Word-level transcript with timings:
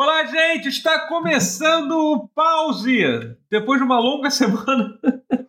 Olá, 0.00 0.24
gente! 0.26 0.68
Está 0.68 1.08
começando 1.08 1.90
o 1.90 2.28
pause! 2.28 3.34
Depois 3.50 3.80
de 3.80 3.84
uma 3.84 3.98
longa 3.98 4.30
semana. 4.30 4.96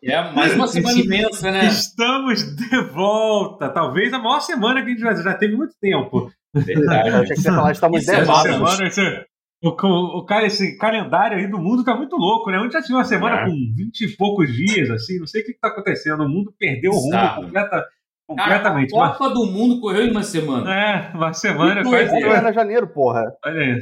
É, 0.04 0.32
mais 0.32 0.56
uma 0.56 0.68
semana 0.68 1.00
imensa, 1.00 1.52
né? 1.52 1.66
Estamos 1.68 2.56
de 2.56 2.82
volta. 2.92 3.70
Talvez 3.70 4.12
a 4.12 4.18
maior 4.18 4.40
semana 4.40 4.82
que 4.82 4.88
a 4.88 4.90
gente 4.90 5.02
já, 5.02 5.14
já 5.14 5.34
teve 5.36 5.56
muito 5.56 5.76
tempo. 5.80 6.32
Verdade. 6.52 7.10
Eu 7.10 7.16
achei 7.18 7.36
que 7.36 7.42
você 7.44 7.50
ia 7.50 7.56
falar, 7.56 7.72
estamos 7.74 8.02
Essa 8.08 8.16
devados. 8.22 8.52
semana, 8.52 8.88
esse, 8.88 9.26
o, 9.64 9.70
o, 9.70 10.26
cara, 10.26 10.48
esse 10.48 10.80
calendário 10.80 11.38
aí 11.38 11.46
do 11.46 11.60
mundo 11.60 11.84
tá 11.84 11.96
muito 11.96 12.16
louco, 12.16 12.50
né? 12.50 12.58
Onde 12.58 12.74
já 12.74 12.82
tinha 12.82 12.98
uma 12.98 13.04
semana 13.06 13.42
É. 13.42 13.46
com 13.46 13.52
20 13.52 14.02
e 14.02 14.18
poucos 14.18 14.52
dias, 14.52 14.90
assim, 14.90 15.20
não 15.20 15.28
sei 15.28 15.44
o 15.44 15.46
que, 15.46 15.54
que 15.54 15.60
tá 15.60 15.68
acontecendo. 15.68 16.24
O 16.24 16.30
mundo 16.30 16.52
perdeu 16.58 16.92
o 16.92 16.96
rumo 16.96 17.36
completa, 17.36 17.70
Cara, 17.70 17.88
completamente. 18.28 18.96
a 18.96 19.10
Copa 19.10 19.30
do 19.30 19.46
Mundo 19.46 19.80
correu 19.80 20.02
em 20.08 20.12
uma 20.12 20.24
semana. 20.24 20.64
Mas- 20.66 20.76
é, 20.76 21.12
uma 21.18 21.34
semana 21.34 21.84
quase. 21.84 22.24
Era 22.24 22.52
janeiro, 22.52 22.88
porra. 22.88 23.32
Olha 23.46 23.62
aí. 23.62 23.82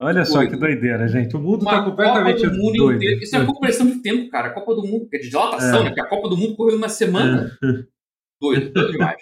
Olha 0.00 0.24
só 0.24 0.46
que 0.46 0.56
doideira, 0.56 1.08
gente. 1.08 1.36
O 1.36 1.40
mundo 1.40 1.62
Uma 1.62 1.70
tá 1.72 1.82
completamente 1.82 2.42
Copa 2.42 2.50
do 2.50 2.56
Mundo 2.62 2.76
doido. 2.76 2.96
inteiro. 3.02 3.20
Isso 3.22 3.36
é 3.36 3.44
compressão 3.44 3.86
de 3.86 4.00
tempo, 4.00 4.30
cara. 4.30 4.48
A 4.48 4.52
Copa 4.52 4.74
do 4.76 4.86
Mundo, 4.86 5.08
que 5.08 5.16
é 5.16 5.20
de 5.20 5.28
dilatação, 5.28 5.80
É. 5.80 5.82
né? 5.84 5.88
Porque 5.88 6.00
a 6.00 6.06
Copa 6.08 6.28
do 6.28 6.36
Mundo 6.36 6.54
correu 6.56 6.74
em 6.74 6.78
uma 6.78 6.88
semana. 6.88 7.50
Doido, 8.40 8.72
doido 8.72 8.92
demais. 8.92 9.20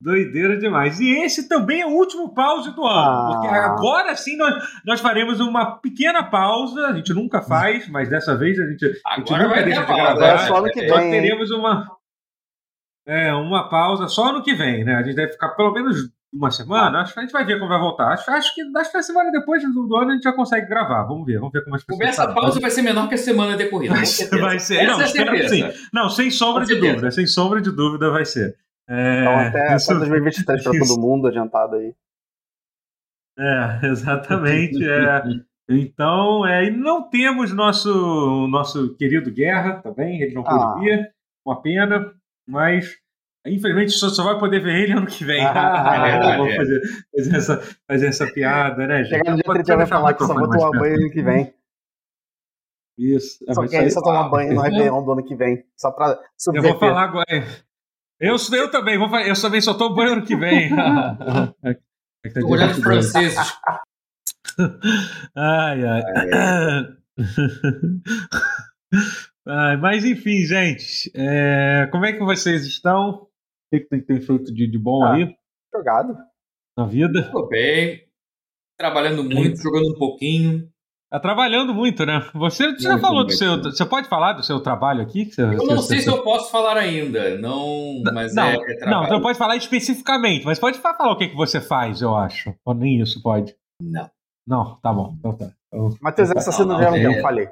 Doideira 0.00 0.56
demais. 0.56 0.98
E 1.00 1.10
esse 1.22 1.46
também 1.50 1.82
é 1.82 1.86
o 1.86 1.90
último 1.90 2.32
pause 2.32 2.74
do 2.74 2.82
ano. 2.82 2.90
Ah. 2.98 3.30
Porque 3.34 3.48
agora 3.48 4.16
sim 4.16 4.38
nós, 4.38 4.54
nós 4.86 5.00
faremos 5.02 5.38
uma 5.38 5.72
pequena 5.78 6.22
pausa. 6.22 6.86
A 6.86 6.94
gente 6.94 7.12
nunca 7.12 7.42
faz, 7.42 7.86
mas 7.90 8.08
dessa 8.08 8.34
vez 8.38 8.58
a 8.58 8.66
gente, 8.66 8.86
a 9.06 9.16
gente 9.16 9.34
Agora 9.34 9.42
nunca 9.42 9.48
vai 9.54 9.58
ter 9.58 9.64
deixa 9.66 9.80
de 9.82 9.86
pausa. 9.86 10.02
gravar. 10.02 10.12
Agora 10.16 10.32
é 10.32 10.46
só 10.46 10.56
ano 10.56 10.70
que 10.70 10.86
Nós 10.86 10.96
vem. 10.98 11.04
hein? 11.14 11.20
teremos 11.20 11.50
uma, 11.50 11.86
é, 13.06 13.34
uma 13.34 13.68
pausa 13.68 14.08
só 14.08 14.32
no 14.32 14.42
que 14.42 14.54
vem, 14.54 14.82
né? 14.82 14.94
A 14.94 15.02
gente 15.02 15.14
deve 15.16 15.32
ficar 15.32 15.50
pelo 15.50 15.72
menos 15.74 16.10
uma 16.32 16.50
semana. 16.50 17.00
Acho 17.00 17.14
que 17.14 17.18
a 17.20 17.22
gente 17.22 17.32
vai 17.32 17.44
ver 17.44 17.58
como 17.58 17.68
vai 17.68 17.78
voltar. 17.78 18.12
Acho, 18.12 18.30
acho 18.30 18.54
que 18.54 18.60
acho 18.76 18.90
que 18.90 18.96
a 18.98 19.02
semana 19.02 19.30
depois 19.30 19.62
do, 19.62 19.86
do 19.86 19.96
ano 19.96 20.10
a 20.10 20.14
gente 20.14 20.22
já 20.24 20.32
consegue 20.32 20.66
gravar. 20.68 21.04
Vamos 21.04 21.24
ver, 21.26 21.38
vamos 21.38 21.52
ver 21.52 21.64
como 21.64 21.76
as 21.76 21.82
pessoas. 21.84 22.08
Essa 22.08 22.22
sabem. 22.22 22.34
pausa 22.34 22.60
vai 22.60 22.70
ser 22.70 22.82
menor 22.82 23.08
que 23.08 23.14
a 23.14 23.18
semana 23.18 23.56
decorrida. 23.56 23.94
Vai 23.94 24.06
ser, 24.06 24.28
vai 24.40 24.58
ser. 24.58 24.76
Essa 24.76 24.92
Não, 24.92 25.00
é 25.00 25.02
a 25.02 25.06
espero 25.06 25.48
sim. 25.48 25.64
Não, 25.92 26.10
sem 26.10 26.30
sombra 26.30 26.64
de 26.64 26.74
dúvida. 26.74 27.10
Sem 27.10 27.26
sombra 27.26 27.60
de 27.60 27.70
dúvida 27.72 28.10
vai 28.10 28.24
ser. 28.24 28.56
É, 28.88 29.20
Então 29.20 29.38
até, 29.38 29.76
isso- 29.76 29.90
até 29.90 29.98
2023 30.00 30.62
pra 30.62 30.72
isso. 30.76 30.94
todo 30.94 31.00
mundo 31.00 31.28
adiantado 31.28 31.76
aí. 31.76 31.94
É, 33.38 33.86
exatamente. 33.86 34.84
é. 34.84 35.22
Então, 35.70 36.46
é, 36.46 36.64
e 36.64 36.70
não 36.70 37.08
temos 37.08 37.52
nosso 37.52 38.46
nosso 38.48 38.94
querido 38.96 39.30
Guerra 39.30 39.82
também, 39.82 40.22
ele 40.22 40.34
não 40.34 40.42
pôde 40.42 40.90
Ah. 40.92 41.08
uma 41.46 41.60
pena, 41.60 42.10
mas 42.48 42.96
infelizmente 43.54 43.92
só, 43.92 44.08
só 44.08 44.24
vai 44.24 44.38
poder 44.38 44.60
ver 44.60 44.74
ele 44.84 44.92
ano 44.92 45.06
que 45.06 45.24
vem. 45.24 45.44
Ah, 45.46 45.96
é 45.96 46.10
verdade, 46.10 46.36
Vou 46.38 46.46
é. 46.48 46.56
fazer, 46.56 46.80
fazer 47.16 47.36
essa, 47.36 47.62
fazer 47.86 48.06
essa 48.06 48.26
piada, 48.32 48.86
né, 48.86 48.98
gente? 49.04 49.08
Chegar 49.18 49.30
no 49.30 49.36
dia 49.36 49.44
Pode- 49.44 49.62
30 49.64 49.76
vai 49.76 49.86
falar 49.86 50.14
que 50.14 50.24
só 50.24 50.34
vou 50.34 50.48
tomar 50.50 50.70
banho 50.78 50.94
ano 50.96 51.10
que 51.10 51.22
vem. 51.22 51.54
Isso. 52.98 53.38
é, 53.48 53.54
Só 53.54 53.60
mas 53.62 53.70
que 53.70 53.76
aí 53.76 53.86
isso 53.86 53.94
só 53.94 54.02
tomar 54.02 54.28
banho 54.28 54.54
no 54.54 54.60
Réveillon 54.62 55.04
do 55.04 55.12
ano 55.12 55.24
que 55.24 55.36
vem. 55.36 55.64
Só 55.76 55.90
pra 55.92 56.08
Eu 56.10 56.18
subverter. 56.36 56.70
vou 56.72 56.80
falar 56.80 57.02
agora. 57.04 57.24
Eu, 58.20 58.36
eu 58.52 58.70
também, 58.72 58.98
vou, 58.98 59.08
eu 59.20 59.40
também 59.40 59.60
só 59.60 59.74
tô 59.74 59.94
banho 59.94 60.14
ano 60.14 60.24
que 60.24 60.34
vem. 60.36 60.70
É 62.24 62.28
que 62.28 62.40
tá 62.40 62.44
olhando 62.44 62.72
os 62.72 62.78
franceses. 62.82 63.38
Ai, 65.36 65.84
ai. 65.86 66.02
Ai, 69.46 69.76
mas 69.76 70.04
enfim, 70.04 70.44
gente, 70.44 71.12
é, 71.14 71.86
como 71.92 72.04
é 72.04 72.12
que 72.12 72.18
vocês 72.24 72.66
estão? 72.66 73.27
O 73.70 73.76
que, 73.76 73.80
que 73.80 73.88
tem, 73.88 74.00
tem 74.00 74.20
feito 74.20 74.52
de, 74.52 74.66
de 74.66 74.78
bom 74.78 75.04
Ah. 75.04 75.14
aí 75.14 75.34
Jogado. 75.74 76.16
na 76.76 76.84
vida? 76.86 77.30
Tô 77.30 77.46
bem. 77.46 78.02
Trabalhando 78.78 79.22
muito, 79.24 79.60
jogando 79.60 79.90
um 79.94 79.98
pouquinho. 79.98 80.68
Tá 81.10 81.18
trabalhando 81.18 81.74
muito, 81.74 82.04
né? 82.04 82.20
Você, 82.34 82.70
você 82.72 82.82
já 82.82 82.98
falou 82.98 83.24
do 83.24 83.32
seu. 83.32 83.56
Você 83.62 83.84
pode 83.84 84.08
falar 84.08 84.34
do 84.34 84.42
seu 84.42 84.60
trabalho 84.60 85.00
aqui? 85.02 85.24
Que 85.24 85.32
você, 85.34 85.42
Eu 85.42 85.52
não 85.66 85.76
você- 85.76 85.94
sei 85.94 86.00
se 86.00 86.08
eu 86.08 86.22
posso 86.22 86.50
falar 86.50 86.76
ainda. 86.76 87.38
Não, 87.38 88.02
mas 88.12 88.34
não, 88.34 88.44
é, 88.46 88.54
é 88.56 88.86
não, 88.86 89.04
você 89.04 89.10
não 89.12 89.22
pode 89.22 89.38
falar 89.38 89.56
especificamente, 89.56 90.44
mas 90.44 90.58
pode 90.58 90.78
fa- 90.78 90.94
falar 90.94 91.12
o 91.12 91.16
que, 91.16 91.28
que 91.28 91.36
você 91.36 91.60
faz, 91.62 92.02
eu 92.02 92.14
acho. 92.14 92.54
Ou 92.64 92.74
nem 92.74 93.00
isso 93.00 93.22
pode. 93.22 93.54
Não. 93.82 94.10
Não, 94.46 94.76
tá 94.80 94.92
bom. 94.92 95.14
Então 95.18 95.34
tá. 95.36 95.50
Matheus, 96.00 96.30
assassino 96.30 96.68
Não, 96.68 96.76
de 96.76 96.82
não, 96.82 96.88
aluguel, 96.92 97.12
é- 97.12 97.22
falei. 97.22 97.48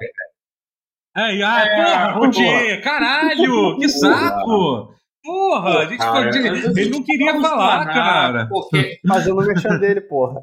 Ai, 1.15 1.41
ai, 1.41 1.67
É, 1.67 2.13
porra, 2.13 2.31
porra. 2.31 2.81
Caralho, 2.83 3.77
que 3.79 3.89
saco! 3.89 4.93
Porra, 5.27 5.79
a 5.79 5.85
gente 5.85 5.97
Cara, 5.99 6.29
eu- 6.37 6.71
ele 6.77 6.89
não 6.89 7.03
queria 7.03 7.33
falar, 7.41 7.79
parar, 7.85 7.93
cara. 7.93 8.47
Porque 8.47 8.97
Mas 9.03 9.27
eu 9.27 9.35
não 9.35 9.45
mexendo 9.45 9.79
dele, 9.79 10.01
porra. 10.01 10.41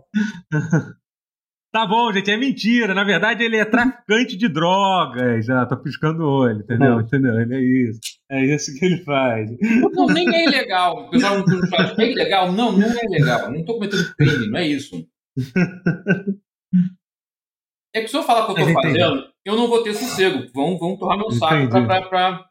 Tá 1.72 1.87
bom, 1.87 2.12
gente, 2.12 2.31
é 2.31 2.37
mentira. 2.37 2.95
Na 2.95 3.03
verdade, 3.03 3.43
ele 3.43 3.56
é 3.56 3.65
traficante 3.65 4.37
de 4.37 4.47
drogas. 4.47 5.49
Ah, 5.50 5.67
tô 5.67 5.77
piscando 5.77 6.22
o 6.22 6.28
olho, 6.43 6.61
entendeu? 6.61 7.00
Entendeu? 7.00 7.41
Ele 7.41 7.55
é 7.56 7.61
isso. 7.61 8.00
É 8.31 8.45
isso 8.45 8.78
que 8.78 8.84
ele 8.84 8.99
faz. 9.05 9.50
não, 9.93 10.06
nem 10.06 10.33
é 10.33 10.45
ilegal. 10.45 11.06
O 11.06 11.11
pessoal 11.11 11.39
não 11.39 11.69
fala, 11.69 11.95
é 11.99 12.12
ilegal? 12.12 12.53
Não, 12.53 12.72
não 12.72 12.87
é 12.87 13.09
legal. 13.09 13.51
Não 13.51 13.65
tô 13.65 13.75
cometendo 13.75 14.15
crime, 14.16 14.51
não 14.51 14.59
é 14.59 14.66
isso. 14.69 15.05
É 17.95 18.01
que 18.03 18.09
se 18.09 18.16
eu 18.16 18.22
falar 18.22 18.43
o 18.43 18.47
que 18.55 18.61
eu 18.61 18.66
tô 18.66 18.71
Entendi. 18.71 18.99
fazendo, 19.01 19.25
eu 19.45 19.56
não 19.56 19.69
vou 19.69 19.83
ter 19.83 19.95
sossego. 19.95 20.45
Vão, 20.55 20.77
vão 20.78 20.97
torrar 20.97 21.16
meu 21.19 21.31
saco 21.31 21.55
Entendi. 21.55 21.87
pra, 21.87 22.03
pra, 22.03 22.09
pra... 22.09 22.45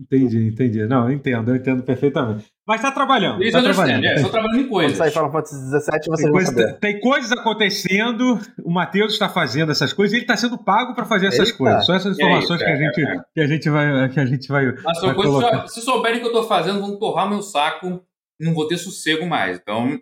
Entendi, 0.00 0.46
entendi. 0.46 0.86
Não, 0.86 1.04
eu 1.08 1.12
entendo, 1.14 1.50
eu 1.50 1.56
entendo 1.56 1.82
perfeitamente. 1.82 2.46
Mas 2.66 2.80
tá 2.80 2.90
trabalhando. 2.90 3.42
Isso 3.42 3.52
tá 3.52 3.62
trabalhando. 3.62 4.04
é, 4.06 4.14
estou 4.14 4.30
trabalhando 4.30 4.60
em 4.60 4.62
Quando 4.62 4.70
coisas. 4.70 4.96
sair 4.96 5.10
Final 5.10 5.30
Fantasy 5.30 5.54
XVII, 5.56 5.80
vocês 5.80 6.20
Tem, 6.22 6.30
coisa- 6.32 6.50
saber. 6.52 6.78
tem 6.78 7.00
coisas 7.00 7.32
acontecendo, 7.32 8.38
o 8.64 8.70
Matheus 8.72 9.12
está 9.12 9.28
fazendo 9.28 9.70
essas 9.72 9.92
coisas, 9.92 10.14
ele 10.14 10.22
está 10.22 10.36
sendo 10.38 10.56
pago 10.56 10.94
para 10.94 11.04
fazer 11.04 11.26
essas 11.26 11.48
Eita. 11.48 11.58
coisas. 11.58 11.84
São 11.84 11.94
essas 11.94 12.18
É 12.18 12.22
informações 12.22 12.60
isso, 12.60 12.64
que, 12.64 12.64
a 12.64 12.74
é, 12.74 12.76
gente, 12.78 13.24
que 13.34 13.40
a 13.40 13.46
gente 13.46 13.68
vai. 13.70 14.08
Que 14.08 14.20
a 14.20 14.26
gente 14.26 14.48
vai 14.48 14.66
Mas 14.82 14.98
são 14.98 15.06
vai 15.08 15.14
coisas 15.14 15.34
que, 15.34 15.40
colocar. 15.42 15.64
ó, 15.64 15.66
se 15.66 15.80
souberem 15.82 16.18
o 16.18 16.22
que 16.22 16.28
eu 16.28 16.32
tô 16.32 16.42
fazendo, 16.44 16.80
vão 16.80 16.98
torrar 16.98 17.28
meu 17.28 17.42
saco 17.42 18.02
e 18.40 18.44
não 18.46 18.54
vou 18.54 18.66
ter 18.66 18.78
sossego 18.78 19.26
mais. 19.26 19.58
Então. 19.60 19.98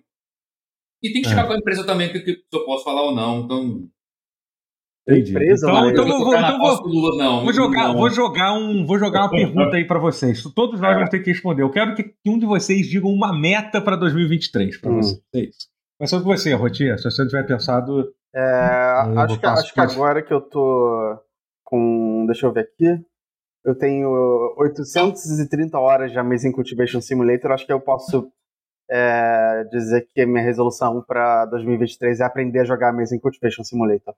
E 1.02 1.12
tem 1.12 1.22
que 1.22 1.28
chegar 1.28 1.42
É. 1.42 1.46
com 1.46 1.52
a 1.54 1.56
empresa 1.56 1.84
também, 1.84 2.10
que, 2.12 2.20
que 2.20 2.32
se 2.34 2.40
eu 2.52 2.64
posso 2.64 2.84
falar 2.84 3.02
ou 3.02 3.14
não. 3.14 3.40
Então. 3.40 3.88
Entendi. 5.08 5.30
Empresa, 5.32 5.66
então, 5.66 5.80
mas 5.80 5.90
então, 5.92 6.08
eu 6.08 6.18
vou, 6.18 6.34
então 6.36 6.58
vou, 6.58 6.86
Lula, 6.86 7.16
não. 7.24 7.44
vou 7.44 7.52
jogar, 7.52 7.88
Não. 7.88 7.96
vou 7.96 8.10
jogar 8.10 8.52
um, 8.52 8.84
vou 8.86 8.98
jogar 8.98 9.20
uma 9.22 9.30
pergunta 9.30 9.76
aí 9.76 9.86
para 9.86 9.98
vocês. 9.98 10.42
Todos 10.54 10.80
nós 10.80 10.94
vamos 10.94 11.08
ter 11.08 11.20
que 11.20 11.30
responder. 11.30 11.62
Eu 11.62 11.70
quero 11.70 11.94
que 11.94 12.12
um 12.26 12.38
de 12.38 12.44
vocês 12.44 12.86
diga 12.86 13.06
uma 13.06 13.32
meta 13.32 13.80
para 13.80 13.96
2023 13.96 14.78
para 14.80 14.90
Hum. 14.90 14.96
vocês. 15.00 15.56
É 16.00 16.06
só 16.06 16.18
com 16.20 16.26
você, 16.26 16.52
Rotier, 16.54 16.98
se 16.98 17.10
você 17.10 17.22
não 17.22 17.28
tiver 17.28 17.46
pensado. 17.46 18.12
É, 18.34 18.40
acho 19.16 19.40
que, 19.40 19.46
acho 19.46 19.74
que 19.74 19.80
agora 19.80 20.22
que 20.22 20.32
eu 20.32 20.40
tô 20.42 21.16
com. 21.64 22.24
Deixa 22.26 22.46
eu 22.46 22.52
ver 22.52 22.60
aqui. 22.60 23.00
Eu 23.64 23.74
tenho 23.74 24.08
830 24.58 25.78
horas 25.78 26.12
de 26.12 26.18
Amazing 26.18 26.52
Cultivation 26.52 27.00
Simulator. 27.00 27.50
Acho 27.52 27.66
que 27.66 27.72
eu 27.72 27.80
posso 27.80 28.30
é, 28.90 29.64
dizer 29.72 30.06
que 30.14 30.20
a 30.20 30.26
minha 30.26 30.42
resolução 30.42 31.02
para 31.06 31.46
2023 31.46 32.20
é 32.20 32.24
aprender 32.24 32.60
a 32.60 32.64
jogar 32.64 32.90
Amazing 32.90 33.18
Cultivation 33.18 33.64
Simulator. 33.64 34.14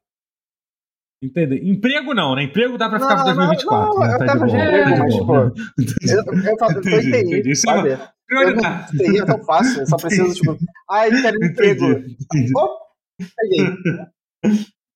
Entender. 1.23 1.63
Emprego 1.63 2.15
não, 2.15 2.35
né? 2.35 2.45
Emprego 2.45 2.79
dá 2.79 2.89
para 2.89 2.99
ficar 3.01 3.17
Não, 3.17 3.25
não, 3.27 3.35
2024. 3.35 3.95
não, 3.95 4.01
né? 4.01 4.15
eu 4.15 4.19
Tá 4.19 4.25
de 4.25 4.27
tava 4.33 4.47
de 4.47 4.53
boa. 4.53 4.65
emprego, 4.65 4.91
tá 4.91 4.99
mas, 5.05 5.15
tipo, 5.15 5.33
Eu, 5.35 6.19
eu, 6.51 6.57
tava- 6.57 6.73
eu 6.73 6.81
tô 6.83 6.89
em 6.89 7.09
Entendi, 7.09 7.43
TI, 7.43 7.51
é 7.51 7.55
sabe? 7.55 7.99
Eu 8.31 8.57
não. 8.57 8.63
TI 8.87 9.19
é 9.19 9.25
tão 9.27 9.45
fácil, 9.45 9.81
eu 9.83 9.87
só 9.87 9.97
preciso, 9.97 10.35
tipo, 10.35 10.57
ah, 10.91 11.09
eu 11.09 11.21
quero 11.23 11.45
emprego. 11.45 11.85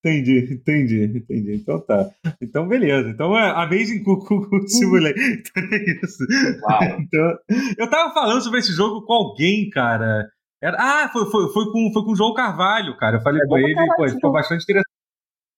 Entendi, 0.04 0.52
entendi. 0.52 1.04
Entendi. 1.16 1.54
Então 1.56 1.80
tá. 1.80 2.10
Então, 2.40 2.68
beleza. 2.68 3.08
Então 3.08 3.36
é 3.38 3.50
Amazing 3.50 4.02
Cuckoo 4.02 4.66
Simulator. 4.68 5.14
Então 5.18 5.62
é 5.72 5.84
isso. 6.04 6.24
Uau. 6.62 7.00
Então, 7.00 7.38
eu 7.78 7.88
tava 7.88 8.12
falando 8.12 8.42
sobre 8.42 8.60
esse 8.60 8.72
jogo 8.72 9.02
com 9.06 9.12
alguém, 9.14 9.68
cara. 9.70 10.28
Era, 10.62 10.76
ah, 10.78 11.08
foi, 11.12 11.30
foi, 11.30 11.52
foi, 11.52 11.64
com, 11.72 11.90
foi 11.92 12.02
com 12.04 12.12
o 12.12 12.16
João 12.16 12.32
Carvalho, 12.34 12.96
cara. 12.96 13.16
Eu 13.18 13.22
falei 13.22 13.40
É 13.40 13.44
com 13.44 13.50
pra 13.50 13.60
ele, 13.60 13.74
caralho 13.74 13.92
pô, 13.96 14.08
ficou 14.08 14.32
bastante 14.32 14.62
interessante 14.62 14.93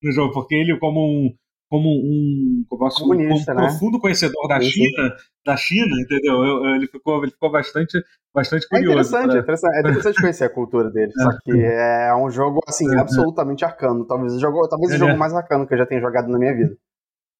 no 0.02 0.12
jogo, 0.12 0.32
porque 0.32 0.54
ele, 0.54 0.78
como 0.78 1.00
um. 1.00 1.34
Como 1.69 1.88
um, 1.88 2.64
como 2.69 2.84
um, 2.87 2.88
como 2.90 3.12
um 3.14 3.16
Comunista, 3.19 3.52
né? 3.52 3.62
profundo 3.62 3.98
conhecedor 3.98 4.46
da 4.46 4.60
sim. 4.60 4.70
China, 4.70 5.16
da 5.44 5.56
China, 5.56 6.00
entendeu? 6.00 6.34
Eu- 6.44 6.64
eu- 6.64 6.75
ele, 6.76 6.87
ficou, 6.87 7.20
ele 7.25 7.32
ficou 7.32 7.50
bastante, 7.50 7.98
bastante 8.32 8.66
É 8.66 8.69
curioso. 8.69 8.93
interessante, 8.93 9.25
é 9.25 9.26
pra- 9.32 9.40
interessante, 9.40 9.75
é 9.75 9.81
interessante 9.81 10.20
conhecer 10.20 10.44
a 10.44 10.48
cultura 10.48 10.90
dele. 10.90 11.10
Só 11.10 11.28
que 11.43 11.50
é 11.60 12.14
um 12.14 12.31
jogo, 12.31 12.60
assim, 12.69 12.87
É. 12.94 13.00
absolutamente 13.00 13.64
arcano. 13.64 14.06
Talvez 14.06 14.34
o 14.34 14.38
jogo, 14.38 14.69
talvez 14.69 14.93
o 14.93 14.94
Ele 14.94 15.00
jogo 15.00 15.14
é. 15.14 15.16
mais 15.16 15.34
arcano 15.34 15.66
que 15.66 15.75
eu 15.75 15.78
já 15.78 15.87
tenha 15.87 16.00
jogado 16.00 16.28
na 16.28 16.38
minha 16.38 16.54
vida. 16.54 16.76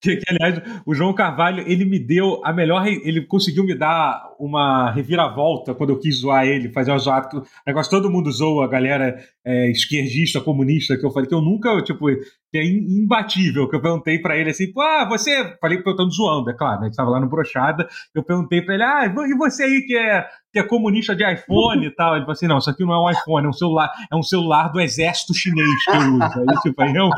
Que, 0.01 0.17
que, 0.17 0.25
aliás, 0.31 0.63
o 0.85 0.95
João 0.95 1.15
Carvalho, 1.15 1.65
ele 1.67 1.85
me 1.85 1.99
deu 1.99 2.41
a 2.45 2.53
melhor. 2.53 2.87
Ele 2.87 3.23
conseguiu 3.23 3.65
me 3.65 3.75
dar 3.75 4.31
uma 4.39 4.91
reviravolta 4.91 5.75
quando 5.75 5.91
eu 5.91 5.99
quis 5.99 6.21
zoar 6.21 6.47
ele, 6.47 6.73
fazer 6.73 6.91
uma 6.91 6.99
zoada. 6.99 7.29
Que 7.29 7.43
negócio 7.67 7.91
todo 7.91 8.11
mundo 8.11 8.31
zoa, 8.31 8.67
a 8.67 8.69
galera 8.69 9.17
é, 9.45 9.71
esquerdista, 9.71 10.41
comunista, 10.41 10.97
que 10.99 11.05
eu 11.05 11.11
falei 11.11 11.29
que 11.29 11.35
eu 11.35 11.41
nunca, 11.41 11.81
tipo, 11.83 12.07
que 12.53 12.59
é 12.59 12.65
imbatível. 12.65 13.69
Que 13.69 13.77
eu 13.77 13.81
perguntei 13.81 14.19
para 14.19 14.37
ele 14.37 14.51
assim, 14.51 14.71
pô, 14.71 14.83
ah, 14.83 15.07
você. 15.09 15.57
Falei 15.61 15.79
perguntando 15.79 16.13
zoando, 16.13 16.51
é 16.51 16.55
claro, 16.55 16.81
né? 16.81 16.83
A 16.83 16.89
gente 16.89 16.97
tava 16.97 17.11
lá 17.11 17.19
no 17.19 17.29
Brochada. 17.29 17.89
Eu 18.15 18.23
perguntei 18.23 18.61
para 18.61 18.75
ele, 18.75 18.83
ah, 18.83 19.07
e 19.07 19.35
você 19.35 19.65
aí 19.65 19.83
que 19.87 19.97
é, 19.97 20.27
que 20.53 20.59
é 20.59 20.63
comunista 20.63 21.17
de 21.17 21.25
iPhone 21.25 21.87
e 21.87 21.91
tal? 21.91 22.15
Ele 22.15 22.21
falou 22.21 22.33
assim, 22.33 22.47
não, 22.47 22.59
isso 22.59 22.71
aqui 22.71 22.85
não 22.85 22.93
é 22.93 23.01
um 23.01 23.11
iPhone, 23.11 23.47
é 23.47 23.49
um 23.49 23.53
celular, 23.53 23.91
é 24.11 24.17
um 24.17 24.23
celular 24.23 24.69
do 24.69 24.81
exército 24.81 25.35
chinês 25.35 25.85
que 25.85 25.91
eu 25.91 26.15
uso. 26.15 26.41
Aí, 26.41 26.61
tipo, 26.63 26.83
aí 26.83 26.95
eu. 26.95 27.09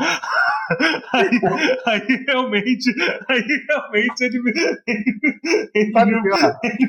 Aí, 1.13 1.29
aí, 1.87 2.25
realmente, 2.27 2.89
aí 3.29 3.43
realmente 3.67 4.21
ele 4.21 4.37
ele, 4.87 5.69
ele, 5.75 5.91
Sabe 5.91 6.11
ele 6.11 6.21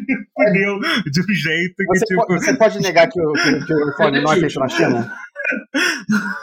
me 0.07 0.17
fudeu 0.35 0.79
de 1.11 1.21
um 1.21 1.35
jeito 1.35 1.75
que, 1.77 1.85
você, 1.87 2.05
tipo... 2.05 2.27
pode, 2.27 2.45
você 2.45 2.57
pode 2.57 2.81
negar 2.83 3.09
que 3.09 3.21
o, 3.21 3.33
que, 3.33 3.65
que 3.67 3.75
o 3.75 3.91
iPhone 3.91 4.21
não 4.23 4.33
é 4.33 4.37
feito 4.41 4.59
na 4.61 4.69
China? 4.69 5.13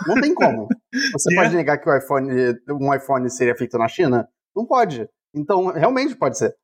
Não 0.08 0.16
tem 0.22 0.34
como. 0.34 0.68
Você 1.14 1.30
Yeah. 1.32 1.44
pode 1.50 1.56
negar 1.56 1.78
que 1.78 1.90
o 1.90 1.98
iPhone, 1.98 2.30
um 2.70 2.94
iPhone 2.94 3.30
seria 3.30 3.56
feito 3.56 3.78
na 3.78 3.88
China? 3.88 4.28
Não 4.56 4.66
pode. 4.66 5.08
Então, 5.36 5.68
realmente 5.68 6.16
pode 6.16 6.38
ser. 6.38 6.56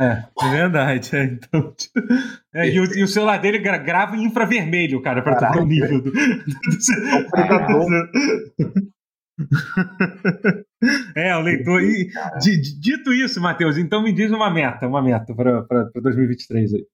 É, 0.00 0.24
é 0.42 0.50
verdade. 0.50 1.14
É, 1.14 1.24
então, 1.24 1.74
é, 2.54 2.68
e, 2.68 2.80
o, 2.80 2.84
e 2.98 3.02
o 3.04 3.08
celular 3.08 3.38
dele 3.38 3.58
gra- 3.58 3.76
grava 3.78 4.16
em 4.16 4.24
infravermelho, 4.24 5.00
cara, 5.02 5.22
pra 5.22 5.36
tu 5.36 5.52
ver 5.52 5.60
o 5.60 5.66
nível 5.66 6.00
do. 6.00 6.10
do- 6.10 6.18
É 6.18 7.14
um 7.16 7.30
predador. 7.30 7.86
É, 11.16 11.36
o 11.36 11.40
leitor. 11.40 11.80
E, 11.82 12.08
di- 12.40 12.60
di- 12.60 12.80
dito 12.80 13.12
isso, 13.12 13.40
Matheus, 13.40 13.78
então 13.78 14.02
me 14.02 14.12
diz 14.12 14.32
uma 14.32 14.50
meta, 14.52 14.86
uma 14.88 15.00
meta 15.00 15.32
pra, 15.34 15.62
pra, 15.62 15.84
pra 15.86 16.02
2023 16.02 16.74
aí. 16.74 16.84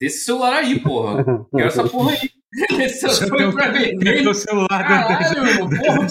Desse 0.00 0.24
celular 0.24 0.54
aí, 0.58 0.78
porra. 0.78 1.24
Quero 1.24 1.68
essa 1.68 1.88
porra 1.88 2.12
aí. 2.12 2.30
Esse 2.84 3.08
celular 3.08 3.52
pra 3.52 3.72
teu 3.72 3.82
vermelho. 3.98 4.34
celular 4.34 4.68
Caralho, 4.68 5.46
irmão, 5.48 5.70
porra. 5.70 6.06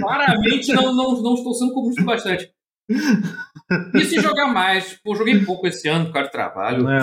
Claramente 0.00 0.72
não, 0.74 0.94
não, 0.94 1.22
não 1.22 1.34
estou 1.34 1.54
sendo 1.54 1.72
comunista 1.72 2.02
bastante. 2.04 2.50
E 3.94 4.04
se 4.04 4.20
jogar 4.20 4.48
mais? 4.52 5.00
Pô, 5.02 5.14
joguei 5.14 5.42
pouco 5.42 5.66
esse 5.66 5.88
ano 5.88 6.04
por 6.06 6.12
causa 6.12 6.28
do 6.28 6.32
trabalho. 6.32 6.86
É, 6.86 6.98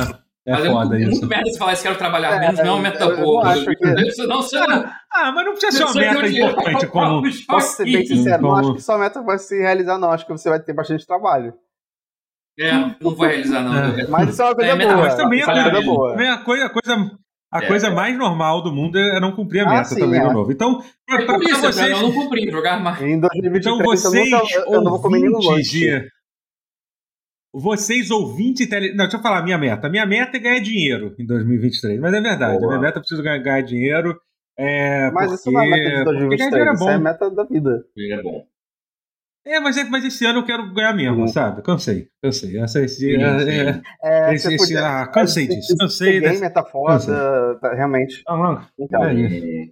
é 0.46 0.52
Mas 0.54 0.66
é 0.66 0.70
foda 0.70 0.86
muito, 0.90 0.94
é 0.96 1.00
isso. 1.02 1.12
muito 1.12 1.28
merda 1.28 1.50
se 1.52 1.58
falar 1.60 1.76
se 1.76 1.84
quero 1.84 1.98
trabalhar 1.98 2.36
É, 2.36 2.40
menos, 2.40 2.58
não 2.60 2.66
é 2.66 2.72
uma 2.72 2.80
meta 2.82 3.04
eu- 3.04 3.10
eu 3.12 3.18
boa. 3.24 3.54
que- 3.54 4.08
Isso 4.08 4.28
não, 4.28 4.42
você 4.42 4.60
não. 4.60 4.86
Ah, 5.14 5.32
mas 5.32 5.46
não 5.46 5.52
precisa 5.54 5.72
ser 5.78 5.84
uma 5.84 5.94
meta 5.94 6.28
importante 6.28 6.88
como. 6.88 7.22
Posso 7.48 7.76
ser 7.78 7.84
bem 7.86 8.06
sincero, 8.06 8.42
não 8.42 8.50
Como- 8.50 8.62
acho 8.62 8.74
que 8.76 8.82
sua 8.82 8.98
meta 8.98 9.22
vai 9.22 9.38
se 9.38 9.56
realizar, 9.60 9.98
não. 10.00 10.12
Acho 10.12 10.26
que 10.26 10.32
você 10.32 10.50
vai 10.50 10.60
ter 10.60 10.74
bastante 10.74 11.06
trabalho. 11.06 11.54
É, 12.60 12.72
não 13.02 13.16
vai 13.16 13.30
realizar, 13.30 13.62
não. 13.64 13.76
É. 14.00 14.08
Mas 14.08 14.30
isso 14.30 14.42
é 14.42 14.46
uma 14.46 14.56
coisa 14.56 14.72
É, 14.72 14.76
boa. 14.76 14.98
mas 14.98 15.16
também 15.16 15.40
isso 15.40 15.50
é 15.50 15.54
uma 15.54 15.62
é- 15.68 15.72
coisa 15.72 15.86
boa. 15.86 16.12
Também 16.12 16.30
a 16.30 16.38
coisa, 16.40 16.66
a 16.66 16.70
coisa, 16.70 17.12
a 17.54 17.64
É. 17.64 17.68
coisa 17.68 17.92
mais 17.92 18.18
normal 18.18 18.62
do 18.62 18.72
mundo 18.74 18.98
é 19.00 19.20
não 19.20 19.32
cumprir 19.32 19.62
a 19.62 19.70
Ah, 19.70 19.74
meta 19.74 19.86
sim, 19.86 20.00
também 20.00 20.20
é. 20.20 20.24
no 20.24 20.34
novo. 20.34 20.52
Então, 20.52 20.80
pra, 21.08 21.22
É 21.22 21.26
pra- 21.26 21.38
pra 21.40 21.50
isso, 21.50 21.62
vocês, 21.62 21.90
eu 21.92 22.02
não 22.02 22.12
cumpri, 22.12 22.50
jogar 22.52 22.80
mais. 22.82 23.02
Em 23.02 23.20
2023 23.20 23.66
então 23.66 23.80
eu, 23.80 23.86
vocês, 23.86 24.30
nunca, 24.32 24.72
eu 24.76 24.82
não 24.84 24.92
vou 24.92 25.02
comer 25.02 25.20
nenhum 25.20 25.40
lanche. 25.40 26.08
Vocês 27.54 28.10
ouvintes 28.12 28.68
tele... 28.70 28.90
Não, 28.92 29.06
deixa 29.06 29.18
eu 29.18 29.22
falar 29.22 29.40
a 29.40 29.44
minha 29.44 29.58
meta. 29.58 29.88
A 29.88 29.90
minha 29.90 30.06
meta 30.06 30.38
é 30.38 30.40
ganhar 30.40 30.60
dinheiro 30.60 31.14
em 31.20 31.26
2023. 31.26 32.00
Mas 32.00 32.14
é 32.14 32.22
verdade. 32.22 32.60
Boa. 32.60 32.66
A 32.66 32.78
minha 32.78 32.82
meta 32.88 33.00
é 33.00 33.02
preciso 33.02 33.22
ganhar, 33.22 33.38
ganhar 33.40 33.62
dinheiro. 33.62 34.20
É, 34.58 35.10
Mas 35.12 35.26
porque... 35.28 35.36
isso 35.36 35.52
não 35.52 35.62
é 35.62 35.70
meta 35.70 35.82
de 35.84 35.90
porque 35.92 35.94
ganhar 35.96 36.04
2023, 36.06 36.50
dinheiro 36.52 36.70
é 36.70 36.74
isso 36.74 36.84
é 36.90 36.94
bom. 36.98 37.04
meta 37.04 37.30
da 37.32 37.44
vida. 37.44 37.86
É 37.98 38.22
bom. 38.24 38.46
É, 39.44 39.60
mas, 39.60 39.76
é, 39.76 39.84
mas 39.86 40.06
esse 40.06 40.24
ano 40.24 40.40
eu 40.40 40.46
quero 40.46 40.72
ganhar 40.72 40.94
mesmo, 40.94 41.22
Uhum. 41.22 41.28
sabe? 41.28 41.64
Cansei, 41.64 42.08
cansei. 42.22 42.60
Essa, 42.60 42.80
esse, 42.84 42.98
Sim, 43.16 43.24
é, 43.24 43.40
sim. 43.40 43.50
é, 43.50 43.82
É, 44.30 44.34
esse, 44.36 44.54
esse- 44.54 44.78
ah, 44.78 45.08
cansei 45.08 45.46
esse- 45.46 45.56
disso. 45.56 45.72
esse 45.74 45.78
Cansei 45.78 46.22
dessa. 46.22 46.34
gamer 46.36 46.54
tá 46.54 46.64
foda, 46.64 47.58
tá, 47.60 47.74
realmente. 47.74 48.22
Não, 48.28 48.38
não, 48.38 48.66
Então, 48.80 49.04
É 49.04 49.14
isso. 49.16 49.72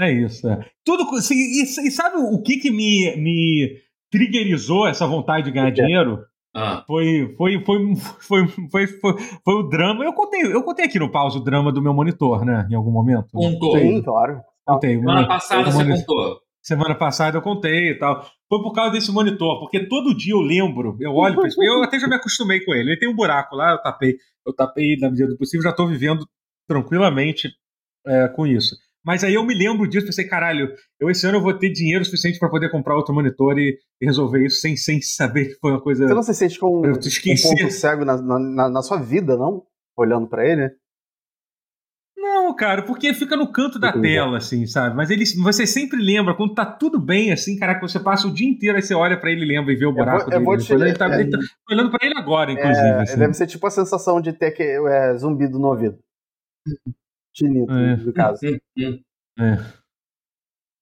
É 0.00 0.12
isso. 0.12 0.48
É. 0.48 0.68
Tudo, 0.84 1.20
se- 1.22 1.32
e, 1.32 1.62
e 1.62 1.90
sabe 1.92 2.16
o 2.16 2.42
que, 2.42 2.56
que 2.56 2.72
me, 2.72 3.14
me 3.16 3.76
triggerizou 4.10 4.88
essa 4.88 5.06
vontade 5.06 5.44
de 5.44 5.52
ganhar 5.52 5.70
dinheiro? 5.70 6.24
Ah, 6.54 6.84
Foi, 6.86 7.34
foi, 7.36 7.64
foi, 7.64 7.96
foi, 8.20 8.46
foi, 8.70 8.86
foi, 8.86 9.18
foi 9.44 9.54
o 9.54 9.62
drama. 9.64 10.04
Eu 10.04 10.12
contei, 10.12 10.42
eu 10.42 10.62
contei 10.62 10.84
aqui 10.84 10.98
no 10.98 11.10
pause 11.10 11.38
o 11.38 11.42
drama 11.42 11.72
do 11.72 11.82
meu 11.82 11.92
monitor, 11.92 12.44
né? 12.44 12.66
Em 12.70 12.74
algum 12.74 12.92
momento. 12.92 13.28
contou. 13.32 13.76
sim, 13.78 14.00
claro. 14.02 14.40
Contei. 14.64 14.96
Semana 14.98 15.22
o- 15.22 15.26
passada 15.28 15.64
você 15.70 15.84
monitor- 15.84 16.06
contou. 16.06 16.40
Semana 16.62 16.94
passada 16.94 17.36
eu 17.36 17.42
contei 17.42 17.90
e 17.90 17.98
tal. 17.98 18.24
Foi 18.48 18.62
por 18.62 18.72
causa 18.72 18.92
desse 18.92 19.12
monitor, 19.12 19.58
porque 19.60 19.86
todo 19.86 20.16
dia 20.16 20.32
eu 20.32 20.40
lembro, 20.40 20.96
eu 21.00 21.12
olho 21.14 21.34
pra 21.34 21.46
isso. 21.48 21.62
Eu 21.62 21.82
até 21.82 21.98
já 21.98 22.06
me 22.08 22.14
acostumei 22.14 22.64
com 22.64 22.72
ele. 22.72 22.90
Ele 22.92 22.98
tem 22.98 23.08
um 23.08 23.14
buraco 23.14 23.54
lá, 23.54 23.72
eu 23.72 23.82
tapei, 23.82 24.14
eu 24.46 24.54
tapei 24.54 24.96
na 24.96 25.10
medida 25.10 25.28
do 25.28 25.36
possível, 25.36 25.62
já 25.62 25.72
tô 25.74 25.86
vivendo 25.86 26.24
tranquilamente 26.66 27.50
é, 28.06 28.28
com 28.28 28.46
isso. 28.46 28.76
Mas 29.04 29.22
aí 29.22 29.34
eu 29.34 29.44
me 29.44 29.54
lembro 29.54 29.86
disso, 29.86 30.06
pensei, 30.06 30.26
caralho, 30.26 30.72
eu 30.98 31.10
esse 31.10 31.26
ano 31.26 31.36
eu 31.38 31.42
vou 31.42 31.52
ter 31.52 31.70
dinheiro 31.70 32.04
suficiente 32.04 32.38
para 32.38 32.48
poder 32.48 32.70
comprar 32.70 32.96
outro 32.96 33.14
monitor 33.14 33.58
e, 33.58 33.78
e 34.00 34.06
resolver 34.06 34.46
isso 34.46 34.60
sem, 34.60 34.76
sem 34.76 35.02
saber 35.02 35.48
que 35.48 35.58
foi 35.60 35.72
uma 35.72 35.80
coisa. 35.80 36.06
Você 36.08 36.14
não 36.14 36.22
se 36.22 36.34
sente 36.34 36.58
com 36.58 36.80
um, 36.80 36.84
Eu 36.86 36.92
um 36.92 36.96
ponto 36.96 37.70
cego 37.70 38.04
na, 38.04 38.16
na, 38.16 38.68
na 38.70 38.82
sua 38.82 38.98
vida, 38.98 39.36
não? 39.36 39.62
Olhando 39.96 40.26
pra 40.26 40.46
ele? 40.48 40.70
Não, 42.16 42.54
cara, 42.56 42.82
porque 42.82 43.12
fica 43.12 43.36
no 43.36 43.52
canto 43.52 43.78
da 43.78 43.90
Entendi. 43.90 44.14
tela, 44.14 44.38
assim, 44.38 44.66
sabe? 44.66 44.96
Mas 44.96 45.10
ele, 45.10 45.24
você 45.42 45.66
sempre 45.66 46.00
lembra, 46.00 46.34
quando 46.34 46.54
tá 46.54 46.64
tudo 46.64 46.98
bem, 46.98 47.30
assim, 47.30 47.58
caraca, 47.58 47.86
você 47.86 48.00
passa 48.00 48.26
o 48.26 48.32
dia 48.32 48.48
inteiro, 48.48 48.76
aí 48.76 48.82
você 48.82 48.94
olha 48.94 49.20
pra 49.20 49.30
ele 49.30 49.44
e 49.44 49.48
lembra 49.48 49.72
e 49.72 49.76
vê 49.76 49.84
o 49.84 49.92
buraco 49.92 50.24
eu 50.28 50.30
dele. 50.30 50.44
vou 50.44 50.54
Ele 50.54 50.62
te- 50.62 50.68
tá- 50.68 50.74
ele 50.86 50.94
tá, 50.94 51.14
é- 51.14 51.20
ele 51.20 51.30
tá 51.30 51.38
olhando 51.70 51.90
pra 51.90 52.06
ele 52.06 52.16
agora, 52.18 52.50
inclusive. 52.50 52.86
É, 52.88 53.02
assim. 53.02 53.18
Deve 53.18 53.34
ser 53.34 53.46
tipo 53.46 53.66
a 53.66 53.70
sensação 53.70 54.20
de 54.22 54.32
ter 54.32 54.52
que, 54.52 54.62
é, 54.62 55.14
zumbido 55.18 55.58
no 55.58 55.68
ouvido. 55.68 55.98
Tinito, 57.34 57.72
É. 57.72 57.96
no 57.96 58.12
caso. 58.12 58.38
Hum, 58.46 58.58
hum. 58.78 59.00
É. 59.38 59.56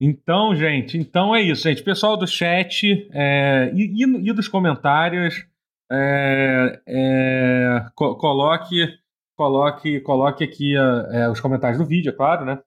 Então, 0.01 0.55
gente, 0.55 0.99
então 0.99 1.35
é 1.35 1.41
isso, 1.43 1.63
gente. 1.63 1.83
Pessoal 1.83 2.17
do 2.17 2.27
chat 2.27 3.09
é, 3.13 3.71
e, 3.75 4.05
e- 4.05 4.29
e 4.29 4.33
dos 4.33 4.49
comentários, 4.49 5.47
é, 5.91 6.81
é, 6.87 7.87
co- 7.95 8.17
coloque, 8.17 8.89
coloque, 9.37 10.01
coloque 10.01 10.45
aqui 10.45 10.77
a- 10.77 11.09
é, 11.13 11.29
os 11.31 11.41
comentários 11.41 11.79
do 11.79 11.87
vídeo, 11.87 12.11
é 12.11 12.17
claro, 12.17 12.45
né? 12.45 12.59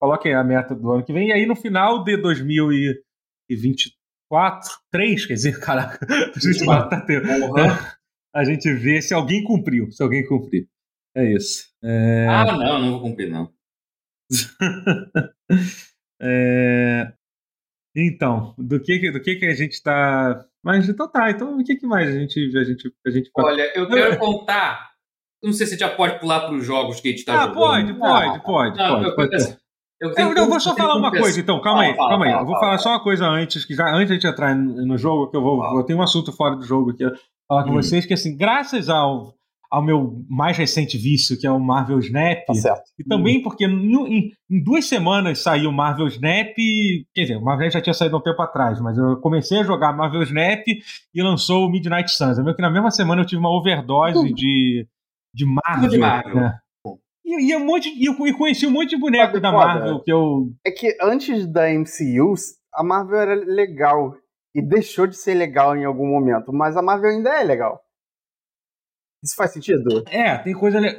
Coloque 0.00 0.30
a 0.30 0.44
meta 0.44 0.74
do 0.74 0.90
ano 0.92 1.04
que 1.04 1.12
vem. 1.12 1.28
E 1.28 1.32
aí, 1.32 1.46
no 1.46 1.56
final 1.56 2.04
de 2.04 2.16
2024, 2.16 4.70
3, 4.90 5.26
quer 5.26 5.34
dizer, 5.34 5.58
caraca, 5.60 6.04
2024 6.06 6.90
tá 6.90 7.00
tendo. 7.00 7.26
Porra. 7.48 7.94
A 8.34 8.44
gente 8.44 8.72
vê 8.72 9.00
se 9.02 9.12
alguém 9.14 9.42
cumpriu, 9.44 9.90
se 9.90 10.02
alguém 10.02 10.26
cumprir. 10.26 10.68
É 11.16 11.32
isso. 11.32 11.64
É... 11.82 12.26
Ah, 12.28 12.44
não, 12.56 12.78
não 12.80 12.90
vou 12.92 13.00
cumprir, 13.02 13.30
não. 13.30 13.50
É, 16.20 17.12
Então, 17.96 18.54
do 18.58 18.80
que, 18.80 19.10
do 19.10 19.20
que, 19.20 19.36
que 19.36 19.46
a 19.46 19.54
gente 19.54 19.72
está. 19.72 20.44
Mas 20.64 20.88
então 20.88 21.06
tá, 21.10 21.30
então 21.30 21.58
o 21.58 21.64
que, 21.64 21.76
que 21.76 21.86
mais 21.86 22.08
a 22.08 22.12
gente. 22.12 22.56
A 22.56 22.64
gente, 22.64 22.92
a 23.06 23.10
gente... 23.10 23.30
Olha, 23.36 23.70
eu 23.76 23.86
quero 23.88 24.16
contar. 24.18 24.90
Não 25.42 25.52
sei 25.52 25.66
se 25.66 25.74
a 25.74 25.76
gente 25.76 25.88
já 25.90 25.94
pode 25.94 26.18
pular 26.20 26.40
para 26.46 26.54
os 26.54 26.64
jogos 26.64 27.00
que 27.00 27.08
a 27.08 27.10
gente 27.10 27.20
está 27.20 27.34
Ah, 27.34 27.46
jogando. 27.48 27.54
pode, 27.58 27.94
pode, 27.98 28.42
pode, 28.42 28.78
Não, 28.78 28.94
pode. 28.94 29.04
eu, 29.04 29.14
pode. 29.16 29.36
eu, 29.36 30.10
eu, 30.10 30.12
Eu, 30.16 30.34
eu 30.34 30.46
vou 30.48 30.58
só 30.58 30.74
falar 30.74 30.96
uma 30.96 31.10
coisa, 31.10 31.38
então, 31.38 31.60
calma 31.60 31.82
aí, 31.82 31.94
Fala, 31.94 31.96
fala, 31.98 32.10
calma 32.10 32.24
aí. 32.24 32.30
fala, 32.32 32.42
Eu 32.42 32.46
vou 32.46 32.54
fala. 32.54 32.66
falar 32.66 32.78
só 32.78 32.88
uma 32.90 33.02
coisa 33.02 33.26
antes, 33.26 33.64
que 33.66 33.74
já 33.74 33.86
antes 33.94 34.06
de 34.06 34.12
a 34.12 34.16
gente 34.16 34.26
entrar 34.26 34.54
no 34.56 34.96
jogo, 34.96 35.30
que 35.30 35.36
eu 35.36 35.42
vou. 35.42 35.62
Eu 35.78 35.84
tenho 35.84 35.98
um 35.98 36.02
assunto 36.02 36.32
fora 36.32 36.56
do 36.56 36.64
jogo 36.64 36.92
aqui, 36.92 37.04
falar 37.46 37.64
com 37.64 37.70
Hum. 37.70 37.74
vocês, 37.74 38.06
que 38.06 38.14
assim, 38.14 38.34
graças 38.36 38.88
ao, 38.88 39.34
ao 39.74 39.82
meu 39.82 40.24
mais 40.28 40.56
recente 40.56 40.96
vício, 40.96 41.38
que 41.38 41.46
é 41.46 41.50
o 41.50 41.58
Marvel 41.58 41.98
Snap, 41.98 42.44
Tá 42.46 42.54
certo. 42.54 42.82
E 42.98 43.04
também 43.04 43.42
porque 43.42 43.66
no- 43.66 44.06
em, 44.06 44.30
em 44.50 44.62
duas 44.62 44.86
semanas 44.86 45.40
saiu 45.42 45.72
Marvel 45.72 46.06
Snap, 46.06 46.54
quer 47.14 47.22
dizer, 47.22 47.36
o 47.36 47.42
Marvel 47.44 47.70
já 47.70 47.80
tinha 47.80 47.94
saído 47.94 48.16
há 48.16 48.18
um 48.18 48.22
tempo 48.22 48.40
atrás, 48.42 48.80
mas 48.80 48.96
eu 48.98 49.16
comecei 49.20 49.58
a 49.58 49.62
jogar 49.64 49.92
Marvel 49.92 50.22
Snap 50.22 50.62
e 50.66 51.22
lançou 51.22 51.66
o 51.66 51.70
Midnight 51.70 52.10
Suns. 52.10 52.38
É 52.38 52.42
meio 52.42 52.54
que 52.56 52.62
na 52.62 52.70
mesma 52.70 52.90
semana 52.90 53.22
eu 53.22 53.26
tive 53.26 53.40
uma 53.40 53.50
overdose 53.50 54.32
de, 54.32 54.86
de 55.34 55.44
Marvel. 55.44 55.90
de 55.90 55.98
Marvel. 55.98 56.34
né? 56.36 56.58
E, 57.26 57.50
e 57.52 57.56
um 57.56 57.64
monte, 57.64 57.88
e 57.88 58.04
eu 58.06 58.14
conheci 58.36 58.66
um 58.66 58.70
monte 58.70 58.90
de 58.90 58.98
boneco 58.98 59.40
da? 59.40 59.50
Marvel 59.50 60.00
que 60.00 60.12
eu. 60.12 60.50
É 60.64 60.70
que 60.70 60.96
antes 61.00 61.46
da 61.46 61.68
MCU, 61.72 62.34
a 62.74 62.84
Marvel 62.84 63.18
era 63.18 63.34
legal. 63.34 64.14
E 64.56 64.62
deixou 64.62 65.06
de 65.08 65.16
ser 65.16 65.34
legal 65.34 65.76
em 65.76 65.84
algum 65.84 66.06
momento. 66.06 66.52
Mas 66.52 66.76
a 66.76 66.82
Marvel 66.82 67.10
ainda 67.10 67.30
é 67.30 67.42
legal. 67.42 67.80
Isso 69.24 69.34
faz 69.36 69.52
sentido? 69.52 70.04
É, 70.10 70.36
tem 70.38 70.52
coisa. 70.52 70.78
le- 70.78 70.96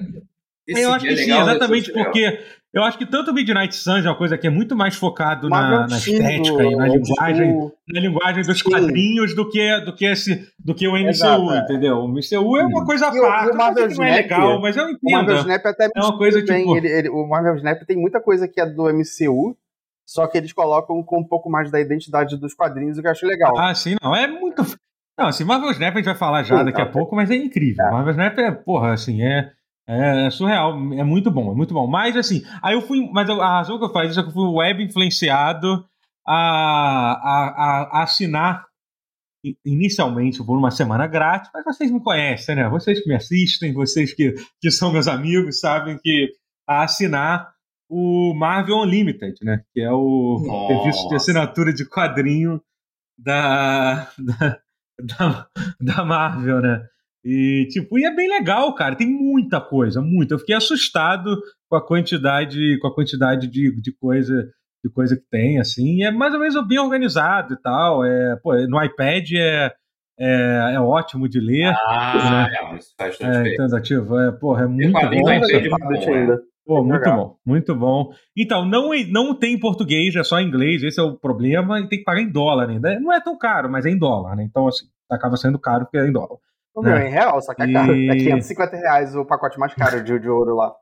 Esse 0.67 0.82
eu 0.82 0.91
acho 0.91 1.05
que 1.05 1.12
é 1.12 1.15
sim, 1.15 1.22
legal, 1.25 1.41
exatamente 1.48 1.84
esse 1.84 1.94
dia 1.94 2.01
é 2.01 2.08
legal. 2.10 2.12
porque 2.12 2.55
eu 2.74 2.84
acho 2.84 2.98
que 2.98 3.05
tanto 3.05 3.29
o 3.29 3.34
Midnight 3.36 3.75
Suns 3.75 4.03
é 4.03 4.10
uma 4.10 4.17
coisa 4.17 4.36
que 4.36 4.48
é 4.48 4.50
muito 4.50 4.75
mais 4.75 4.96
focado 4.96 5.48
na, 5.48 5.88
na 5.88 5.96
estética 5.98 6.63
e 6.63 6.75
na 6.75 6.88
linguagem. 6.88 7.72
na 7.88 8.00
linguagem 8.01 8.44
dos 8.44 8.60
Sim. 8.60 8.70
quadrinhos 8.72 9.36
do 9.36 9.48
que, 9.48 9.79
do 9.82 9.94
que, 9.96 10.05
esse, 10.05 10.50
do 10.60 10.74
que 10.74 10.88
o 10.88 10.94
MCU, 10.98 11.08
Exato, 11.10 11.51
é. 11.51 11.60
entendeu? 11.60 11.98
O 12.00 12.08
MCU 12.08 12.58
é 12.58 12.63
uma 12.65 12.84
coisa 12.84 13.10
à 13.10 13.15
E 13.15 13.20
o- 13.20 13.22
parte. 13.22 13.51
o 13.53 13.55
Marvel 13.55 13.88
que 13.88 13.96
não 13.96 14.03
é 14.03 14.08
Snap, 14.10 14.22
legal, 14.24 14.60
mas 14.62 14.75
eu 14.75 14.86
O 14.86 14.89
entendo. 14.89 15.12
Marvel 15.12 15.36
Snap 15.38 15.65
até 15.67 15.86
É 15.96 16.00
uma 16.01 16.17
coisa, 16.17 16.41
bem. 16.44 16.62
tipo- 16.63 16.77
Ele, 16.77 16.88
ele- 16.88 17.10
o 17.10 17.27
Marvel 17.27 17.55
Snap 17.58 17.82
tem 17.86 17.96
muita 17.96 18.20
coisa 18.20 18.48
que 18.48 18.60
é 18.60 18.65
do 18.65 18.89
MCU, 18.89 19.55
só 20.03 20.25
que 20.25 20.38
eles 20.38 20.51
colocam 20.51 21.01
com 21.03 21.20
um 21.20 21.24
pouco 21.27 21.48
mais 21.50 21.70
da 21.70 21.79
identidade 21.79 22.36
dos 22.38 22.55
quadrinhos, 22.55 22.98
o 22.98 23.01
que 23.01 23.08
eu 23.08 23.12
acho 23.12 23.25
legal. 23.27 23.55
Ah, 23.58 23.74
sim, 23.75 23.96
não. 24.01 24.15
É 24.15 24.27
muito. 24.27 24.63
Não, 25.17 25.27
assim, 25.27 25.43
Marvel 25.43 25.72
Snap 25.72 25.93
a 25.93 25.98
gente 25.98 26.05
vai 26.05 26.15
falar 26.15 26.43
já 26.43 26.60
Sim, 26.60 26.65
daqui 26.65 26.81
a 26.81 26.86
tá. 26.86 26.91
pouco, 26.91 27.15
mas 27.15 27.31
é 27.31 27.36
incrível. 27.36 27.86
É. 27.86 27.91
Marvel 27.91 28.12
Snap 28.12 28.38
é, 28.38 28.51
porra, 28.51 28.93
assim, 28.93 29.24
é, 29.24 29.51
é 29.88 30.29
surreal, 30.29 30.74
é 30.93 31.03
muito 31.03 31.31
bom, 31.31 31.51
é 31.51 31.55
muito 31.55 31.74
bom. 31.74 31.88
Mas, 31.88 32.17
assim, 32.17 32.43
aí 32.62 32.75
eu 32.75 32.81
fui, 32.81 33.10
mas 33.12 33.29
a 33.29 33.57
razão 33.57 33.77
que 33.77 33.86
eu 33.86 33.93
faço 33.93 34.12
isso 34.12 34.19
é 34.19 34.24
que 34.24 34.29
eu 34.29 34.34
fui 34.34 34.48
web 34.48 34.84
influenciado 34.84 35.86
a, 36.27 36.36
a, 36.36 37.48
a, 37.48 38.00
a 38.00 38.03
assinar 38.03 38.65
inicialmente 39.63 40.43
por 40.43 40.57
uma 40.57 40.72
semana 40.72 41.05
grátis, 41.05 41.51
mas 41.53 41.63
vocês 41.63 41.91
me 41.91 42.01
conhecem, 42.01 42.55
né? 42.55 42.67
Vocês 42.67 43.00
que 43.00 43.07
me 43.07 43.15
assistem, 43.15 43.74
vocês 43.74 44.13
que, 44.13 44.34
que 44.60 44.72
são 44.72 44.91
meus 44.91 45.07
amigos, 45.07 45.60
sabem 45.60 46.00
que 46.01 46.29
a 46.67 46.84
assinar 46.84 47.53
o 47.88 48.34
Marvel 48.34 48.77
Unlimited, 48.77 49.36
né? 49.43 49.62
Que 49.72 49.81
é 49.81 49.91
o 49.91 50.41
Nossa. 50.43 50.74
serviço 50.74 51.07
de 51.10 51.15
assinatura 51.15 51.74
de 51.74 51.88
quadrinho 51.88 52.60
da, 53.17 54.10
da, 54.17 54.60
da, 55.00 55.48
da 55.80 56.06
Marvel, 56.06 56.62
né? 56.62 56.86
E, 57.24 57.68
tipo, 57.72 57.98
e 57.98 58.06
é 58.06 58.14
bem 58.14 58.30
legal, 58.30 58.74
cara. 58.75 58.96
Tem 58.96 59.08
muita 59.08 59.60
coisa, 59.60 60.02
muita. 60.02 60.36
Eu 60.36 60.40
fiquei 60.40 60.56
assustado 60.56 61.42
com 61.68 61.75
a 61.75 61.86
quantidade, 61.86 62.78
com 62.80 62.88
a 62.88 62.94
quantidade 62.94 63.48
de, 63.48 63.82
de 63.82 63.92
coisa 63.92 64.48
de 64.86 64.92
coisa 64.92 65.16
que 65.16 65.24
tem, 65.32 65.60
assim. 65.60 65.96
E 65.98 66.04
é 66.04 66.12
mais 66.12 66.34
ou 66.36 66.40
menos 66.40 66.68
bem 66.68 66.78
organizado 66.78 67.56
e 67.56 67.58
tal. 67.58 68.06
É, 68.06 68.36
pô, 68.36 68.54
no 68.68 68.84
iPad 68.84 69.32
é, 69.32 69.74
é, 70.20 70.74
é 70.75 70.80
ótimo 70.80 71.28
de 71.28 71.40
ler. 71.40 71.74
Ah, 71.88 72.48
é, 72.52 72.78
isso 72.78 72.94
faz 72.96 73.20
é, 73.20 73.75
ativo, 73.75 74.20
é, 74.20 74.32
porra, 74.32 74.66
é 74.66 74.68
muito 74.68 74.94
bom. 74.94 75.28
Ainda 75.28 76.42
Pô, 76.65 76.84
muito 76.84 77.03
bom, 77.12 77.38
muito 77.45 77.75
bom. 77.75 78.12
Então, 78.36 78.65
não, 78.65 78.89
não 79.12 79.36
tem 79.38 79.53
em 79.53 79.60
português, 79.60 80.15
é 80.15 80.24
só 80.24 80.39
em 80.39 80.48
inglês, 80.48 80.81
esse 80.81 81.00
é 81.00 81.03
o 81.03 81.15
problema, 81.15 81.79
e 81.79 81.88
tem 81.88 82.00
que 82.00 82.05
pagar 82.05 82.22
em 82.22 82.31
dólar 82.31 82.69
ainda. 82.69 83.00
Não 83.00 83.13
é 83.13 83.22
tão 83.22 83.38
caro, 83.38 83.69
mas 83.69 83.86
é 83.86 83.89
em 83.91 83.98
dólar, 83.98 84.36
né? 84.36 84.43
Então, 84.43 84.67
assim, 84.67 84.86
acaba 85.10 85.38
sendo 85.38 85.60
caro 85.60 85.86
porque 85.86 85.98
é 86.00 86.07
em 86.07 86.12
dólar. 86.12 86.38
Ô, 86.74 86.81
meu, 86.81 86.95
É. 86.95 87.07
em 87.07 87.12
real, 87.12 87.39
só 87.41 87.53
que 87.53 87.62
é 87.62 87.67
E- 87.67 87.74
caro. 87.74 87.93
É 87.93 88.15
550 88.17 88.75
reais 88.77 89.15
o 89.15 89.24
pacote 89.24 89.60
mais 89.60 89.74
caro 89.75 90.03
de, 90.03 90.19
de 90.19 90.27
ouro 90.27 90.55
lá. 90.55 90.74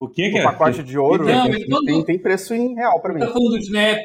O 0.00 0.08
que, 0.08 0.28
que 0.30 0.36
O 0.36 0.40
é? 0.40 0.42
pacote 0.42 0.82
de 0.82 0.98
ouro 0.98 1.24
Não, 1.24 1.50
tem, 1.50 1.66
quando- 1.68 1.84
tem, 1.86 2.04
tem 2.04 2.18
preço 2.18 2.52
em 2.52 2.74
real 2.74 3.00
pra 3.00 3.14
mim. 3.14 3.20
Tá 3.20 3.28
falando 3.28 3.50
do 3.50 3.58
Snap, 3.58 4.02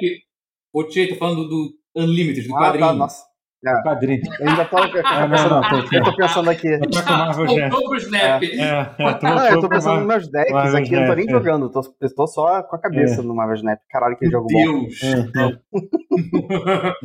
o 0.72 0.84
Tchê 0.84 1.08
tá 1.08 1.16
falando 1.16 1.48
do 1.48 1.74
Unlimited, 1.96 2.48
do 2.48 2.56
Ah, 2.56 2.60
quadrinho. 2.60 2.88
tá, 2.88 2.94
nossa. 2.94 3.24
O 3.62 3.84
quadrinho. 3.84 4.22
Eu 4.40 4.50
ainda 4.50 4.64
tô, 4.66 4.78
eu 4.80 4.90
tô, 4.90 4.98
Ah, 5.04 5.20
não, 5.28 5.30
pensando, 5.32 5.50
não, 5.50 5.62
tô- 5.70 5.96
eu 5.98 6.04
tô 6.04 6.16
pensando 6.16 6.50
aqui. 6.50 6.68
Eu 6.70 6.80
tô 6.80 7.04
com 7.04 7.10
o 7.14 7.18
Marvel 7.18 7.46
Snap. 7.46 8.44
Snap. 8.44 8.44
É, 8.44 8.48
é, 8.48 9.14
tô, 9.16 9.28
Ah, 9.28 9.50
eu 9.50 9.56
tô 9.56 9.62
com 9.64 9.70
pensando 9.70 9.86
Marvel- 9.96 10.00
nos 10.00 10.08
meus 10.08 10.28
decks 10.32 10.54
Marvel 10.54 10.78
aqui, 10.80 10.94
eu 10.94 11.00
não 11.02 11.08
tô 11.08 11.14
nem 11.16 11.26
Snap, 11.26 11.42
é. 11.42 11.44
jogando, 11.44 11.66
eu 11.66 11.70
tô, 11.70 11.96
eu 12.00 12.16
tô 12.16 12.28
só 12.28 12.64
com 12.64 12.76
a 12.78 12.80
cabeça 12.80 13.20
É. 13.20 13.24
no 13.24 13.36
Marvel 13.36 13.56
Snap. 13.58 13.80
Caralho, 13.90 14.18
que 14.18 14.30
jogo 14.30 14.48
bom. 14.50 14.64
Deus. 14.84 15.02
É, 15.04 15.10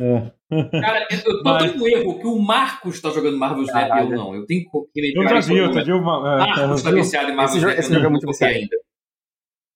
é. 0.01 0.31
Cara, 0.81 1.07
eu 1.11 1.23
tô 1.23 1.41
Mas- 1.43 1.71
tão 1.71 1.77
no 1.79 1.87
erro 1.87 2.19
que 2.19 2.27
o 2.27 2.39
Marcos 2.39 3.01
tá 3.01 3.09
jogando 3.09 3.37
Marvel 3.37 3.63
Snap 3.63 3.81
e 3.81 3.83
eu 3.83 3.89
Caralho. 3.89 4.09
não. 4.15 4.35
Eu 4.35 4.45
tenho 4.45 4.63
que 4.93 5.01
me 5.01 5.13
Eu 5.13 5.27
já 5.27 5.39
vi, 5.41 5.57
eu 5.57 5.73
já 5.73 5.83
vi 5.83 5.91
uma. 5.91 6.17
é, 6.35 6.37
Marcos 6.39 6.83
tá 6.83 6.89
eu- 6.89 6.95
viciado 6.95 7.31
em 7.31 7.35
Marvel 7.35 7.57
Snap. 7.57 7.79
esse 7.79 7.89
eu 7.89 7.93
jogo 7.95 7.99
é 7.99 8.03
não 8.03 8.11
muito 8.11 8.27
viciado. 8.27 8.53
ainda. 8.53 8.75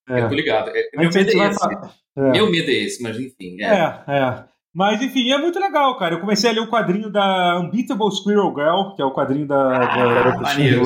é. 0.09 0.21
Eu 0.24 0.29
tô 0.29 0.36
ligado. 0.36 0.69
É, 0.74 0.89
meu 0.98 1.09
medo 1.12 1.29
é 1.41 1.48
esse. 1.50 1.65
É. 2.17 2.31
Meu 2.31 2.50
medo 2.51 2.69
é 2.69 2.74
esse, 2.74 3.03
mas 3.03 3.17
enfim. 3.19 3.57
É. 3.62 3.65
É, 3.65 4.17
é. 4.17 4.43
Mas, 4.73 5.01
enfim, 5.01 5.31
é 5.31 5.38
muito 5.38 5.59
legal, 5.59 5.97
cara. 5.97 6.15
Eu 6.15 6.19
comecei 6.19 6.49
a 6.49 6.53
ler 6.53 6.59
o 6.59 6.69
quadrinho 6.69 7.11
da 7.11 7.59
Unbeatable 7.59 8.11
Squirrel 8.15 8.53
Girl, 8.55 8.95
que 8.95 9.01
é 9.01 9.05
o 9.05 9.11
quadrinho 9.13 9.47
da. 9.47 9.77
Ah, 9.77 10.23
da- 10.31 10.38
maneiro. 10.41 10.83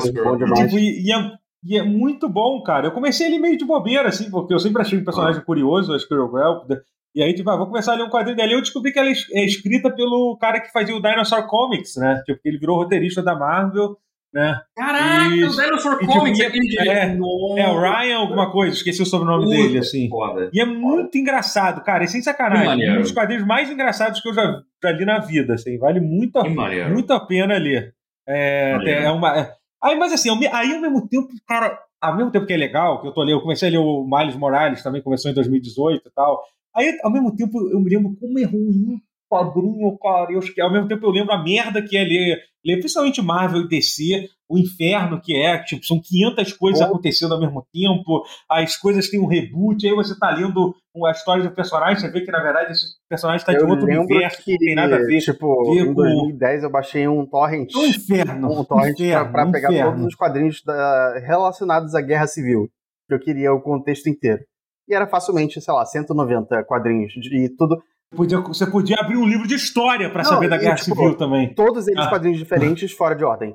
Tipo, 0.54 0.78
e, 0.78 1.06
e 1.06 1.12
é, 1.12 1.32
e 1.64 1.78
é 1.78 1.82
muito 1.82 2.28
bom, 2.28 2.62
cara. 2.62 2.86
Eu 2.86 2.92
comecei 2.92 3.26
ele 3.26 3.38
meio 3.38 3.58
de 3.58 3.64
bobeira, 3.64 4.08
assim, 4.08 4.30
porque 4.30 4.54
eu 4.54 4.58
sempre 4.58 4.80
achei 4.82 4.98
um 4.98 5.04
personagem 5.04 5.42
curioso, 5.44 5.92
a 5.92 5.98
Squirrel 5.98 6.30
Girl. 6.30 6.78
E 7.14 7.22
aí, 7.22 7.32
tipo, 7.34 7.48
ah, 7.50 7.56
vou 7.56 7.66
começar 7.66 7.92
a 7.92 7.96
ler 7.96 8.04
um 8.04 8.10
quadrinho 8.10 8.36
dela. 8.36 8.50
E 8.50 8.54
eu 8.54 8.60
descobri 8.60 8.92
que 8.92 8.98
ela 8.98 9.08
é 9.08 9.12
é 9.34 9.44
escrita 9.44 9.90
pelo 9.90 10.36
cara 10.40 10.60
que 10.60 10.72
fazia 10.72 10.96
o 10.96 11.00
Dinosaur 11.02 11.46
Comics, 11.46 11.96
né? 11.96 12.22
Tipo, 12.24 12.40
ele 12.44 12.58
virou 12.58 12.76
roteirista 12.78 13.22
da 13.22 13.36
Marvel, 13.36 13.96
né? 14.34 14.60
Caraca, 14.76 15.34
Isso. 15.36 15.58
o 15.60 15.62
Dinosaur 15.64 15.94
E, 15.94 15.98
tipo, 16.00 16.12
Comics, 16.12 16.38
e 16.38 16.42
é- 16.42 16.46
aquele 16.46 16.66
de. 16.68 16.78
é, 16.88 17.14
Nossa. 17.14 17.60
É 17.60 17.68
o 17.68 17.80
Ryan 17.80 18.18
alguma 18.18 18.50
coisa, 18.50 18.74
esqueci 18.76 19.00
o 19.00 19.06
sobrenome 19.06 19.44
Puta, 19.44 19.56
dele, 19.56 19.78
assim. 19.78 20.08
Foda. 20.10 20.50
E 20.52 20.60
é 20.60 20.64
muito 20.66 21.16
engraçado, 21.16 21.82
cara, 21.84 22.02
é 22.04 22.06
sem 22.08 22.20
sacanagem. 22.20 22.90
Um 22.98 23.00
dos 23.00 23.12
quadrinhos 23.12 23.46
mais 23.46 23.70
engraçados 23.70 24.20
que 24.20 24.28
eu 24.28 24.34
já, 24.34 24.60
já 24.82 24.90
li 24.90 25.04
na 25.04 25.20
vida, 25.20 25.54
assim. 25.54 25.78
Vale 25.78 26.00
muito, 26.00 26.36
a- 26.38 26.44
muito 26.90 27.12
a 27.12 27.20
pena 27.20 27.56
ler. 27.56 27.94
É, 28.28 29.04
é 29.04 29.10
uma. 29.10 29.38
é- 29.38 29.52
Aí, 29.82 29.96
mas 29.96 30.12
assim, 30.12 30.36
me- 30.38 30.48
aí 30.48 30.72
ao 30.74 30.80
mesmo 30.80 31.06
tempo, 31.06 31.28
cara, 31.46 31.78
ao 32.00 32.16
mesmo 32.16 32.30
tempo 32.30 32.46
que 32.46 32.52
é 32.54 32.56
legal, 32.56 33.00
que 33.00 33.06
eu 33.06 33.12
tô 33.12 33.20
lendo, 33.22 33.32
eu 33.36 33.40
comecei 33.42 33.68
a 33.68 33.72
ler 33.72 33.78
o 33.78 34.04
Miles 34.04 34.34
Morales, 34.34 34.82
também 34.82 35.02
começou 35.02 35.30
em 35.30 35.34
2018 35.34 36.08
e 36.08 36.12
tal. 36.12 36.42
Aí, 36.74 36.98
ao 37.04 37.12
mesmo 37.12 37.36
tempo, 37.36 37.60
eu 37.70 37.78
me 37.80 37.88
lembro 37.88 38.16
como 38.18 38.38
é 38.38 38.44
ruim 38.44 38.98
quadrinho, 39.34 39.98
cara. 39.98 40.32
Eu, 40.32 40.38
acho 40.38 40.54
que 40.54 40.60
ao 40.60 40.72
mesmo 40.72 40.88
tempo 40.88 41.04
eu 41.06 41.10
lembro 41.10 41.32
a 41.32 41.42
merda 41.42 41.82
que 41.82 41.96
é 41.96 42.04
ler, 42.04 42.38
ler 42.64 42.78
principalmente 42.78 43.20
Marvel 43.22 43.62
e 43.62 43.68
DC, 43.68 44.28
o 44.48 44.58
inferno 44.58 45.20
que 45.20 45.34
é, 45.34 45.58
tipo, 45.64 45.84
são 45.84 46.00
500 46.00 46.52
coisas 46.52 46.80
acontecendo 46.82 47.34
ao 47.34 47.40
mesmo 47.40 47.66
tempo, 47.72 48.22
as 48.48 48.76
coisas 48.76 49.08
têm 49.08 49.18
um 49.18 49.26
reboot, 49.26 49.86
aí 49.86 49.94
você 49.94 50.16
tá 50.18 50.30
lendo 50.30 50.74
a 51.06 51.10
história 51.10 51.42
do 51.42 51.50
personagem, 51.50 51.98
você 52.00 52.10
vê 52.10 52.20
que 52.20 52.30
na 52.30 52.42
verdade 52.42 52.72
esse 52.72 52.86
personagem 53.08 53.44
tá 53.44 53.52
de 53.52 53.58
Eu 53.60 53.68
outro 53.68 53.86
lembro 53.86 54.02
universo, 54.04 54.42
que 54.44 54.52
não 54.52 54.58
tem 54.58 54.74
nada 54.76 54.96
a 54.96 54.98
ver. 54.98 55.18
tipo, 55.20 55.74
ver 55.74 55.80
em 55.80 55.86
com- 55.86 55.94
2010 55.94 56.62
eu 56.62 56.70
baixei 56.70 57.08
um 57.08 57.26
torrent, 57.26 57.70
É 57.74 57.78
um 57.78 57.86
inferno. 57.86 58.60
um 58.60 58.64
torrent 58.64 58.96
pra, 58.96 59.04
inferno, 59.06 59.32
pra 59.32 59.46
pegar 59.50 59.72
inferno. 59.72 59.90
todos 59.92 60.06
os 60.06 60.14
quadrinhos 60.14 60.62
da- 60.64 61.18
relacionados 61.26 61.94
à 61.94 62.00
Guerra 62.00 62.26
Civil. 62.26 62.68
Que 63.08 63.14
eu 63.14 63.20
queria 63.20 63.52
o 63.52 63.60
contexto 63.60 64.08
inteiro. 64.08 64.42
E 64.88 64.94
era 64.94 65.06
facilmente, 65.06 65.60
sei 65.60 65.74
lá, 65.74 65.84
190 65.84 66.62
quadrinhos. 66.64 67.12
de- 67.14 67.44
E 67.44 67.48
tudo. 67.48 67.82
Podia- 68.14 68.40
você 68.40 68.66
podia 68.66 68.96
abrir 69.00 69.16
um 69.16 69.26
livro 69.26 69.46
de 69.46 69.54
história 69.54 70.08
pra 70.10 70.22
Não, 70.22 70.30
saber 70.30 70.48
da 70.48 70.56
e, 70.56 70.60
Guerra 70.60 70.76
tipo, 70.76 70.96
Civil 70.96 71.14
também. 71.16 71.54
Todos 71.54 71.86
eles 71.88 72.04
Ah. 72.04 72.08
quadrinhos 72.08 72.38
diferentes, 72.38 72.92
fora 72.92 73.14
de 73.14 73.24
ordem. 73.24 73.54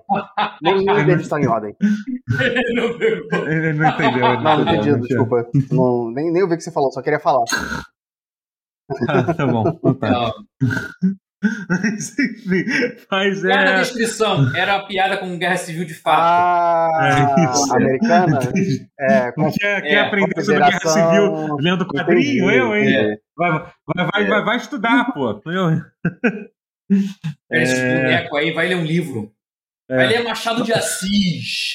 Nenhum 0.62 0.84
deles 1.06 1.22
está 1.24 1.40
em 1.40 1.48
ordem. 1.48 1.76
Ele 3.48 3.74
não 3.74 3.88
entendeu. 3.90 4.26
ele 4.34 4.44
Não, 4.44 4.58
não 4.58 4.62
entendi, 4.62 4.92
não 4.92 5.00
desculpa. 5.02 5.48
Não, 5.72 6.12
nem, 6.12 6.32
nem 6.32 6.42
ouvi 6.44 6.54
o 6.56 6.58
que 6.58 6.64
você 6.64 6.72
falou, 6.72 6.92
só 6.92 7.02
queria 7.02 7.20
falar. 7.20 7.44
Ah, 9.08 9.34
tá 9.34 9.46
bom. 9.48 9.64
então 9.68 9.94
tá. 9.94 10.32
Mas, 11.70 12.20
enfim, 12.20 12.66
mas 13.10 13.44
na 13.44 13.54
é. 13.54 13.80
descrição, 13.80 14.54
era 14.56 14.76
uma 14.78 14.88
piada 14.88 15.18
com 15.18 15.38
guerra 15.38 15.56
civil 15.56 15.86
de 15.86 15.94
fato. 15.94 16.22
Ah, 16.22 16.90
É 17.38 17.44
isso. 17.46 17.74
americana? 17.74 18.40
É, 19.00 19.32
com 19.32 19.52
Quer, 19.54 19.82
quer 19.82 19.94
É, 19.94 20.00
aprender 20.02 20.42
sobre 20.42 20.60
Guerra 20.60 20.80
Civil 20.80 21.56
lendo 21.60 21.88
quadrinho? 21.88 22.44
Entendi, 22.44 22.58
Eu, 22.58 22.76
hein? 22.76 22.90
entendi. 22.90 23.22
Vai, 23.38 23.52
vai, 23.52 24.10
vai, 24.12 24.28
vai, 24.28 24.46
vai 24.46 24.58
estudar, 24.58 25.14
pô. 25.14 25.42
Eu. 25.46 25.82
É. 27.52 28.02
bonecos 28.02 28.38
aí, 28.38 28.52
vai 28.52 28.68
ler 28.68 28.76
um 28.76 28.86
livro. 28.86 29.32
É. 29.90 29.96
Vai 29.96 30.08
ler 30.08 30.24
Machado 30.24 30.64
de 30.64 30.74
Assis. 30.74 31.74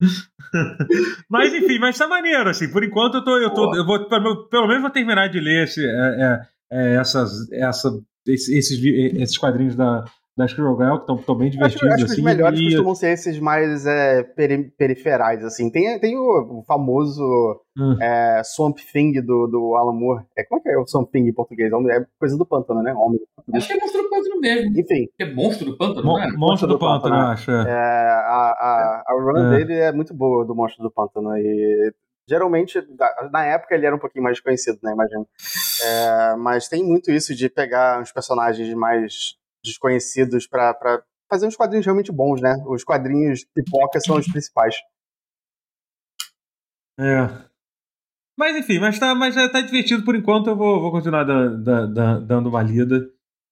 Mas 1.28 1.52
enfim, 1.52 1.78
mas 1.78 1.98
tá 1.98 2.06
maneiro, 2.06 2.48
assim. 2.48 2.70
Por 2.70 2.84
enquanto 2.84 3.16
eu 3.16 3.24
tô. 3.24 3.36
Eu, 3.38 3.50
tô, 3.50 3.74
eu 3.74 3.84
vou, 3.84 4.08
pelo 4.08 4.48
pelo 4.48 4.66
menos 4.68 4.82
vou 4.82 4.90
terminar 4.90 5.28
de 5.28 5.40
ler 5.40 5.64
esse, 5.64 5.84
é, 5.84 5.90
é, 5.90 6.40
é, 6.70 6.94
essas, 6.94 7.50
essa, 7.52 7.90
esses, 8.28 8.48
esses, 8.48 9.36
quadrinhos 9.38 9.74
da, 9.74 10.04
da 10.36 10.46
Squirrel 10.46 10.76
Girl, 10.76 10.98
que 10.98 11.12
estão 11.20 11.34
bem 11.36 11.48
Acho, 11.48 11.56
divertidos. 11.58 11.88
acho 11.88 11.96
que 11.96 12.04
os 12.04 12.12
assim, 12.12 12.22
melhores 12.22 12.60
e- 12.60 12.64
costumam 12.66 12.94
ser 12.94 13.10
esses 13.12 13.38
mais 13.40 13.86
é, 13.86 14.22
peri- 14.22 14.70
periferais, 14.78 15.44
assim. 15.44 15.70
Tem, 15.70 15.98
tem 15.98 16.16
o, 16.16 16.60
o 16.60 16.62
famoso 16.64 17.60
Hum. 17.80 17.96
é, 18.02 18.42
Swamp 18.44 18.76
Thing 18.92 19.12
do, 19.22 19.46
do 19.46 19.76
Alan 19.76 19.92
Moore. 19.92 20.24
É, 20.36 20.42
como 20.44 20.60
é 20.60 20.62
que 20.64 20.68
é 20.68 20.76
o 20.78 20.86
Swamp 20.86 21.08
Thing 21.12 21.28
em 21.28 21.32
português? 21.32 21.70
É 21.72 22.06
coisa 22.18 22.36
do 22.36 22.44
pântano, 22.44 22.82
né? 22.82 22.92
Homem. 22.92 23.20
Acho 23.54 23.68
que 23.68 23.72
é 23.74 23.80
monstro 23.80 24.02
do 24.02 24.10
pântano 24.10 24.40
mesmo. 24.40 24.80
Enfim, 24.80 25.06
É 25.18 25.32
monstro 25.32 25.66
do 25.70 25.76
pântano, 25.78 26.04
Mon- 26.06 26.18
não 26.18 26.22
é? 26.24 26.32
Monstro 26.36 26.68
do 26.68 26.78
Pântano, 26.78 27.14
eu 27.14 27.20
Pântano, 27.20 27.32
acho. 27.32 27.50
é. 27.52 27.70
é, 27.70 27.72
a, 27.72 28.54
a, 28.58 29.04
a 29.06 29.12
run 29.22 29.52
É. 29.52 29.58
dele 29.58 29.74
é 29.74 29.92
muito 29.92 30.12
boa, 30.12 30.44
do 30.44 30.54
Monstro 30.56 30.82
do 30.82 30.90
Pântano. 30.90 31.36
E 31.36 31.92
geralmente, 32.28 32.78
na 33.32 33.44
época, 33.44 33.74
ele 33.74 33.86
era 33.86 33.96
um 33.96 33.98
pouquinho 33.98 34.22
mais 34.22 34.36
desconhecido, 34.36 34.78
né? 34.82 34.92
Imagino. 34.92 35.26
É, 35.82 36.36
mas 36.36 36.68
tem 36.68 36.84
muito 36.84 37.10
isso 37.10 37.34
de 37.34 37.48
pegar 37.48 38.00
uns 38.00 38.12
personagens 38.12 38.72
mais 38.74 39.34
desconhecidos 39.64 40.46
pra 40.46 40.76
fazer 41.30 41.46
uns 41.46 41.56
quadrinhos 41.56 41.86
realmente 41.86 42.12
bons, 42.12 42.40
né? 42.40 42.54
Os 42.66 42.84
quadrinhos 42.84 43.44
pipoca 43.54 43.98
são 44.00 44.16
os 44.16 44.26
principais. 44.30 44.74
É. 46.98 47.48
Mas 48.36 48.56
enfim, 48.56 48.78
mas 48.78 48.98
tá, 48.98 49.14
mas 49.14 49.34
tá 49.34 49.60
divertido 49.60 50.04
por 50.04 50.14
enquanto. 50.14 50.48
Eu 50.50 50.56
vou, 50.56 50.80
vou 50.80 50.90
continuar 50.92 51.24
da- 51.24 51.48
da- 51.48 51.86
da- 51.86 52.18
dando 52.20 52.48
uma 52.48 52.62
lida. 52.62 53.08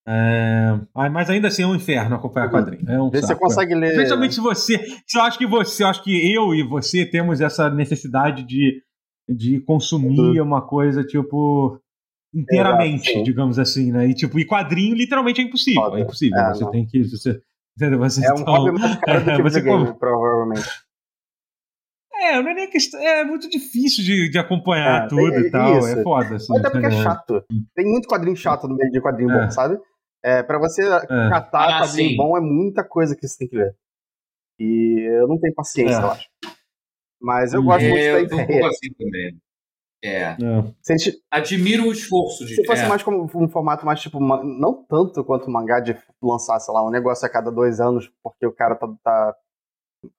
É, 0.08 0.78
mas 1.10 1.28
ainda 1.28 1.48
assim 1.48 1.62
é 1.62 1.66
um 1.66 1.75
inferno 1.75 2.14
acompanhar 2.14 2.48
quadrinho. 2.50 2.88
É 2.88 3.00
um 3.00 3.10
você 3.10 3.22
saco, 3.22 3.40
consegue 3.40 3.75
ler. 3.75 3.90
Especialmente 3.90 4.34
se 4.34 4.40
você. 4.40 4.78
Se 5.06 5.18
eu 5.18 5.22
acho 5.22 5.36
que 5.36 5.46
você, 5.46 5.82
eu 5.82 5.88
acho 5.88 6.02
que 6.04 6.32
eu 6.34 6.54
e 6.54 6.62
você 6.62 7.04
temos 7.04 7.40
essa 7.40 7.68
necessidade 7.68 8.44
de, 8.44 8.80
de 9.28 9.60
consumir 9.62 10.40
uma 10.40 10.62
coisa, 10.64 11.02
tipo, 11.02 11.80
inteiramente, 12.32 13.10
Exato, 13.10 13.25
digamos 13.25 13.58
assim, 13.58 13.90
né? 13.90 14.06
E 14.06 14.14
tipo, 14.14 14.38
e 14.38 14.44
quadrinho 14.46 14.94
literalmente 14.94 15.40
é 15.40 15.44
impossível. 15.44 15.82
Foda. 15.82 15.98
É 15.98 16.02
impossível. 16.02 16.38
É, 16.38 16.48
você 16.54 16.64
não. 16.64 16.70
tem 16.70 16.86
que. 16.86 17.02
Você? 17.02 17.40
Você 17.78 18.25
É 18.25 18.32
um 18.32 18.36
então- 18.40 18.54
hobby 18.54 18.78
mais 18.80 18.96
caro 18.96 19.20
do 19.25 19.30
é, 19.30 19.36
que 19.36 19.42
você 19.42 19.58
videogame, 19.60 19.86
come- 19.88 19.98
provavelmente. 19.98 20.68
É, 22.14 22.40
não 22.42 22.50
é 22.50 22.54
nem 22.54 22.70
questão. 22.70 23.00
É 23.00 23.25
muito 23.25 23.48
difícil 23.50 24.02
de, 24.04 24.30
de 24.30 24.38
acompanhar 24.38 25.04
É, 25.04 25.08
tudo 25.08 25.30
tem- 25.32 25.40
e 25.40 25.50
tal. 25.50 25.78
isso. 25.78 25.88
É 25.88 26.02
foda, 26.02 26.36
assim. 26.36 26.56
Até 26.58 26.70
porque 26.70 26.86
é 26.86 26.90
chato. 27.02 27.44
Tem 27.75 27.84
muito 27.84 28.08
quadrinho 28.08 28.36
chato 28.36 28.66
no 28.68 28.76
meio 28.76 28.90
de 28.90 29.00
quadrinho 29.00 29.30
É. 29.30 29.44
bom, 29.44 29.50
sabe? 29.50 29.78
É, 30.26 30.42
pra 30.42 30.59
você 30.59 30.83
catar 31.30 31.68
Ah, 31.68 31.80
quadrinho 31.83 32.11
sim. 32.11 32.16
bom 32.16 32.37
é 32.37 32.40
muita 32.40 32.83
coisa 32.83 33.14
que 33.14 33.26
você 33.28 33.38
tem 33.38 33.49
que 33.49 33.56
ler. 33.56 33.76
E 34.59 35.06
eu 35.21 35.28
não 35.28 35.38
tenho 35.38 35.54
paciência, 35.54 35.95
É. 35.99 36.02
eu 36.02 36.11
acho. 36.11 36.26
Mas 37.21 37.54
eu 37.54 37.62
gosto 37.62 37.85
muito 37.85 37.97
É, 37.97 38.12
da 38.12 38.18
eu 38.21 38.28
tô 38.28 38.37
um 38.37 38.40
ideia. 38.40 38.61
pouco 38.61 38.66
assim 38.75 38.92
também. 38.99 39.40
É. 40.04 40.23
É. 40.33 40.37
Gente- 40.87 41.23
Admiro 41.30 41.85
o 41.88 41.92
esforço 41.92 42.45
de. 42.45 42.54
se 42.56 42.64
fosse 42.64 42.83
é. 42.83 42.88
mais 42.88 43.02
como 43.02 43.23
um 43.23 43.49
formato 43.49 43.87
mais 43.87 44.00
tipo, 44.00 44.18
não 44.21 44.85
tanto 44.85 45.25
quanto 45.25 45.47
o 45.47 45.50
mangá 45.52 45.80
de 45.80 45.97
lançar, 46.23 46.59
sei 46.61 46.75
lá, 46.75 46.85
um 46.87 46.90
negócio 46.90 47.25
a 47.26 47.30
cada 47.30 47.50
dois 47.50 47.80
anos, 47.80 48.11
porque 48.23 48.47
o 48.47 48.52
cara 48.52 48.75
tá, 48.75 48.88
tá, 49.02 49.37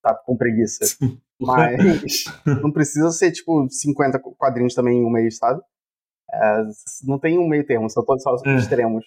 tá 0.02 0.16
com 0.16 0.38
preguiça. 0.38 0.80
Mas 1.40 2.24
não 2.64 2.72
precisa 2.72 3.12
ser, 3.12 3.32
tipo, 3.32 3.68
50 3.70 4.20
quadrinhos 4.20 4.74
também 4.74 4.98
em 5.00 5.06
um 5.06 5.10
mês, 5.10 5.38
sabe? 5.38 5.62
É, 6.34 6.64
não 7.04 7.20
tem 7.20 7.38
um 7.38 7.48
meio 7.48 7.66
termo, 7.66 7.90
são 7.90 8.04
todos 8.04 8.24
só 8.24 8.36
É. 8.46 8.56
extremos. 8.56 9.06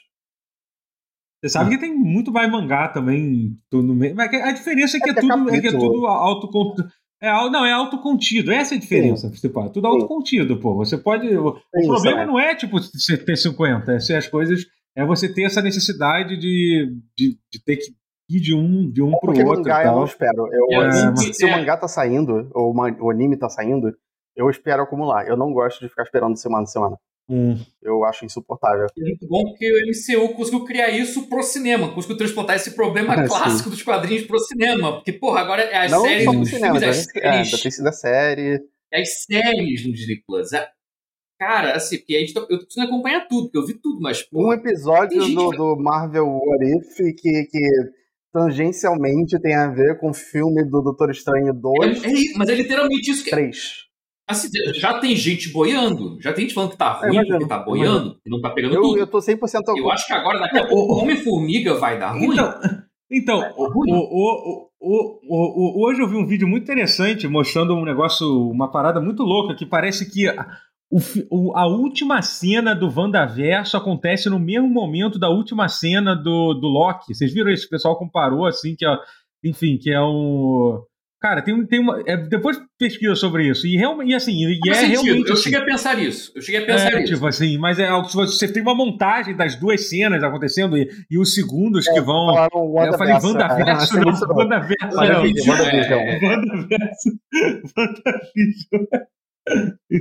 Você 1.43 1.49
sabe 1.49 1.71
que 1.71 1.79
tem 1.79 1.95
muito 1.95 2.31
mais 2.31 2.51
mangá 2.51 2.89
também 2.89 3.57
no 3.73 3.95
meio. 3.95 4.15
Mas 4.15 4.29
a 4.35 4.53
diferença 4.53 4.97
é 4.97 5.01
que 5.01 5.11
é, 5.11 5.13
É 5.13 5.17
é 5.17 5.21
tudo, 5.21 5.51
é 5.51 5.61
que 5.61 5.69
é 5.69 5.71
tudo 5.73 6.07
autocontido. 6.07 6.89
É, 7.23 7.31
não, 7.51 7.65
é 7.67 7.73
autocontido. 7.73 8.51
Essa 8.53 8.75
é 8.75 8.77
a 8.77 8.81
diferença 8.81 9.29
principal. 9.29 9.67
É 9.67 9.69
tudo 9.71 9.87
Sim. 9.89 9.95
autocontido, 9.95 10.59
pô. 10.59 10.75
Você 10.77 10.97
pode. 10.99 11.27
O 11.37 11.53
Tem 11.73 11.83
isso, 11.83 11.89
problema 11.91 12.19
né? 12.21 12.27
não 12.27 12.39
é, 12.39 12.55
tipo, 12.55 12.79
você 12.79 13.17
ter 13.17 13.37
50. 13.37 13.93
É 13.93 14.01
ser 14.01 14.17
as 14.17 14.27
coisas. 14.29 14.65
É 14.97 15.05
você 15.05 15.33
ter 15.33 15.45
essa 15.45 15.63
necessidade 15.63 16.37
de, 16.37 16.95
de, 17.17 17.39
de 17.53 17.65
ter 17.65 17.77
que 17.77 17.93
ir 18.31 18.41
de 18.41 18.55
um, 18.55 18.91
de 18.91 19.03
um 19.03 19.11
pro 19.13 19.21
Porque 19.33 19.43
outro. 19.43 19.59
mangá 19.63 19.83
e 19.85 19.87
eu 19.87 19.93
não 19.93 20.05
espero. 20.05 20.47
Eu, 20.53 20.83
É, 20.83 20.93
se- 20.93 21.07
mas- 21.07 21.37
se 21.37 21.45
o 21.45 21.49
é. 21.49 21.57
mangá 21.57 21.77
tá 21.77 21.89
saindo, 21.89 22.51
ou 22.55 22.75
o 22.75 23.05
o 23.07 23.11
anime 23.11 23.37
tá 23.37 23.49
saindo, 23.49 23.93
eu 24.37 24.49
espero 24.51 24.83
acumular. 24.83 25.27
Eu 25.27 25.37
não 25.37 25.53
gosto 25.53 25.81
de 25.81 25.89
ficar 25.89 26.03
esperando 26.03 26.37
semana 26.37 26.65
a 26.65 26.67
semana. 26.67 26.97
Hum. 27.31 27.57
Eu 27.81 28.05
acho 28.05 28.25
insuportável. 28.25 28.87
É 28.87 29.01
muito 29.03 29.27
bom 29.29 29.45
porque 29.45 29.71
o 29.73 29.77
MCU 29.87 30.35
conseguiu 30.35 30.65
criar 30.65 30.91
isso 30.91 31.29
pro 31.29 31.43
cinema, 31.45 31.95
conseguiu 31.95 32.17
transportar 32.17 32.57
esse 32.57 32.73
problema 32.73 33.15
É, 33.15 33.23
sim. 33.23 33.29
clássico 33.29 33.71
dos 33.71 33.83
quadrinhos 33.85 34.25
pro 34.27 34.41
cinema. 34.41 34.95
Porque, 34.95 35.13
porra, 35.13 35.41
agora 35.41 35.63
é 35.63 35.85
as 35.85 35.93
não 35.93 36.03
séries, 36.03 36.25
só 36.25 36.33
pro 36.33 36.41
os 36.41 36.49
cinema, 36.49 36.81
filmes, 36.81 36.99
as 36.99 37.09
é, 37.09 37.21
séries, 37.21 37.51
já 37.51 37.59
tem 37.59 37.71
sido 37.71 37.87
a 37.89 37.93
série. 37.93 38.61
as 38.93 39.23
séries 39.23 39.87
no 39.87 39.93
Disney 39.93 40.23
Plus. 40.27 40.53
É- 40.53 40.69
Cara, 41.39 41.75
assim, 41.75 41.97
porque 41.97 42.17
a 42.17 42.21
gente 42.21 42.35
tá, 42.35 42.41
eu 42.41 42.59
tô 42.59 42.65
precisando 42.65 42.89
acompanhar 42.89 43.27
tudo, 43.27 43.45
porque 43.45 43.57
eu 43.59 43.65
vi 43.67 43.81
tudo, 43.81 43.99
mas, 44.03 44.21
Um 44.31 44.43
porra, 44.43 44.57
episódio 44.57 45.19
Tem 45.21 45.29
gente 45.29 45.35
do, 45.37 45.51
do 45.53 45.77
Marvel 45.81 46.27
What 46.27 46.65
If 46.67 46.97
que, 47.17 47.45
que 47.51 47.61
tangencialmente 48.31 49.41
tem 49.41 49.55
a 49.55 49.69
ver 49.69 49.99
com 49.99 50.11
o 50.11 50.15
filme 50.15 50.63
do 50.65 50.83
Doutor 50.83 51.11
Estranho 51.11 51.55
2, 51.55 52.05
é, 52.05 52.09
é 52.09 52.13
mas 52.37 52.49
é 52.49 52.55
literalmente 52.55 53.11
isso 53.11 53.25
que. 53.25 53.31
3. 53.31 53.90
Assim, 54.31 54.49
já 54.75 54.99
tem 54.99 55.15
gente 55.17 55.53
boiando, 55.53 56.17
já 56.21 56.33
tem 56.33 56.45
gente 56.45 56.55
falando 56.55 56.71
que 56.71 56.77
tá 56.77 57.01
É, 57.03 57.07
ruim, 57.07 57.15
imagino, 57.15 57.39
porque 57.39 57.49
tá 57.49 57.59
boiando, 57.59 58.15
que 58.23 58.31
não 58.31 58.41
tá 58.41 58.51
pegando 58.51 58.75
Eu, 58.75 58.83
tudo. 58.83 58.99
eu 58.99 59.07
tô 59.07 59.19
100% 59.19 59.77
Eu 59.77 59.91
acho 59.91 60.07
que 60.07 60.13
agora, 60.13 60.39
daqui 60.39 60.59
a 60.59 60.67
pouco, 60.67 60.95
Homem-Formiga 60.95 61.75
vai 61.75 61.99
dar 61.99 62.13
ruim. 62.13 62.33
Então, 62.33 62.61
então 63.11 63.41
dar 63.41 63.53
o, 63.57 64.71
o, 64.81 65.21
o, 65.29 65.85
hoje 65.87 66.01
eu 66.01 66.09
vi 66.09 66.17
um 66.17 66.27
vídeo 66.27 66.49
muito 66.49 66.63
interessante 66.63 67.27
mostrando 67.29 67.75
um 67.75 67.85
negócio, 67.85 68.27
uma 68.51 68.71
parada 68.71 69.01
muito 69.01 69.23
louca, 69.23 69.55
que 69.55 69.67
parece 69.67 70.11
que 70.11 70.29
a, 70.29 70.47
a 71.55 71.67
última 71.67 72.21
cena 72.23 72.75
do 72.75 72.89
Wandaverso 72.89 73.77
acontece 73.77 74.29
no 74.29 74.39
mesmo 74.39 74.69
momento 74.69 75.19
da 75.19 75.29
última 75.29 75.69
cena 75.69 76.15
do, 76.17 76.55
do 76.55 76.67
Loki. 76.67 77.15
Vocês 77.15 77.33
viram 77.33 77.51
isso? 77.51 77.67
O 77.67 77.71
pessoal 77.71 77.99
comparou 77.99 78.47
assim, 78.47 78.75
que 78.77 78.87
é, 78.87 78.97
enfim, 79.45 79.79
que 79.79 79.91
é 79.91 80.01
um. 80.01 80.83
Cara, 81.21 81.43
tem, 81.43 81.53
um- 81.55 81.67
tem 81.67 81.79
uma. 81.81 82.03
é, 82.07 82.17
depois 82.17 82.59
pesquisa 82.79 83.15
sobre 83.15 83.47
isso. 83.47 83.67
E, 83.67 83.77
realmente, 83.77 84.11
e 84.11 84.15
assim, 84.15 84.33
e 84.33 84.59
Faz 84.67 84.79
é 84.79 84.81
sentido. 84.87 85.03
realmente. 85.03 85.27
Eu 85.29 85.35
assim, 85.35 85.43
cheguei 85.43 85.59
a 85.59 85.65
pensar 85.67 85.97
nisso. 85.99 86.33
Eu 86.35 86.41
cheguei 86.43 86.63
a 86.63 86.67
pensar 86.67 86.93
é, 86.93 87.01
nisso. 87.01 87.13
tipo 87.13 87.27
assim, 87.27 87.59
mas 87.59 87.79
é 87.79 87.89
algo 87.89 88.09
que 88.09 88.15
você 88.17 88.51
tem 88.51 88.63
uma 88.63 88.75
montagem 88.75 89.37
das 89.37 89.55
duas 89.55 89.89
cenas 89.91 90.23
acontecendo 90.25 90.79
e, 90.79 90.89
e 91.11 91.19
os 91.19 91.35
segundos 91.35 91.87
que 91.87 92.01
vão. 92.01 92.27
Falaram 92.35 92.75
Eu 92.87 92.97
falei 92.97 93.13
WandaVerso. 93.15 93.27
Wandaverso, 93.29 93.97
Ah, 93.97 94.01
não. 94.01 94.13
não. 94.13 94.37
Wandaverso, 94.37 94.97
WandaVision. 94.97 95.57
é. 95.99 96.19
Wandaverso. 96.27 97.11
WandaVision. 97.77 98.83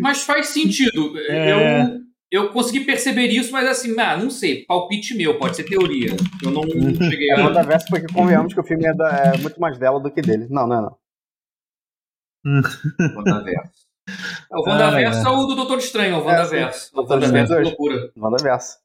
Mas 0.02 0.24
faz 0.24 0.48
sentido. 0.48 1.14
É. 1.28 1.52
Eu, 1.52 2.00
eu 2.32 2.50
consegui 2.52 2.82
perceber 2.82 3.28
isso, 3.28 3.52
mas 3.52 3.68
assim, 3.68 3.94
ah, 4.00 4.16
não 4.16 4.30
sei. 4.30 4.64
Palpite 4.66 5.16
meu, 5.16 5.38
pode 5.38 5.56
ser 5.56 5.64
teoria. 5.64 6.12
Eu 6.44 6.52
não 6.52 6.64
cheguei 6.64 7.30
É 7.32 7.42
a. 7.42 7.46
WandaVerso 7.48 7.88
porque 7.90 8.08
convenhamos 8.14 8.54
que 8.54 8.60
o 8.60 8.64
filme 8.64 8.86
é, 8.86 8.94
da- 8.94 9.34
é 9.36 9.38
muito 9.40 9.60
mais 9.60 9.78
dela 9.78 10.00
do 10.00 10.12
que 10.12 10.22
dele. 10.22 10.48
Não, 10.50 10.68
não 10.68 10.78
é 10.78 10.82
não. 10.82 10.96
Wandaverso. 13.16 13.80
É, 14.52 14.58
O 14.58 14.62
Wandaverso 14.62 15.28
Ah, 15.28 15.32
é 15.32 15.34
o 15.36 15.46
do 15.46 15.56
Doutor 15.56 15.78
Estranho, 15.78 16.16
é 16.16 16.18
o 16.18 16.24
Wandaverso. 16.24 16.90
o 16.94 16.96
Doutor 16.96 17.14
Wandaverso 17.16 17.54
é 17.54 17.60
loucura. 17.62 18.12
WandaVerso. 18.18 18.78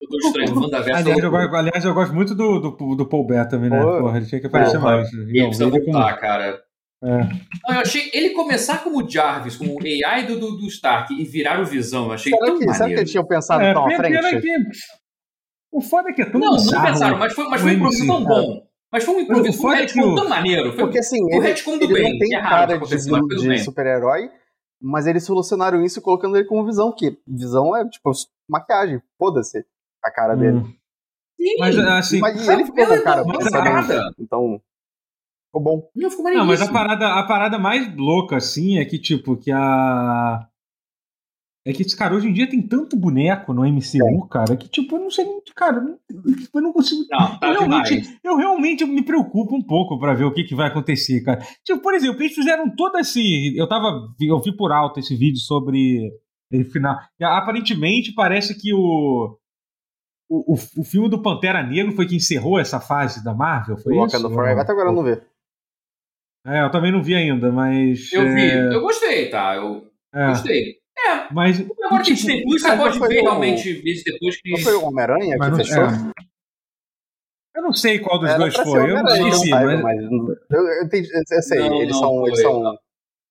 Doutor 0.00 0.26
Estranho, 0.26 0.52
o 0.58 0.60
Wandaverso 0.64 0.90
é 0.90 1.02
Aliás 1.02 1.18
eu, 1.18 1.30
loucura. 1.30 1.46
gosto, 1.46 1.56
aliás, 1.56 1.84
eu 1.84 1.94
gosto 1.94 2.14
muito 2.14 2.34
do, 2.34 2.58
do, 2.60 2.94
do 2.96 3.06
Paul 3.06 3.26
Bettany, 3.26 3.68
né? 3.70 3.80
Pô. 3.82 4.00
Porra, 4.00 4.16
ele 4.18 4.26
tinha 4.26 4.40
que 4.40 4.46
aparecer 4.46 4.78
Porra, 4.78 4.96
mais. 4.96 5.12
Ele 5.12 5.40
Não, 5.40 5.46
precisa 5.48 5.64
ele 5.68 5.80
como- 5.80 5.92
voltar, 5.92 6.16
cara. 6.18 6.62
é. 7.02 7.08
Não, 7.68 7.74
eu 7.76 7.80
achei 7.80 8.10
ele 8.12 8.30
começar 8.30 8.82
como 8.84 9.08
Jarvis, 9.08 9.56
como 9.56 9.74
o 9.74 9.78
AI 9.82 10.26
do, 10.26 10.38
do, 10.38 10.56
do 10.58 10.66
Stark 10.68 11.12
e 11.18 11.24
virar 11.24 11.60
o 11.60 11.64
Visão, 11.66 12.06
eu 12.06 12.12
achei 12.12 12.30
Será 12.32 12.44
tão 12.46 12.58
que, 12.58 12.64
será 12.64 12.74
que 12.74 12.80
maneiro. 12.80 13.00
eles 13.00 13.10
tinham 13.10 13.26
pensado 13.26 13.62
É, 13.62 13.72
tão 13.72 13.86
à 13.86 13.90
frente? 13.96 14.40
que- 14.42 14.56
O 15.72 15.80
foda 15.80 16.10
é 16.10 16.12
que 16.12 16.22
é 16.22 16.26
tão 16.26 16.40
Não, 16.40 16.50
não 16.50 16.56
bizarro. 16.56 16.86
pensaram, 16.86 17.18
mas 17.18 17.32
foi, 17.32 17.48
mas 17.48 17.60
foi 17.62 17.70
um 17.70 17.74
o 17.74 17.76
improviso 17.76 18.06
tão 18.06 18.24
bom. 18.24 18.66
Mas 18.92 19.04
foi 19.04 19.14
um 19.14 19.20
improviso, 19.20 19.50
o 19.50 19.52
foi 19.52 19.60
um 19.60 19.62
foda 19.62 19.76
é 19.76 19.80
retcon 19.82 20.14
tão 20.14 20.28
maneiro. 20.28 20.72
Foi 20.72 20.84
Porque 20.84 20.98
assim, 20.98 21.22
o 21.22 21.28
ele, 21.28 21.40
retcon 21.40 21.78
do 21.78 21.84
ele 21.84 21.94
bem, 21.94 22.12
não 22.12 22.18
tem 22.18 22.36
é 22.36 22.42
cara 22.42 22.76
de 22.76 22.96
de, 22.96 23.58
super-herói, 23.64 24.30
mas 24.80 25.06
eles 25.06 25.24
solucionaram 25.24 25.84
isso 25.84 26.02
colocando 26.02 26.36
ele 26.36 26.46
como 26.46 26.66
visão, 26.66 26.92
que 26.92 27.18
visão 27.26 27.76
é 27.76 27.88
tipo 27.88 28.10
maquiagem, 28.48 29.00
foda-se 29.18 29.64
a 30.02 30.10
cara 30.10 30.34
dele. 30.34 30.58
Hum. 30.58 30.74
Sim, 31.40 31.56
Mas 31.58 31.78
assim. 31.78 32.20
Mas 32.20 32.48
ele 32.48 32.64
ficou 32.66 32.86
com 32.86 33.02
cara 33.02 33.24
não, 33.24 33.38
também. 33.38 33.72
nada. 33.72 34.14
Então, 34.18 34.60
ficou 35.46 35.62
bom. 35.62 35.90
não 35.96 36.10
ficou 36.10 36.30
Não, 36.30 36.44
mas 36.44 36.60
a 36.60 36.70
parada, 36.70 37.14
a 37.14 37.22
parada 37.26 37.58
mais 37.58 37.96
louca, 37.96 38.36
assim, 38.36 38.78
é 38.78 38.84
que, 38.84 38.98
tipo, 38.98 39.36
que 39.36 39.50
a. 39.50 40.46
É 41.66 41.72
que, 41.74 41.84
cara, 41.94 42.14
hoje 42.14 42.26
em 42.26 42.32
dia 42.32 42.48
tem 42.48 42.62
tanto 42.66 42.96
boneco 42.96 43.52
no 43.52 43.66
MCU, 43.66 44.26
cara, 44.28 44.56
que, 44.56 44.66
tipo, 44.66 44.96
eu 44.96 45.00
não 45.00 45.10
sei 45.10 45.26
nem. 45.26 45.42
Cara, 45.54 45.76
eu 45.76 46.62
não- 46.62 46.72
consigo. 46.72 47.02
Não, 47.10 47.38
tá 47.38 47.48
eu, 47.48 47.58
realmente, 47.60 48.18
eu 48.24 48.36
realmente 48.36 48.84
me 48.86 49.02
preocupo 49.04 49.54
um 49.54 49.62
pouco 49.62 49.98
pra 49.98 50.14
ver 50.14 50.24
o 50.24 50.32
que, 50.32 50.44
que 50.44 50.54
vai 50.54 50.68
acontecer, 50.68 51.20
cara. 51.22 51.44
Tipo, 51.62 51.82
por 51.82 51.92
exemplo, 51.92 52.22
eles 52.22 52.34
fizeram 52.34 52.74
todo 52.74 52.98
esse. 52.98 53.54
Eu 53.56 53.68
tava. 53.68 54.08
Eu 54.20 54.40
vi 54.40 54.56
por 54.56 54.72
alto 54.72 55.00
esse 55.00 55.14
vídeo 55.14 55.38
sobre. 55.38 56.10
o 56.50 56.64
final. 56.64 56.98
E, 57.18 57.24
Aparentemente, 57.24 58.14
parece 58.14 58.58
que 58.58 58.72
o. 58.72 59.36
O, 60.32 60.54
o, 60.54 60.80
o 60.80 60.84
filme 60.84 61.10
do 61.10 61.20
Pantera 61.20 61.60
Negro 61.60 61.92
foi 61.92 62.06
que 62.06 62.14
encerrou 62.14 62.58
essa 62.58 62.78
fase 62.78 63.22
da 63.22 63.34
Marvel, 63.34 63.76
foi 63.76 63.96
Wakanda 63.96 64.28
isso? 64.28 64.30
Forever. 64.30 64.60
Até 64.60 64.72
agora 64.72 64.90
eu 64.90 64.94
não 64.94 65.02
vi. 65.02 65.20
É, 66.46 66.62
eu 66.62 66.70
também 66.70 66.92
não 66.92 67.02
vi 67.02 67.14
ainda, 67.14 67.52
mas. 67.52 68.10
Eu 68.12 68.22
vi, 68.22 68.40
é, 68.40 68.74
eu 68.74 68.80
gostei, 68.80 69.28
tá? 69.28 69.56
Eu 69.56 69.90
é, 70.14 70.28
gostei. 70.28 70.79
É, 71.08 71.32
mas. 71.32 71.60
agora 71.60 72.02
que 72.02 72.14
tipo, 72.14 72.14
Disney 72.14 72.42
Plus, 72.42 72.62
você 72.62 72.76
pode 72.76 72.98
foi 72.98 73.08
ver 73.08 73.20
o- 73.20 73.22
realmente 73.22 73.82
isso 73.90 74.04
depois 74.04 74.40
que. 74.40 74.50
Não 74.50 74.58
foi 74.58 74.74
o 74.74 74.84
Homem-Aranha 74.84 75.38
que 75.38 75.56
fechou? 75.56 75.84
é. 75.84 76.10
Eu 77.56 77.62
não 77.62 77.72
sei 77.72 77.98
qual 77.98 78.18
dos 78.18 78.28
Era 78.28 78.38
dois 78.38 78.54
foi, 78.54 78.90
eu 78.90 78.96
esqueci, 79.06 79.50
mas, 79.50 79.82
mas 79.82 79.98
eu, 80.02 80.10
eu, 80.50 80.66
eu, 80.66 80.88
eu 81.32 81.42
sei, 81.42 81.58
Não, 81.68 81.82
eles, 81.82 81.92
não 81.92 81.98
são, 82.00 82.26
eles 82.26 82.42
são. 82.42 82.62
não. 82.62 82.78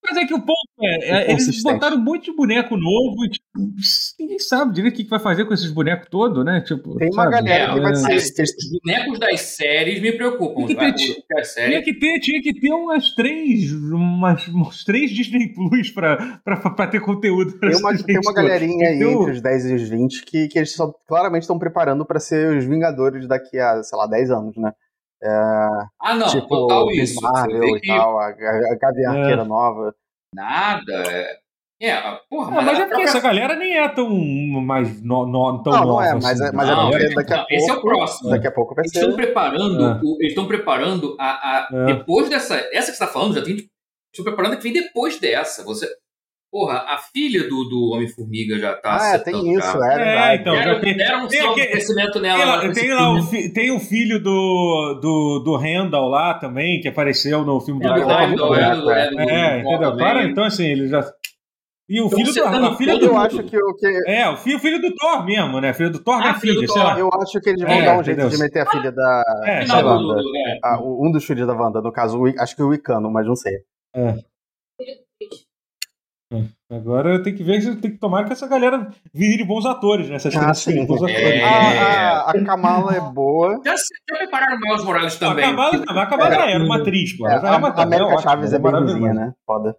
Mas 0.02 0.16
é 0.16 0.26
que 0.26 0.34
o 0.34 0.40
ponto 0.40 0.56
é, 0.82 0.86
é, 0.86 1.30
eles 1.30 1.42
Inconsistente. 1.44 1.72
botaram 1.74 1.96
um 1.96 2.00
monte 2.04 2.24
de 2.30 2.36
boneco 2.36 2.76
novo 2.76 3.24
e 3.24 3.30
tipo, 3.30 3.48
ninguém 4.18 4.38
sabe 4.38 4.72
direito 4.74 4.94
o 4.94 4.96
que 4.96 5.08
vai 5.08 5.18
fazer 5.20 5.44
com 5.44 5.52
esses 5.54 5.70
bonecos 5.70 6.08
todos, 6.10 6.44
né? 6.44 6.60
Tipo, 6.62 6.96
Tem 6.96 7.08
uma 7.12 7.24
sabe? 7.24 7.34
galera 7.36 7.74
que 7.74 7.80
vai 7.80 7.92
É. 7.92 7.94
ser. 7.94 8.08
Mas 8.14 8.30
que 8.30 8.40
eles- 8.40 8.54
os 8.56 8.78
bonecos 8.82 9.18
das 9.18 9.40
séries 9.40 10.00
me 10.00 10.12
preocupam. 10.12 10.66
Tem 10.66 10.66
que 10.68 10.74
vai, 10.74 10.92
ter- 10.94 11.10
a 11.12 11.34
Tinha 11.34 11.44
série, 11.44 11.82
que 11.82 11.94
ter, 11.94 12.18
tinha 12.20 12.40
que 12.42 12.54
ter 12.58 12.72
umas 12.72 13.14
três, 13.14 13.72
umas, 13.72 14.48
uns 14.48 14.84
três 14.84 15.10
Disney 15.10 15.52
Plus 15.52 15.90
pra, 15.90 16.40
pra, 16.44 16.56
pra 16.70 16.86
ter 16.86 17.00
conteúdo. 17.00 17.58
pra 17.58 17.70
Tem 17.70 17.78
uma, 17.78 17.96
tem 18.02 18.18
uma 18.18 18.32
galerinha 18.32 18.88
aí 18.88 18.98
Tem 18.98 19.06
o- 19.06 19.20
entre 19.22 19.32
os 19.32 19.40
10 19.42 19.66
e 19.70 19.74
os 19.74 19.88
20 19.88 20.24
que, 20.24 20.48
que 20.48 20.58
eles 20.58 20.72
só 20.72 20.92
claramente 21.06 21.42
estão 21.42 21.58
preparando 21.58 22.04
pra 22.04 22.18
ser 22.20 22.56
os 22.56 22.64
Vingadores 22.64 23.26
daqui 23.28 23.58
a, 23.58 23.82
sei 23.82 23.98
lá, 23.98 24.06
10 24.06 24.30
anos, 24.30 24.56
né? 24.56 24.72
Ah, 25.22 26.14
não, 26.14 26.26
tipo, 26.28 26.48
total 26.48 26.90
isso. 26.92 27.20
Marvel 27.20 27.76
e 27.76 27.80
que 27.80 27.88
tal, 27.88 28.18
a, 28.18 28.26
a, 28.26 28.28
a 28.28 28.76
Gavião 28.80 29.14
É. 29.14 29.20
Arqueira 29.20 29.44
nova. 29.44 29.94
nada. 30.34 31.02
é- 31.10 31.40
É, 31.82 31.98
porra, 32.28 32.48
Ah, 32.48 32.62
mas 32.62 32.68
a 32.68 32.72
é 32.72 32.74
porque 32.74 32.88
própria- 32.88 33.04
essa 33.08 33.20
galera 33.20 33.56
nem 33.56 33.78
é 33.78 33.88
tão 33.88 34.10
mais 34.10 35.00
no, 35.02 35.24
no- 35.26 35.62
tão 35.62 35.72
Não, 35.72 35.80
não 35.80 35.86
nova 35.86 36.04
é, 36.08 36.12
mas 36.14 36.38
assim. 36.38 36.44
é, 36.44 36.52
mas 36.52 36.68
é 36.68 36.74
Não, 36.74 36.90
porque 36.90 37.04
é- 37.06 37.14
daqui 37.14 37.32
a 37.32 37.36
não, 37.38 37.42
pouco. 37.46 37.54
esse 37.54 37.70
é 37.70 37.72
o 37.74 37.80
próximo. 37.80 38.30
Daqui 38.30 38.46
a 38.46 38.52
pouco 38.52 38.74
vai 38.74 38.82
Eles 38.84 38.92
ser. 38.92 38.98
estão 39.00 39.16
preparando, 39.16 39.82
É. 39.84 40.00
o- 40.04 40.16
eles 40.20 40.28
estão 40.28 40.46
preparando 40.46 41.16
a, 41.18 41.24
a- 41.26 41.68
É. 41.72 41.84
depois 41.86 42.28
dessa, 42.28 42.54
essa 42.56 42.68
que 42.70 42.82
você 42.82 42.90
está 42.92 43.06
falando 43.06 43.34
já 43.34 43.42
tem, 43.42 43.56
estão 43.56 44.24
preparando 44.24 44.52
a 44.52 44.56
que 44.58 44.62
vem 44.62 44.74
depois 44.74 45.18
dessa. 45.18 45.64
Você, 45.64 45.86
porra, 46.50 46.78
a 46.88 46.98
filha 46.98 47.48
do, 47.48 47.64
do 47.64 47.90
Homem 47.94 48.08
Formiga 48.08 48.58
já 48.58 48.74
tá. 48.74 49.14
Ah, 49.14 49.18
tem 49.18 49.52
isso, 49.54 49.60
já. 49.78 49.92
é 49.92 49.96
verdade. 49.96 50.40
então, 50.42 50.52
Deram, 50.54 50.80
tem- 50.80 50.96
deram 50.96 51.24
um 51.24 51.28
tem 51.28 51.40
salto 51.42 51.54
crescimento 51.54 52.20
nela. 52.20 52.60
Tem, 52.60 52.72
tem, 52.72 52.92
lá 52.94 53.12
o 53.18 53.22
fi- 53.22 53.52
tem 53.52 53.70
o 53.70 53.78
filho 53.80 54.22
do, 54.22 54.94
do, 55.00 55.38
do 55.44 55.56
Randall 55.56 56.08
lá 56.08 56.34
também, 56.34 56.80
que 56.80 56.88
apareceu 56.88 57.44
no 57.44 57.60
filme 57.60 57.80
do 57.80 57.88
É, 57.88 58.00
do 58.00 58.06
Dragão. 58.06 58.26
Randall, 58.28 58.54
é, 58.54 58.74
do- 58.76 58.90
é, 58.90 59.10
do- 59.10 59.20
É, 59.20 59.62
do- 59.62 59.68
entendeu? 59.68 59.96
Para, 59.96 60.24
então 60.24 60.44
assim, 60.44 60.66
ele 60.66 60.88
já. 60.88 61.00
E 61.88 62.00
o 62.00 62.06
Então 62.06 62.18
filho 62.20 62.32
do. 62.32 62.40
tá 62.42 62.66
A 62.68 62.76
filha 62.76 62.98
do. 62.98 63.06
Eu 63.06 63.18
acho 63.18 63.42
que 63.42 63.56
o 63.58 63.74
que. 63.74 63.86
É, 64.06 64.28
o 64.30 64.36
filho, 64.36 64.60
filho 64.60 64.80
do 64.80 64.94
Thor 64.94 65.24
mesmo, 65.24 65.60
né? 65.60 65.72
Filho 65.74 65.90
do 65.90 65.98
Thor, 65.98 66.14
Ah, 66.22 66.34
né? 66.34 66.38
filho 66.38 66.54
do 66.54 66.60
Filha, 66.60 66.66
Thor. 66.68 66.76
sei 66.76 66.84
lá. 66.84 66.98
Eu 67.00 67.10
acho 67.20 67.40
que 67.40 67.50
eles 67.50 67.62
vão 67.62 67.70
É, 67.72 67.84
dar 67.84 67.98
um 67.98 68.04
jeito 68.04 68.20
entendeu? 68.20 68.28
de 68.28 68.38
meter 68.44 68.60
a 68.60 68.70
filha 68.70 68.92
da, 68.92 69.22
É, 69.44 69.64
da 69.66 69.74
lá. 69.80 69.82
do- 69.82 69.88
Wanda. 70.08 70.22
do- 70.22 70.36
é. 70.36 70.58
Ah, 70.62 70.78
um 70.80 71.10
dos 71.10 71.24
filhos 71.24 71.48
da 71.48 71.52
Wanda, 71.52 71.80
no 71.82 71.90
caso, 71.90 72.22
acho 72.38 72.54
que 72.54 72.62
o 72.62 72.72
Icano, 72.72 73.10
mas 73.10 73.26
não 73.26 73.34
sei. 73.34 73.54
Agora 76.70 77.20
tenho 77.20 77.36
que 77.36 77.42
ver, 77.42 77.60
tem 77.80 77.90
que 77.90 77.98
tomar 77.98 78.24
que 78.26 78.32
essa 78.32 78.46
galera 78.46 78.88
vire 79.12 79.42
bons 79.44 79.66
atores, 79.66 80.08
né? 80.08 80.14
Essas 80.14 80.34
Ah, 80.36 80.38
crianças 80.38 80.64
virem 80.66 80.82
sim. 80.82 80.86
bons 80.86 81.02
atores. 81.02 81.20
É. 81.20 81.42
A, 81.44 82.12
a, 82.20 82.30
a 82.30 82.44
Kamala 82.44 82.94
é 82.94 83.00
boa. 83.00 83.60
Já, 83.64 83.74
já 83.74 84.16
prepararam 84.18 84.56
o 84.56 84.60
Miles 84.60 84.84
Morales 84.84 85.16
A 85.16 85.18
também. 85.18 85.44
Kamala, 85.46 85.84
a 85.84 86.06
Kamala 86.06 86.30
já 86.34 86.48
era 86.50 86.64
uma 86.64 86.76
atriz, 86.76 87.16
pô. 87.18 87.26
É, 87.26 87.32
é 87.32 87.34
a, 87.34 87.50
a 87.56 87.82
América 87.82 88.12
ela 88.12 88.22
Chaves 88.22 88.52
é 88.52 88.58
maravilhosa. 88.60 88.98
ruimzinha, 88.98 89.14
né? 89.14 89.34
Foda. 89.44 89.76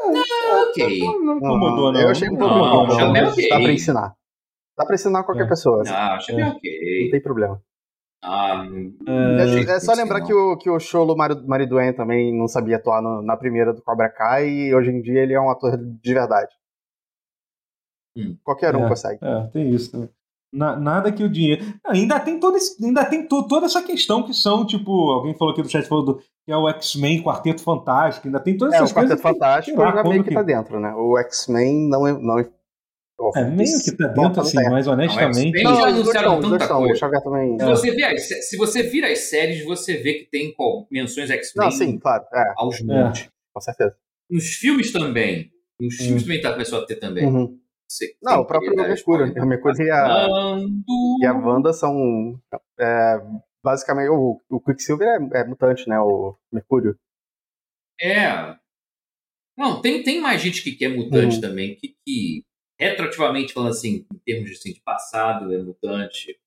Ok. 0.00 0.98
Não 1.22 1.36
incomodou, 1.36 1.92
não. 1.92 2.00
Eu 2.00 2.08
achei 2.10 2.28
um 2.30 2.36
pouco 2.36 2.54
Não, 2.54 3.16
é 3.16 3.24
ok. 3.28 3.48
dá 3.50 3.60
pra 3.60 3.72
ensinar. 3.72 4.14
Dá 4.78 4.86
pra 4.86 4.94
ensinar 4.94 5.24
qualquer 5.24 5.44
É. 5.44 5.48
pessoa. 5.48 5.82
assim, 5.82 5.92
Não, 5.92 5.98
achei 5.98 6.36
bem 6.36 6.44
ok. 6.46 7.02
Não 7.04 7.10
tem 7.10 7.22
problema. 7.22 7.60
Ah, 8.22 8.64
É, 9.06 9.60
É, 9.60 9.76
é 9.76 9.80
só 9.80 9.92
lembrar 9.94 10.22
que 10.22 10.32
o, 10.34 10.56
que 10.56 10.68
o 10.68 10.80
Cholo 10.80 11.16
Mari- 11.16 11.46
Mariduen 11.46 11.92
também 11.92 12.36
não 12.36 12.48
sabia 12.48 12.76
atuar 12.76 13.00
no- 13.00 13.22
na 13.22 13.36
primeira 13.36 13.72
do 13.72 13.80
Cobra 13.82 14.08
Kai 14.08 14.48
e 14.48 14.74
hoje 14.74 14.90
em 14.90 15.00
dia 15.00 15.20
ele 15.22 15.34
é 15.34 15.40
um 15.40 15.48
ator 15.50 15.76
de 15.76 16.14
verdade. 16.14 16.50
Hum. 18.16 18.36
Qualquer 18.42 18.74
um 18.74 18.86
É. 18.86 18.88
consegue. 18.88 19.18
É, 19.22 19.46
tem 19.52 19.70
isso. 19.70 19.92
também. 19.92 20.08
Na- 20.52 20.76
nada 20.76 21.12
que 21.12 21.22
o 21.22 21.28
dinheiro. 21.28 21.62
Ainda 21.86 22.18
tem, 22.18 22.40
todo 22.40 22.56
esse- 22.56 22.82
ainda 22.84 23.04
tem 23.04 23.26
to- 23.28 23.46
toda 23.46 23.66
essa 23.66 23.82
questão 23.82 24.22
que 24.24 24.32
são, 24.32 24.66
tipo, 24.66 25.10
alguém 25.10 25.34
falou 25.36 25.52
aqui 25.52 25.62
do 25.62 25.68
chat 25.68 25.86
falou 25.86 26.04
do, 26.04 26.14
que 26.16 26.50
é 26.50 26.56
o 26.56 26.66
X-Men 26.70 27.22
Quarteto 27.22 27.62
Fantástico, 27.62 28.26
ainda 28.26 28.40
tem 28.40 28.56
todas 28.56 28.72
É, 28.74 28.78
essas 28.78 28.90
o 28.90 28.94
Quarteto 28.94 29.20
coisas. 29.20 29.22
que- 29.22 29.40
Fantástico 29.40 29.76
sei 29.76 29.84
lá, 29.86 29.92
já 29.94 30.02
quando 30.02 30.10
meio 30.10 30.22
que 30.24 30.30
que- 30.30 30.34
tá 30.34 30.42
dentro, 30.42 30.80
né? 30.80 30.94
O 30.96 31.18
X-Men 31.18 31.88
não 31.88 32.06
é. 32.06 32.12
Não 32.18 32.38
é, 33.36 33.40
É 33.40 33.44
meio 33.44 33.82
que 33.84 33.96
tá 33.96 34.06
dentro, 34.08 34.40
assim, 34.40 34.62
mas 34.70 34.86
honestamente. 34.86 35.56
X-Men 35.58 35.62
Não, 35.64 35.74
já 35.74 35.86
os 35.88 35.92
dois 35.94 35.94
anunciaram 36.16 36.40
dois 36.40 36.52
tanta 36.62 36.74
coisa. 36.74 36.94
Xavier 36.96 37.22
também. 37.22 37.58
Se 37.58 37.64
você, 37.66 37.90
vê 37.90 38.04
as, 38.04 38.22
se 38.48 38.56
você 38.56 38.82
vira 38.84 39.10
as 39.12 39.18
séries, 39.20 39.64
você 39.64 39.96
vê 39.96 40.14
que 40.14 40.30
tem 40.30 40.54
pô, 40.54 40.86
menções 40.90 41.28
X-Men 41.30 41.64
Não, 41.66 41.70
sim, 41.72 41.98
claro. 41.98 42.24
É, 42.32 42.52
aos 42.56 42.80
montes. 42.82 43.28
com 43.52 43.60
certeza. 43.60 43.96
Nos 44.30 44.44
filmes 44.54 44.92
também. 44.92 45.50
Nos 45.80 45.94
Hum. 45.94 46.04
filmes 46.04 46.22
também 46.22 46.40
tá, 46.40 46.52
começou 46.52 46.80
a 46.80 46.86
ter 46.86 46.96
também. 46.96 47.24
Uhum. 47.26 47.58
Você- 47.90 48.14
Não, 48.22 48.40
o 48.40 48.44
próprio 48.46 48.70
Mercúrio. 48.70 48.94
spoiler. 48.94 49.42
O 49.42 49.46
Mercúrio 49.46 49.82
e 49.86 49.90
a, 49.90 50.28
e 51.22 51.26
a 51.26 51.32
Wanda 51.32 51.72
são. 51.72 52.38
é, 52.78 53.16
basicamente, 53.64 54.10
o, 54.10 54.40
o 54.50 54.60
Quicksilver 54.60 55.08
é, 55.08 55.40
é 55.40 55.44
mutante, 55.44 55.88
né? 55.88 55.98
O 55.98 56.36
Mercúrio. 56.52 56.96
É. 58.00 58.54
Não, 59.56 59.80
tem, 59.80 60.02
tem 60.02 60.20
mais 60.20 60.40
gente 60.40 60.62
que, 60.62 60.72
que 60.72 60.84
é 60.84 60.88
mutante 60.88 61.36
Uhum. 61.36 61.40
também, 61.40 61.74
que, 61.76 61.94
que, 62.06 62.44
retroativamente 62.78 63.52
falando 63.52 63.70
assim, 63.70 64.06
em 64.12 64.18
termos 64.24 64.50
de, 64.50 64.56
assim, 64.56 64.72
de 64.72 64.80
passado, 64.80 65.52
é 65.52 65.58
mutante. 65.58 66.38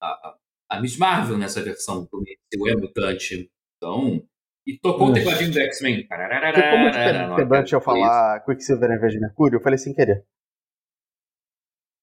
A, 0.00 0.36
a, 0.70 0.80
Miss 0.80 0.98
Marvel 0.98 1.38
nessa 1.38 1.62
versão 1.62 2.04
do 2.04 2.20
MCU 2.20 2.68
é 2.68 2.76
mutante. 2.76 3.50
Então. 3.76 4.22
E 4.66 4.76
tocou 4.78 5.08
o 5.08 5.10
Ux. 5.10 5.18
tecladinho 5.18 5.52
do 5.52 5.60
X-Men. 5.60 6.06
Como 6.08 7.28
Não, 7.28 7.36
pedante 7.36 7.72
eu 7.72 7.80
falar 7.80 8.40
Quicksilver 8.40 8.90
em 8.90 8.98
vez 8.98 9.12
de 9.12 9.20
Mercúrio, 9.20 9.58
eu 9.58 9.62
falei 9.62 9.78
sem 9.78 9.94
querer. 9.94 10.26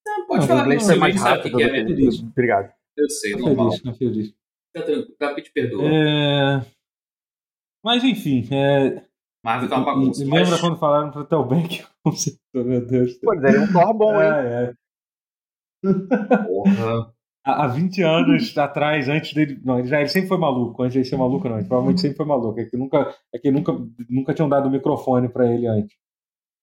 Não, 0.08 0.26
pode 0.28 0.42
Não, 0.42 0.48
falar 0.48 0.62
o 0.62 0.66
inglês 0.66 0.84
você 0.84 0.96
mais 0.96 1.20
sabe 1.20 1.30
o 1.30 1.36
rápido 1.38 1.58
que 1.58 1.64
é, 1.64 1.70
que... 1.70 1.84
né? 1.84 2.30
Obrigado. 2.32 2.74
Eu 2.96 3.10
sei, 3.10 3.32
Fico 3.32 3.48
normal. 3.48 3.72
feliz, 3.72 3.82
fico 3.82 3.98
feliz. 3.98 4.34
Tá 4.74 4.82
tranquilo, 4.82 5.16
Gabi 5.20 5.42
te 5.42 5.52
perdoa. 5.52 5.84
É... 5.86 6.66
Mas 7.84 8.04
enfim, 8.04 8.48
é... 8.52 9.06
Marvel 9.44 9.70
tá 9.70 9.76
uma 9.78 9.86
bagunça. 9.86 10.24
e- 10.24 10.26
mas- 10.28 10.44
lembra 10.44 10.62
quando 10.62 10.80
falaram 10.80 11.12
pro 11.12 11.26
Telbeck? 11.26 11.86
Meu 12.54 12.86
Deus. 12.86 13.14
Pô, 13.20 13.36
daria 13.36 13.62
um 13.62 13.72
Thor 13.72 13.94
bom, 13.94 14.14
hein? 14.22 14.30
É, 14.30 14.64
é. 14.64 14.74
Porra. 16.46 17.14
Há 17.46 17.66
há 17.66 17.68
20 17.68 18.02
anos 18.04 18.58
atrás, 18.58 19.10
antes 19.10 19.34
dele. 19.34 19.60
Não, 19.66 19.80
ele, 19.80 19.88
já, 19.88 20.00
ele 20.00 20.08
sempre 20.08 20.30
foi 20.30 20.38
maluco. 20.38 20.82
Antes 20.82 21.04
de 21.04 21.10
ser 21.10 21.18
maluco, 21.18 21.50
não. 21.50 21.58
Ele 21.58 21.68
provavelmente 21.68 22.00
sempre 22.02 22.16
foi 22.18 22.26
maluco. 22.26 22.60
É 22.60 22.66
que 22.66 22.78
nunca, 22.78 23.14
é 23.34 23.40
que 23.40 23.52
nunca, 23.52 23.74
nunca 24.10 24.34
tinham 24.34 24.48
dado 24.48 24.68
o 24.68 24.72
microfone 24.72 25.28
pra 25.28 25.52
ele 25.52 25.68
antes. 25.68 25.96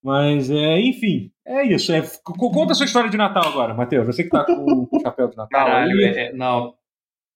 Mas, 0.03 0.51
é, 0.51 0.81
enfim, 0.81 1.31
é 1.47 1.67
isso. 1.67 1.93
É, 1.93 2.01
conta 2.25 2.73
a 2.73 2.75
sua 2.75 2.87
história 2.87 3.11
de 3.11 3.19
Natal 3.19 3.45
agora, 3.47 3.75
Matheus. 3.75 4.07
Você 4.07 4.25
que 4.25 4.31
tá 4.31 4.45
com 4.47 4.89
o 4.91 5.01
chapéu 5.03 5.29
de 5.29 5.37
Natal. 5.37 5.51
Caralho, 5.67 6.01
é, 6.01 6.29
é- 6.29 6.33
não. 6.33 6.75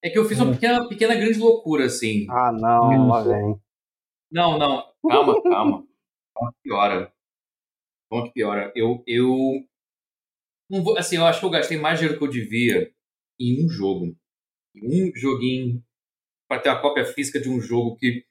É 0.03 0.09
que 0.09 0.19
eu 0.19 0.25
fiz 0.25 0.39
uma 0.41 0.51
É. 0.51 0.55
pequena, 0.55 0.89
pequena 0.89 1.15
grande 1.15 1.39
loucura, 1.39 1.85
assim. 1.85 2.27
Ah, 2.31 2.51
não, 2.53 3.09
lá 3.09 3.23
vem. 3.23 3.57
Não, 4.33 4.59
não. 4.59 4.83
Calma, 5.07 5.43
calma. 5.43 5.85
Calma 6.35 6.53
que 6.53 6.59
piora. 6.63 7.13
Calma 8.11 8.27
que 8.27 8.33
piora. 8.33 8.73
Eu, 8.75 9.03
eu. 9.07 9.29
Não 10.71 10.83
vou, 10.83 10.97
assim, 10.99 11.17
eu 11.17 11.27
acho 11.27 11.41
que 11.41 11.47
eu 11.47 11.51
gastei 11.51 11.79
mais 11.79 11.99
dinheiro 11.99 12.19
que 12.19 12.25
eu 12.25 12.31
devia 12.31 12.91
em 13.39 13.65
um 13.65 13.69
jogo. 13.69 14.17
Em 14.75 15.05
um 15.05 15.13
joguinho. 15.15 15.83
Pra 16.49 16.59
ter 16.59 16.69
uma 16.69 16.81
cópia 16.81 17.05
física 17.05 17.41
de 17.41 17.49
um 17.49 17.61
jogo 17.61 17.97
que 17.97 18.25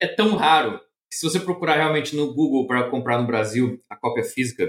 é 0.00 0.06
tão 0.06 0.36
raro. 0.36 0.78
que 1.10 1.16
Se 1.16 1.28
você 1.28 1.40
procurar 1.40 1.76
realmente 1.76 2.14
no 2.14 2.34
Google 2.34 2.66
para 2.66 2.90
comprar 2.90 3.20
no 3.20 3.26
Brasil 3.26 3.80
a 3.88 3.96
cópia 3.96 4.24
física, 4.24 4.66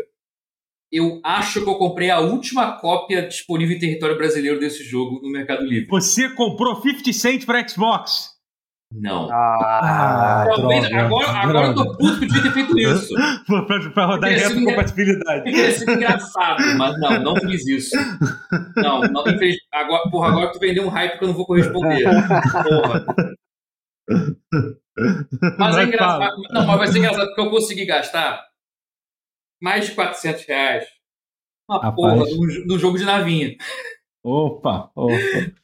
eu 0.91 1.19
acho 1.23 1.63
que 1.63 1.69
eu 1.69 1.75
comprei 1.75 2.09
a 2.09 2.19
última 2.19 2.79
cópia 2.79 3.27
disponível 3.27 3.75
em 3.75 3.79
território 3.79 4.17
brasileiro 4.17 4.59
desse 4.59 4.83
jogo 4.83 5.19
no 5.21 5.29
Mercado 5.29 5.65
Livre. 5.65 5.87
Você 5.89 6.29
comprou 6.33 6.81
50 6.81 7.13
Cent 7.13 7.45
pra 7.45 7.67
Xbox. 7.67 8.36
Não. 8.93 9.29
Ah, 9.29 10.43
Ah, 10.43 10.45
Talvez, 10.55 10.87
droga, 10.89 11.05
agora, 11.05 11.27
agora 11.31 11.67
eu 11.67 11.75
tô 11.75 11.83
droga. 11.83 11.97
puto 11.97 12.19
que 12.19 12.23
eu 12.23 12.27
devia 12.29 12.43
ter 12.43 12.51
feito 12.51 12.79
isso. 12.79 13.13
pra, 13.45 13.89
pra 13.91 14.05
rodar 14.05 14.31
em 14.31 14.35
Teria 14.35 14.47
sido 14.47 14.59
retrocompatibilidade. 14.59 15.43
Teria 15.43 15.71
sido 15.71 15.91
engraçado, 15.91 16.63
mas 16.77 16.99
não, 16.99 17.19
não 17.19 17.35
fiz 17.35 17.67
isso. 17.67 17.95
Não, 18.77 19.01
não 19.01 19.27
infeliz... 19.27 19.57
agora, 19.73 20.09
porra, 20.09 20.29
agora 20.29 20.51
tu 20.53 20.59
vendeu 20.59 20.85
um 20.85 20.89
hype 20.89 21.17
que 21.17 21.23
eu 21.23 21.27
não 21.27 21.35
vou 21.35 21.45
corresponder. 21.45 22.03
Porra. 22.63 23.05
Mas 25.59 25.77
é 25.77 25.83
engraçado. 25.83 26.35
Não, 26.51 26.65
mas 26.65 26.77
vai 26.77 26.87
ser 26.87 26.99
engraçado 26.99 27.27
porque 27.27 27.41
eu 27.41 27.49
consegui 27.51 27.85
gastar 27.85 28.41
mais 29.61 29.85
de 29.85 29.91
400 29.95 30.45
reais 30.45 30.85
uma 31.69 31.81
Rapaz. 31.81 31.95
porra 31.95 32.25
do, 32.25 32.65
do 32.67 32.79
jogo 32.79 32.97
de 32.97 33.03
navinha. 33.03 33.53
Opa, 34.29 34.91
opa. 34.93 35.15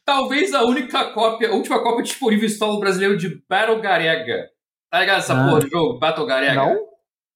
Talvez 0.06 0.54
a 0.54 0.62
única 0.64 1.12
cópia, 1.12 1.50
a 1.50 1.54
última 1.54 1.82
cópia 1.82 2.02
disponível 2.02 2.46
em 2.46 2.48
solo 2.50 2.80
brasileiro 2.80 3.16
de 3.18 3.42
Battle 3.46 3.78
Garega. 3.82 4.46
Tá 4.90 5.00
ligado 5.00 5.18
essa 5.18 5.34
Ah. 5.34 5.48
porra 5.48 5.60
de 5.60 5.68
jogo? 5.70 5.98
Battle 5.98 6.24
Garega? 6.26 6.54
não? 6.54 6.74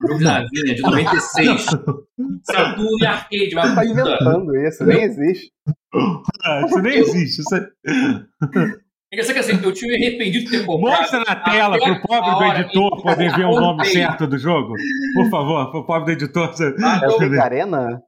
Jogo 0.00 0.18
de 0.18 0.24
navinha, 0.24 0.74
de 0.74 0.80
96. 0.80 1.64
Saturno 2.44 2.98
e 3.00 3.06
arcade, 3.06 3.50
uma 3.54 3.62
Tá 3.62 3.68
puta. 3.68 3.84
inventando 3.84 4.56
isso, 4.66 4.84
nem 4.86 5.02
existe. 5.02 5.50
Ah, 6.44 6.62
isso 6.64 6.78
nem 6.80 6.98
existe. 6.98 7.40
Isso 7.42 7.54
é- 7.56 7.68
É 9.12 9.16
que, 9.16 9.38
assim, 9.38 9.60
eu 9.62 9.72
tive 9.72 9.96
arrependido 9.96 10.44
de 10.46 10.50
ter 10.50 10.64
comprado. 10.64 10.98
Mostra 11.00 11.18
na 11.26 11.34
tela 11.36 11.78
pro 11.78 12.00
pobre 12.02 12.30
do 12.30 12.44
editor 12.60 13.02
poder 13.02 13.34
ver 13.36 13.44
o 13.44 13.60
nome 13.60 13.84
certo 13.86 14.26
do 14.26 14.38
jogo. 14.38 14.72
Por 15.14 15.28
favor, 15.30 15.70
pro 15.72 15.84
pobre 15.84 16.14
do 16.16 16.24
editor. 16.24 16.54
Ah, 16.82 17.00
É 17.02 17.08
o 17.08 17.22
eu- 17.22 17.30
Garena? 17.30 18.02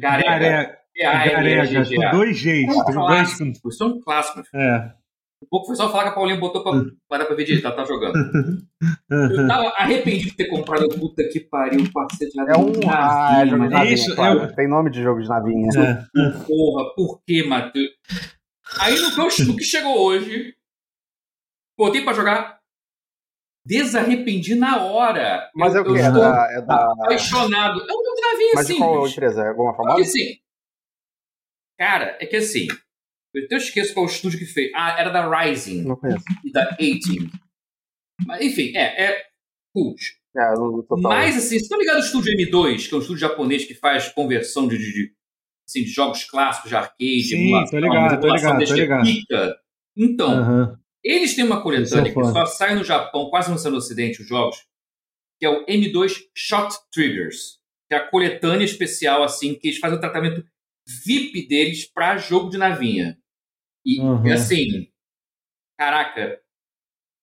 Garega, 0.00 0.76
Garega? 0.96 1.30
Garega. 1.36 1.62
Garega, 1.62 1.84
Garega, 1.84 2.10
com 2.10 2.16
dois 2.16 2.40
Gs. 2.42 2.48
É 2.48 2.92
dois. 2.92 3.40
Isso 3.72 3.82
é 3.82 3.86
um 3.86 4.00
clássico. 4.00 4.42
É. 4.54 4.92
Um 5.42 5.46
pouco 5.50 5.66
foi 5.66 5.76
só 5.76 5.90
falar 5.90 6.04
que 6.04 6.08
a 6.10 6.12
Paulinha 6.12 6.38
botou 6.40 6.62
pra, 6.62 6.72
pra 7.06 7.18
dar 7.18 7.26
pra 7.26 7.36
ver 7.36 7.44
direito, 7.44 7.66
ela 7.66 7.76
tá 7.76 7.84
jogando. 7.84 8.16
Eu 9.10 9.46
tava 9.46 9.68
arrependido 9.76 10.30
de 10.30 10.36
ter 10.36 10.46
comprado 10.46 10.88
puta 10.88 11.22
que 11.30 11.38
pariu, 11.40 11.84
parceiro 11.92 12.32
de 12.32 12.40
É 12.50 12.56
um. 12.56 12.72
Ah, 12.90 13.42
é 13.42 13.46
jogo 13.46 13.64
de 13.64 13.68
navinha, 13.70 13.94
Isso, 13.94 14.14
claro. 14.14 14.40
eu- 14.40 14.54
Tem 14.54 14.66
nome 14.68 14.90
de 14.90 15.02
jogo 15.02 15.20
de 15.20 15.28
navinha. 15.28 15.68
É. 15.78 16.30
Porra, 16.46 16.94
por 16.96 17.20
que, 17.26 17.42
Matheus? 17.46 17.90
Aí 18.80 18.98
no 18.98 19.10
que, 19.28 19.42
no 19.44 19.56
que 19.56 19.64
chegou 19.64 19.98
hoje, 20.00 20.54
botei 21.78 22.02
pra 22.02 22.14
jogar, 22.14 22.58
desarrependi 23.66 24.54
na 24.54 24.82
hora. 24.82 25.50
Mas 25.54 25.74
é 25.74 25.78
eu, 25.78 25.82
o 25.82 25.84
quê? 25.84 25.90
Eu 26.00 26.04
É 26.06 26.10
da. 26.12 26.48
É 26.52 26.62
da... 26.62 26.92
apaixonado. 26.92 27.80
É 27.80 27.84
um 27.84 27.86
jogo 28.04 28.14
de 28.16 28.22
navinha 28.22 28.52
Mas 28.54 28.66
de 28.66 28.72
simples. 28.72 28.88
qual 28.90 29.08
empresa? 29.08 29.42
É 29.42 29.48
alguma 29.48 29.74
Porque 29.74 29.88
famosa? 29.88 30.08
assim, 30.08 30.36
cara, 31.78 32.16
é 32.20 32.26
que 32.26 32.36
assim, 32.36 32.66
eu 33.34 33.44
até 33.44 33.56
esqueço 33.56 33.94
qual 33.94 34.06
o 34.06 34.08
estúdio 34.08 34.38
que 34.38 34.46
fez. 34.46 34.70
Ah, 34.74 34.98
era 34.98 35.10
da 35.10 35.28
Rising 35.28 35.82
Não 35.84 35.96
conheço. 35.96 36.24
e 36.44 36.52
da 36.52 36.62
A-Team. 36.70 37.30
Mas 38.26 38.42
enfim, 38.42 38.72
é, 38.76 39.04
é 39.04 39.22
cult. 39.74 40.00
É. 40.36 40.52
Mas 41.00 41.36
assim, 41.36 41.48
vocês 41.48 41.62
estão 41.62 41.78
ligados 41.78 42.02
ao 42.02 42.06
estúdio 42.06 42.32
M2, 42.36 42.88
que 42.88 42.94
é 42.94 42.96
um 42.96 43.00
estúdio 43.00 43.18
japonês 43.18 43.64
que 43.64 43.74
faz 43.74 44.08
conversão 44.08 44.66
de, 44.66 44.78
de, 44.78 45.12
assim, 45.68 45.82
de 45.82 45.90
jogos 45.90 46.24
clássicos 46.24 46.70
de 46.70 46.76
arcade, 46.76 47.22
Sim, 47.22 47.44
emulação, 47.44 47.70
tô 47.70 47.86
ligado, 47.86 48.20
tô 48.20 48.34
ligado, 48.34 48.64
tô 48.66 48.74
ligado. 48.74 49.04
pica. 49.04 49.56
Então, 49.96 50.30
Aham. 50.32 50.80
eles 51.04 51.36
têm 51.36 51.44
uma 51.44 51.62
coletânea 51.62 52.10
é 52.10 52.14
que 52.14 52.24
só 52.24 52.46
sai 52.46 52.74
no 52.74 52.82
Japão, 52.82 53.30
quase 53.30 53.48
não 53.50 53.58
sai 53.58 53.70
no 53.70 53.78
Ocidente, 53.78 54.22
os 54.22 54.28
jogos, 54.28 54.56
que 55.38 55.46
é 55.46 55.48
o 55.48 55.64
M2 55.66 56.12
Shot 56.36 56.74
Triggers. 56.92 57.58
Que 57.88 57.94
é 57.94 57.98
a 57.98 58.08
coletânea 58.08 58.64
especial, 58.64 59.22
assim, 59.22 59.54
que 59.54 59.68
eles 59.68 59.78
fazem 59.78 59.98
o 59.98 60.00
tratamento 60.00 60.44
VIP 61.06 61.46
deles 61.48 61.90
pra 61.90 62.16
jogo 62.16 62.50
de 62.50 62.58
navinha. 62.58 63.18
E, 63.84 64.00
Uhum. 64.00 64.32
assim, 64.32 64.90
caraca, 65.78 66.40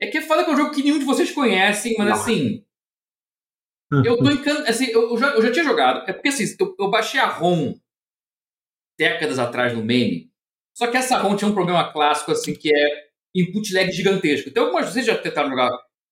é 0.01 0.07
que 0.07 0.17
é 0.17 0.21
foda 0.21 0.43
que 0.43 0.49
é 0.49 0.53
um 0.53 0.57
jogo 0.57 0.71
que 0.73 0.83
nenhum 0.83 0.99
de 0.99 1.05
vocês 1.05 1.31
conhecem, 1.31 1.95
mas 1.97 2.09
assim, 2.29 2.65
eu 4.05 4.17
tô 4.17 4.29
encantado. 4.31 4.67
Assim, 4.69 4.85
eu, 4.85 5.17
já, 5.17 5.27
eu 5.35 5.41
já 5.41 5.51
tinha 5.51 5.65
jogado. 5.65 6.09
É 6.09 6.13
porque 6.13 6.29
assim, 6.29 6.45
eu, 6.59 6.75
eu 6.79 6.89
baixei 6.89 7.19
a 7.19 7.27
ROM 7.27 7.73
décadas 8.97 9.39
atrás 9.39 9.73
no 9.73 9.83
meme. 9.83 10.31
Só 10.77 10.87
que 10.87 10.97
essa 10.97 11.17
ROM 11.17 11.35
tinha 11.35 11.49
um 11.49 11.53
problema 11.53 11.91
clássico, 11.91 12.31
assim, 12.31 12.53
que 12.53 12.73
é 12.73 13.09
input 13.35 13.73
lag 13.73 13.91
gigantesco. 13.91 14.49
Então, 14.49 14.65
algumas 14.65 14.85
vezes 14.93 15.05
já 15.05 15.17
tentaram 15.17 15.49
jogar 15.49 15.69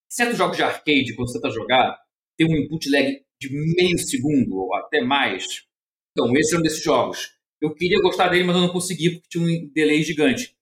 certos 0.10 0.38
jogos 0.38 0.58
de 0.58 0.64
arcade, 0.64 1.16
quando 1.16 1.32
você 1.32 1.40
tenta 1.40 1.54
jogar, 1.54 1.98
tem 2.38 2.48
um 2.48 2.56
input 2.58 2.90
lag 2.90 3.22
de 3.40 3.50
meio 3.76 3.98
segundo 3.98 4.56
ou 4.58 4.76
até 4.76 5.02
mais. 5.02 5.64
Então, 6.12 6.36
esse 6.36 6.56
é 6.56 6.60
um 6.60 6.62
desses 6.62 6.84
jogos. 6.84 7.32
Eu 7.62 7.74
queria 7.74 8.00
gostar 8.02 8.30
dele, 8.30 8.46
mas 8.46 8.56
eu 8.56 8.62
não 8.62 8.70
consegui 8.72 9.12
porque 9.12 9.30
tinha 9.30 9.44
um 9.44 9.70
delay 9.74 10.02
gigante. 10.02 10.56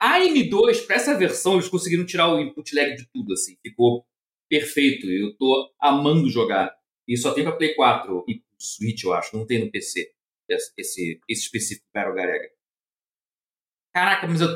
A 0.00 0.20
M2, 0.20 0.86
para 0.86 0.96
essa 0.96 1.18
versão, 1.18 1.54
eles 1.54 1.68
conseguiram 1.68 2.06
tirar 2.06 2.32
o 2.32 2.40
input 2.40 2.74
lag 2.74 2.94
de 2.94 3.06
tudo, 3.12 3.32
assim. 3.32 3.56
Ficou 3.62 4.06
perfeito. 4.48 5.06
Eu 5.08 5.36
tô 5.36 5.74
amando 5.80 6.30
jogar. 6.30 6.74
E 7.06 7.16
só 7.16 7.32
tem 7.32 7.44
pra 7.44 7.56
Play 7.56 7.74
4 7.74 8.24
e 8.28 8.42
Switch, 8.58 9.02
eu 9.02 9.12
acho. 9.12 9.36
Não 9.36 9.46
tem 9.46 9.64
no 9.64 9.70
PC. 9.70 10.12
Esse, 10.48 10.72
esse, 10.78 11.20
específico 11.28 11.86
Battle 11.92 12.14
Garega. 12.14 12.50
Caraca, 13.94 14.26
mas 14.26 14.40
eu. 14.40 14.48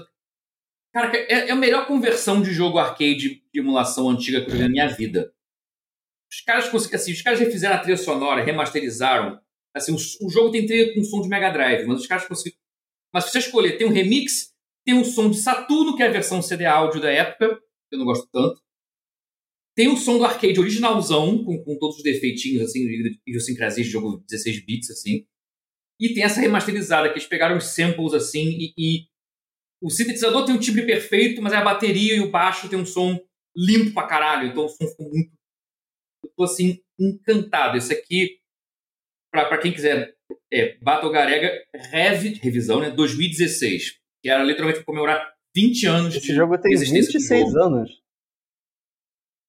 Caraca, 0.95 1.17
é, 1.17 1.49
é, 1.49 1.51
a 1.51 1.57
melhor 1.57 1.87
conversão 1.87 2.43
de 2.43 2.53
jogo 2.53 2.79
arcade 2.79 3.43
de 3.53 3.61
emulação 3.61 4.09
antiga 4.09 4.41
que 4.41 4.47
eu 4.47 4.51
joguei 4.53 4.67
na 4.67 4.73
minha 4.73 4.89
vida. 4.89 5.35
Os 6.31 6.41
caras 6.41 6.69
conseguiram. 6.69 7.01
Assim, 7.01 7.13
os 7.13 7.23
caras 7.23 7.41
refizeram 7.41 7.77
a 7.77 7.79
trilha 7.79 7.97
sonora, 7.97 8.45
remasterizaram. 8.45 9.41
Assim, 9.75 9.93
o, 9.93 10.27
o 10.27 10.31
jogo 10.31 10.51
tem 10.51 10.67
trilha 10.67 10.95
com 10.95 11.03
som 11.03 11.21
de 11.23 11.29
Mega 11.29 11.51
Drive, 11.51 11.87
mas 11.87 12.01
os 12.01 12.07
caras 12.07 12.27
conseguiram. 12.27 12.59
Mas 13.13 13.25
se 13.25 13.33
você 13.33 13.39
escolher, 13.39 13.77
tem 13.77 13.87
um 13.87 13.93
remix, 13.93 14.53
tem 14.85 14.95
um 14.95 15.05
som 15.05 15.31
de 15.31 15.39
Saturno, 15.39 15.97
que 15.97 16.03
é 16.03 16.07
a 16.07 16.13
versão 16.13 16.43
CD 16.43 16.65
áudio 16.65 17.01
da 17.01 17.11
época, 17.11 17.57
que 17.57 17.95
eu 17.95 17.99
não 17.99 18.07
gosto 18.07 18.29
tanto. 18.33 18.61
Tem 19.75 19.89
o 19.89 19.97
som 19.97 20.19
do 20.19 20.25
arcade 20.25 20.61
originalzão, 20.61 21.43
com, 21.45 21.63
com 21.63 21.79
todos 21.79 21.97
os 21.97 22.03
defeitinhos, 22.03 22.63
assim, 22.63 22.81
idiosincrasias 23.27 23.87
de 23.87 23.93
jogo 23.93 24.23
16 24.29 24.65
bits, 24.65 24.91
assim. 24.91 25.27
E 25.99 26.13
tem 26.13 26.25
essa 26.25 26.41
remasterizada, 26.41 27.09
que 27.09 27.15
eles 27.15 27.29
pegaram 27.29 27.57
os 27.57 27.75
samples, 27.75 28.13
assim, 28.13 28.59
e, 28.59 28.75
e 28.77 29.07
o 29.83 29.91
sintetizador 29.91 30.45
tem 30.45 30.55
um 30.55 30.61
timbre 30.61 30.87
perfeito, 30.87 31.41
mas 31.43 31.53
a 31.53 31.61
bateria 31.61 32.15
e 32.15 32.21
o 32.21 32.31
baixo 32.31 32.69
tem 32.69 32.79
um 32.79 32.87
som 32.87 33.19
limpo 33.57 33.93
pra 33.93 34.07
caralho. 34.07 34.49
Então 34.49 34.65
o 34.65 34.69
som 34.69 34.87
ficou 34.87 35.09
muito. 35.09 35.33
Eu 36.25 36.31
tô 36.37 36.45
assim, 36.45 36.81
encantado. 36.99 37.77
Esse 37.77 37.93
aqui, 37.93 38.39
pra, 39.33 39.47
pra 39.47 39.59
quem 39.59 39.73
quiser, 39.73 40.15
é 40.53 40.77
Battle 40.79 41.11
Garega 41.11 41.51
Rev, 41.75 42.39
revisão, 42.43 42.81
né? 42.81 42.91
2016. 42.91 43.99
Que 44.23 44.31
era 44.31 44.45
literalmente 44.45 44.85
comemorar 44.85 45.33
20 45.57 45.87
anos 45.87 46.15
Esse 46.15 46.29
de 46.29 46.35
jogo 46.35 46.57
tem 46.61 46.77
26 46.77 47.41
jogo. 47.53 47.59
anos. 47.65 47.91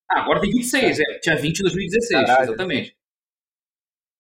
Ah, 0.10 0.22
agora 0.22 0.42
tem 0.42 0.52
26, 0.52 1.00
é. 1.00 1.20
Tinha 1.20 1.36
20 1.36 1.60
em 1.60 1.64
2016, 1.64 2.26
Caralho. 2.26 2.44
exatamente. 2.50 2.98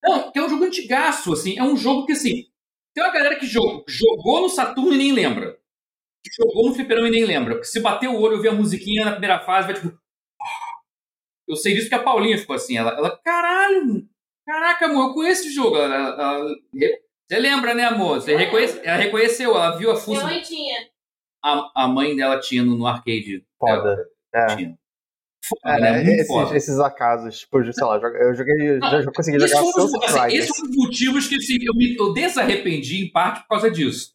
Não, 0.03 0.31
que 0.31 0.39
é 0.39 0.43
um 0.43 0.49
jogo 0.49 0.63
antigaço, 0.65 1.33
assim. 1.33 1.57
É 1.57 1.63
um 1.63 1.77
jogo 1.77 2.05
que, 2.05 2.11
assim, 2.13 2.45
tem 2.93 3.03
uma 3.03 3.13
galera 3.13 3.37
que 3.39 3.45
jogou, 3.45 3.85
jogou 3.87 4.41
no 4.41 4.49
Saturno 4.49 4.93
e 4.93 4.97
nem 4.97 5.11
lembra. 5.11 5.53
Que 6.23 6.31
jogou 6.41 6.67
no 6.69 6.75
Fliperama 6.75 7.07
e 7.07 7.11
nem 7.11 7.25
lembra. 7.25 7.55
Porque 7.55 7.67
se 7.67 7.79
bater 7.79 8.07
o 8.07 8.19
olho 8.19 8.33
e 8.33 8.35
ouvir 8.37 8.49
a 8.49 8.53
musiquinha 8.53 9.05
na 9.05 9.11
primeira 9.11 9.39
fase, 9.39 9.67
vai 9.67 9.75
tipo... 9.75 9.97
Ah". 10.41 10.73
Eu 11.47 11.55
sei 11.55 11.73
disso 11.73 11.89
que 11.89 11.95
a 11.95 12.03
Paulinha 12.03 12.37
ficou 12.37 12.55
assim. 12.55 12.77
Ela, 12.77 12.91
ela 12.91 13.17
caralho, 13.23 14.07
caraca, 14.45 14.85
amor, 14.85 15.09
eu 15.09 15.13
conheço 15.13 15.43
esse 15.43 15.53
jogo. 15.53 15.77
Ela, 15.77 15.95
ela, 15.95 16.21
ela, 16.21 16.55
você 17.27 17.39
lembra, 17.39 17.73
né, 17.73 17.85
amor? 17.85 18.21
Você 18.21 18.35
reconhece, 18.35 18.79
ela 18.83 18.97
reconheceu, 18.97 19.55
ela 19.55 19.77
viu 19.77 19.91
a 19.91 19.95
fuça. 19.95 20.23
Minha 20.23 20.23
mãe 20.23 20.41
tinha. 20.41 20.87
A, 21.43 21.83
a 21.83 21.87
mãe 21.87 22.15
dela 22.15 22.39
tinha 22.39 22.63
no, 22.63 22.77
no 22.77 22.85
arcade. 22.85 23.45
Foda. 23.59 24.07
Ela, 24.33 24.51
é. 24.51 24.55
Tinha. 24.55 24.77
Foda, 25.45 25.79
né? 25.79 26.03
esses, 26.03 26.51
esses, 26.53 26.79
acasos, 26.79 27.39
tipo, 27.39 27.73
sei 27.73 27.85
lá, 27.85 27.97
eu 27.97 28.33
joguei, 28.33 28.79
não, 28.79 29.01
já 29.01 29.11
consegui 29.11 29.45
jogar 29.45 29.61
Sunset 29.61 30.05
assim, 30.05 30.37
Esses 30.37 30.55
são 30.55 30.69
os 30.69 30.75
motivos 30.75 31.27
que 31.27 31.35
assim, 31.35 31.57
eu 31.61 31.73
me 31.73 31.97
eu 31.97 32.13
desarrependi 32.13 33.03
em 33.03 33.11
parte 33.11 33.41
por 33.41 33.49
causa 33.49 33.69
disso. 33.69 34.13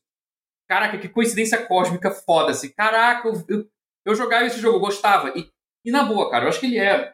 Caraca, 0.67 0.97
que 0.97 1.07
coincidência 1.07 1.67
cósmica 1.67 2.11
foda, 2.11 2.53
assim. 2.53 2.71
Caraca, 2.71 3.29
eu, 3.29 3.45
eu, 3.47 3.69
eu 4.07 4.14
jogava 4.14 4.47
esse 4.47 4.59
jogo, 4.59 4.77
eu 4.77 4.81
gostava. 4.81 5.31
E, 5.37 5.51
e 5.85 5.91
na 5.91 6.03
boa, 6.03 6.31
cara, 6.31 6.47
eu 6.47 6.49
acho 6.49 6.61
que 6.61 6.67
ele 6.67 6.79
é 6.79 7.12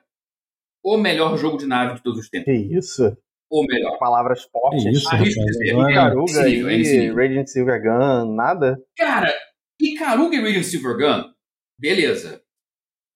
o 0.84 0.98
melhor 0.98 1.36
jogo 1.38 1.56
de 1.56 1.66
nave 1.66 1.94
de 1.94 2.02
todos 2.02 2.20
os 2.20 2.28
tempos. 2.28 2.44
Que 2.44 2.76
isso? 2.76 3.16
O 3.50 3.64
melhor. 3.64 3.98
Palavras 3.98 4.44
fortes. 4.44 4.84
Isso, 4.84 5.08
Arrisco 5.08 5.44
dizer. 5.44 5.74
Icaruga 5.74 6.48
e 6.48 7.06
é 7.06 7.12
Radiant 7.12 7.46
Silver 7.46 7.82
Gun, 7.82 8.34
nada? 8.34 8.78
Cara, 8.96 9.32
Icaruga 9.80 10.36
e 10.36 10.40
Radiant 10.40 10.64
Silver 10.64 10.96
Gun, 10.96 11.30
beleza. 11.78 12.42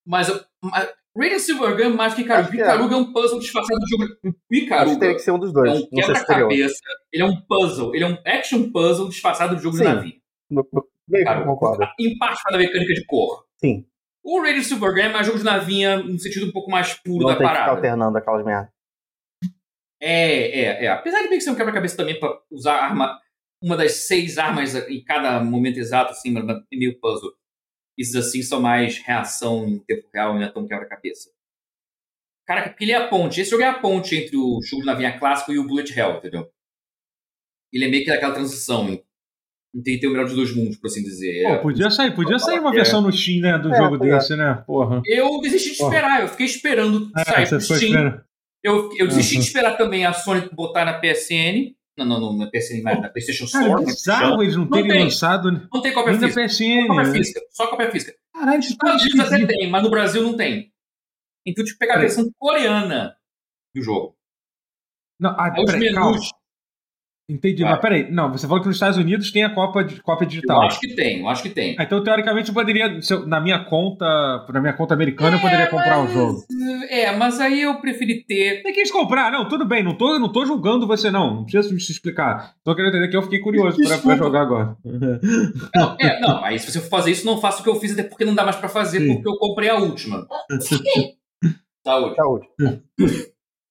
Mas 0.06 0.28
Radiant 1.16 1.40
Silver 1.40 1.76
Gun 1.76 1.96
mais 1.96 2.14
que 2.14 2.22
Icaruga. 2.22 2.50
Que 2.50 2.56
Icaruga 2.56 2.94
é. 2.94 2.98
é 2.98 3.00
um 3.00 3.12
puzzle 3.12 3.38
disfarçado 3.38 3.80
de 3.80 3.90
jogo. 3.90 4.36
Icaruga 4.50 4.90
Acho 4.90 5.00
que 5.00 5.14
que 5.14 5.18
ser 5.20 5.30
um 5.32 5.38
dos 5.38 5.52
dois. 5.52 5.70
É 5.70 5.74
um 5.74 5.86
quebra-cabeça. 5.88 6.80
Ele 7.12 7.22
é 7.22 7.26
um 7.26 7.40
puzzle. 7.42 7.94
Ele 7.94 8.04
é 8.04 8.06
um 8.06 8.18
action 8.24 8.70
puzzle 8.70 9.08
disfarçado 9.08 9.56
de 9.56 9.62
jogo 9.62 9.76
Sim. 9.76 9.82
de 9.82 9.88
navio. 9.88 10.12
Icaruga. 11.12 11.92
Em 11.98 12.16
parte 12.16 12.42
da 12.50 12.56
mecânica 12.56 12.94
de 12.94 13.04
cor. 13.04 13.44
Sim. 13.56 13.86
O 14.30 14.42
Radiant 14.42 14.64
Silver 14.64 14.92
Gun 14.92 15.00
é 15.00 15.08
mais 15.08 15.26
jogo 15.26 15.38
de 15.38 15.44
navinha 15.44 16.02
no 16.02 16.18
sentido 16.18 16.46
um 16.46 16.52
pouco 16.52 16.70
mais 16.70 16.92
puro 16.92 17.20
Não 17.20 17.28
da 17.28 17.36
tem 17.36 17.46
parada. 17.46 17.60
Que 17.60 17.64
ficar 17.64 17.76
alternando 17.76 18.18
aquelas 18.18 18.44
merdas. 18.44 18.70
É, 19.98 20.60
é, 20.60 20.84
é. 20.84 20.88
Apesar 20.88 21.22
de 21.22 21.28
bem 21.30 21.38
que 21.38 21.44
ser 21.44 21.50
um 21.50 21.54
quebra-cabeça 21.54 21.96
também 21.96 22.20
pra 22.20 22.38
usar 22.50 22.74
arma, 22.74 23.18
uma 23.62 23.74
das 23.74 24.06
seis 24.06 24.36
armas 24.36 24.74
em 24.74 25.02
cada 25.02 25.42
momento 25.42 25.78
exato, 25.78 26.12
assim, 26.12 26.30
meio 26.70 27.00
puzzle. 27.00 27.32
Esses 27.96 28.14
assim 28.16 28.42
são 28.42 28.60
mais 28.60 28.98
reação 28.98 29.66
em 29.66 29.78
tempo 29.78 30.06
real 30.12 30.36
e 30.36 30.40
não 30.40 30.46
é 30.46 30.52
tão 30.52 30.68
quebra-cabeça. 30.68 31.30
Cara, 32.46 32.68
porque 32.68 32.84
ele 32.84 32.92
é 32.92 32.96
a 32.96 33.08
ponte. 33.08 33.40
Esse 33.40 33.50
jogo 33.50 33.62
é 33.62 33.66
a 33.66 33.80
ponte 33.80 34.14
entre 34.14 34.36
o 34.36 34.60
jogo 34.60 34.82
de 34.82 34.86
navinha 34.86 35.18
clássico 35.18 35.54
e 35.54 35.58
o 35.58 35.66
Bullet 35.66 35.90
Hell, 35.98 36.18
entendeu? 36.18 36.52
Ele 37.72 37.86
é 37.86 37.88
meio 37.88 38.04
que 38.04 38.10
aquela 38.10 38.34
transição. 38.34 39.02
Não 39.74 39.82
tem 39.82 40.00
ter 40.00 40.06
o 40.06 40.10
melhor 40.10 40.24
dos 40.24 40.34
dois 40.34 40.54
mundos, 40.54 40.76
por 40.76 40.86
assim 40.86 41.02
dizer. 41.02 41.46
Pô, 41.46 41.62
podia 41.62 41.90
sair, 41.90 42.14
podia 42.14 42.38
sair 42.38 42.58
uma 42.58 42.72
versão 42.72 43.02
no 43.02 43.12
Steam, 43.12 43.40
né, 43.40 43.58
do 43.58 43.72
é, 43.72 43.76
jogo 43.76 43.96
é. 43.96 43.98
desse, 43.98 44.34
né? 44.34 44.62
Porra. 44.66 45.02
Eu 45.04 45.40
desisti 45.40 45.76
de 45.76 45.82
esperar, 45.82 46.22
eu 46.22 46.28
fiquei 46.28 46.46
esperando 46.46 47.10
é, 47.16 47.24
sair 47.24 47.48
pro 47.48 47.60
Steam. 47.60 47.78
Esperando. 47.80 48.28
Eu, 48.62 48.90
eu 48.96 49.06
desisti 49.06 49.36
uhum. 49.36 49.40
de 49.40 49.46
esperar 49.46 49.76
também 49.76 50.04
a 50.04 50.12
Sony 50.12 50.48
botar 50.52 50.84
na 50.84 50.94
PSN. 50.94 51.74
Não, 51.96 52.06
não, 52.06 52.20
não, 52.20 52.36
na 52.36 52.46
PSN, 52.46 52.82
mas 52.82 53.00
na 53.00 53.08
PlayStation 53.08 53.44
Store. 53.44 53.68
Cara, 53.68 53.84
bizarro 53.84 54.42
eles 54.42 54.56
não, 54.56 54.64
não 54.64 54.70
terem 54.70 54.88
tem. 54.88 55.04
lançado. 55.04 55.68
Não 55.72 55.82
tem 55.82 55.92
cópia 55.92 56.14
física. 56.14 56.42
PSN. 56.42 56.86
Só 56.86 56.86
cópia 56.86 57.12
física. 57.12 57.40
Só 57.50 57.66
cópia 57.66 57.90
física. 57.90 58.14
Caralho, 58.32 58.58
Nos 58.58 58.70
Estados 58.70 59.02
Unidos 59.02 59.20
até 59.20 59.46
tem, 59.46 59.70
mas 59.70 59.82
no 59.82 59.90
Brasil 59.90 60.22
não 60.22 60.36
tem. 60.36 60.72
Então, 61.46 61.64
tipo, 61.64 61.78
pegar 61.78 61.96
a 61.96 62.00
versão 62.00 62.30
coreana 62.38 63.16
do 63.74 63.82
jogo. 63.82 64.16
Não, 65.18 65.30
ah, 65.30 65.52
Aí 65.52 65.64
os 65.64 65.74
menus. 65.74 66.30
Entendi, 67.30 67.62
mas 67.62 67.78
peraí, 67.78 68.10
não, 68.10 68.32
você 68.32 68.46
falou 68.46 68.62
que 68.62 68.68
nos 68.68 68.76
Estados 68.76 68.96
Unidos 68.96 69.30
tem 69.30 69.44
a 69.44 69.54
cópia, 69.54 69.86
cópia 70.02 70.26
digital. 70.26 70.62
Eu 70.62 70.66
acho 70.66 70.80
que 70.80 70.94
tem, 70.94 71.20
eu 71.20 71.28
acho 71.28 71.42
que 71.42 71.50
tem. 71.50 71.76
Ah, 71.78 71.82
então, 71.82 72.02
teoricamente, 72.02 72.48
eu 72.48 72.54
poderia, 72.54 72.98
eu, 73.10 73.26
na 73.26 73.38
minha 73.38 73.62
conta, 73.64 74.46
na 74.50 74.60
minha 74.62 74.72
conta 74.72 74.94
americana, 74.94 75.36
é, 75.36 75.38
eu 75.38 75.42
poderia 75.42 75.66
comprar 75.66 76.02
o 76.02 76.08
jogo. 76.08 76.42
É, 76.88 77.14
mas 77.14 77.38
aí 77.38 77.60
eu 77.60 77.74
preferi 77.82 78.24
ter. 78.24 78.62
Tem 78.62 78.72
que 78.72 78.90
comprar, 78.90 79.30
não, 79.30 79.46
tudo 79.46 79.66
bem, 79.66 79.82
não 79.82 79.94
tô, 79.94 80.18
não 80.18 80.32
tô 80.32 80.46
julgando 80.46 80.86
você, 80.86 81.10
não. 81.10 81.34
Não 81.34 81.44
precisa 81.44 81.70
me 81.70 81.78
explicar. 81.78 82.54
Tô 82.64 82.74
querendo 82.74 82.94
entender 82.94 83.08
que 83.08 83.16
eu 83.18 83.22
fiquei 83.22 83.40
curioso 83.40 83.76
pra, 83.76 83.98
pra, 83.98 84.16
jogar 84.16 84.40
agora. 84.40 84.76
Não, 85.74 85.96
é, 86.00 86.20
não, 86.20 86.42
aí 86.42 86.58
se 86.58 86.72
você 86.72 86.80
for 86.80 86.88
fazer 86.88 87.10
isso, 87.10 87.26
não 87.26 87.42
faça 87.42 87.60
o 87.60 87.62
que 87.62 87.68
eu 87.68 87.76
fiz, 87.76 87.92
até 87.92 88.04
porque 88.04 88.24
não 88.24 88.34
dá 88.34 88.42
mais 88.42 88.56
pra 88.56 88.70
fazer, 88.70 89.00
Sim. 89.00 89.16
porque 89.16 89.28
eu 89.28 89.36
comprei 89.36 89.68
a 89.68 89.76
última. 89.76 90.26
Saúde. 91.84 92.16
Saúde. 92.16 92.48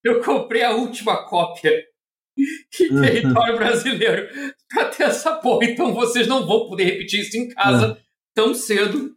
Eu 0.04 0.22
comprei 0.22 0.63
a 0.63 0.72
última 0.76 1.26
cópia 1.26 1.72
em 2.80 2.93
uhum. 2.93 3.02
território 3.02 3.58
brasileiro 3.58 4.30
para 4.69 4.86
ter 4.86 5.04
essa 5.04 5.36
porra. 5.36 5.65
Então 5.65 5.93
vocês 5.93 6.28
não 6.28 6.45
vão 6.45 6.67
poder 6.67 6.84
repetir 6.86 7.21
isso 7.21 7.38
em 7.38 7.50
casa 7.50 7.89
uhum. 7.89 7.97
tão 8.34 8.54
cedo, 8.54 9.15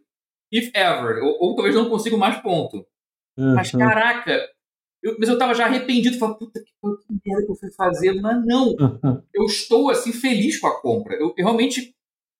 if 0.51 0.71
ever. 0.73 1.23
Ou, 1.23 1.37
ou 1.39 1.55
talvez 1.55 1.75
não 1.75 1.89
consigam 1.89 2.17
mais 2.17 2.41
ponto. 2.41 2.85
Uhum. 3.37 3.55
Mas 3.55 3.71
caraca, 3.71 4.41
eu, 5.03 5.15
mas 5.19 5.29
eu 5.29 5.37
tava 5.37 5.53
já 5.53 5.65
arrependido. 5.65 6.17
Falei, 6.17 6.37
puta 6.37 6.59
que, 6.59 6.65
que 6.65 7.21
merda 7.25 7.45
que 7.45 7.51
eu 7.51 7.55
fui 7.55 7.71
fazer. 7.73 8.13
Mas 8.21 8.45
não, 8.45 8.69
uhum. 8.69 9.21
eu 9.33 9.45
estou 9.45 9.89
assim 9.89 10.11
feliz 10.11 10.59
com 10.59 10.67
a 10.67 10.81
compra. 10.81 11.15
Eu, 11.15 11.33
eu, 11.37 11.45
realmente. 11.45 11.93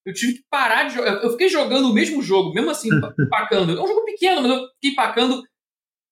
Eu 0.04 0.16
tive 0.16 0.34
que 0.34 0.44
parar 0.50 0.86
de 0.86 0.96
jogar. 0.96 1.24
Eu 1.24 1.30
fiquei 1.30 1.48
jogando 1.48 1.88
o 1.88 1.94
mesmo 1.94 2.24
jogo, 2.24 2.56
mesmo 2.56 2.72
assim, 2.72 2.90
empacando. 3.20 3.78
É 3.78 3.84
um 3.84 3.88
jogo 3.88 4.04
pequeno, 4.04 4.42
mas 4.42 4.52
eu 4.52 4.68
fiquei 4.74 4.92
empacando. 4.92 5.44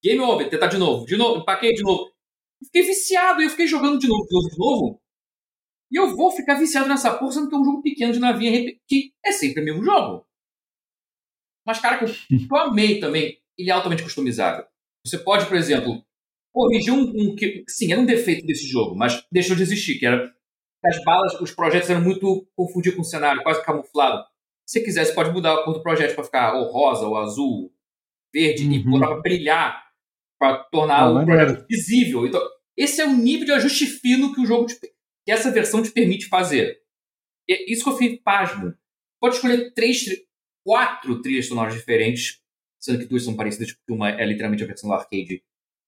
Game 0.04 0.20
over, 0.22 0.48
tentar 0.48 0.68
de 0.68 0.78
novo, 0.78 1.06
de 1.06 1.18
novo, 1.18 1.42
empaquei 1.42 1.74
de 1.74 1.82
novo 1.82 2.10
fiquei 2.66 2.84
viciado 2.84 3.42
e 3.42 3.46
eu 3.46 3.50
fiquei 3.50 3.68
jogando 3.68 4.00
de 4.00 4.08
novo, 4.08 4.26
de 4.26 4.34
novo, 4.34 4.50
de 4.50 4.58
novo. 4.58 5.02
E 5.92 6.00
eu 6.00 6.16
vou 6.16 6.32
ficar 6.32 6.56
viciado 6.56 6.88
nessa 6.88 7.18
porra, 7.18 7.32
sendo 7.32 7.50
que 7.50 7.56
é 7.56 7.58
um 7.58 7.66
jogo 7.66 7.82
pequeno 7.82 8.14
de 8.14 8.20
navinha, 8.20 8.76
que 8.88 9.14
é 9.26 9.32
sempre 9.32 9.62
o 9.62 9.66
mesmo 9.66 9.84
jogo. 9.84 10.26
Mas, 11.66 11.80
cara, 11.80 11.98
que 11.98 12.06
eu, 12.06 12.58
amei 12.58 13.00
também, 13.00 13.40
ele 13.58 13.70
é 13.70 13.74
altamente 13.74 14.04
customizável. 14.04 14.66
Você 15.06 15.18
pode, 15.18 15.48
por 15.48 15.58
exemplo, 15.58 16.04
corrigir 16.52 16.94
um, 16.94 17.02
um, 17.02 17.36
que, 17.36 17.64
sim, 17.68 17.92
era 17.92 18.02
um 18.02 18.06
defeito 18.06 18.46
desse 18.46 18.68
jogo, 18.68 18.96
mas 18.96 19.26
deixou 19.32 19.56
de 19.56 19.64
existir, 19.64 19.98
que 19.98 20.06
era 20.06 20.32
as 20.86 21.04
balas, 21.04 21.40
os 21.42 21.52
projetos 21.52 21.90
eram 21.90 22.02
muito 22.02 22.48
confundidos 22.56 22.96
com 22.96 23.02
o 23.02 23.06
cenário, 23.06 23.44
quase 23.44 23.64
camuflado. 23.64 24.24
Se 24.66 24.84
quiser, 24.84 25.06
você 25.06 25.14
pode 25.14 25.32
mudar 25.32 25.54
a 25.54 25.64
cor 25.64 25.74
do 25.74 25.82
projeto 25.82 26.16
para 26.16 26.24
ficar 26.24 26.54
ou 26.54 26.72
rosa, 26.72 27.06
ou 27.06 27.18
azul, 27.18 27.74
verde, 28.34 28.66
uhum. 28.66 28.74
e 28.74 28.84
botar 28.84 29.08
pra 29.08 29.22
brilhar 29.22 29.89
para 30.40 30.64
tornar 30.72 31.02
ah, 31.02 31.12
o 31.12 31.26
projeto 31.26 31.66
visível. 31.70 32.26
Então, 32.26 32.42
esse 32.78 33.02
é 33.02 33.06
o 33.06 33.16
nível 33.16 33.46
de 33.46 33.52
ajuste 33.52 33.86
fino 33.86 34.34
que 34.34 34.42
o 34.42 34.46
jogo 34.46 34.66
te, 34.66 34.80
que 34.80 35.32
essa 35.32 35.52
versão 35.52 35.84
te 35.84 35.92
permite 35.92 36.28
fazer. 36.28 36.80
E, 37.48 37.74
isso 37.74 37.84
que 37.84 37.90
eu 37.90 37.98
fiquei 37.98 38.18
pasmo. 38.18 38.74
Pode 39.20 39.36
escolher 39.36 39.74
três, 39.74 40.06
quatro 40.66 41.22
trilhas 41.22 41.48
sonoras 41.48 41.74
diferentes, 41.74 42.40
sendo 42.82 43.00
que 43.00 43.06
duas 43.06 43.24
são 43.24 43.36
parecidas, 43.36 43.74
porque 43.74 43.92
uma 43.92 44.10
é 44.10 44.26
literalmente 44.26 44.64
a 44.64 44.68
versão 44.68 44.90
do 44.90 44.94
arcade 44.94 45.44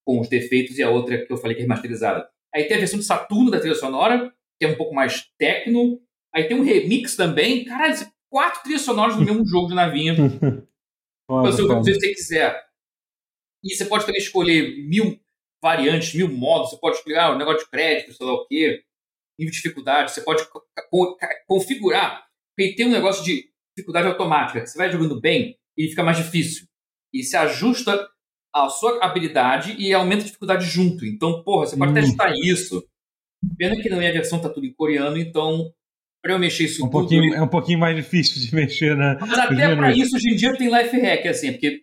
com 0.06 0.20
os 0.20 0.28
defeitos 0.28 0.78
e 0.78 0.84
a 0.84 0.90
outra 0.90 1.26
que 1.26 1.32
eu 1.32 1.38
falei 1.38 1.56
que 1.56 1.62
é 1.62 1.64
remasterizada. 1.64 2.30
Aí 2.54 2.66
tem 2.66 2.76
a 2.76 2.80
versão 2.80 3.00
de 3.00 3.06
Saturno 3.06 3.50
da 3.50 3.60
trilha 3.60 3.76
sonora, 3.76 4.34
que 4.60 4.66
é 4.66 4.68
um 4.68 4.76
pouco 4.76 4.94
mais 4.94 5.32
techno. 5.38 6.02
Aí 6.36 6.48
tem 6.48 6.58
um 6.58 6.64
remix 6.64 7.16
também. 7.16 7.64
Caralho, 7.64 7.96
quatro 8.30 8.64
trilhas 8.64 8.82
sonoras 8.82 9.16
no 9.16 9.24
mesmo 9.24 9.46
jogo 9.46 9.70
de 9.70 9.76
navinha. 9.76 10.16
se 11.56 11.62
você 11.62 12.14
quiser. 12.14 12.71
E 13.64 13.76
você 13.76 13.86
pode 13.86 14.06
também 14.06 14.22
escolher 14.22 14.84
mil 14.88 15.20
variantes, 15.62 16.14
mil 16.14 16.28
modos. 16.30 16.72
Você 16.72 16.78
pode 16.78 16.98
escolher 16.98 17.18
ah, 17.18 17.32
um 17.32 17.38
negócio 17.38 17.64
de 17.64 17.70
crédito, 17.70 18.14
sei 18.14 18.26
lá 18.26 18.34
o 18.34 18.48
quê, 18.48 18.84
nível 19.38 19.52
de 19.52 19.58
dificuldade. 19.58 20.12
Você 20.12 20.22
pode 20.22 20.44
configurar. 21.48 22.26
Porque 22.56 22.76
tem 22.76 22.88
um 22.88 22.92
negócio 22.92 23.24
de 23.24 23.50
dificuldade 23.76 24.08
automática. 24.08 24.66
Você 24.66 24.78
vai 24.78 24.92
jogando 24.92 25.20
bem 25.20 25.58
e 25.78 25.88
fica 25.88 26.04
mais 26.04 26.18
difícil. 26.18 26.68
E 27.14 27.24
se 27.24 27.36
ajusta 27.38 28.10
a 28.54 28.70
sua 28.70 29.04
habilidade 29.04 29.76
e 29.80 29.94
aumenta 29.94 30.24
a 30.24 30.26
dificuldade 30.26 30.66
junto. 30.66 31.06
Então, 31.06 31.44
porra, 31.44 31.68
você 31.68 31.78
pode 31.78 31.92
hum. 31.92 31.96
testar 31.96 32.34
isso. 32.36 32.84
Pena 33.58 33.82
que 33.82 33.90
na 33.90 33.98
minha 33.98 34.12
versão 34.12 34.40
tá 34.40 34.50
tudo 34.50 34.66
em 34.66 34.74
coreano, 34.74 35.18
então 35.18 35.74
para 36.22 36.34
eu 36.34 36.40
mexer 36.40 36.66
isso 36.66 36.86
um 36.86 36.90
tudo. 36.90 37.00
Pouquinho, 37.00 37.34
é 37.34 37.42
um 37.42 37.48
pouquinho 37.48 37.80
mais 37.80 37.96
difícil 37.96 38.40
de 38.40 38.54
mexer, 38.54 38.96
né? 38.96 39.18
Mas 39.20 39.40
até 39.40 39.76
para 39.76 39.92
isso, 39.92 40.16
hoje 40.16 40.30
em 40.30 40.36
dia 40.36 40.56
tem 40.56 40.70
life 40.70 41.00
hack, 41.00 41.26
assim, 41.26 41.52
porque 41.52 41.82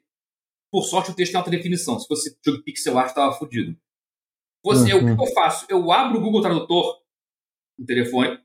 por 0.71 0.83
sorte 0.83 1.11
o 1.11 1.15
texto 1.15 1.33
tem 1.33 1.39
alta 1.39 1.51
definição. 1.51 1.99
Se 1.99 2.07
fosse 2.07 2.37
jogo 2.45 2.63
pixel 2.63 2.99
art, 2.99 3.15
tava 3.15 3.33
fodido. 3.33 3.77
Você, 4.65 4.93
uhum. 4.93 5.13
O 5.13 5.17
que 5.17 5.23
eu 5.23 5.35
faço? 5.35 5.67
Eu 5.69 5.91
abro 5.93 6.19
o 6.19 6.21
Google 6.21 6.43
Tradutor 6.43 7.01
no 7.79 7.87
telefone, 7.87 8.39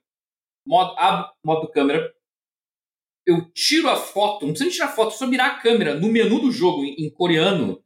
modo, 0.66 0.98
abro 0.98 1.32
modo 1.44 1.72
câmera, 1.72 2.14
eu 3.26 3.50
tiro 3.52 3.90
a 3.90 3.96
foto, 3.96 4.46
não 4.46 4.54
precisa 4.54 4.66
nem 4.66 4.74
tirar 4.74 4.86
a 4.86 4.96
foto, 4.96 5.12
só 5.12 5.26
mirar 5.26 5.52
a 5.52 5.60
câmera 5.60 5.96
no 5.96 6.10
menu 6.10 6.40
do 6.40 6.52
jogo 6.52 6.84
em, 6.84 7.06
em 7.06 7.10
coreano 7.10 7.84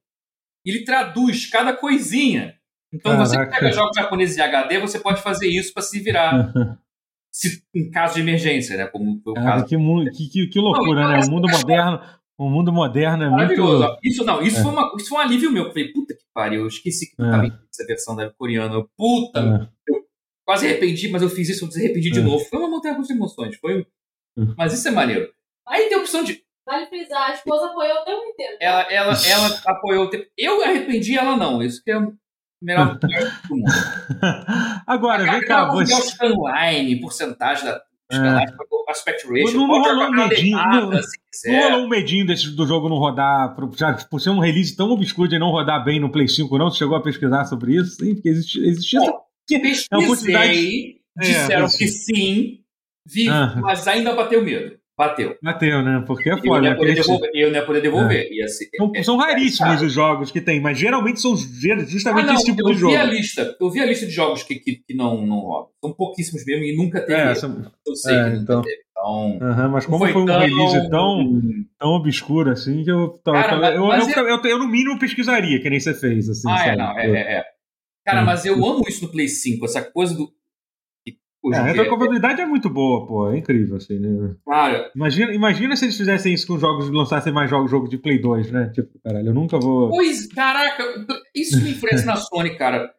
ele 0.65 0.84
traduz 0.84 1.50
cada 1.50 1.73
coisinha. 1.73 2.56
Então, 2.93 3.13
Caraca. 3.13 3.26
você 3.26 3.38
que 3.38 3.52
pega 3.52 3.71
jogos 3.71 3.95
japoneses 3.95 4.38
em 4.38 4.41
HD, 4.41 4.80
você 4.80 5.00
pode 5.00 5.21
fazer 5.21 5.47
isso 5.47 5.73
para 5.73 5.84
se 5.84 6.00
virar. 6.00 6.52
se, 7.32 7.63
em 7.73 7.89
caso 7.89 8.15
de 8.15 8.21
emergência, 8.21 8.76
né? 8.76 8.88
Como 8.88 9.19
foi 9.21 9.32
o 9.32 9.36
caso. 9.36 9.65
Que, 9.65 9.78
que, 10.12 10.30
que, 10.30 10.47
que 10.47 10.60
loucura, 10.60 11.04
não, 11.04 11.10
né? 11.12 11.19
O 11.26 11.32
mundo 11.32 11.47
moderno. 11.47 12.02
O 12.38 12.50
mundo 12.50 12.71
moderno 12.71 13.23
é 13.23 13.30
muito. 13.30 13.97
Isso 14.04 14.23
não, 14.23 14.41
isso, 14.41 14.60
é. 14.60 14.62
foi 14.62 14.71
uma, 14.71 14.93
isso 14.97 15.10
foi 15.10 15.17
um 15.17 15.21
alívio 15.21 15.52
meu. 15.52 15.65
Eu 15.65 15.69
falei, 15.69 15.91
puta 15.91 16.13
que 16.13 16.23
pariu, 16.34 16.62
eu 16.62 16.67
esqueci 16.67 17.08
que 17.08 17.21
é. 17.21 17.32
tava 17.32 17.45
em 17.47 17.52
essa 17.71 17.86
versão 17.88 18.15
da 18.15 18.30
coreana. 18.30 18.86
Puta! 18.95 19.39
É. 19.39 19.91
Eu 19.91 20.06
quase 20.45 20.67
arrependi, 20.67 21.10
mas 21.10 21.23
eu 21.23 21.30
fiz 21.30 21.50
isso, 21.50 21.65
eu 21.65 21.69
desarrependi 21.69 22.12
de 22.12 22.19
é. 22.19 22.23
novo. 22.23 22.45
Foi 22.45 22.60
uma 22.60 22.69
montanha 22.69 23.00
de 23.02 23.12
emoções. 23.12 23.56
Foi... 23.58 23.82
É. 24.38 24.41
Mas 24.56 24.73
isso 24.73 24.88
é 24.88 24.91
maneiro. 24.91 25.30
Aí 25.67 25.89
tem 25.89 25.97
a 25.97 26.02
opção 26.02 26.23
de 26.23 26.45
Vale 26.67 26.86
frisar, 26.88 27.30
a 27.30 27.34
esposa 27.34 27.67
apoiou 27.67 28.02
o 28.02 28.04
tempo 28.04 28.23
inteiro. 28.26 28.58
Ela, 28.60 28.82
ela, 28.91 29.13
ela 29.26 29.62
apoiou 29.65 30.04
o 30.04 30.10
tempo. 30.10 30.26
Eu 30.38 30.62
arrependi, 30.62 31.17
ela 31.17 31.38
não. 31.38 31.63
Isso 31.63 31.82
que 31.82 31.89
é 31.89 31.97
o 31.97 32.13
melhor 32.62 33.00
do 33.00 33.56
mundo. 33.56 33.71
Agora, 34.86 35.23
vem 35.32 35.45
cá. 35.45 35.71
Você... 35.71 35.93
O 35.93 36.02
scanline, 36.02 37.00
porcentagem 37.00 37.63
da. 37.63 37.82
É. 38.12 38.67
Aspect 38.89 39.28
ratio, 39.28 39.58
não, 39.58 39.67
não 39.67 39.82
rolou 39.82 40.08
um 40.08 40.12
medinho, 40.12 40.58
não, 40.58 40.89
não 40.89 41.62
rolou 41.62 41.86
um 41.86 41.89
medinho 41.89 42.26
desse, 42.26 42.50
do 42.52 42.65
jogo 42.65 42.88
não 42.88 42.96
rodar, 42.96 43.54
já, 43.76 43.93
por 43.93 44.22
ser 44.22 44.30
um 44.30 44.39
release 44.39 44.78
tão 44.78 44.91
obscuro 44.91 45.28
de 45.28 45.38
não 45.38 45.50
rodar 45.50 45.84
bem 45.84 46.00
no 46.00 46.10
Play 46.10 46.28
5, 46.28 46.58
não? 46.58 46.72
Você 46.72 46.78
chegou 46.78 46.96
a 46.96 47.02
pesquisar 47.02 47.43
sobre 47.43 47.76
isso? 47.76 47.98
Sim, 47.98 48.13
porque 48.15 48.30
existia, 48.30 48.65
existia 48.65 49.00
Bom, 49.02 49.26
essa, 49.52 49.88
é 49.91 50.06
quantidade... 50.06 51.02
disseram 51.17 51.65
é, 51.65 51.70
que 51.70 51.88
sim, 51.89 52.60
vi, 53.06 53.28
mas 53.60 53.86
ainda 53.89 54.15
bateu 54.15 54.41
medo. 54.41 54.77
Bateu. 54.98 55.38
Bateu, 55.44 55.84
né? 55.84 56.04
Porque 56.08 56.28
é 56.28 56.38
foda. 56.38 56.70
Eu, 56.70 56.76
não 56.76 56.86
ia 56.88 56.96
devolver, 56.96 57.30
eu 57.36 57.50
não 57.52 57.56
ia 57.58 57.66
poder 57.66 57.82
devolver. 57.82 58.30
É. 58.42 58.48
Ser, 58.48 58.68
são, 58.76 58.92
é, 58.96 59.04
são 59.04 59.18
raríssimos 59.18 59.82
é, 59.84 59.86
os 59.86 59.94
jogos 59.94 60.32
que 60.32 60.42
tem, 60.42 60.60
mas 60.60 60.80
geralmente 60.80 61.22
são 61.22 61.36
justamente 61.36 62.24
ah, 62.24 62.28
não, 62.28 62.34
esse 62.34 62.46
tipo 62.46 62.64
de 62.64 62.74
jogo. 62.74 62.94
Eu 62.94 63.00
vi 63.00 63.04
a 63.04 63.06
lista. 63.06 63.58
Eu 63.62 63.70
vi 63.70 63.80
a 63.80 63.86
lista 63.86 64.08
de 64.08 64.12
jogos 64.12 64.42
que, 64.42 64.56
que, 64.56 64.78
que 64.78 64.96
não, 64.96 65.24
não 65.24 65.38
rodam. 65.38 65.70
São 65.80 65.94
pouquíssimos 65.94 66.44
mesmo 66.44 66.64
e 66.64 66.76
nunca 66.76 67.00
teve. 67.02 67.22
É, 67.22 67.36
são... 67.36 67.72
Eu 67.86 67.96
sei 67.96 68.16
que 68.16 68.30
nunca 68.30 68.42
então... 68.42 68.62
teve. 68.64 68.88
Então, 68.90 69.38
uhum, 69.40 69.70
mas 69.70 69.86
como 69.86 70.00
foi, 70.00 70.12
foi 70.12 70.22
um 70.24 70.26
tão... 70.26 70.40
release 70.40 70.90
tão, 70.90 71.42
tão 71.78 71.90
obscuro 71.92 72.50
assim, 72.50 72.84
que 72.84 72.90
eu, 72.90 73.22
Cara, 73.24 73.76
eu, 73.76 73.86
eu, 73.86 74.10
eu, 74.10 74.28
eu, 74.28 74.42
eu, 74.44 74.58
no 74.58 74.68
mínimo 74.68 74.98
pesquisaria, 74.98 75.62
que 75.62 75.70
nem 75.70 75.80
você 75.80 75.94
fez. 75.94 76.28
Assim, 76.28 76.50
ah, 76.50 76.68
é, 76.68 76.76
não, 76.76 76.98
é, 76.98 77.06
é, 77.06 77.34
é. 77.38 77.46
Cara, 78.04 78.24
mas 78.24 78.46
eu 78.46 78.56
amo 78.56 78.84
isso 78.88 79.06
no 79.06 79.12
Play 79.12 79.28
5, 79.28 79.64
essa 79.66 79.84
coisa 79.84 80.16
do 80.16 80.32
é, 81.54 81.58
a 81.58 81.64
retrocompatibilidade 81.64 82.42
é, 82.42 82.46
muito 82.46 82.70
boa, 82.70 83.06
pô. 83.06 83.32
É 83.32 83.38
incrível, 83.38 83.78
assim, 83.78 84.00
né? 84.00 84.36
Claro. 84.44 84.92
Imagina, 84.96 85.34
imagina 85.34 85.76
se 85.76 85.86
eles 85.86 85.98
fizessem 85.98 86.34
isso 86.34 86.48
com 86.48 86.58
jogos, 86.58 86.90
lançassem 86.90 87.34
mais 87.34 87.50
jogos 87.50 87.70
jogo 87.70 87.88
de 87.88 87.98
Play 87.98 88.20
2, 88.20 88.52
né? 88.52 88.72
Tipo, 88.74 89.00
caralho, 89.04 89.28
eu 89.28 89.34
nunca 89.34 89.60
vou. 89.60 89.90
Pois, 89.90 90.28
caraca, 90.28 90.84
isso 91.36 91.62
me 91.62 91.72
influencia 91.72 92.06
na 92.06 92.16
Sony, 92.16 92.58
cara. 92.58 92.94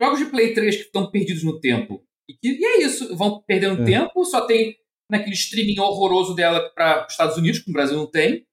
Jogos 0.00 0.18
de 0.18 0.26
Play 0.26 0.52
3 0.52 0.76
que 0.76 0.82
estão 0.82 1.10
perdidos 1.10 1.44
no 1.44 1.60
tempo. 1.60 2.02
E, 2.28 2.34
que, 2.34 2.58
e 2.58 2.64
é 2.64 2.82
isso, 2.82 3.16
vão 3.16 3.42
perdendo 3.46 3.82
é. 3.82 3.84
tempo, 3.84 4.24
só 4.24 4.46
tem 4.46 4.76
naquele 5.10 5.34
streaming 5.34 5.78
horroroso 5.78 6.34
dela 6.34 6.70
para 6.74 7.06
os 7.06 7.12
Estados 7.12 7.36
Unidos, 7.36 7.60
que 7.60 7.70
o 7.70 7.72
Brasil 7.72 7.96
não 7.96 8.10
tem. 8.10 8.46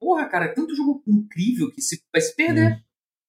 Porra, 0.00 0.26
cara, 0.26 0.46
é 0.46 0.48
tanto 0.48 0.74
jogo 0.74 1.02
incrível 1.06 1.70
que 1.70 1.80
se, 1.80 2.02
vai 2.12 2.20
se 2.20 2.34
perder. 2.34 2.72
É. 2.72 2.80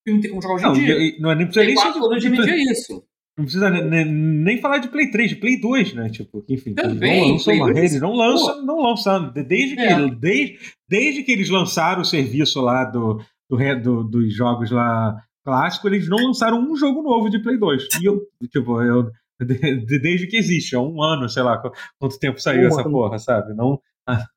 E 0.05 0.11
não 0.11 0.19
tem 0.19 0.29
como 0.29 0.41
jogar 0.41 0.71
hoje 0.71 0.81
em 0.81 0.85
dia. 0.85 0.95
Não 1.19 1.31
é 1.31 1.35
nem 1.35 1.45
precisa 1.47 1.65
nem 1.65 2.45
ser. 2.45 2.51
é 2.51 2.71
isso. 2.71 3.07
Não 3.37 3.45
precisa 3.45 3.69
nem, 3.69 4.05
nem, 4.05 4.61
falar 4.61 4.77
de 4.77 4.89
Play 4.89 5.09
3, 5.09 5.29
de 5.29 5.35
Play 5.37 5.59
2, 5.59 5.93
né? 5.95 6.09
Tipo, 6.09 6.45
enfim, 6.47 6.75
Também, 6.75 7.21
não 7.21 7.31
lançam 7.31 7.53
uma 7.55 7.73
rede, 7.73 7.99
não 7.99 8.13
lançam, 8.13 8.65
não 8.65 8.81
lançam. 8.81 9.33
Desde 9.33 9.75
que, 9.75 9.81
é. 9.81 10.07
desde, 10.09 10.59
desde 10.87 11.23
que 11.23 11.31
eles 11.31 11.49
lançaram 11.49 12.01
o 12.01 12.05
serviço 12.05 12.61
lá 12.61 12.83
do, 12.85 13.19
do, 13.49 13.81
do, 13.81 14.03
dos 14.03 14.33
jogos 14.33 14.69
lá 14.69 15.17
clássicos, 15.43 15.91
eles 15.91 16.07
não 16.07 16.27
lançaram 16.27 16.59
um 16.59 16.75
jogo 16.75 17.01
novo 17.01 17.29
de 17.29 17.41
Play 17.41 17.57
2. 17.57 17.87
E 18.01 18.05
eu, 18.05 18.21
tipo, 18.51 18.79
eu, 18.81 19.09
desde 19.39 20.27
que 20.27 20.37
existe, 20.37 20.75
há 20.75 20.79
um 20.79 21.01
ano, 21.01 21.27
sei 21.27 21.41
lá, 21.41 21.61
quanto 21.99 22.19
tempo 22.19 22.39
saiu 22.39 22.65
um 22.65 22.67
essa 22.67 22.81
ano. 22.81 22.91
porra, 22.91 23.17
sabe? 23.17 23.53
Não, 23.55 23.79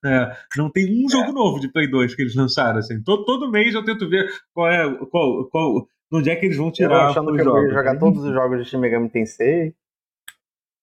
é, 0.04 0.37
não 0.56 0.70
tem 0.70 1.04
um 1.04 1.09
jogo 1.09 1.30
é. 1.30 1.32
novo 1.32 1.61
de 1.61 1.70
Play 1.70 1.88
2 1.90 2.14
que 2.14 2.22
eles 2.22 2.35
lançaram, 2.35 2.78
assim. 2.78 3.02
Todo, 3.02 3.24
todo 3.24 3.50
mês 3.50 3.74
eu 3.74 3.85
tento 3.85 4.09
ver 4.09 4.28
qual 4.52 4.68
é, 4.68 4.90
qual, 5.11 5.44
qual, 5.48 5.88
onde 6.12 6.31
é 6.31 6.37
que 6.37 6.47
eles 6.47 6.57
vão 6.57 6.71
tirar 6.71 6.95
eu 6.95 7.09
achando 7.09 7.33
que 7.33 7.42
jogos. 7.42 7.62
eu 7.62 7.66
vou 7.66 7.75
jogar 7.75 7.99
todos 7.99 8.25
os 8.25 8.33
jogos 8.33 8.59
de 8.59 8.64
Shin 8.69 8.79
Megami 8.79 9.09
Tensei. 9.09 9.75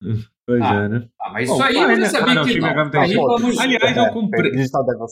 Pois 0.46 0.62
ah, 0.62 0.74
é, 0.74 0.88
né? 0.90 1.08
Ah, 1.22 1.32
mas 1.32 1.48
Bom, 1.48 1.56
isso 1.56 1.64
aí 1.64 1.78
eu 1.78 1.96
já 2.02 2.06
sabia 2.10 2.42
ah, 2.42 2.44
que 2.44 2.60
não. 2.60 2.68
Aliás, 3.62 3.98
eu 3.98 4.12
comprei. 4.12 4.52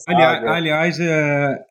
Aliás, 0.06 0.44
aliás 0.44 1.00
é, 1.00 1.64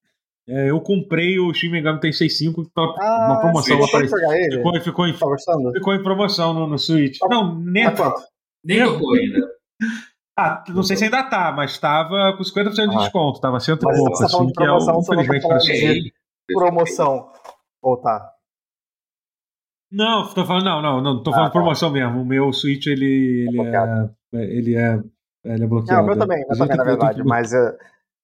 é, 0.50 0.70
eu 0.72 0.82
comprei 0.82 1.40
o 1.40 1.54
Shin 1.54 1.70
Megami 1.70 2.00
Tensei 2.00 2.28
5 2.28 2.64
que 2.64 2.72
tá 2.72 2.82
ah, 2.82 3.28
uma 3.30 3.40
promoção 3.40 3.78
sim, 3.78 3.88
apareceu. 3.88 4.18
Ficou, 4.52 4.82
ficou, 4.82 5.08
em, 5.08 5.14
tá 5.14 5.72
ficou 5.74 5.94
em 5.94 6.02
promoção 6.02 6.54
no, 6.56 6.66
no 6.66 6.80
Switch. 6.80 7.20
Tá, 7.20 7.28
não, 7.30 7.60
nem. 7.60 7.94
Tá 7.94 8.16
nem 8.66 8.84
tocou 8.84 9.14
ainda. 9.14 9.48
Ah, 10.40 10.64
não 10.70 10.82
sei 10.82 10.96
se 10.96 11.04
ainda 11.04 11.24
tá, 11.24 11.52
mas 11.52 11.78
tava 11.78 12.36
com 12.38 12.42
50% 12.42 12.74
de 12.74 12.96
ah. 12.96 13.00
desconto, 13.00 13.42
tava 13.42 13.60
cento 13.60 13.84
e 13.84 13.94
pouco, 13.94 14.24
assim, 14.24 14.52
que 14.54 14.64
é, 14.64 14.68
infelizmente, 14.98 16.14
para 16.48 16.58
promoção. 16.58 17.30
Ou 17.82 17.98
tá? 17.98 18.31
Não, 19.92 20.34
tô 20.34 20.46
falando, 20.46 20.64
não, 20.64 20.82
não, 20.82 21.02
não, 21.02 21.24
tô 21.24 21.32
falando 21.32 21.48
ah, 21.48 21.50
tá. 21.50 21.60
promoção 21.60 21.90
mesmo. 21.92 22.22
O 22.22 22.26
meu 22.26 22.54
Switch, 22.54 22.88
ele, 22.88 23.46
ele, 23.50 23.62
é, 23.62 24.10
ele 24.34 24.76
é, 24.76 25.00
ele 25.44 25.64
é 25.64 25.68
bloqueado. 25.68 26.02
Não, 26.02 26.04
o 26.04 26.08
meu 26.08 26.18
também, 26.18 26.42
eu 26.42 26.58
também, 26.58 26.78
na 26.78 26.84
verdade, 26.84 27.24
mas 27.26 27.52
é, 27.52 27.78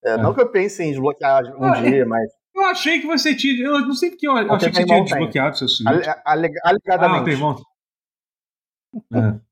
é, 0.04 0.16
não 0.16 0.32
que 0.32 0.40
eu 0.40 0.48
pense 0.48 0.82
em 0.82 0.90
desbloquear 0.90 1.44
um 1.58 1.64
ah, 1.64 1.80
dia, 1.80 2.06
mas... 2.06 2.30
Eu 2.56 2.64
achei 2.64 3.00
que 3.00 3.06
você 3.06 3.36
tinha, 3.36 3.62
eu 3.62 3.80
não 3.82 3.92
sei 3.92 4.10
porque 4.10 4.26
eu, 4.26 4.36
eu 4.36 4.52
achei 4.52 4.70
que 4.70 4.76
você 4.76 4.84
tinha 4.86 5.04
desbloqueado 5.04 5.58
seu 5.58 5.68
Switch. 5.68 6.06
Alegadamente. 6.24 7.20
Ah, 7.20 7.24
tem 7.24 7.34
irmão. 7.34 7.62
É. 9.12 9.48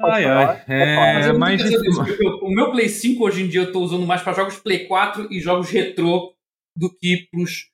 Ai, 0.00 0.24
ai. 0.26 0.64
É, 0.68 1.32
mas... 1.32 1.62
O 2.42 2.50
meu 2.50 2.70
Play 2.70 2.88
5 2.88 3.24
hoje 3.24 3.42
em 3.42 3.48
dia 3.48 3.62
eu 3.62 3.72
tô 3.72 3.80
usando 3.80 4.06
mais 4.06 4.22
para 4.22 4.34
jogos 4.34 4.56
Play 4.60 4.86
4 4.86 5.32
e 5.32 5.40
jogos 5.40 5.70
retrô 5.70 6.34
do 6.76 6.94
que 6.94 7.26
pros 7.32 7.70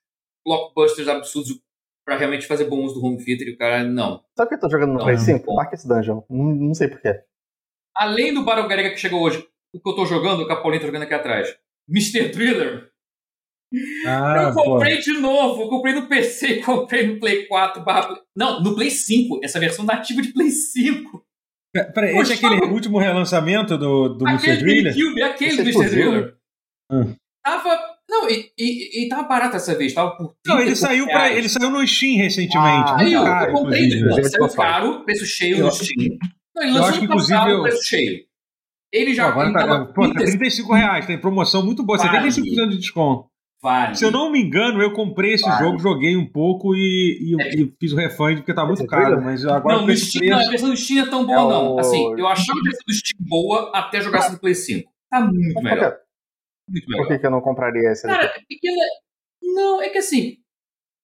blockbusters 0.47 1.09
absurdos 1.09 1.63
pra 2.05 2.17
realmente 2.17 2.47
fazer 2.47 2.67
bom 2.67 2.85
uso 2.85 2.95
do 2.95 3.05
home 3.05 3.25
theater 3.25 3.49
e 3.49 3.53
o 3.53 3.59
cara, 3.59 3.83
não. 3.85 4.23
Sabe 4.37 4.47
o 4.47 4.49
que 4.49 4.55
eu 4.55 4.61
tô 4.61 4.71
jogando 4.71 4.93
no 4.93 4.99
não, 4.99 5.05
Play 5.05 5.19
5? 5.19 5.55
Darkest 5.55 5.87
Dungeon. 5.87 6.23
Não, 6.29 6.45
não 6.55 6.75
sei 6.75 6.88
porquê. 6.88 7.23
Além 7.97 8.35
do 8.35 8.45
Battle 8.45 8.69
Garega 8.69 8.90
que 8.90 8.99
chegou 8.99 9.23
hoje, 9.23 9.47
o 9.75 9.81
que 9.81 9.88
eu 9.88 9.97
tô 9.97 10.05
jogando, 10.05 10.43
o 10.43 10.49
Capolino 10.49 10.81
tá 10.81 10.87
jogando 10.87 11.02
aqui 11.02 11.15
atrás. 11.15 11.57
Mr. 11.88 12.31
Thriller. 12.31 12.90
Ah, 14.07 14.50
eu 14.50 14.55
comprei 14.55 14.96
pô. 14.96 15.02
de 15.02 15.13
novo, 15.19 15.63
eu 15.63 15.69
comprei 15.69 15.94
no 15.94 16.07
PC, 16.07 16.61
comprei 16.63 17.07
no 17.07 17.19
Play 17.19 17.46
4 17.46 17.83
barra... 17.83 18.21
Não, 18.37 18.63
no 18.63 18.75
Play 18.75 18.90
5, 18.90 19.40
essa 19.42 19.59
versão 19.59 19.85
nativa 19.85 20.23
de 20.23 20.33
Play 20.33 20.50
5. 20.50 21.25
Peraí, 21.92 22.17
esse 22.19 22.33
é 22.33 22.37
aquele 22.37 22.73
último 22.73 22.98
relançamento 22.98 23.77
do, 23.77 24.11
do 24.11 24.29
Mr. 24.29 24.59
Thriller? 24.59 24.92
Aquele, 24.92 25.23
aquele 25.23 25.63
Mr. 25.63 25.90
Thriller. 25.90 26.37
Hum. 26.90 27.17
Tava 27.44 27.94
Não, 28.15 28.31
e, 28.31 28.50
e, 28.56 29.04
e 29.04 29.08
tava 29.08 29.25
barato 29.25 29.56
essa 29.56 29.75
vez, 29.75 29.92
tava 29.92 30.12
por 30.17 30.35
Não, 30.46 30.56
ele 30.56 30.67
30 30.67 30.77
saiu, 30.81 31.06
pra, 31.06 31.33
ele 31.33 31.48
saiu 31.48 31.71
no 31.71 31.87
Steam 31.87 32.17
recentemente. 32.17 32.92
Ah, 32.96 33.08
eu, 33.08 33.25
caro, 33.25 33.50
eu 33.50 33.52
comprei, 33.54 33.87
inclusive. 33.87 34.29
saiu 34.31 34.48
caro, 34.50 35.04
preço 35.04 35.27
cheio 35.27 35.56
Eu- 35.58 35.67
no 35.67 35.73
Steam. 35.73 36.17
Não, 36.54 36.62
ele 36.62 36.71
eu 36.71 36.75
lançou 36.75 36.88
acho 36.90 37.00
que, 37.00 37.06
no 37.08 37.15
passado, 37.17 37.50
eu- 37.50 37.62
preço 37.62 37.83
cheio. 37.83 38.21
Ele 38.92 39.12
já 39.15 39.27
Agora 39.27 39.48
ele 39.48 39.54
tá, 39.58 39.67
tava 39.67 39.87
pô, 39.87 40.02
tá 40.06 40.15
30 40.15 40.25
35 40.38 40.73
reais, 40.73 41.06
tem 41.06 41.19
promoção 41.21 41.65
muito 41.65 41.83
boa, 41.83 41.98
Vale. 41.98 42.29
75% 42.31 42.69
de 42.71 42.79
desconto. 42.79 43.27
vale. 43.60 43.96
Se 43.96 44.04
eu 44.04 44.10
não 44.12 44.31
me 44.31 44.40
engano, 44.40 44.81
eu 44.81 44.92
comprei 44.92 45.33
esse 45.35 45.44
Vale. 45.44 45.65
jogo, 45.65 45.79
joguei 45.81 46.17
um 46.17 46.31
pouco 46.31 46.77
e, 46.77 47.19
e- 47.21 47.42
É. 47.42 47.54
e 47.56 47.73
fiz 47.81 47.92
o 47.92 47.96
refund 47.96 48.37
porque 48.37 48.54
tá 48.54 48.65
muito 48.65 48.81
Esse 48.81 48.87
caro, 48.88 49.21
mas 49.21 49.44
agora 49.44 49.79
Não, 49.79 49.87
no 49.88 49.96
Steam, 49.96 50.27
não, 50.31 50.35
a 50.35 50.37
preço... 50.37 50.50
versão 50.50 50.71
do 50.71 50.77
Steam 50.77 51.04
é 51.04 51.10
tão 51.10 51.27
boa, 51.27 51.40
É 51.40 51.42
não. 51.48 51.75
o- 51.75 51.81
Assim, 51.81 52.15
eu 52.17 52.27
achava 52.29 52.60
a 52.60 52.62
versão 52.62 52.83
do 52.87 52.94
Steam 52.94 53.19
boa 53.29 53.71
até 53.75 54.00
jogar 54.00 54.31
no 54.31 54.38
Play 54.38 54.54
5. 54.54 54.88
Tá 55.10 55.21
muito 55.23 55.54
Mas 55.54 55.65
melhor. 55.65 55.96
Muito 56.69 56.85
Por 56.87 56.92
melhor. 56.92 57.08
que, 57.08 57.19
que 57.19 57.27
eu 57.27 57.31
não 57.31 57.40
compraria 57.40 57.90
esse? 57.92 58.06
Cara, 58.06 58.33
pequena. 58.48 58.83
Não, 59.42 59.83
é 59.83 59.88
que 59.90 59.98
assim. 59.98 60.37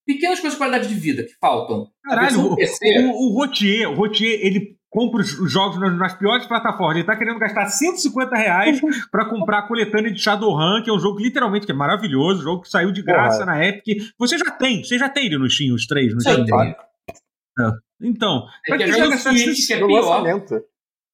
Pequenas 0.05 0.39
coisas 0.39 0.53
de 0.53 0.57
qualidade 0.57 0.87
de 0.87 0.95
vida 0.95 1.23
que 1.23 1.33
faltam. 1.39 1.87
Caralho, 2.03 2.53
o, 2.53 2.55
PC. 2.55 2.99
o, 2.99 3.11
o 3.11 3.33
Rotier, 3.37 3.89
o 3.89 3.93
Rotier, 3.95 4.39
ele 4.41 4.75
compra 4.89 5.21
os 5.21 5.39
os 5.39 5.51
jogos 5.51 5.79
nas, 5.79 5.95
nas 5.97 6.17
piores 6.17 6.45
plataformas. 6.47 6.97
Ele 6.97 7.05
tá 7.05 7.15
querendo 7.15 7.37
gastar 7.39 7.67
150 7.67 8.35
reais 8.35 8.81
pra 9.11 9.29
comprar 9.29 9.59
a 9.59 9.67
coletânea 9.67 10.11
de 10.11 10.19
Shadowrun, 10.19 10.81
que 10.83 10.89
é 10.89 10.93
um 10.93 10.99
jogo 10.99 11.19
literalmente 11.19 11.65
que 11.67 11.71
é 11.71 11.75
maravilhoso, 11.75 12.41
jogo 12.41 12.63
que 12.63 12.69
saiu 12.69 12.91
de 12.91 13.03
graça 13.03 13.45
na 13.45 13.63
Epic. 13.63 14.11
Você 14.17 14.37
já 14.37 14.49
tem, 14.51 14.83
você 14.83 14.97
já 14.97 15.07
tem 15.07 15.27
ele 15.27 15.37
no 15.37 15.49
Steam, 15.49 15.75
os 15.75 15.85
três, 15.85 16.13
no 16.13 16.19
Steam. 16.19 16.45
tem. 16.45 16.75
Então, 18.01 18.47
É 18.65 18.69
pra 18.69 18.77
que 18.79 18.85
que 18.85 18.89
é 18.99 19.03
no 19.03 19.09
gastar 19.11 19.31
Switch, 19.31 19.67
que 19.67 19.73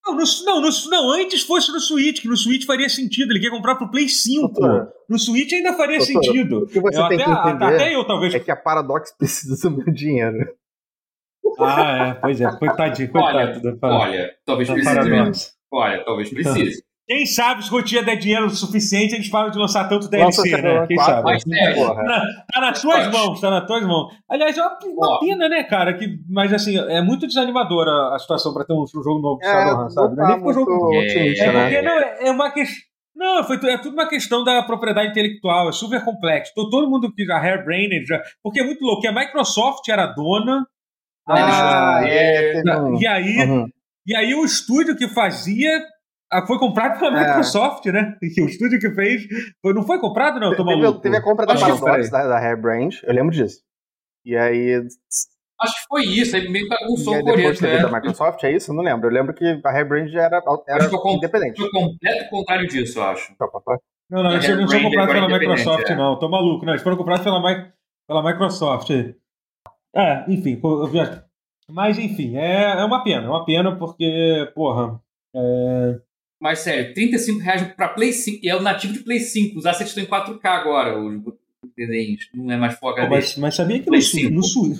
Não, 0.08 0.16
no, 0.16 0.24
não, 0.45 0.62
no, 0.62 0.70
não, 0.89 1.12
antes 1.12 1.41
fosse 1.41 1.72
no 1.72 1.80
Switch, 1.82 2.22
que 2.22 2.28
no 2.30 2.38
Switch 2.38 2.66
faria 2.66 2.88
sentido. 2.88 3.32
Ele 3.32 3.41
quer 3.41 3.49
comprar 3.49 3.76
pro 3.76 3.91
Play 3.91 4.08
5. 4.08 4.47
Doutor, 4.47 4.88
No 5.10 5.20
Switch 5.20 5.51
ainda 5.51 5.74
faria 5.74 5.97
Doutor, 5.97 6.24
sentido. 6.24 6.58
O 6.60 6.68
que 6.68 6.80
você 6.80 6.97
Eu 6.97 7.08
tem 7.10 7.22
até, 7.22 7.26
que 7.26 7.49
entender 7.49 7.66
até 7.66 7.95
eu, 7.95 8.05
talvez. 8.05 8.34
é 8.34 8.39
que 8.39 8.51
a 8.51 8.55
Paradox 8.55 9.12
precisa 9.18 9.70
do 9.70 9.78
meu 9.78 9.93
dinheiro. 9.93 10.55
Ah, 11.60 12.08
é, 12.10 12.14
pois 12.14 12.39
é, 12.39 12.51
coitadinho, 12.58 13.12
coitado. 13.12 13.80
Olha. 13.82 13.82
Olha, 13.82 14.36
talvez 14.45 14.70
precise 14.70 15.10
mesmo. 15.10 15.34
Olha, 15.72 16.05
talvez 16.05 16.30
precise. 16.30 16.84
Quem 17.08 17.26
sabe 17.26 17.64
se 17.64 17.70
o 17.70 17.78
Rotier 17.78 18.03
der 18.03 18.18
dinheiro 18.18 18.47
o 18.47 18.49
suficiente, 18.49 19.16
eles 19.16 19.30
param 19.30 19.49
de 19.49 19.58
lançar 19.58 19.88
tanto 19.88 20.10
DLC, 20.10 20.41
né? 20.51 20.58
Shadowrun 20.58 20.88
Quem 20.88 20.97
4, 20.97 21.14
sabe? 21.14 21.24
Mas, 21.24 21.43
porra. 21.76 22.03
Tá, 22.05 22.22
tá 22.53 22.62
nas 22.62 22.82
tuas 22.82 23.05
Mas- 23.08 23.12
mãos, 23.14 23.39
tá 23.41 23.49
nas 23.49 23.66
tuas 23.66 23.84
mãos. 23.88 24.14
Aliás, 24.30 24.58
é 24.58 24.62
uma, 24.62 24.78
uma 24.86 25.20
pena, 25.22 25.47
né, 25.47 25.64
cara? 25.64 25.93
Que, 25.97 26.20
mas 26.30 26.51
assim, 26.53 26.78
é 26.78 27.01
muito 27.01 27.26
desanimadora 27.26 28.14
a 28.14 28.20
situação 28.20 28.53
pra 28.53 28.66
ter 28.66 28.74
um, 28.74 28.82
um 28.84 29.03
jogo 29.03 29.22
novo 29.22 29.39
de 29.39 29.47
É, 29.47 29.51
Shadowrun, 29.51 29.89
sabe? 29.89 30.16
Não 30.18 30.24
é 30.24 30.28
tá 30.28 30.34
nem 30.36 30.43
porque 30.43 30.60
o 30.60 30.66
muito 30.66 30.82
jogo. 30.82 30.99
otimista, 30.99 31.43
É 31.45 31.53
né? 31.53 31.62
porque 31.64 31.82
não, 31.82 31.91
é, 31.99 32.28
é 32.28 32.32
uma 32.32 32.51
questão. 32.51 32.88
Não, 33.16 33.43
foi, 33.45 33.55
é 33.72 33.78
tudo 33.80 33.93
uma 33.93 34.08
questão 34.10 34.43
da 34.43 34.62
propriedade 34.62 35.10
intelectual, 35.10 35.70
é 35.70 35.72
super 35.72 36.03
complexo. 36.05 36.51
Todo 36.53 36.89
mundo 36.89 37.12
que 37.12 37.26
já 37.26 37.39
Hairbrained 37.39 38.05
já. 38.05 38.22
Porque 38.43 38.60
é 38.60 38.64
muito 38.64 38.84
louco, 38.84 39.01
que 39.01 39.08
a 39.08 39.12
Microsoft 39.14 39.88
era 39.89 40.05
dona. 40.08 40.68
Ah, 41.28 41.97
Ah, 41.99 42.01
é, 42.08 42.62
da- 42.64 42.84
um... 42.84 42.99
e, 42.99 43.08
aí, 43.08 43.38
Uhum. 43.49 43.66
e 44.05 44.16
aí 44.16 44.36
o 44.36 44.45
estúdio 44.45 44.95
que 44.95 45.08
fazia 45.08 45.82
foi 46.46 46.58
comprado 46.60 47.00
pela 47.00 47.20
É. 47.22 47.28
Microsoft, 47.28 47.86
né? 47.88 48.16
E 48.22 48.42
o 48.42 48.46
estúdio 48.48 48.80
que 48.80 48.92
fez. 48.92 49.24
foi- 49.62 49.74
não 49.74 49.84
foi 49.84 50.00
comprado, 50.00 50.40
não? 50.40 50.52
Eu 50.52 50.58
tô 50.58 50.66
Teve, 50.66 50.82
maluco. 50.82 51.00
teve 51.02 51.18
a 51.18 51.22
compra 51.24 51.46
da 51.46 51.56
Paradox, 51.56 51.80
foi. 51.80 52.10
da, 52.10 52.28
da 52.28 52.38
Hairbrand, 52.38 52.90
eu 53.04 53.14
lembro 53.14 53.34
disso. 53.34 53.62
E 54.26 54.36
aí, 54.36 54.82
Acho 55.60 55.74
que 55.82 55.88
foi 55.88 56.04
isso, 56.04 56.36
aí 56.36 56.48
meio 56.50 56.68
que 56.68 56.70
bagunçou 56.70 57.14
o 57.16 57.18
depois 57.24 57.42
coreto. 57.42 57.60
teve 57.62 57.78
É. 57.78 57.82
da 57.82 57.92
Microsoft, 57.92 58.44
é 58.44 58.52
isso? 58.52 58.70
Eu 58.72 58.76
não 58.76 58.84
lembro. 58.84 59.08
Eu 59.10 59.14
lembro 59.14 59.34
que 59.34 59.60
a 59.66 59.70
Hairbrand 59.72 60.14
era, 60.16 60.42
era 60.68 60.86
Acho 60.86 61.02
que 61.02 61.10
independente. 61.10 61.58
Foi 61.60 61.68
o 61.68 61.72
completo 61.72 62.30
contrário 62.30 62.68
disso, 62.68 63.00
eu 63.00 63.04
acho. 63.06 63.34
Não, 64.10 64.22
não, 64.24 64.32
eles 64.34 64.46
É, 64.46 64.56
não 64.56 64.68
são 64.68 64.84
comprados 64.84 65.10
agora 65.16 65.28
pela 65.28 65.36
é 65.36 65.40
Microsoft, 65.40 65.90
é. 65.90 65.96
não. 65.96 66.20
Tô 66.20 66.30
maluco, 66.30 66.64
não. 66.66 66.74
Eles 66.74 66.84
foram 66.84 66.96
comprados 66.98 67.24
pela, 67.24 67.42
Mi- 67.42 67.72
pela 68.08 68.22
Microsoft. 68.24 68.92
É, 69.96 70.26
enfim. 70.32 70.60
eu 70.64 70.88
Mas, 71.72 71.98
enfim, 71.98 72.38
é, 72.38 72.80
é 72.80 72.86
uma 72.86 73.04
pena. 73.04 73.26
É 73.26 73.30
uma 73.30 73.44
pena 73.46 73.76
porque, 73.78 74.52
porra. 74.54 75.02
É... 75.36 76.00
Mas 76.40 76.60
sério, 76.60 76.94
35 76.94 77.40
reais 77.40 77.64
pra 77.76 77.90
Play 77.90 78.14
5. 78.14 78.40
E 78.46 78.50
é 78.50 78.56
o 78.56 78.62
nativo 78.62 78.94
de 78.94 79.00
Play 79.00 79.20
5. 79.20 79.58
Os 79.58 79.66
assets 79.66 79.90
estão 79.96 80.04
em 80.04 80.08
4K 80.08 80.40
agora, 80.46 80.98
os 81.00 81.16
os 81.64 81.72
desenhos. 81.76 82.30
Não 82.34 82.54
é 82.54 82.58
mais 82.58 82.78
Full 82.78 82.90
HD. 82.90 83.10
mas, 83.10 83.36
mas 83.38 83.56
sabia 83.56 83.80
que 83.80 83.86
no 83.86 83.92
Play 83.92 84.02
Sul. 84.02 84.20
5. 84.20 84.34
No 84.34 84.44
Sul 84.44 84.76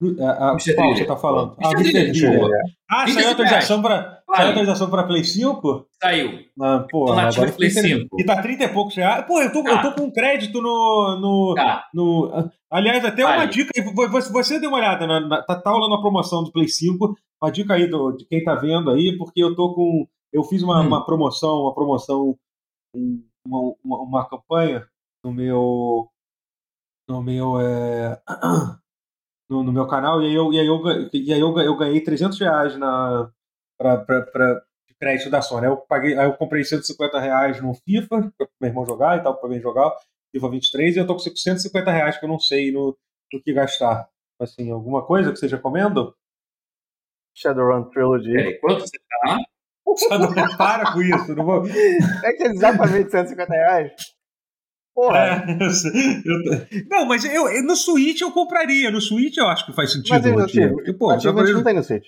no- 0.00 0.24
a, 0.24 0.30
a, 0.30 0.52
Mr. 0.52 0.74
qual 0.74 0.96
você 0.96 1.04
tá 1.04 1.16
falando? 1.16 1.56
Ah. 1.58 1.70
Mr. 1.72 1.90
Thriller. 1.90 2.12
Thriller. 2.12 2.60
Ah, 2.90 3.04
35 3.04 3.20
saiu 3.20 3.30
atualização 3.32 3.82
Vale. 4.26 4.38
saiu 4.38 4.50
atualização 4.50 4.90
pra 4.90 5.02
Play 5.04 5.24
5? 5.24 5.86
Saiu. 6.02 6.38
Ah, 6.60 6.86
pô, 6.90 7.06
Tô 7.06 7.14
nativo 7.14 7.46
de 7.46 7.52
Play 7.52 7.70
fiquei- 7.70 7.98
5. 8.00 8.20
E 8.20 8.24
tá 8.24 8.42
30 8.42 8.64
e 8.64 8.68
poucos 8.68 8.94
reais. 8.94 9.24
Pô, 9.26 9.40
eu 9.42 9.50
tô, 9.52 9.66
eu 9.66 9.80
tô 9.82 9.92
com 9.92 10.02
um 10.02 10.10
crédito 10.12 10.60
no. 10.60 11.18
no, 11.20 11.54
Tá. 11.54 11.84
no 11.94 12.50
aliás, 12.70 13.02
até 13.04 13.24
uma 13.24 13.36
Vale. 13.38 13.50
dica. 13.50 13.70
aí, 13.76 13.82
vo- 13.82 14.08
Você, 14.32 14.60
dê 14.60 14.66
uma 14.66 14.76
olhada. 14.78 15.06
Na, 15.06 15.20
na, 15.20 15.42
tá, 15.42 15.54
tá 15.56 15.70
rolando 15.70 15.94
a 15.94 16.00
promoção 16.00 16.44
do 16.44 16.52
Play 16.52 16.68
5. 16.68 17.14
Uma 17.42 17.50
dica 17.50 17.72
aí 17.74 17.86
do, 17.88 18.12
de 18.12 18.26
quem 18.26 18.44
tá 18.44 18.54
vendo 18.54 18.90
aí, 18.90 19.16
porque 19.18 19.42
eu 19.42 19.54
tô 19.56 19.74
com. 19.74 20.06
Eu 20.32 20.44
fiz 20.44 20.62
uma, 20.62 20.80
Hum. 20.80 20.86
uma 20.86 21.04
promoção, 21.04 21.62
uma 21.62 21.74
promoção, 21.74 22.38
um- 22.94 23.24
uma, 23.44 23.74
uma, 23.84 23.98
uma 24.02 24.28
campanha 24.28 24.86
no 25.24 25.32
meu. 25.32 26.08
No 27.08 27.22
meu. 27.22 27.60
É, 27.60 28.20
no, 29.50 29.62
no 29.64 29.72
meu 29.72 29.86
canal, 29.88 30.22
e 30.22 30.26
aí 30.26 30.34
eu, 30.34 30.52
e 30.52 30.60
aí 30.60 30.66
eu, 30.66 30.80
e 31.12 31.32
aí 31.32 31.40
eu, 31.40 31.58
eu 31.58 31.76
ganhei 31.76 32.00
300 32.02 32.38
reais 32.38 32.76
na, 32.76 33.30
pra, 33.78 33.98
pra, 33.98 34.22
pra, 34.26 34.54
de 34.88 34.94
crédito 34.98 35.30
da 35.30 35.42
Sony. 35.42 35.66
Aí 35.66 35.72
eu, 35.72 35.76
paguei, 35.78 36.16
aí 36.18 36.26
eu 36.26 36.34
comprei 36.36 36.64
150 36.64 37.18
reais 37.18 37.60
no 37.60 37.74
FIFA, 37.74 38.32
pra 38.38 38.48
meu 38.60 38.70
irmão 38.70 38.86
jogar 38.86 39.18
e 39.18 39.22
tal, 39.22 39.36
pra 39.40 39.48
mim 39.48 39.60
jogar, 39.60 39.90
FIFA 40.32 40.50
23, 40.50 40.96
e 40.96 40.98
eu 41.00 41.06
tô 41.06 41.14
com 41.14 41.18
150 41.20 41.90
reais 41.90 42.18
que 42.18 42.24
eu 42.24 42.28
não 42.28 42.38
sei 42.38 42.70
no, 42.70 42.96
no 43.32 43.42
que 43.42 43.52
gastar. 43.52 44.08
Assim, 44.40 44.70
alguma 44.70 45.04
coisa 45.04 45.32
que 45.32 45.38
vocês 45.38 45.50
recomendam? 45.52 46.14
Shadowrun 47.34 47.90
Trilogy. 47.90 48.32
Peraí, 48.32 48.58
quanto 48.60 48.80
você 48.80 48.98
tá? 48.98 49.38
Só 50.08 50.18
não 50.18 50.56
para 50.56 50.92
com 50.92 51.02
isso, 51.02 51.34
não 51.34 51.44
vou. 51.44 51.66
É 51.66 52.32
que 52.32 52.44
é 52.44 52.46
exatamente 52.50 53.10
150 53.10 53.52
reais. 53.52 53.92
Porra. 54.94 55.18
É, 55.18 55.64
eu 55.64 55.70
sei, 55.70 55.90
eu 56.24 56.44
tô- 56.44 56.86
não, 56.90 57.06
mas 57.06 57.24
eu, 57.24 57.48
eu- 57.48 57.62
no 57.62 57.76
Switch 57.76 58.20
eu 58.20 58.32
compraria. 58.32 58.90
No 58.90 59.00
Switch 59.00 59.36
eu 59.36 59.46
acho 59.48 59.64
que 59.64 59.72
faz 59.72 59.92
sentido. 59.92 60.12
Mas 60.14 60.24
Rotier. 60.26 60.64
ativo. 60.64 60.74
Porque, 60.76 60.92
pô, 60.92 61.18
já- 61.18 61.32
não 61.32 61.62
tem 61.64 61.74
no 61.74 61.82
Switch. 61.84 62.06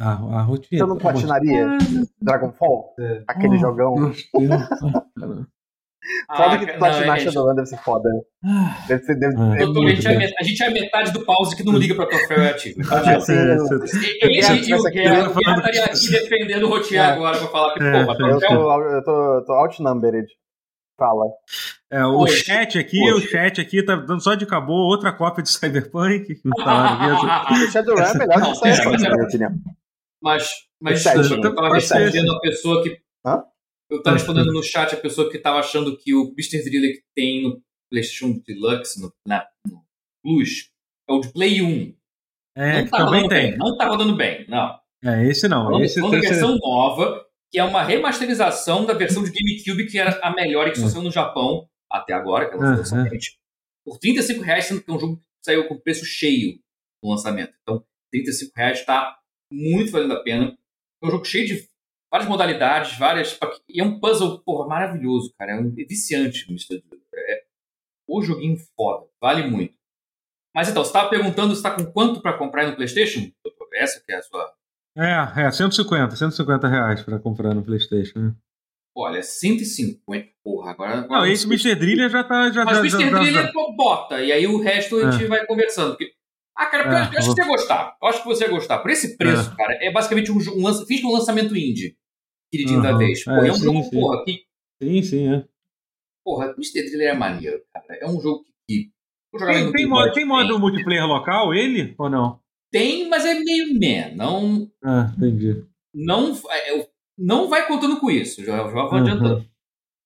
Ah, 0.00 0.12
a 0.12 0.42
rotina. 0.42 0.84
Você 0.84 0.88
não 0.88 0.96
platinaria 0.96 1.76
Dragonfall? 2.22 2.94
Aquele 3.26 3.56
Oh, 3.56 3.58
jogão. 3.58 4.12
Ah, 6.28 6.36
Foda 6.36 6.58
que 6.58 6.66
cara, 6.66 6.78
platinar 6.78 7.06
não, 7.06 7.14
é, 7.14 7.20
Shadowrun 7.20 7.54
deve 7.54 7.66
ser 7.68 7.78
foda. 7.78 8.08
Deve 8.86 9.02
ser. 9.04 9.14
Deve, 9.18 9.34
Ah. 9.38 9.54
é 9.56 9.58
Doutor, 9.64 9.86
a, 9.86 9.90
gente 9.90 10.06
é, 10.08 10.16
met- 10.16 10.34
a 10.38 10.44
gente 10.44 10.62
é 10.62 10.70
metade 10.70 11.12
do 11.12 11.24
pause 11.24 11.56
que 11.56 11.62
não 11.64 11.72
liga 11.74 11.94
pra 11.94 12.06
troféu 12.06 12.38
e 12.44 12.48
ativo. 12.48 12.80
Ah, 12.90 13.02
É, 13.12 13.16
eu- 13.16 13.78
Eu 14.22 14.30
e 14.30 14.38
estaria 14.38 15.84
aqui 15.84 16.10
defendendo 16.10 16.64
o 16.64 16.68
Rotier 16.70 17.02
É. 17.02 17.06
agora 17.12 17.38
pra 17.38 17.48
falar 17.48 17.74
que, 17.74 17.82
É, 17.82 18.04
porra, 18.04 18.16
é. 18.18 18.32
Eu 18.32 18.38
troféu. 18.38 18.58
tô, 18.60 18.82
eu 18.82 19.04
tô, 19.04 19.44
tô 19.46 19.52
outnumbered. 19.52 20.26
Fala. 20.98 21.26
É, 21.92 22.04
o 22.04 22.26
chat 22.26 22.76
aqui, 22.78 22.98
o 23.12 23.20
chat 23.20 23.60
aqui 23.60 23.82
tá 23.84 23.94
dando 23.94 24.20
só 24.20 24.34
de 24.34 24.44
acabou 24.44 24.76
outra 24.88 25.12
cópia 25.12 25.42
de 25.44 25.48
Cyberpunk. 25.50 26.24
que 26.34 26.40
não 26.44 26.52
tá. 26.64 27.46
O 27.52 27.70
Shadowrun 27.70 28.02
é 28.02 28.14
melhor 28.18 28.38
Não, 28.38 28.46
que 28.46 28.50
o 28.52 28.54
Cyberpunk, 28.56 28.84
na 29.02 29.08
mas- 29.08 29.12
minha 29.12 29.24
opinião. 29.26 29.50
Mas, 30.20 30.50
mas 30.80 31.00
Sete. 31.02 31.18
desculpa, 31.20 31.46
eu 31.46 31.54
tava 31.54 31.68
Pode 31.68 31.84
ser. 31.84 31.94
respondendo 31.98 32.32
a 32.32 32.40
pessoa 32.40 32.82
que. 32.82 32.98
Hã? 33.24 33.42
Eu 33.90 34.02
tava 34.02 34.16
respondendo 34.16 34.52
no 34.52 34.62
chat 34.62 34.94
a 34.94 35.00
pessoa 35.00 35.30
que 35.30 35.38
tava 35.38 35.58
achando 35.58 35.96
que 35.96 36.14
o 36.14 36.32
Mr. 36.38 36.62
Driller 36.62 36.96
que 36.96 37.02
tem 37.14 37.42
no 37.42 37.62
PlayStation 37.90 38.38
Deluxe, 38.46 39.00
no, 39.00 39.12
na, 39.26 39.46
no 39.66 39.82
Plus, 40.22 40.70
é 41.08 41.12
o 41.12 41.20
de 41.20 41.32
Play 41.32 41.62
1. 41.62 41.96
É, 42.56 42.72
não 42.78 42.84
que 42.84 42.90
tá 42.90 42.98
também 42.98 43.28
tem. 43.28 43.50
bem. 43.50 43.56
Não 43.58 43.76
tá 43.76 43.86
rodando 43.86 44.14
bem, 44.16 44.46
não. 44.48 44.78
É, 45.04 45.26
esse 45.28 45.48
não. 45.48 45.64
Falando, 45.66 45.84
Esse 45.84 46.00
falando 46.00 46.20
versão 46.20 46.56
nova, 46.58 47.24
que 47.50 47.58
é 47.58 47.64
uma 47.64 47.82
remasterização 47.82 48.84
da 48.84 48.92
versão 48.92 49.22
de 49.22 49.30
GameCube, 49.30 49.86
que 49.90 49.98
era 49.98 50.18
a 50.22 50.34
melhor 50.34 50.68
e 50.68 50.72
que 50.72 50.78
só 50.78 50.86
Hum. 50.86 50.90
saiu 50.90 51.02
no 51.04 51.10
Japão 51.10 51.68
até 51.90 52.12
agora, 52.12 52.48
que 52.48 52.54
ela 52.54 52.70
lançou 52.70 52.98
recentemente, 52.98 53.38
por 53.86 53.98
35 53.98 54.42
reais, 54.42 54.64
sendo 54.66 54.82
que 54.82 54.90
é 54.90 54.94
um 54.94 54.98
jogo 55.00 55.16
que 55.16 55.24
saiu 55.44 55.66
com 55.66 55.78
preço 55.80 56.04
cheio 56.04 56.58
no 57.02 57.10
lançamento. 57.10 57.54
Então, 57.62 57.82
35 58.12 58.52
reais 58.54 58.80
está 58.80 59.16
muito 59.50 59.90
valendo 59.92 60.12
a 60.12 60.22
pena. 60.22 60.58
É 61.02 61.06
um 61.06 61.10
jogo 61.10 61.24
cheio 61.24 61.46
de 61.46 61.68
várias 62.10 62.28
modalidades, 62.28 62.98
várias. 62.98 63.38
E 63.68 63.80
é 63.80 63.84
um 63.84 63.98
puzzle, 64.00 64.40
porra, 64.44 64.66
maravilhoso, 64.68 65.32
cara. 65.38 65.52
É, 65.52 65.56
um, 65.56 65.68
é 65.78 65.84
viciante, 65.84 66.46
Mr. 66.48 66.80
Driller. 66.82 67.06
É 67.14 67.44
o 68.06 68.22
joguinho 68.22 68.56
foda, 68.76 69.06
vale 69.20 69.46
muito. 69.50 69.74
Mas 70.54 70.68
então, 70.68 70.82
você 70.82 70.88
estava 70.88 71.10
perguntando 71.10 71.52
se 71.54 71.58
está 71.58 71.70
com 71.70 71.84
quanto 71.92 72.20
para 72.22 72.36
comprar 72.38 72.66
no 72.66 72.74
PlayStation? 72.74 73.30
Essa 73.74 74.02
que 74.04 74.10
é 74.12 74.16
a 74.16 74.22
sua. 74.22 74.52
É, 74.96 75.42
é, 75.46 75.50
150, 75.50 76.16
150 76.16 76.66
reais 76.66 77.02
pra 77.02 77.18
comprar 77.20 77.54
no 77.54 77.62
PlayStation. 77.62 78.18
né? 78.18 78.34
Olha, 78.96 79.22
150. 79.22 80.28
Porra, 80.42 80.70
agora. 80.72 80.98
agora 81.00 81.20
Não, 81.20 81.26
esse 81.26 81.46
Mr. 81.46 81.74
Driller 81.76 82.10
já 82.10 82.24
tá. 82.24 82.50
Já, 82.50 82.64
Mas 82.64 82.76
já, 82.78 82.82
o 82.82 82.88
já, 82.88 82.98
Mr. 82.98 83.10
já- 83.12 83.18
Driller 83.20 83.46
já- 83.46 83.52
pô, 83.52 83.72
bota, 83.76 84.20
e 84.22 84.32
aí 84.32 84.46
o 84.46 84.60
resto 84.60 84.96
a 84.96 85.10
gente 85.12 85.26
vai 85.28 85.46
conversando. 85.46 85.90
Porque... 85.90 86.12
Ah, 86.58 86.66
cara, 86.66 86.84
É, 86.84 86.92
eu 86.92 86.98
acho 86.98 87.10
que 87.10 87.22
você 87.22 87.40
ia 87.42 87.46
gostar. 87.46 87.96
Eu 88.02 88.08
acho 88.08 88.22
que 88.22 88.28
você 88.28 88.44
ia 88.44 88.50
gostar. 88.50 88.78
Por 88.78 88.90
esse 88.90 89.16
preço, 89.16 89.54
cara, 89.56 89.74
é 89.80 89.92
basicamente 89.92 90.32
um, 90.32 90.36
um, 90.38 90.62
lança... 90.64 90.84
Fiz 90.86 91.04
um 91.04 91.12
lançamento 91.12 91.56
indie. 91.56 91.96
Queridinho 92.50 92.82
da 92.82 92.90
Aham. 92.90 92.98
vez. 92.98 93.24
Pô, 93.24 93.30
É, 93.30 93.48
é, 93.48 93.52
um 93.52 93.54
sim, 93.54 93.64
jogo, 93.64 93.82
sim. 93.84 93.90
porra, 94.00 94.24
que. 94.24 94.44
Sim, 94.82 95.02
sim, 95.02 95.28
é. 95.34 95.44
porra, 96.24 96.46
Mr. 96.56 96.82
Driller 96.84 97.08
é 97.10 97.14
maneiro, 97.16 97.62
cara. 97.72 97.86
É 98.00 98.06
um 98.08 98.20
jogo 98.20 98.44
que. 98.68 98.90
Tem, 99.38 99.64
no 99.66 99.72
tem, 99.72 99.86
modo, 99.86 100.12
tem 100.12 100.24
modo 100.24 100.58
multiplayer 100.58 101.06
local, 101.06 101.54
ele? 101.54 101.94
Ou 101.98 102.08
não? 102.10 102.40
Tem, 102.72 103.08
mas 103.08 103.24
é 103.24 103.34
meio 103.38 103.78
meh. 103.78 104.14
Não, 104.16 104.68
Ah, 104.82 105.12
entendi. 105.16 105.64
não, 105.94 106.34
é, 106.50 106.72
eu- 106.72 106.88
não 107.16 107.48
vai 107.48 107.66
contando 107.68 108.00
com 108.00 108.10
isso. 108.10 108.42
Já, 108.44 108.56
já 108.56 108.62
vou 108.64 108.82
Uhum. 108.84 108.96
adiantando. 108.96 109.46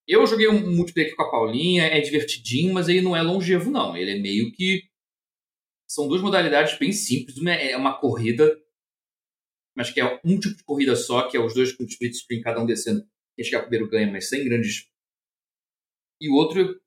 Eu 0.09 0.26
joguei 0.26 0.48
um 0.48 0.74
multiplayer 0.76 1.09
aqui 1.12 1.16
com 1.16 1.22
a 1.22 1.30
Paulinha, 1.30 1.84
é 1.84 2.00
divertidinho, 2.00 2.74
mas 2.74 2.88
ele 2.88 3.00
não 3.00 3.14
é 3.16 3.22
longevo, 3.22 3.70
não. 3.70 3.96
Ele 3.96 4.11
é 4.11 4.18
meio 4.18 4.50
que. 4.53 4.82
São 5.93 6.09
duas 6.09 6.22
modalidades 6.22 6.78
bem 6.78 6.90
simples. 6.90 7.36
Uma 7.36 7.53
é 7.53 7.76
uma 7.76 8.01
corrida, 8.01 8.59
mas 9.76 9.90
que 9.90 10.01
é 10.01 10.20
um 10.24 10.40
tipo 10.40 10.57
de 10.57 10.64
corrida 10.64 10.97
só, 10.97 11.28
que 11.28 11.36
é 11.36 11.40
os 11.40 11.53
dois 11.53 11.70
com 11.72 11.84
split 11.84 12.14
screen, 12.14 12.40
cada 12.40 12.62
um 12.62 12.64
descendo. 12.64 13.07
Quem 13.36 13.45
chegar 13.45 13.61
primeiro 13.61 13.90
ganha, 13.90 14.11
mas 14.11 14.26
sem 14.30 14.43
grandes. 14.43 14.88
E 16.18 16.30
o 16.30 16.34
outro 16.34 16.80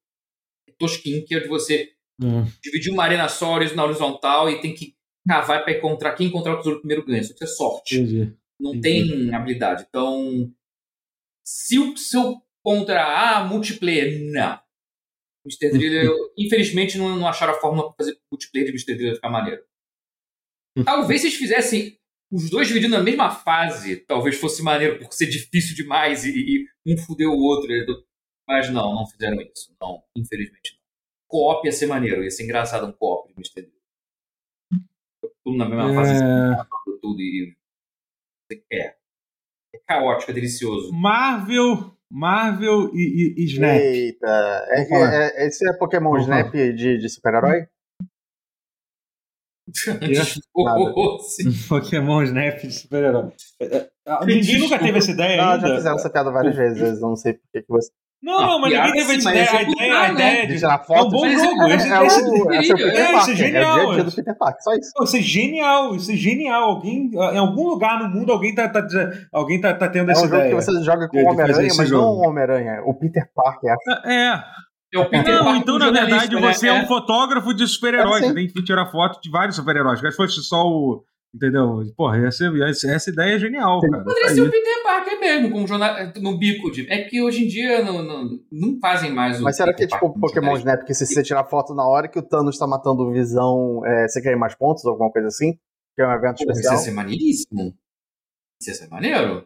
é 0.68 0.72
tosquinho, 0.80 1.24
que 1.24 1.36
é 1.36 1.40
de 1.40 1.48
você 1.48 1.92
Hum. 2.20 2.46
dividir 2.64 2.92
uma 2.92 3.04
arena 3.04 3.28
só 3.30 3.60
na 3.76 3.84
horizontal 3.86 4.50
e 4.50 4.60
tem 4.60 4.74
que 4.74 4.96
cavar 5.28 5.64
para 5.64 5.78
encontrar. 5.78 6.16
Quem 6.16 6.28
encontrar 6.28 6.54
o 6.56 6.58
tesouro 6.58 6.80
primeiro 6.80 7.06
ganha. 7.06 7.22
Isso 7.22 7.36
é 7.40 7.46
sorte 7.46 7.98
Entendi. 7.98 8.36
não 8.60 8.74
Entendi. 8.74 9.10
tem 9.12 9.36
habilidade. 9.36 9.86
Então, 9.88 10.52
se 11.46 11.78
o 11.78 11.96
seu 11.96 12.42
ponto 12.64 12.90
era 12.90 13.38
ah, 13.38 13.44
multiplayer, 13.44 14.32
não. 14.32 14.65
Mr. 15.46 15.78
Driller, 15.78 16.10
infelizmente, 16.38 16.98
não, 16.98 17.16
não 17.16 17.28
acharam 17.28 17.54
a 17.54 17.60
fórmula 17.60 17.88
para 17.88 18.06
fazer 18.06 18.20
multiplayer 18.32 18.72
de 18.72 18.74
Mr. 18.74 18.96
Driller 18.96 19.16
ficar 19.16 19.30
maneiro. 19.30 19.64
Talvez 20.84 21.22
se 21.22 21.28
eles 21.28 21.38
fizessem 21.38 21.98
os 22.32 22.50
dois 22.50 22.68
dividindo 22.68 22.98
na 22.98 23.04
mesma 23.04 23.30
fase, 23.30 23.98
talvez 23.98 24.36
fosse 24.36 24.62
maneiro, 24.64 25.00
por 25.00 25.14
ser 25.14 25.28
difícil 25.28 25.76
demais 25.76 26.26
e, 26.26 26.68
e 26.86 26.94
um 26.94 26.98
fudeu 26.98 27.32
o 27.32 27.40
outro. 27.40 27.70
Mas 28.48 28.70
não, 28.70 28.94
não 28.94 29.08
fizeram 29.08 29.40
isso. 29.42 29.76
Não, 29.80 30.04
infelizmente 30.16 30.74
não. 30.74 30.86
Co-op 31.28 31.66
ia 31.66 31.72
ser 31.72 31.88
maneiro, 31.88 32.24
ia 32.24 32.32
ser 32.32 32.44
engraçado 32.44 32.86
um 32.88 32.92
co-op 32.92 33.28
de 33.30 33.34
Mr. 33.34 33.62
Driller. 33.62 33.76
Tudo 35.44 35.58
na 35.58 35.70
mesma 35.70 35.94
fase, 35.94 36.14
É, 36.14 37.00
tudo 37.02 37.20
e. 37.20 37.56
É. 38.72 38.96
É 39.74 39.80
caótico, 39.88 40.32
é 40.32 40.34
delicioso. 40.34 40.92
Marvel, 40.94 41.95
Marvel 42.16 42.90
e, 42.94 43.34
e, 43.38 43.42
e 43.42 43.46
Snap. 43.46 43.78
Eita, 43.78 44.66
é, 44.70 44.82
é- 44.82 45.44
é- 45.44 45.48
esse 45.48 45.70
é 45.70 45.74
Pokémon 45.74 46.12
Vou 46.12 46.20
Snap 46.20 46.50
de, 46.54 46.98
de 46.98 47.10
super-herói? 47.10 47.68
Pokémon 51.68 52.24
Snap 52.24 52.58
de 52.62 52.72
super-herói. 52.72 53.34
É, 53.60 53.66
é, 53.66 53.90
Ninguém 54.26 54.60
nunca 54.60 54.80
teve 54.80 54.98
essa 54.98 55.12
ideia 55.12 55.44
Não, 55.44 55.52
ainda. 55.54 55.68
já 55.68 55.76
fizeram 55.76 55.96
essa 55.98 56.10
piada 56.10 56.32
várias 56.32 56.56
vezes, 56.56 57.02
não 57.02 57.18
sei 57.18 57.34
por 57.34 57.42
que 57.52 57.66
você. 57.68 57.92
Não, 58.26 58.42
não, 58.42 58.60
mas 58.60 58.74
ninguém 58.74 58.94
teve 58.94 59.22
sim, 59.22 59.30
ideia. 59.30 59.42
A 59.52 59.54
executar, 59.62 59.86
ideia, 59.86 59.94
a 60.00 60.08
né? 60.08 60.14
ideia 60.14 60.48
De 60.48 60.58
tirar 60.58 60.82
É 60.82 60.84
foto. 60.84 61.06
um 61.06 61.10
bom 61.12 61.30
jogo. 61.30 61.62
é- 61.64 61.76
Esse, 61.76 61.94
é, 61.94 62.06
esse- 62.06 62.22
o, 62.24 62.52
é 62.54 62.60
o 62.60 62.64
seu 62.64 62.76
É, 62.76 62.80
Peter 62.80 63.04
isso 63.04 63.06
é 63.06 63.12
Parker. 63.12 63.30
É, 63.30 63.32
o 63.32 63.36
genial, 63.36 63.76
dia 63.76 63.84
a 63.92 63.94
dia 63.94 64.04
do 64.04 64.08
isso. 64.08 64.16
Peter 64.16 64.38
Parker, 64.38 64.64
só 64.64 64.74
isso. 64.74 64.92
Isso 65.04 65.18
é 65.18 65.22
genial, 65.22 65.96
isso 65.96 66.12
é 66.12 66.16
genial. 66.16 66.64
Alguém, 66.64 67.12
em 67.14 67.38
algum 67.38 67.68
lugar 67.68 68.00
no 68.00 68.10
mundo, 68.10 68.32
alguém 68.32 68.56
tá, 68.56 68.68
tá, 68.68 68.82
alguém 69.32 69.62
tá, 69.62 69.74
tá 69.76 69.88
tendo 69.88 70.10
É 70.10 70.14
essa 70.14 70.22
um 70.26 70.30
jogo 70.30 70.42
que 70.42 70.48
ideia. 70.48 70.62
você 70.62 70.84
joga 70.84 71.08
com 71.08 71.18
o 71.18 71.26
Homem-Aranha, 71.30 71.68
esse 71.68 71.78
mas 71.78 71.88
jogo. 71.90 72.02
não 72.04 72.12
o 72.14 72.28
Homem-Aranha. 72.30 72.82
O 72.86 72.94
Peter 72.96 73.30
Parker. 73.36 73.76
É. 74.06 74.34
É 74.94 75.00
o 75.00 75.10
Peter 75.10 75.36
Não, 75.36 75.44
Parker 75.44 75.62
então, 75.62 75.78
na 75.80 75.92
verdade, 75.92 76.36
né? 76.36 76.42
você 76.54 76.68
é 76.68 76.74
um 76.74 76.88
fotógrafo 76.88 77.54
de 77.54 77.68
super-heróis. 77.68 78.24
É. 78.24 78.28
Você 78.28 78.34
tem 78.34 78.48
que 78.48 78.64
tirar 78.64 78.86
foto 78.88 79.20
de 79.22 79.30
vários 79.30 79.56
super-heróis. 79.56 80.00
Se 80.00 80.12
fosse 80.14 80.42
só 80.44 80.64
o. 80.66 81.04
Entendeu? 81.36 81.82
Porra, 81.98 82.26
essa, 82.26 82.46
essa, 82.88 83.10
ideia 83.10 83.36
é 83.36 83.40
genial, 83.40 83.82
cara. 83.82 84.06
Poderia 84.06 84.28
Isso 84.28 84.36
ser 84.36 84.42
o 84.44 84.50
Peter 84.50 84.84
Parker 84.84 85.20
mesmo, 85.20 85.52
como 85.52 85.68
jornal... 85.68 85.94
no 86.22 86.38
bico. 86.38 86.72
De... 86.72 86.90
É 86.90 87.04
que 87.04 87.22
hoje 87.22 87.44
em 87.44 87.48
dia 87.48 87.84
não, 87.84 88.02
não, 88.02 88.30
não 88.50 88.80
fazem 88.80 89.12
mais 89.12 89.42
o. 89.42 89.44
Mas 89.44 89.58
será 89.58 89.74
que 89.74 89.84
é 89.84 89.88
tipo 89.88 90.14
Pokémon 90.14 90.56
jornalista. 90.56 90.70
Snap, 90.70 90.86
que 90.88 90.94
se 90.94 91.06
você 91.06 91.22
tirar 91.22 91.44
foto 91.44 91.76
na 91.76 91.86
hora 91.86 92.08
que 92.08 92.18
o 92.18 92.22
Thanos 92.22 92.58
tá 92.58 92.66
matando 92.66 93.04
o 93.04 93.12
Visão, 93.12 93.82
é, 93.86 94.08
você 94.08 94.22
ganha 94.22 94.38
mais 94.38 94.56
pontos, 94.56 94.86
alguma 94.86 95.12
coisa 95.12 95.28
assim? 95.28 95.60
Que 95.94 96.02
é 96.02 96.08
um 96.08 96.12
evento 96.14 96.38
Pô, 96.38 96.44
Isso 96.44 96.52
especial? 96.52 96.74
ia 96.76 96.80
ser 96.80 96.92
maneiríssimo. 96.92 97.78
Isso 98.62 98.70
ia 98.70 98.76
ser 98.76 98.88
maneiro. 98.88 99.46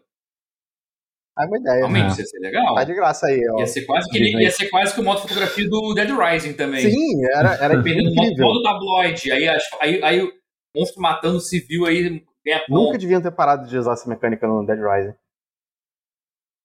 É 1.40 1.46
uma 1.46 1.58
ideia. 1.58 1.78
Realmente, 1.78 2.06
É. 2.06 2.08
isso 2.10 2.22
ia 2.22 2.28
ser 2.28 2.40
legal. 2.40 2.76
Tá 2.76 2.84
de 2.84 2.94
graça 2.94 3.26
aí, 3.26 3.42
ó. 3.50 3.60
Ia 3.62 3.66
ser 3.66 3.86
quase 3.86 4.10
que, 4.10 4.20
ia 4.20 4.52
ser 4.52 4.70
quase 4.70 4.94
que 4.94 5.02
o 5.02 5.04
modo 5.04 5.22
fotografia 5.22 5.68
do 5.68 5.94
Dead 5.96 6.10
Rising 6.12 6.54
também. 6.54 6.82
Sim, 6.92 7.26
era, 7.34 7.56
era 7.56 7.78
Dependendo 7.78 8.10
do 8.10 8.16
modo, 8.16 8.28
incrível. 8.28 8.64
tabloide. 8.64 9.32
Aí, 9.32 9.48
aí, 9.82 10.04
aí 10.04 10.22
o 10.22 10.32
monstro 10.80 11.02
matando 11.02 11.40
civil 11.40 11.86
aí 11.86 12.26
ganha 12.46 12.60
ponto. 12.68 12.72
Nunca 12.72 12.98
deviam 12.98 13.22
ter 13.22 13.32
parado 13.32 13.68
de 13.68 13.78
usar 13.78 13.94
essa 13.94 14.10
mecânica 14.10 14.48
no 14.48 14.66
Dead 14.66 14.80
Rising. 14.80 15.16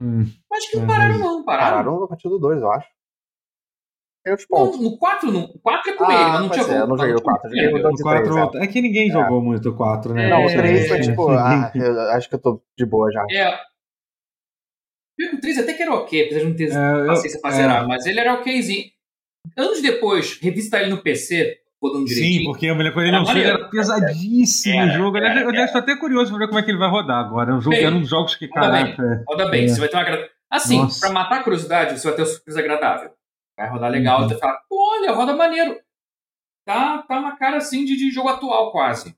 Hum. 0.01 0.25
Acho 0.53 0.71
que 0.71 0.77
não 0.79 0.87
pararam, 0.87 1.19
não. 1.19 1.45
Pararam. 1.45 1.77
Pararam 1.77 2.05
a 2.05 2.09
partir 2.09 2.29
do 2.29 2.39
2, 2.39 2.61
eu 2.61 2.71
acho. 2.73 2.89
Outros 4.27 4.81
Não, 4.81 4.91
no 4.91 4.97
4, 4.99 5.31
no, 5.31 5.41
o 5.41 5.59
4 5.61 5.91
é 5.91 5.97
com 5.97 6.05
Ah, 6.07 6.13
ele, 6.15 6.25
mas 6.31 6.41
não 6.41 6.49
tinha 6.49 6.65
ser, 6.65 6.79
eu 6.81 6.87
não 6.87 6.97
joguei 6.97 7.15
o 7.15 7.21
4, 7.23 7.47
eu 7.47 7.51
joguei 7.51 7.67
o 7.67 7.77
O 7.79 7.83
dois 7.83 8.01
e 8.01 8.03
três, 8.03 8.29
4, 8.31 8.63
é 8.63 8.67
que 8.67 8.81
ninguém 8.81 9.09
É. 9.11 9.13
jogou 9.13 9.43
muito 9.43 9.69
o 9.69 9.77
4, 9.77 10.15
né? 10.15 10.31
Não, 10.31 10.47
o 10.47 10.49
É, 10.49 10.57
3 10.57 10.89
foi 10.89 10.97
é, 10.97 11.01
tipo, 11.03 11.31
é. 11.31 11.37
ah, 11.39 11.73
eu 11.75 12.01
acho 12.13 12.29
que 12.31 12.35
eu 12.35 12.39
tô 12.39 12.63
de 12.77 12.87
boa 12.87 13.13
já. 13.13 13.23
É. 13.31 13.55
O 15.37 15.41
3 15.43 15.59
até 15.59 15.75
que 15.75 15.83
era 15.83 15.93
ok, 15.93 16.25
apesar 16.25 16.41
de 16.41 16.47
não 16.47 16.57
ter 16.57 16.73
É, 16.73 17.03
eu- 17.03 17.07
paciência 17.07 17.41
pra 17.41 17.51
é. 17.51 17.53
zerar, 17.53 17.87
mas 17.87 18.07
ele 18.07 18.19
era 18.19 18.33
okzinho. 18.35 18.91
Anos 19.59 19.83
depois, 19.83 20.39
revisitar 20.41 20.81
ele 20.81 20.91
no 20.91 21.03
PC, 21.03 21.59
rodando 21.89 22.05
direitinho. 22.07 22.39
Sim, 22.41 22.45
porque 22.47 22.69
a 22.69 22.75
mulher 22.75 22.93
quando 22.93 23.07
ele 23.07 23.17
lançou, 23.17 23.37
ele 23.37 23.45
era 23.49 23.69
pesadíssimo 23.69 24.81
Era, 24.81 24.93
o 24.93 24.97
jogo. 24.97 25.17
era, 25.19 25.29
Aliás, 25.49 25.57
eu 25.57 25.65
estou 25.65 25.81
até 25.81 25.97
curioso 25.97 26.31
pra 26.31 26.39
ver 26.39 26.47
como 26.49 26.59
é 26.59 26.63
que 26.63 26.71
ele 26.71 26.79
vai 26.79 26.89
rodar 26.91 27.19
agora. 27.25 27.53
É 27.53 27.55
um 27.55 27.61
jogo, 27.61 27.77
Bem, 27.77 27.85
era 27.85 27.95
um 27.95 28.05
jogos 28.05 28.35
que, 28.37 28.47
roda 28.47 28.71
bem. 28.71 28.95
caraca. 28.97 29.25
Roda 29.29 29.49
bem, 29.51 29.65
É. 29.65 29.69
você 29.69 29.81
vai 29.81 29.89
ter 29.89 29.97
uma 29.97 30.03
agra... 30.03 30.29
Assim, 30.51 30.87
pra 31.01 31.11
matar 31.11 31.41
a 31.41 31.43
curiosidade, 31.43 31.99
você 31.99 32.07
vai 32.07 32.17
ter 32.17 32.23
uma 32.23 32.29
surpresa 32.29 32.61
agradável. 32.61 33.11
Vai 33.59 33.69
rodar 33.71 33.91
legal, 33.91 34.21
Uhum. 34.23 34.29
você 34.29 34.35
vai 34.35 34.41
falar, 34.41 34.59
olha, 34.71 35.13
roda 35.13 35.35
maneiro. 35.37 35.77
Tá, 36.67 37.03
tá 37.03 37.19
uma 37.21 37.37
cara 37.37 37.59
assim 37.59 37.85
de, 37.85 37.95
de 37.95 38.11
jogo 38.11 38.31
atual, 38.31 38.73
quase. 38.73 39.15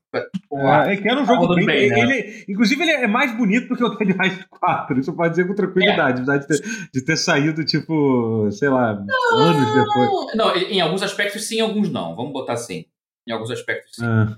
Pô, 0.49 0.59
É, 0.59 0.93
é 0.93 0.97
que 0.97 1.07
era 1.09 1.21
um 1.21 1.25
Tá 1.25 1.33
jogo 1.33 1.55
bem. 1.55 1.65
bem, 1.65 1.89
né? 1.89 1.99
ele, 2.01 2.45
inclusive, 2.49 2.81
ele 2.81 2.91
é 2.91 3.07
mais 3.07 3.31
bonito 3.37 3.69
do 3.69 3.77
que 3.77 3.83
o 3.85 3.89
Dead 3.89 4.15
Rising 4.19 4.43
4. 4.49 4.99
Isso 4.99 5.13
pode 5.15 5.29
dizer 5.29 5.47
com 5.47 5.55
tranquilidade. 5.55 6.21
apesar 6.23 6.37
De, 6.39 6.47
ter, 6.47 6.89
de 6.93 7.01
ter 7.05 7.15
saído, 7.15 7.63
tipo, 7.63 8.49
sei 8.51 8.67
lá, 8.67 8.91
anos 8.91 9.73
depois. 9.73 10.09
Não, 10.35 10.47
não, 10.47 10.55
em 10.57 10.81
alguns 10.81 11.01
aspectos 11.01 11.47
sim, 11.47 11.57
em 11.59 11.61
alguns 11.61 11.89
não. 11.89 12.15
Vamos 12.17 12.33
botar 12.33 12.53
assim. 12.53 12.85
Em 13.25 13.31
alguns 13.31 13.49
aspectos 13.49 13.95
sim. 13.95 14.03
Ah, 14.05 14.37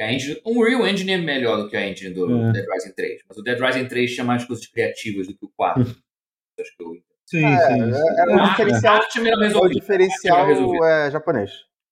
A 0.00 0.10
engine, 0.12 0.40
o 0.44 0.58
Unreal 0.58 0.86
Engine 0.86 1.12
é 1.12 1.18
melhor 1.18 1.58
do 1.58 1.68
que 1.68 1.76
a 1.76 1.86
engine 1.86 2.14
do 2.14 2.24
É. 2.48 2.52
Dead 2.52 2.64
Rising 2.72 2.92
3. 2.94 3.22
Mas 3.28 3.36
o 3.36 3.42
Dead 3.42 3.60
Rising 3.60 3.86
3 3.86 4.14
tinha 4.14 4.24
mais 4.24 4.46
coisas 4.46 4.66
criativas 4.66 5.26
do 5.26 5.34
que 5.34 5.44
o 5.44 5.50
4. 5.54 5.82
Acho 5.82 6.76
que 6.76 6.82
eu... 6.82 6.96
sim, 7.30 7.44
É, 7.44 7.58
sim. 7.66 7.82
é, 7.82 8.20
é 8.22 8.26
o 8.36 8.40
a 8.40 8.48
diferencial- 8.50 9.00
é 9.16 9.20
melhor 9.20 9.38
O 9.38 9.42
resolvida. 9.42 9.80
diferencial 9.80 10.46
é 10.84 11.06
é 11.06 11.10
japonês. 11.10 11.50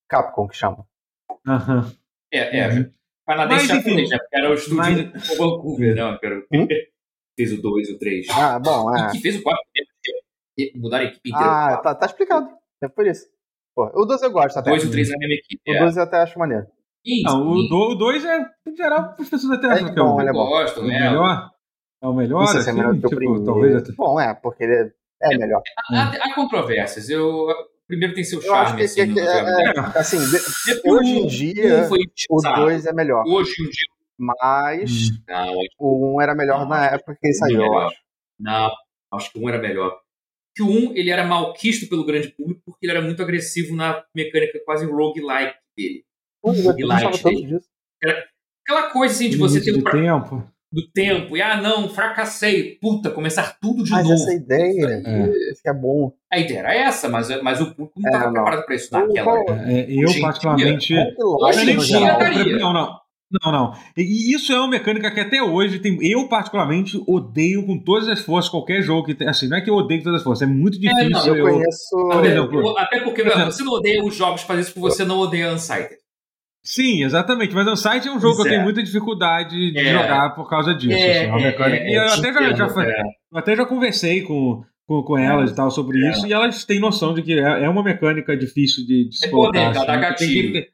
Capcom 0.08 0.48
que 0.48 0.56
chama. 0.56 0.86
Aham. 1.46 1.90
É, 2.32 2.58
é. 2.60 2.68
Uhum. 2.68 2.92
Canadense 3.26 3.68
Mas, 3.68 3.76
japonês, 3.84 4.08
né? 4.10 4.18
Porque 4.18 4.36
era 4.38 4.50
o 4.50 4.54
estúdio 4.54 4.76
mas- 4.78 4.96
do 5.28 5.36
Vancouver, 5.36 5.94
né? 5.94 6.18
Que 6.18 6.26
era 6.26 6.38
o- 6.38 6.42
Hum? 6.52 6.66
fez 7.38 7.52
o 7.52 7.62
2 7.62 7.88
e 7.88 7.92
o 7.92 7.98
3. 7.98 8.26
Ah, 8.30 8.58
bom, 8.58 8.94
é. 8.96 9.10
Que 9.12 9.20
fez 9.20 9.36
o 9.36 9.42
4. 9.42 9.60
Mudaram 10.76 11.04
a 11.04 11.08
equipe 11.08 11.30
inteira. 11.30 11.46
Ah, 11.50 11.76
tá, 11.76 11.94
tá 11.94 12.06
explicado. 12.06 12.48
É 12.82 12.88
por 12.88 13.06
isso. 13.06 13.26
Pô, 13.76 13.86
o 13.94 14.04
12 14.04 14.24
eu 14.26 14.30
gosto 14.32 14.56
O 14.56 14.58
até. 14.58 14.70
2 14.70 14.82
e 14.82 14.86
o 14.86 14.90
3 14.90 15.08
na 15.10 15.18
mesma 15.18 15.34
equipe. 15.34 15.62
O 15.70 15.74
é. 15.74 15.78
12 15.84 15.98
eu 16.00 16.04
até 16.04 16.16
acho 16.18 16.38
maneiro. 16.38 16.66
Não, 17.24 17.48
o 17.48 17.94
2 17.94 18.24
é, 18.24 18.44
em 18.66 18.76
geral, 18.76 19.14
as 19.18 19.28
pessoas 19.30 19.52
até 19.56 19.68
acham 19.68 19.88
É 19.88 19.92
que 19.92 19.98
é 19.98 20.02
o, 20.02 20.06
bom, 20.06 20.20
ele 20.20 20.30
é 20.30 20.32
bom. 20.32 20.46
Gosto, 20.48 20.80
o 20.80 20.86
né? 20.86 20.98
melhor. 21.08 21.50
É 22.02 22.06
o 22.06 22.12
melhor, 22.12 22.40
Não 22.40 22.46
sei 22.48 22.60
se 22.60 22.68
é 22.68 22.72
assim, 22.72 22.78
melhor 22.80 22.92
que 22.92 22.98
o 22.98 23.08
tipo, 23.08 23.16
primeiro. 23.16 23.44
talvez 23.44 23.76
até. 23.76 23.92
Bom, 23.92 24.20
é, 24.20 24.34
porque 24.34 24.64
ele 24.64 24.74
é, 24.74 24.92
é 25.22 25.36
melhor. 25.36 25.62
Há, 25.90 26.08
há 26.10 26.34
controvérsias. 26.34 27.08
Eu, 27.08 27.46
primeiro 27.86 28.14
tem 28.14 28.24
seu 28.24 28.40
Eu 28.42 28.54
acho 28.54 28.64
charme, 28.70 28.78
que, 28.78 28.84
assim, 28.84 29.00
que- 29.14 29.20
no 29.20 29.20
é- 29.20 29.24
jogabilidade. 29.38 29.96
é, 29.96 30.00
assim, 30.00 30.18
de- 30.18 30.74
Depois, 30.74 31.00
hoje 31.00 31.10
em 31.10 31.26
dia, 31.26 31.76
um 31.78 31.84
foi 31.88 31.98
o 31.98 32.02
utilizado. 32.36 32.60
2 32.62 32.86
é 32.86 32.92
melhor. 32.92 33.24
Hoje 33.26 33.52
em 33.60 33.64
dia. 33.70 33.88
Mas 34.20 35.10
Hum. 35.10 35.22
Não, 35.28 35.54
o 35.78 36.16
1 36.16 36.20
era 36.22 36.34
melhor 36.34 36.60
Não, 36.60 36.68
na 36.68 36.86
época 36.86 37.16
que 37.20 37.26
ele 37.28 37.34
um 37.36 37.38
saiu, 37.38 37.62
é 37.62 37.66
eu 37.66 37.78
acho. 37.78 37.96
Não, 38.40 38.70
acho 39.12 39.32
que 39.32 39.38
o 39.38 39.42
1 39.42 39.48
era 39.48 39.58
melhor. 39.58 40.00
Que 40.56 40.62
o 40.62 40.66
1 40.68 40.96
ele 40.96 41.08
era 41.10 41.24
malquisto 41.24 41.88
pelo 41.88 42.04
grande 42.04 42.28
público 42.30 42.60
porque 42.66 42.84
ele 42.84 42.92
era 42.92 43.00
muito 43.00 43.22
agressivo 43.22 43.76
na 43.76 44.02
mecânica 44.14 44.58
quase 44.64 44.84
roguelike 44.86 45.54
dele. 45.76 46.04
Tanto 46.42 47.22
dele. 47.24 47.46
disso. 47.46 47.68
Aquela 48.64 48.90
coisa 48.90 49.14
assim 49.14 49.30
de 49.30 49.36
você 49.36 49.60
ter 49.62 49.80
pra- 49.82 49.92
tempo. 49.92 50.44
Do 50.70 50.82
tempo 50.92 51.36
e 51.36 51.40
ah 51.42 51.60
não, 51.60 51.88
fracassei, 51.88 52.76
puta, 52.80 53.10
começar 53.10 53.56
tudo 53.60 53.82
de 53.82 53.90
Mas 53.90 54.02
novo. 54.04 54.14
essa 54.14 54.34
ideia, 54.34 55.02
É. 55.06 55.28
isso 55.50 55.62
que 55.62 55.68
é 55.68 55.72
bom. 55.74 56.12
A 56.30 56.38
ideia 56.38 56.58
era 56.58 56.74
essa, 56.74 57.08
mas, 57.08 57.28
mas 57.42 57.60
o 57.60 57.74
público 57.74 57.98
não 58.00 58.08
É, 58.10 58.12
estava 58.12 58.26
não. 58.26 58.32
preparado 58.42 58.66
para 58.66 58.74
isso 58.74 58.92
naquela 58.92 59.38
época. 59.40 59.62
É, 59.66 59.86
eu, 59.88 60.08
Hoje 60.08 60.20
particularmente. 60.20 60.94
Hoje 60.94 61.64
Não, 61.64 61.72
em 61.72 61.76
dia 61.78 62.18
daria. 62.18 62.58
Não, 62.58 62.72
não. 62.72 62.98
Não, 63.44 63.52
não. 63.52 63.72
E 63.94 64.34
isso 64.34 64.50
é 64.54 64.58
uma 64.58 64.68
mecânica 64.68 65.10
que 65.10 65.20
até 65.20 65.42
hoje 65.42 65.78
tem. 65.80 65.98
Eu, 66.00 66.26
particularmente, 66.28 66.98
odeio 67.06 67.62
com 67.66 67.78
todas 67.78 68.08
as 68.08 68.20
forças 68.20 68.50
qualquer 68.50 68.80
jogo 68.80 69.04
que 69.04 69.14
tem. 69.14 69.28
Assim, 69.28 69.48
não 69.48 69.58
é 69.58 69.60
que 69.60 69.68
eu 69.68 69.74
odeio 69.74 70.00
com 70.00 70.04
todas 70.04 70.20
as 70.20 70.24
forças, 70.24 70.48
é 70.48 70.50
muito 70.50 70.80
difícil. 70.80 71.10
não, 71.10 71.26
Eu 71.26 71.36
eu- 71.46 71.54
conheço. 71.54 71.90
Por 71.90 72.78
Até, 72.78 73.00
porque 73.00 73.22
você 73.22 73.62
não 73.64 73.72
odeia 73.72 74.02
os 74.02 74.14
jogos 74.14 74.40
fazer 74.42 74.62
isso 74.62 74.72
porque 74.72 74.88
você 74.90 75.04
não 75.04 75.18
odeia 75.18 75.52
Unsighted. 75.52 75.98
Sim, 76.70 77.02
exatamente. 77.02 77.54
Mas 77.54 77.66
o 77.66 77.76
site 77.76 78.08
é 78.08 78.10
um 78.10 78.20
jogo 78.20 78.34
que 78.34 78.40
eu 78.40 78.44
Pois 78.44 78.46
é. 78.46 78.50
tenho 78.50 78.62
muita 78.62 78.82
dificuldade 78.82 79.72
de 79.72 79.78
É. 79.78 79.92
jogar 79.92 80.30
por 80.34 80.48
causa 80.50 80.74
disso. 80.74 80.92
É, 80.98 81.10
assim, 81.18 81.26
é 81.26 81.28
uma 81.30 81.40
é, 81.40 81.44
mecânica. 81.44 81.82
é, 81.84 81.90
e 81.90 81.94
eu 81.94 82.02
é, 82.02 82.06
até 82.12 82.32
já, 82.32 82.52
já, 82.54 82.82
é. 82.82 83.02
eu 83.32 83.38
até 83.38 83.56
já 83.56 83.64
conversei 83.64 84.20
com, 84.20 84.62
com, 84.86 85.02
com 85.02 85.16
elas 85.18 85.50
e 85.50 85.54
tal 85.54 85.70
sobre 85.70 86.04
É. 86.06 86.10
isso, 86.10 86.26
e 86.26 86.32
elas 86.34 86.64
têm 86.66 86.78
noção 86.78 87.14
de 87.14 87.22
que 87.22 87.32
é, 87.38 87.64
é 87.64 87.68
uma 87.70 87.82
mecânica 87.82 88.36
difícil 88.36 88.84
de, 88.86 89.08
de 89.08 89.16
se 89.16 89.26
É 89.26 89.30
colocar. 89.30 89.70
assim, 89.70 89.80
que 89.80 89.96
gatilho. 89.96 90.52
tem- 90.52 90.66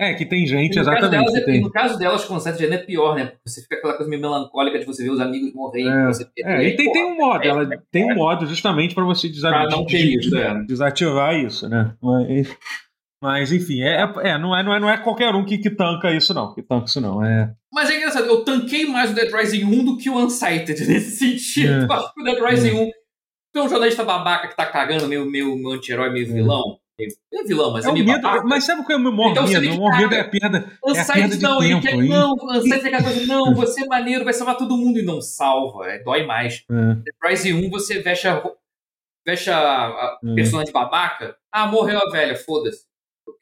é, 0.00 0.14
que 0.14 0.24
tem 0.24 0.46
gente, 0.46 0.78
no, 0.78 0.84
caso 0.86 0.90
exatamente. 0.98 1.10
delas, 1.26 1.32
que 1.34 1.38
é- 1.40 1.44
tem. 1.52 1.60
no 1.60 1.70
caso 1.70 1.98
delas, 1.98 2.28
o 2.30 2.40
Seth 2.40 2.58
Gen 2.58 2.72
é 2.72 2.78
pior, 2.78 3.14
né? 3.14 3.32
Você 3.46 3.60
fica 3.60 3.76
aquela 3.76 3.92
coisa 3.92 4.08
meio 4.08 4.22
melancólica 4.22 4.78
de 4.78 4.86
você 4.86 5.04
ver 5.04 5.10
os 5.10 5.20
amigos 5.20 5.52
morrendo. 5.52 5.90
É, 5.90 6.06
você 6.06 6.26
É, 6.38 6.66
e 6.66 6.76
tem, 6.76 6.90
tem 6.90 7.04
um 7.04 7.14
modo, 7.16 7.44
é, 7.44 7.48
ela 7.48 7.62
é, 7.74 7.78
tem 7.90 8.06
um 8.06 8.12
é. 8.12 8.14
modo 8.14 8.46
justamente 8.46 8.94
para 8.94 9.04
você 9.04 9.28
desativar, 9.28 9.84
isso, 9.90 10.34
é. 10.36 10.64
desativar 10.64 11.36
isso, 11.38 11.68
né? 11.68 11.92
Mas, 12.02 12.56
mas 13.22 13.52
enfim, 13.52 13.80
é, 13.82 14.02
é, 14.02 14.30
é, 14.30 14.38
não, 14.38 14.56
é, 14.56 14.62
não, 14.64 14.74
é, 14.74 14.80
não 14.80 14.90
é 14.90 14.98
qualquer 14.98 15.32
um 15.34 15.44
que, 15.44 15.56
que 15.58 15.70
tanca 15.70 16.10
isso, 16.10 16.34
não. 16.34 16.52
Que 16.52 16.60
tanca 16.62 16.86
isso, 16.86 17.00
não. 17.00 17.24
É, 17.24 17.54
Mas 17.72 17.88
é 17.88 17.96
engraçado, 17.96 18.26
eu 18.26 18.44
tanquei 18.44 18.84
mais 18.86 19.12
o 19.12 19.14
Dead 19.14 19.32
Rising 19.32 19.64
1 19.64 19.84
do 19.84 19.96
que 19.96 20.10
o 20.10 20.18
Unsighted 20.18 20.72
nesse 20.86 21.12
sentido. 21.12 21.86
É. 21.90 21.94
Acho 21.96 22.12
que 22.12 22.20
o 22.20 22.24
Dead 22.24 22.42
Rising 22.42 22.72
1 22.72 22.90
tem 23.54 23.62
um 23.62 23.68
jornalista 23.68 24.02
babaca 24.04 24.48
que 24.48 24.56
tá 24.56 24.66
cagando, 24.66 25.06
meio, 25.06 25.24
meio, 25.30 25.54
meio 25.54 25.70
anti-herói, 25.72 26.10
meio 26.10 26.28
É. 26.28 26.32
vilão. 26.32 26.78
Meio 26.98 27.46
vilão, 27.46 27.72
mas 27.72 27.84
é 27.84 27.88
é, 27.88 27.90
o 27.90 27.94
meio 27.94 28.06
medo, 28.06 28.20
babaca. 28.22 28.44
mas 28.46 28.64
sabe 28.64 28.84
qual 28.84 28.92
é 28.92 29.00
o 29.00 29.02
meu 29.02 29.12
maior 29.12 29.30
Então 29.32 29.44
medo? 29.44 29.58
O 29.66 29.70
que 29.72 29.78
maior 29.78 29.98
medo 29.98 30.14
é 30.14 30.20
a 30.20 30.28
perda, 30.28 30.58
é 30.58 30.60
a 30.60 30.62
perda 30.62 31.00
Unsighted 31.00 31.36
de 31.36 31.42
não, 31.42 31.62
ele 31.62 31.80
tempo. 31.80 31.82
quer, 31.82 31.96
não, 31.96 32.32
Unsighted 32.34 32.84
é 32.84 32.88
aquela 32.88 33.02
coisa, 33.02 33.26
não, 33.26 33.54
você 33.54 33.82
é 33.82 33.86
maneiro, 33.86 34.24
vai 34.24 34.32
salvar 34.34 34.56
todo 34.56 34.76
mundo 34.76 34.98
e 34.98 35.02
não 35.02 35.20
salva, 35.20 35.86
é, 35.88 35.98
dói 36.02 36.24
mais. 36.26 36.64
É. 36.70 36.94
Dead 36.94 37.14
Rising 37.26 37.66
1 37.66 37.70
você 37.70 38.00
veste 38.02 38.28
a, 38.28 38.42
veste 39.26 39.50
a, 39.50 39.58
a 39.88 40.18
personagem 40.34 40.72
babaca, 40.72 41.34
ah, 41.50 41.66
morreu 41.66 41.98
a 41.98 42.10
velha, 42.10 42.36
foda-se. 42.36 42.84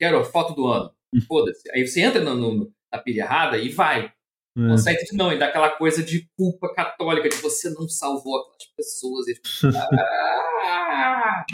Eu 0.01 0.09
quero 0.09 0.18
a 0.18 0.24
foto 0.24 0.55
do 0.55 0.66
ano, 0.66 0.90
Hum. 1.14 1.20
foda-se. 1.28 1.70
Aí 1.72 1.86
você 1.86 2.01
entra 2.01 2.22
no, 2.22 2.34
no- 2.34 2.72
na 2.92 2.98
pilha 2.98 3.22
errada 3.22 3.59
e 3.59 3.68
vai. 3.68 4.07
É. 4.07 4.61
O 4.61 4.72
Unsighted 4.72 5.12
não, 5.16 5.30
ele 5.30 5.38
dá 5.38 5.46
aquela 5.46 5.70
coisa 5.70 6.03
de 6.03 6.26
culpa 6.36 6.72
católica, 6.74 7.28
de 7.28 7.36
você 7.36 7.70
não 7.70 7.88
salvou 7.88 8.38
aquelas 8.38 8.66
pessoas. 8.76 9.28
E, 9.28 9.34
tipo, 9.34 9.48
ah! 9.76 11.44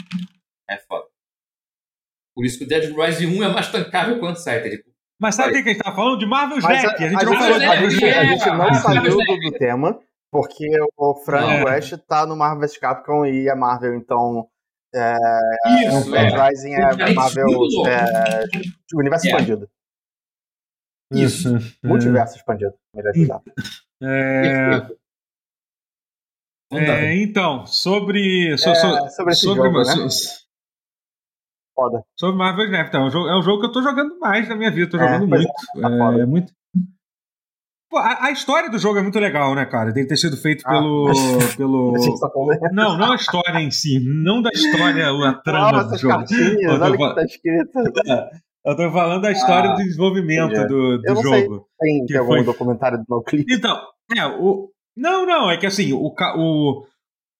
é 0.69 0.77
foda. 0.77 1.05
Por 2.35 2.45
isso 2.45 2.57
que 2.59 2.65
o 2.65 2.67
Dead 2.67 2.93
Rising 2.95 3.27
1 3.39 3.43
é 3.43 3.49
mais 3.53 3.71
tancável 3.71 4.19
que 4.19 4.25
o 4.25 4.29
Unsighted. 4.29 4.83
Mas 5.19 5.35
sabe 5.35 5.49
o 5.49 5.63
que 5.63 5.69
a 5.69 5.73
gente 5.73 5.83
tá 5.83 5.93
falando? 5.95 6.19
De 6.19 6.25
Marvel 6.27 6.59
Snap. 6.59 6.73
A, 6.75 6.77
a, 6.77 6.97
gente 7.09 7.15
a 7.15 7.23
não 7.25 7.33
falou 7.33 7.55
a 7.55 7.59
gente- 7.89 8.05
a 8.05 8.23
gente 8.25 8.45
não 8.45 8.73
saiu 8.75 9.17
do, 9.17 9.39
do 9.39 9.51
tema, 9.57 9.99
porque 10.31 10.67
o 10.95 11.15
Frank 11.25 11.51
É. 11.51 11.63
West 11.65 11.93
tá 12.07 12.25
no 12.27 12.35
Marvel 12.35 12.61
vs 12.61 12.77
Capcom 12.77 13.25
e 13.25 13.49
a 13.49 13.55
Marvel, 13.55 13.95
então 13.95 14.47
Isso, 14.93 16.11
o 16.11 16.15
é. 16.15 16.49
Rising 16.49 16.73
é 16.73 16.89
Diferente 16.89 17.15
Marvel 17.15 17.45
é, 17.87 18.43
universo 18.95 19.27
É. 19.27 19.29
expandido. 19.29 19.69
Isso. 21.13 21.49
Multiverso 21.83 22.35
expandido, 22.37 22.73
melhor 22.93 23.11
dizendo. 23.13 23.41
É, 24.01 24.41
Perfeito. 24.41 24.99
Fantástico. 26.71 26.97
é, 27.05 27.15
então, 27.23 27.65
sobre. 27.65 28.57
so- 28.57 28.69
É, 28.71 28.75
so- 28.75 29.09
sobre 29.11 29.33
esse 29.33 29.41
sobre, 29.41 29.63
jogo, 29.63 29.77
né? 29.83 30.09
so- 30.09 30.47
Foda. 31.75 32.03
sobre 32.19 32.37
Marvel 32.37 32.65
Snap. 32.65 32.87
Então, 32.87 33.03
é 33.03 33.07
um 33.07 33.11
jogo, 33.11 33.29
é 33.29 33.37
um 33.37 33.41
jogo 33.41 33.59
que 33.61 33.67
eu 33.67 33.71
tô 33.71 33.81
jogando 33.81 34.19
mais 34.19 34.49
na 34.49 34.55
minha 34.55 34.71
vida. 34.71 34.89
Tô 34.89 34.97
É, 34.97 34.99
jogando 34.99 35.23
é, 35.23 35.27
muito. 35.37 35.53
tá 35.53 36.17
É, 36.17 36.21
é 36.21 36.25
muito. 36.25 36.53
Pô, 37.89 37.97
a, 37.97 38.25
a 38.25 38.31
história 38.31 38.69
do 38.69 38.77
jogo 38.77 38.99
é 38.99 39.01
muito 39.01 39.17
legal, 39.19 39.55
né, 39.55 39.65
cara? 39.65 39.91
Deve 39.93 40.07
ter 40.07 40.17
sido 40.17 40.35
feito 40.37 40.61
Ah, 40.65 40.71
pelo. 40.71 41.11
pelo... 41.55 41.93
Não, 42.73 42.97
não 42.97 43.13
a 43.13 43.15
história 43.15 43.59
em 43.61 43.71
si. 43.71 43.99
Não 44.03 44.41
da 44.41 44.49
história, 44.53 45.07
a 45.09 45.33
trama 45.35 45.83
do 45.85 45.97
jogo. 45.97 46.13
cartinhas, 46.15 46.61
Eu 46.61 46.77
tô 46.79 46.83
olha 46.83 46.89
o 46.89 46.91
que 46.91 46.97
falando- 46.97 47.15
tá 47.15 47.23
escrito. 47.23 47.79
Eu 48.65 48.75
tô 48.75 48.91
falando 48.91 49.21
da 49.21 49.31
história 49.31 49.69
Ah, 49.69 49.73
do 49.75 49.83
desenvolvimento 49.83 50.51
entendi. 50.51 50.67
do, 50.67 50.97
do 50.97 51.03
Eu 51.07 51.13
não 51.15 51.21
sei. 51.21 51.41
jogo. 51.43 51.65
Tem, 51.79 51.99
Que 52.01 52.07
tem 52.07 52.17
algum 52.17 52.33
foi- 52.33 52.43
documentário 52.43 52.97
do 52.97 53.05
NoClip? 53.07 53.45
Então, 53.53 53.79
é, 54.17 54.25
o. 54.25 54.69
Não, 54.97 55.25
não, 55.25 55.49
é 55.49 55.55
que 55.57 55.65
assim, 55.65 55.93
o, 55.93 56.07
o, 56.35 56.83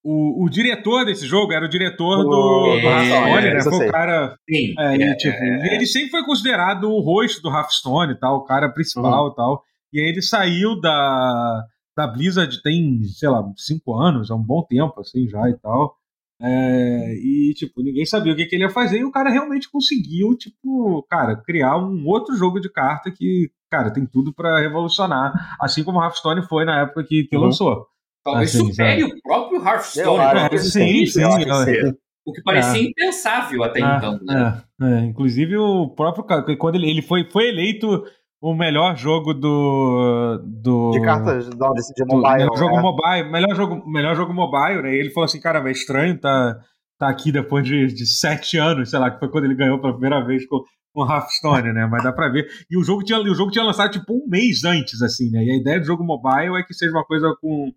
o, 0.05 0.45
o 0.45 0.49
diretor 0.49 1.03
desse 1.03 1.25
jogo 1.25 1.51
era 1.51 1.65
o 1.65 1.69
diretor 1.69 2.23
do, 2.23 2.29
Do- 2.29 2.63
do 2.79 2.87
é, 2.87 3.09
Hearthstone, 3.09 3.53
né? 3.53 3.61
Foi 3.63 3.87
o 3.87 3.91
cara. 3.91 4.37
Sim. 4.49 4.73
É, 4.79 4.95
e, 4.95 5.01
É, 5.03 5.15
tipo, 5.15 5.35
é, 5.35 5.67
e 5.67 5.75
ele 5.75 5.85
sempre 5.85 6.11
foi 6.11 6.23
considerado 6.23 6.85
o 6.89 7.01
rosto 7.01 7.41
do 7.41 7.49
Hearthstone 7.49 8.13
e 8.13 8.17
tal, 8.19 8.37
o 8.37 8.45
cara 8.45 8.69
principal 8.71 9.29
e 9.31 9.35
tal. 9.35 9.63
E 9.97 10.01
aí 10.01 10.09
ele 10.09 10.21
saiu 10.21 10.79
da, 10.79 11.63
da 11.97 12.05
Blizzard 12.07 12.61
tem, 12.61 13.01
sei 13.03 13.27
lá, 13.29 13.43
cinco 13.55 13.95
anos, 13.95 14.29
há 14.29 14.35
um 14.35 14.43
bom 14.43 14.61
tempo, 14.63 14.99
assim, 14.99 15.27
já 15.27 15.49
e 15.49 15.55
tal. 15.57 15.95
É, 16.39 17.15
e, 17.15 17.51
tipo, 17.55 17.81
ninguém 17.81 18.05
sabia 18.05 18.31
o 18.31 18.35
que, 18.35 18.45
que 18.45 18.55
ele 18.55 18.63
ia 18.63 18.69
fazer, 18.69 18.99
e 18.99 19.03
o 19.03 19.11
cara 19.11 19.31
realmente 19.31 19.67
conseguiu, 19.71 20.37
tipo, 20.37 21.01
cara, 21.09 21.35
criar 21.37 21.77
um 21.77 22.05
outro 22.05 22.35
jogo 22.35 22.59
de 22.59 22.69
carta 22.71 23.09
que, 23.09 23.49
cara, 23.71 23.91
tem 23.91 24.05
tudo 24.05 24.31
pra 24.31 24.59
revolucionar, 24.59 25.57
assim 25.59 25.83
como 25.83 25.97
o 25.97 26.03
Hearthstone 26.03 26.43
foi 26.43 26.63
na 26.63 26.81
época 26.81 27.03
que, 27.03 27.23
que 27.23 27.35
Uhum. 27.35 27.45
lançou. 27.45 27.87
Talvez 28.23 28.53
assim, 28.55 28.69
supere 28.71 29.03
o 29.03 29.21
próprio 29.23 29.65
Hearthstone. 29.65 30.05
Eu 30.05 30.21
acho 30.21 30.53
é, 30.53 30.57
sim, 30.59 31.05
sim, 31.07 31.23
é. 31.23 31.39
sim. 31.65 31.97
O 32.25 32.33
que 32.33 32.43
parecia 32.43 32.81
É. 32.81 32.83
impensável 32.83 33.63
até 33.63 33.79
É, 33.79 33.97
então. 33.97 34.19
Né? 34.21 34.63
é, 34.81 34.85
é. 34.85 34.99
Inclusive 35.05 35.57
o 35.57 35.87
próprio 35.89 36.23
cara, 36.25 36.43
quando 36.57 36.75
ele, 36.75 36.89
ele 36.89 37.01
foi, 37.01 37.23
foi 37.31 37.47
eleito 37.47 38.03
o 38.41 38.53
melhor 38.53 38.95
jogo 38.95 39.33
do. 39.33 40.39
do 40.45 40.91
De 40.91 41.01
cartas, 41.01 41.49
não, 41.49 41.73
de, 41.73 41.81
de 41.95 42.05
do- 42.05 42.15
mobile. 42.17 42.49
jogo 42.57 42.75
né? 42.75 42.81
mobile, 42.81 43.31
melhor 43.31 43.55
jogo, 43.55 43.89
melhor 43.89 44.15
jogo 44.15 44.33
mobile, 44.33 44.81
né? 44.83 44.93
E 44.93 44.99
ele 44.99 45.09
falou 45.11 45.25
assim, 45.25 45.39
cara, 45.39 45.67
é 45.67 45.71
estranho 45.71 46.19
tá, 46.19 46.55
tá 46.99 47.09
aqui 47.09 47.31
depois 47.31 47.65
de, 47.65 47.87
de 47.87 48.05
sete 48.05 48.57
anos, 48.57 48.89
sei 48.91 48.99
lá, 48.99 49.09
que 49.11 49.19
foi 49.19 49.29
quando 49.29 49.45
ele 49.45 49.55
ganhou 49.55 49.79
pela 49.79 49.93
primeira 49.93 50.23
vez 50.25 50.45
com, 50.47 50.61
com 50.93 51.03
Hearthstone, 51.11 51.73
né? 51.73 51.87
Mas 51.87 52.03
dá 52.03 52.11
pra 52.13 52.29
ver. 52.29 52.47
E 52.69 52.77
o 52.77 52.83
jogo 52.83 53.03
tinha, 53.03 53.19
o 53.19 53.35
jogo 53.35 53.51
tinha 53.51 53.63
lançado 53.65 53.91
tipo 53.91 54.13
um 54.13 54.27
mês 54.29 54.63
antes, 54.63 55.01
assim, 55.01 55.31
né? 55.31 55.43
E 55.43 55.51
a 55.51 55.57
ideia 55.57 55.79
do 55.79 55.85
jogo 55.85 56.03
mobile 56.03 56.57
é 56.59 56.63
que 56.63 56.73
seja 56.73 56.91
uma 56.91 57.03
coisa 57.05 57.35
com 57.41 57.71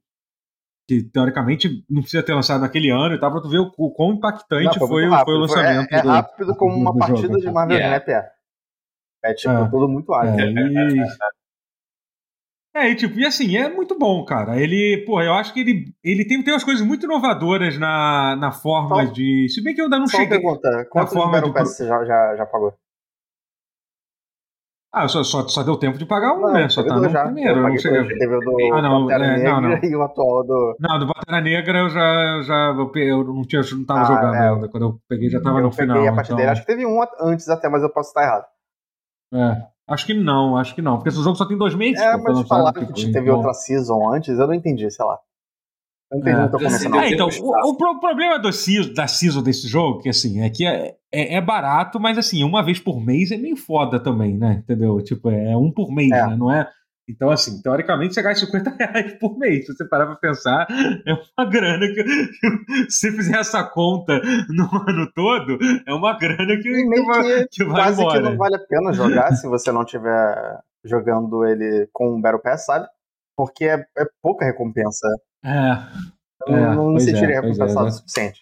que 0.89 1.05
teoricamente 1.05 1.69
não 1.89 2.03
precisa 2.03 2.23
ter 2.23 2.35
lançado 2.35 2.61
naquele 2.63 2.91
ano 2.91 3.15
e 3.15 3.19
tal, 3.21 3.31
pra 3.31 3.41
tu 3.41 3.49
ver 3.49 3.61
o, 3.61 3.71
o 3.79 3.93
quão 3.93 4.13
impactante 4.15 4.79
Não, 4.81 4.89
foi, 4.89 5.07
o- 5.07 5.11
rápido. 5.11 5.25
foi 5.27 5.35
o 5.37 5.39
lançamento. 5.41 5.93
É, 5.93 5.99
é 5.99 6.03
do- 6.03 6.09
rápido 6.09 6.57
como 6.57 6.75
do- 6.75 6.81
uma 6.81 6.93
do 6.93 6.99
partida 6.99 7.23
jogo, 7.23 7.37
de 7.37 7.43
cara. 7.45 7.55
Marvel 7.55 7.77
Yeah. 7.77 8.05
É. 8.13 8.39
É 9.23 9.35
tipo, 9.35 9.53
É. 9.53 9.68
tudo 9.68 9.89
muito 9.89 10.12
ágil. 10.14 10.39
É, 10.41 10.51
e... 10.51 11.01
É, 12.73 12.89
e 12.89 12.95
tipo, 12.95 13.18
e 13.18 13.27
assim, 13.27 13.57
é 13.57 13.68
muito 13.68 13.99
bom, 13.99 14.25
cara. 14.25 14.57
Ele, 14.61 15.03
pô, 15.05 15.21
eu 15.21 15.35
acho 15.35 15.53
que 15.53 15.59
ele, 15.59 15.93
ele 16.05 16.25
tem, 16.25 16.41
tem 16.41 16.55
umas 16.55 16.62
coisas 16.62 16.87
muito 16.87 17.05
inovadoras 17.05 17.77
na, 17.77 18.37
na 18.37 18.53
forma 18.53 19.07
Só- 19.07 19.12
de. 19.12 19.49
Se 19.49 19.61
bem 19.61 19.75
que 19.75 19.81
eu 19.81 19.87
ainda 19.87 19.99
não 19.99 20.07
Só 20.07 20.18
cheguei. 20.18 20.39
pergunta, 20.39 20.87
quantos 20.89 21.12
forma 21.12 21.43
de- 21.43 21.51
você 21.51 21.85
já, 21.89 22.05
já, 22.05 22.37
já 22.37 22.47
pagou? 22.47 22.73
Ah, 24.93 25.09
só, 25.09 25.25
só, 25.25 25.49
só 25.49 25.64
deu 25.64 25.77
tempo 25.77 25.99
de 25.99 26.07
pagar 26.07 26.33
um, 26.35 26.41
Não, 26.43 26.53
né? 26.53 26.68
Só 26.68 26.85
tá 26.85 26.97
no 26.97 27.09
já. 27.09 27.25
primeiro. 27.25 27.59
Eu 27.59 27.62
não 27.71 27.77
cheguei. 27.79 28.07
Teve 28.18 28.37
o 28.37 28.41
do 28.41 28.75
Ah, 28.75 28.83
não, 28.83 29.01
Pantera 29.07 29.25
é, 29.27 29.43
não, 29.51 29.61
Negra 29.62 29.87
e 29.87 29.97
o 29.97 30.03
atual 30.03 30.45
do... 30.47 30.77
Não, 30.79 30.99
do 31.01 31.12
Pantera 31.12 31.41
Negra 31.41 31.79
eu 31.81 31.89
já. 31.91 32.37
Eu, 32.37 32.43
já, 32.45 32.75
eu, 32.97 33.25
não, 33.25 33.43
tinha, 33.43 33.62
não 33.73 33.85
tava 33.85 34.01
Ah, 34.01 34.05
jogando 34.05 34.35
é. 34.35 34.49
ainda. 34.49 34.68
Quando 34.68 34.83
eu 34.87 35.01
peguei 35.09 35.29
já 35.29 35.41
tava 35.41 35.59
eu 35.59 35.64
no 35.64 35.71
peguei 35.71 35.87
final. 35.95 36.09
a 36.09 36.12
parte 36.14 36.27
então, 36.29 36.37
dele. 36.37 36.51
Acho 36.51 36.61
que 36.61 36.66
teve 36.68 36.87
um 36.87 37.01
antes 37.21 37.49
até, 37.49 37.68
mas 37.68 37.83
eu 37.83 37.91
posso 37.91 38.11
estar 38.11 38.23
errado. 38.23 38.45
É, 39.33 39.62
acho 39.89 40.07
que 40.07 40.14
não, 40.14 40.57
acho 40.57 40.74
que 40.74 40.83
não. 40.83 40.97
Porque 40.97 41.09
esse 41.11 41.22
jogo 41.22 41.37
só 41.37 41.45
tem 41.47 41.57
dois 41.59 41.74
meses. 41.74 42.01
É, 42.01 42.16
mas 42.16 42.47
falaram 42.49 42.85
que 42.87 42.93
tipo, 42.93 43.12
teve 43.12 43.26
então- 43.26 43.37
outra 43.37 43.53
season 43.55 44.09
antes, 44.12 44.39
eu 44.39 44.47
não 44.47 44.55
entendi, 44.55 44.91
sei 44.91 45.05
lá. 45.05 45.18
Eu 46.12 46.18
não 46.18 46.20
entendi 46.22 46.37
É. 46.37 46.41
muito 46.41 46.66
Assim. 46.66 46.97
É, 46.99 47.12
então, 47.12 47.28
o, 47.41 47.70
o 47.70 47.76
pro- 47.76 48.01
problema 48.01 48.39
do 48.39 48.53
season, 48.53 48.93
da 48.93 49.07
season 49.07 49.43
desse 49.43 49.68
jogo, 49.68 50.01
que 50.01 50.09
assim, 50.09 50.41
é 50.43 50.51
que 50.51 50.66
é, 50.66 50.97
é, 51.12 51.37
é 51.37 51.41
barato, 51.41 52.01
mas 52.01 52.18
assim, 52.18 52.43
uma 52.43 52.62
vez 52.64 52.81
por 52.81 53.01
mês 53.01 53.31
é 53.31 53.37
meio 53.37 53.57
foda 53.57 54.01
também, 54.01 54.37
né? 54.37 54.62
Entendeu? 54.64 55.01
Tipo, 55.03 55.31
é 55.31 55.57
um 55.57 55.70
por 55.70 55.93
mês, 55.93 56.11
É. 56.11 56.26
né? 56.26 56.37
Não 56.37 56.51
é. 56.53 56.68
Então, 57.09 57.30
assim, 57.30 57.61
teoricamente 57.61 58.14
você 58.14 58.22
gasta 58.22 58.46
50 58.46 58.70
reais 58.78 59.12
por 59.18 59.36
mês. 59.36 59.66
Se 59.66 59.72
você 59.74 59.88
parar 59.88 60.07
pra 60.07 60.16
pensar, 60.16 60.66
é 61.07 61.12
uma 61.38 61.51
grana 61.51 61.86
que. 61.88 62.05
Se 62.90 63.11
fizer 63.11 63.38
essa 63.38 63.64
conta 63.64 64.20
no 64.48 64.64
ano 64.88 65.11
todo, 65.14 65.59
é 65.86 65.92
uma 65.92 66.16
grana 66.16 66.57
que, 66.57 66.62
que 66.62 67.03
vai, 67.03 67.46
que 67.51 67.64
vai 67.64 67.82
quase 67.82 68.01
embora. 68.01 68.18
que 68.22 68.28
não 68.28 68.36
vale 68.36 68.57
a 68.57 68.66
pena 68.66 68.92
jogar 68.92 69.32
se 69.32 69.48
você 69.48 69.72
não 69.72 69.84
tiver 69.84 70.61
jogando 70.84 71.44
ele 71.44 71.88
com 71.92 72.16
o 72.16 72.20
Battle 72.20 72.40
Pass, 72.40 72.66
sabe? 72.66 72.86
Porque 73.36 73.64
é, 73.64 73.84
é 73.98 74.05
pouca 74.22 74.44
recompensa. 74.44 75.07
É. 75.44 75.51
Eu 76.46 76.57
É, 76.57 76.61
não, 76.61 76.84
não 76.84 76.90
me 76.92 76.96
é, 76.96 77.01
sentiria 77.01 77.40
pois 77.42 77.59
é, 77.59 77.64
recompensado 77.64 77.80
o 77.80 77.84
né? 77.84 77.90
suficiente. 77.90 78.40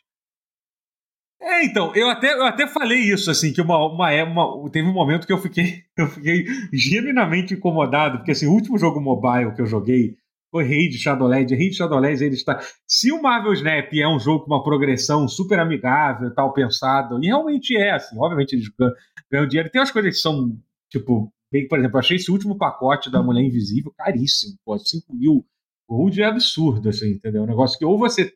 É, 1.41 1.65
então, 1.65 1.95
eu 1.95 2.09
até, 2.11 2.33
eu 2.35 2.45
até 2.45 2.67
falei 2.67 2.99
isso, 2.99 3.31
assim, 3.31 3.53
que 3.53 3.61
uma, 3.61 3.79
uma, 3.87 4.11
é- 4.11 4.25
uma- 4.25 4.69
teve 4.71 4.89
um 4.89 4.93
momento 4.93 5.27
que 5.27 5.33
eu 5.33 5.39
fiquei, 5.39 5.85
eu 5.97 6.09
fiquei 6.09 6.45
genuinamente 6.73 7.55
incomodado, 7.55 8.19
porque 8.19 8.33
assim, 8.33 8.47
o 8.47 8.53
último 8.53 8.77
jogo 8.79 9.01
mobile 9.01 9.55
que 9.55 9.63
eu 9.63 9.67
joguei 9.67 10.17
foi 10.51 10.65
Raid 10.65 10.99
Shadowlands. 10.99 11.53
Raid 11.57 11.75
Shadowlands, 11.75 12.21
ele 12.23 12.35
está. 12.35 12.59
Se 12.87 13.13
o 13.13 13.23
Marvel 13.23 13.53
Snap 13.53 13.93
é 13.93 14.09
um 14.09 14.19
jogo 14.19 14.45
com 14.45 14.51
uma 14.53 14.65
progressão 14.65 15.29
super 15.29 15.61
amigável 15.61 16.33
tal, 16.35 16.53
pensado, 16.53 17.23
e 17.23 17.27
realmente 17.27 17.77
é, 17.77 17.93
assim, 17.93 18.17
obviamente 18.19 18.55
eles 18.55 18.67
ganham 19.31 19.47
dinheiro. 19.47 19.71
Tem 19.71 19.81
umas 19.81 19.91
coisas 19.91 20.15
que 20.17 20.21
são, 20.21 20.57
tipo, 20.91 21.33
bem, 21.53 21.69
por 21.69 21.79
exemplo, 21.79 21.97
eu 21.97 22.01
achei 22.01 22.17
esse 22.17 22.31
último 22.31 22.57
pacote 22.57 23.11
da 23.11 23.23
Mulher 23.23 23.43
Invisível 23.45 23.93
caríssimo, 23.97 24.57
pô, 24.65 24.77
5 24.79 25.15
mil 25.15 25.45
gold 25.89 26.21
é 26.21 26.25
absurdo, 26.25 26.89
assim, 26.89 27.13
entendeu? 27.13 27.43
Um 27.43 27.47
negócio 27.47 27.79
que 27.79 27.85
ou 27.85 27.99
você 27.99 28.33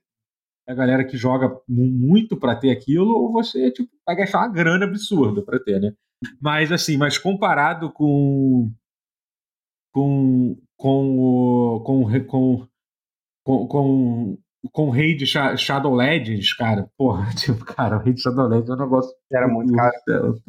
a 0.72 0.76
galera 0.76 1.04
que 1.04 1.16
joga 1.16 1.48
mu- 1.68 1.86
muito 1.90 2.36
pra 2.36 2.56
ter 2.56 2.70
aquilo, 2.70 3.12
ou 3.14 3.32
você 3.32 3.70
tipo, 3.70 3.88
vai 4.06 4.16
gastar 4.16 4.38
uma 4.40 4.48
grana 4.52 4.84
absurda 4.84 5.42
pra 5.42 5.58
ter, 5.60 5.80
né? 5.80 5.92
Mas 6.40 6.70
assim, 6.72 6.96
mas 6.96 7.18
comparado 7.18 7.92
com 7.92 8.70
com 9.92 10.56
com 10.76 11.18
o- 11.18 11.80
com, 11.84 12.26
com, 12.26 12.66
com, 13.44 13.66
com 13.66 14.38
com 14.70 14.86
o 14.86 14.90
rei 14.90 15.16
de 15.16 15.26
Shadow 15.26 15.92
Legends, 15.94 16.54
cara, 16.54 16.88
porra, 16.96 17.28
tipo, 17.34 17.64
cara, 17.64 17.96
o 17.98 18.00
rei 18.00 18.12
de 18.14 18.22
Shadow 18.22 18.46
Legends 18.46 18.70
é 18.70 18.74
um 18.74 18.76
negócio. 18.78 19.12
Era 19.32 19.48
muito 19.48 19.72
caro. 19.74 19.92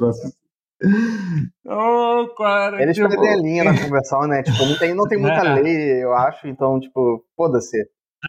Oh, 1.65 2.27
cara, 2.37 2.81
Eles 2.81 2.95
tipo... 2.95 3.07
perdem 3.07 3.31
a 3.31 3.35
linha 3.37 3.63
na 3.63 3.71
conversão, 3.81 4.27
né? 4.27 4.43
Tipo, 4.43 4.65
não 4.65 4.77
tem, 4.77 4.93
não 4.93 5.07
tem 5.07 5.17
muita 5.17 5.37
é. 5.37 5.53
lei, 5.61 6.03
eu 6.03 6.13
acho, 6.13 6.45
então, 6.47 6.77
tipo, 6.79 7.23
foda-se. 7.37 7.77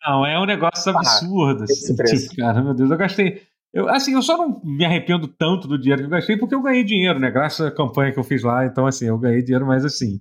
Não, 0.03 0.27
é 0.27 0.39
um 0.39 0.47
negócio 0.47 0.93
ah, 0.93 0.99
absurdo, 0.99 1.63
ah, 1.63 1.65
assim, 1.65 1.95
tipo, 1.95 2.37
cara, 2.37 2.63
meu 2.63 2.75
Deus, 2.75 2.91
eu 2.91 2.97
gastei. 2.97 3.43
Eu, 3.73 3.89
assim, 3.89 4.15
eu 4.15 4.23
só 4.23 4.37
não 4.37 4.61
me 4.65 4.85
arrependo 4.85 5.27
tanto 5.27 5.67
do 5.67 5.79
dinheiro 5.79 6.03
que 6.03 6.07
eu 6.07 6.11
gastei 6.11 6.37
porque 6.37 6.55
eu 6.55 6.63
ganhei 6.63 6.85
dinheiro, 6.85 7.19
né? 7.19 7.31
Graças 7.31 7.67
à 7.67 7.71
campanha 7.71 8.13
que 8.13 8.19
eu 8.19 8.25
fiz 8.25 8.43
lá, 8.43 8.65
então, 8.65 8.87
assim, 8.87 9.07
eu 9.07 9.19
ganhei 9.19 9.43
dinheiro, 9.43 9.67
mas 9.67 9.85
assim. 9.85 10.21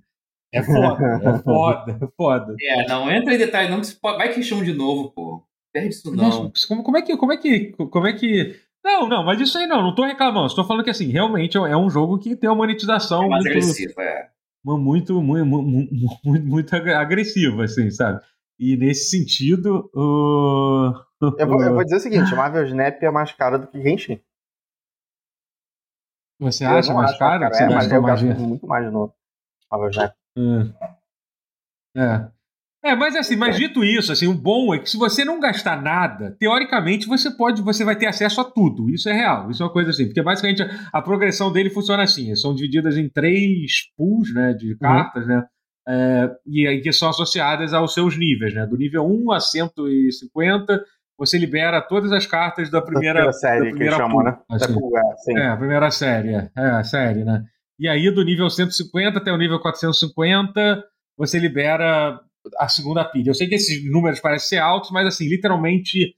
É 0.51 0.61
foda, 0.61 1.03
é 1.24 1.38
foda, 1.43 1.99
é 2.01 2.07
foda. 2.15 2.55
É, 2.61 2.88
não 2.88 3.11
entra 3.11 3.34
em 3.34 3.38
detalhe, 3.38 3.69
não, 3.69 3.82
que 3.82 3.95
vai 4.01 4.34
que 4.34 4.43
chamam 4.43 4.63
de 4.63 4.74
novo, 4.74 5.11
pô. 5.11 5.43
Perde 5.74 5.89
isso 5.89 6.15
não. 6.15 6.51
Mas, 6.53 6.65
como, 6.65 6.84
como, 6.84 6.97
é 6.97 7.01
que. 7.01 7.17
Como 7.17 7.32
é 7.34 7.38
que. 7.38 7.71
Como 7.71 8.07
é 8.07 8.13
que. 8.13 8.55
Não, 8.84 9.07
não, 9.07 9.24
mas 9.24 9.41
isso 9.41 9.57
aí 9.57 9.65
não, 9.65 9.82
não 9.82 9.95
tô 9.95 10.03
reclamando. 10.03 10.47
Estou 10.47 10.63
falando 10.63 10.84
que 10.84 10.89
assim, 10.89 11.07
realmente 11.07 11.57
é 11.57 11.78
um 11.78 11.89
jogo 11.89 12.19
que 12.19 12.36
tem 12.36 12.49
uma 12.49 12.55
monetização. 12.55 13.24
É 13.24 13.30
mais 13.30 13.43
muito, 13.43 13.57
agressiva, 13.57 14.01
é. 14.03 14.28
Muito, 14.63 15.21
muito, 15.21 15.21
muito, 15.21 16.19
muito, 16.24 16.45
muito 16.45 16.76
agressiva, 16.76 17.63
assim, 17.63 17.89
sabe? 17.89 18.21
E 18.60 18.78
nesse 18.78 19.10
sentido. 19.10 19.89
Uh... 19.93 20.93
Eu, 21.39 21.47
vou, 21.47 21.64
eu 21.64 21.74
vou 21.74 21.84
dizer 21.86 21.95
o 21.95 21.99
seguinte: 22.01 22.36
Marvel 22.36 22.66
Snap 22.66 23.01
é 23.01 23.10
mais 23.10 23.32
caro 23.32 23.58
do 23.58 23.68
que 23.68 23.82
Genshin. 23.82 24.22
Você 26.38 26.66
acha 26.66 26.93
mais 26.93 27.18
caro? 27.18 27.39
caro. 27.39 27.56
Você 27.56 27.64
é, 27.64 27.70
mas 27.70 27.89
eu 27.89 28.04
gasto 28.04 28.26
muito 28.26 28.68
mais 28.68 28.91
no 28.91 29.14
Marvel 29.72 29.89
Snap. 29.89 30.14
É. 31.95 32.01
é. 32.01 32.34
É, 32.86 32.93
mas 32.97 33.16
assim, 33.16 33.38
mas 33.38 33.56
dito 33.56 33.82
isso, 33.82 34.12
assim, 34.12 34.28
o 34.28 34.34
bom 34.34 34.76
é 34.76 34.80
que 34.80 34.89
se 34.89 34.97
você 34.97 35.24
não 35.24 35.39
gastar 35.39 35.82
nada, 35.82 36.36
teoricamente 36.38 37.08
você 37.08 37.32
pode, 37.32 37.62
você 37.62 37.86
vai 37.86 37.95
ter 37.95 38.08
acesso 38.08 38.41
a 38.41 38.43
tudo. 38.43 38.89
Isso 38.89 39.08
é 39.08 39.14
real, 39.14 39.49
isso 39.49 39.64
é 39.64 39.66
uma 39.66 39.72
coisa 39.72 39.91
assim, 39.91 40.06
porque 40.06 40.22
basicamente 40.22 40.62
a, 40.62 40.89
a 40.91 41.01
progressão 41.01 41.49
dele 41.49 41.70
funciona 41.70 42.04
assim, 42.04 42.36
são 42.36 42.54
divididas 42.54 42.97
em 42.97 43.08
três 43.08 43.89
pools, 43.95 44.34
né, 44.34 44.51
de 44.51 44.74
uhum. 44.74 44.78
cartas, 44.80 45.24
uhum. 45.24 45.30
né, 45.30 45.47
é, 45.88 46.30
e 46.46 46.82
que 46.82 46.94
são 46.94 47.10
associadas 47.10 47.74
aos 47.74 47.94
seus 47.94 48.18
níveis, 48.18 48.54
né, 48.54 48.66
do 48.66 48.78
nível 48.78 49.06
1 49.06 49.32
a 49.32 49.40
150, 49.40 50.84
você 51.18 51.38
libera 51.38 51.82
todas 51.82 52.12
as 52.12 52.26
cartas 52.26 52.70
da 52.70 52.82
primeira, 52.82 53.26
da 53.26 53.32
primeira 53.32 53.34
série, 53.34 53.60
da 53.60 53.70
primeira 53.70 53.96
que 53.96 54.12
pool, 54.12 54.24
né? 54.24 54.38
Assim. 54.50 55.38
É, 55.38 55.40
é, 55.40 55.48
a 55.48 55.58
primeira 55.58 55.92
série, 55.92 56.30
é, 56.36 56.50
é, 56.58 56.66
a 56.66 56.84
série, 56.84 57.24
né. 57.24 57.44
E 57.80 57.88
aí 57.88 58.10
do 58.12 58.24
nível 58.24 58.50
150 58.50 59.20
até 59.20 59.32
o 59.32 59.38
nível 59.38 59.60
450, 59.60 60.84
você 61.18 61.40
libera 61.40 62.20
a 62.58 62.68
segunda 62.68 63.06
pilha. 63.06 63.30
Eu 63.30 63.34
sei 63.34 63.48
que 63.48 63.56
esses 63.56 63.90
números 63.92 64.20
parecem 64.20 64.50
ser 64.50 64.58
altos, 64.58 64.92
mas 64.92 65.08
assim, 65.08 65.28
literalmente 65.28 66.16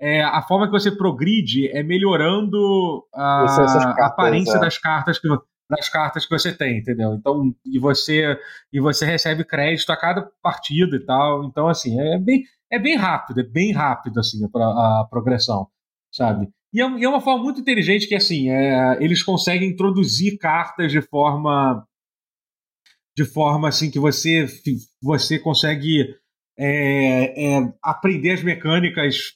é, 0.00 0.22
a 0.22 0.42
forma 0.42 0.66
que 0.66 0.72
você 0.72 0.90
progride 0.90 1.68
é 1.68 1.82
melhorando 1.82 3.04
a, 3.14 3.46
cartas, 3.46 3.76
a 3.76 4.06
aparência 4.06 4.56
é. 4.56 4.60
das 4.60 4.78
cartas 4.78 5.18
que 5.18 5.28
das 5.68 5.88
cartas 5.88 6.26
que 6.26 6.36
você 6.36 6.52
tem, 6.56 6.78
entendeu? 6.78 7.14
Então, 7.14 7.54
e 7.64 7.78
você 7.78 8.38
e 8.72 8.80
você 8.80 9.06
recebe 9.06 9.44
crédito 9.44 9.90
a 9.90 9.96
cada 9.96 10.30
partida 10.42 10.96
e 10.96 11.04
tal. 11.04 11.44
Então, 11.44 11.68
assim, 11.68 11.98
é 12.00 12.18
bem 12.18 12.44
é 12.70 12.78
bem 12.78 12.96
rápido, 12.96 13.40
é 13.40 13.44
bem 13.44 13.72
rápido 13.72 14.20
assim 14.20 14.38
a, 14.44 14.58
a 15.00 15.06
progressão, 15.08 15.68
sabe? 16.12 16.48
E 16.72 16.82
é, 16.82 16.90
e 16.98 17.04
é, 17.04 17.08
uma 17.08 17.20
forma 17.20 17.42
muito 17.42 17.60
inteligente 17.60 18.08
que 18.08 18.14
assim, 18.14 18.50
é, 18.50 18.98
eles 19.00 19.22
conseguem 19.22 19.70
introduzir 19.70 20.38
cartas 20.38 20.90
de 20.90 21.00
forma 21.00 21.86
de 23.16 23.24
forma 23.24 23.68
assim 23.68 23.90
que 23.90 23.98
você, 23.98 24.46
você 25.00 25.38
consegue 25.38 26.14
é, 26.58 27.58
é, 27.58 27.72
aprender 27.82 28.32
as 28.32 28.42
mecânicas 28.42 29.34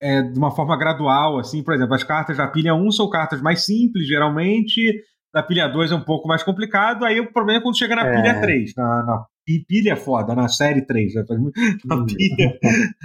é, 0.00 0.22
de 0.22 0.38
uma 0.38 0.50
forma 0.50 0.76
gradual, 0.76 1.38
assim, 1.38 1.62
por 1.62 1.74
exemplo, 1.74 1.94
as 1.94 2.04
cartas 2.04 2.36
da 2.36 2.46
pilha 2.46 2.74
1 2.74 2.90
são 2.92 3.08
cartas 3.08 3.40
mais 3.40 3.64
simples, 3.64 4.06
geralmente, 4.06 5.02
da 5.36 5.42
pilha 5.42 5.68
2 5.68 5.92
é 5.92 5.94
um 5.94 6.00
pouco 6.00 6.26
mais 6.26 6.42
complicado, 6.42 7.04
aí 7.04 7.20
o 7.20 7.30
problema 7.30 7.58
é 7.58 7.62
quando 7.62 7.76
chega 7.76 7.94
na 7.94 8.04
pilha 8.06 8.40
3, 8.40 8.70
é. 8.70 8.80
na, 8.80 9.02
na 9.04 9.26
pilha 9.68 9.92
é 9.92 9.96
foda, 9.96 10.34
na 10.34 10.48
série 10.48 10.80
3, 10.80 11.14
né? 11.14 11.24
na 11.84 12.06
pilha 12.06 12.58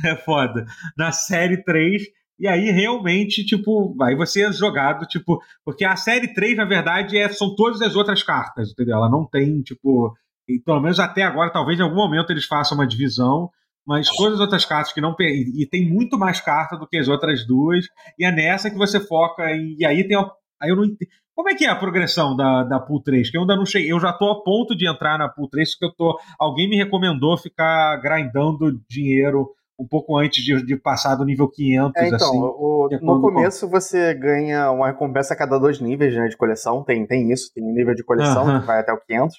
é 0.06 0.16
foda, 0.16 0.66
na 0.98 1.12
série 1.12 1.62
3 1.62 2.04
e 2.40 2.48
aí 2.48 2.72
realmente, 2.72 3.46
tipo, 3.46 3.94
aí 4.02 4.16
você 4.16 4.46
é 4.46 4.52
jogado, 4.54 5.06
tipo, 5.08 5.42
porque 5.66 5.84
a 5.84 5.98
série 5.98 6.34
3, 6.34 6.56
na 6.56 6.64
verdade, 6.64 7.18
é, 7.18 7.28
são 7.28 7.54
todas 7.54 7.82
as 7.82 7.98
outras 7.98 8.24
cartas, 8.24 8.72
entendeu? 8.72 8.96
Ela 8.96 9.10
não 9.10 9.28
tem, 9.28 9.62
tipo, 9.62 10.14
e, 10.48 10.58
pelo 10.60 10.80
menos 10.80 11.02
até 11.02 11.24
agora, 11.24 11.52
talvez 11.52 11.78
em 11.78 11.84
algum 11.84 11.98
momento 11.98 12.32
eles 12.32 12.46
façam 12.46 12.78
uma 12.78 12.88
divisão, 12.88 13.50
mas 13.86 14.08
todas 14.08 14.36
as 14.36 14.40
outras 14.40 14.64
cartas 14.64 14.94
que 14.94 15.02
não. 15.02 15.14
E, 15.20 15.64
e 15.64 15.68
tem 15.68 15.86
muito 15.86 16.18
mais 16.18 16.40
carta 16.40 16.78
do 16.78 16.88
que 16.88 16.98
as 16.98 17.10
outras 17.10 17.46
duas, 17.46 17.86
e 18.18 18.24
é 18.24 18.32
nessa 18.32 18.72
que 18.72 18.78
você 18.78 19.02
foca, 19.02 19.52
em, 19.52 19.76
e 19.78 19.86
aí 19.86 20.08
tem. 20.08 20.18
Aí 20.62 20.70
eu 20.70 20.78
não 20.78 20.86
entendo. 20.86 21.10
Como 21.42 21.50
é 21.50 21.56
que 21.56 21.66
é 21.66 21.70
a 21.70 21.76
progressão 21.76 22.36
da, 22.36 22.64
da 22.64 22.80
Pool 22.80 23.02
3? 23.02 23.32
Que 23.32 23.36
eu 23.36 23.42
ainda 23.42 23.56
não 23.56 23.66
cheguei. 23.66 23.92
Eu 23.92 24.00
já 24.00 24.12
estou 24.12 24.32
a 24.32 24.44
ponto 24.44 24.78
de 24.78 24.88
entrar 24.88 25.18
na 25.18 25.28
Pool 25.28 25.50
3, 25.50 25.72
porque 25.72 25.86
eu 25.86 25.96
tô. 25.96 26.20
Alguém 26.40 26.70
me 26.70 26.78
recomendou 26.78 27.36
ficar 27.36 27.98
grindando 27.98 28.80
dinheiro 28.88 29.50
um 29.80 29.88
pouco 29.88 30.16
antes 30.16 30.44
de, 30.44 30.64
de 30.64 30.78
passar 30.78 31.16
do 31.16 31.26
nível 31.26 31.50
500. 31.50 31.96
É, 31.96 32.06
então, 32.06 32.16
assim, 32.16 32.40
o, 32.40 32.90
é 32.92 33.00
no 33.00 33.20
começo 33.20 33.68
você 33.68 34.14
ganha 34.14 34.70
uma 34.70 34.86
recompensa 34.86 35.34
a 35.34 35.38
cada 35.38 35.58
dois 35.58 35.82
níveis 35.82 36.16
né, 36.16 36.28
de 36.28 36.38
coleção. 36.38 36.84
Tem, 36.84 37.08
tem 37.08 37.32
isso, 37.32 37.52
tem 37.56 37.64
um 37.64 37.74
nível 37.74 37.96
de 37.96 38.04
coleção 38.04 38.44
uh 38.44 38.50
-huh. 38.50 38.62
que 38.62 38.68
vai 38.68 38.80
até 38.80 38.94
o 38.94 39.02
500. 39.02 39.36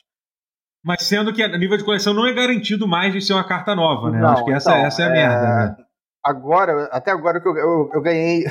Mas 0.84 1.04
sendo 1.04 1.32
que 1.32 1.40
a 1.40 1.56
nível 1.56 1.76
de 1.76 1.84
coleção 1.84 2.12
não 2.12 2.26
é 2.26 2.32
garantido 2.32 2.88
mais 2.88 3.12
de 3.12 3.20
ser 3.20 3.34
uma 3.34 3.46
carta 3.46 3.76
nova, 3.76 4.10
né? 4.10 4.18
Não, 4.18 4.30
Acho 4.30 4.44
que 4.44 4.50
essa, 4.50 4.70
então, 4.72 4.86
essa 4.86 5.02
é 5.04 5.06
a 5.06 5.10
merda, 5.10 5.46
é... 5.46 5.54
né? 5.54 5.76
Agora, 6.24 6.88
até 6.90 7.12
agora 7.12 7.40
que 7.40 7.46
eu, 7.46 7.56
eu, 7.56 7.90
eu, 7.94 8.02
ganhei. 8.02 8.42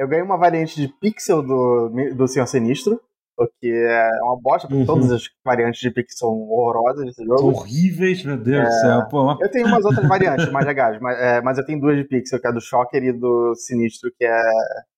Eu 0.00 0.08
ganhei 0.08 0.24
uma 0.24 0.38
variante 0.38 0.80
de 0.80 0.88
pixel 0.88 1.42
do, 1.42 1.90
do 2.16 2.26
Senhor 2.26 2.46
Sinistro. 2.46 2.98
Porque 3.36 3.68
é 3.68 4.22
uma 4.22 4.38
bosta, 4.38 4.68
porque 4.68 4.82
uhum. 4.82 4.86
todas 4.86 5.10
as 5.10 5.22
variantes 5.42 5.80
de 5.80 5.90
Pix 5.90 6.18
são 6.18 6.28
horrorosas 6.28 7.06
desse 7.06 7.24
jogo. 7.24 7.48
Horríveis, 7.48 8.22
meu 8.22 8.36
Deus 8.36 8.66
é... 8.66 8.68
do 8.68 8.72
céu. 8.72 9.08
Pô. 9.08 9.32
Eu 9.40 9.50
tenho 9.50 9.66
umas 9.66 9.82
outras 9.82 10.06
variantes 10.06 10.52
mais 10.52 10.66
legais, 10.66 11.00
mas, 11.00 11.18
é, 11.18 11.40
mas 11.40 11.56
eu 11.56 11.64
tenho 11.64 11.80
duas 11.80 11.96
de 11.96 12.04
Pixel, 12.04 12.38
que 12.38 12.46
é 12.46 12.52
do 12.52 12.60
Shocker 12.60 13.02
e 13.02 13.12
do 13.14 13.54
Sinistro, 13.54 14.12
que 14.18 14.26
é. 14.26 14.42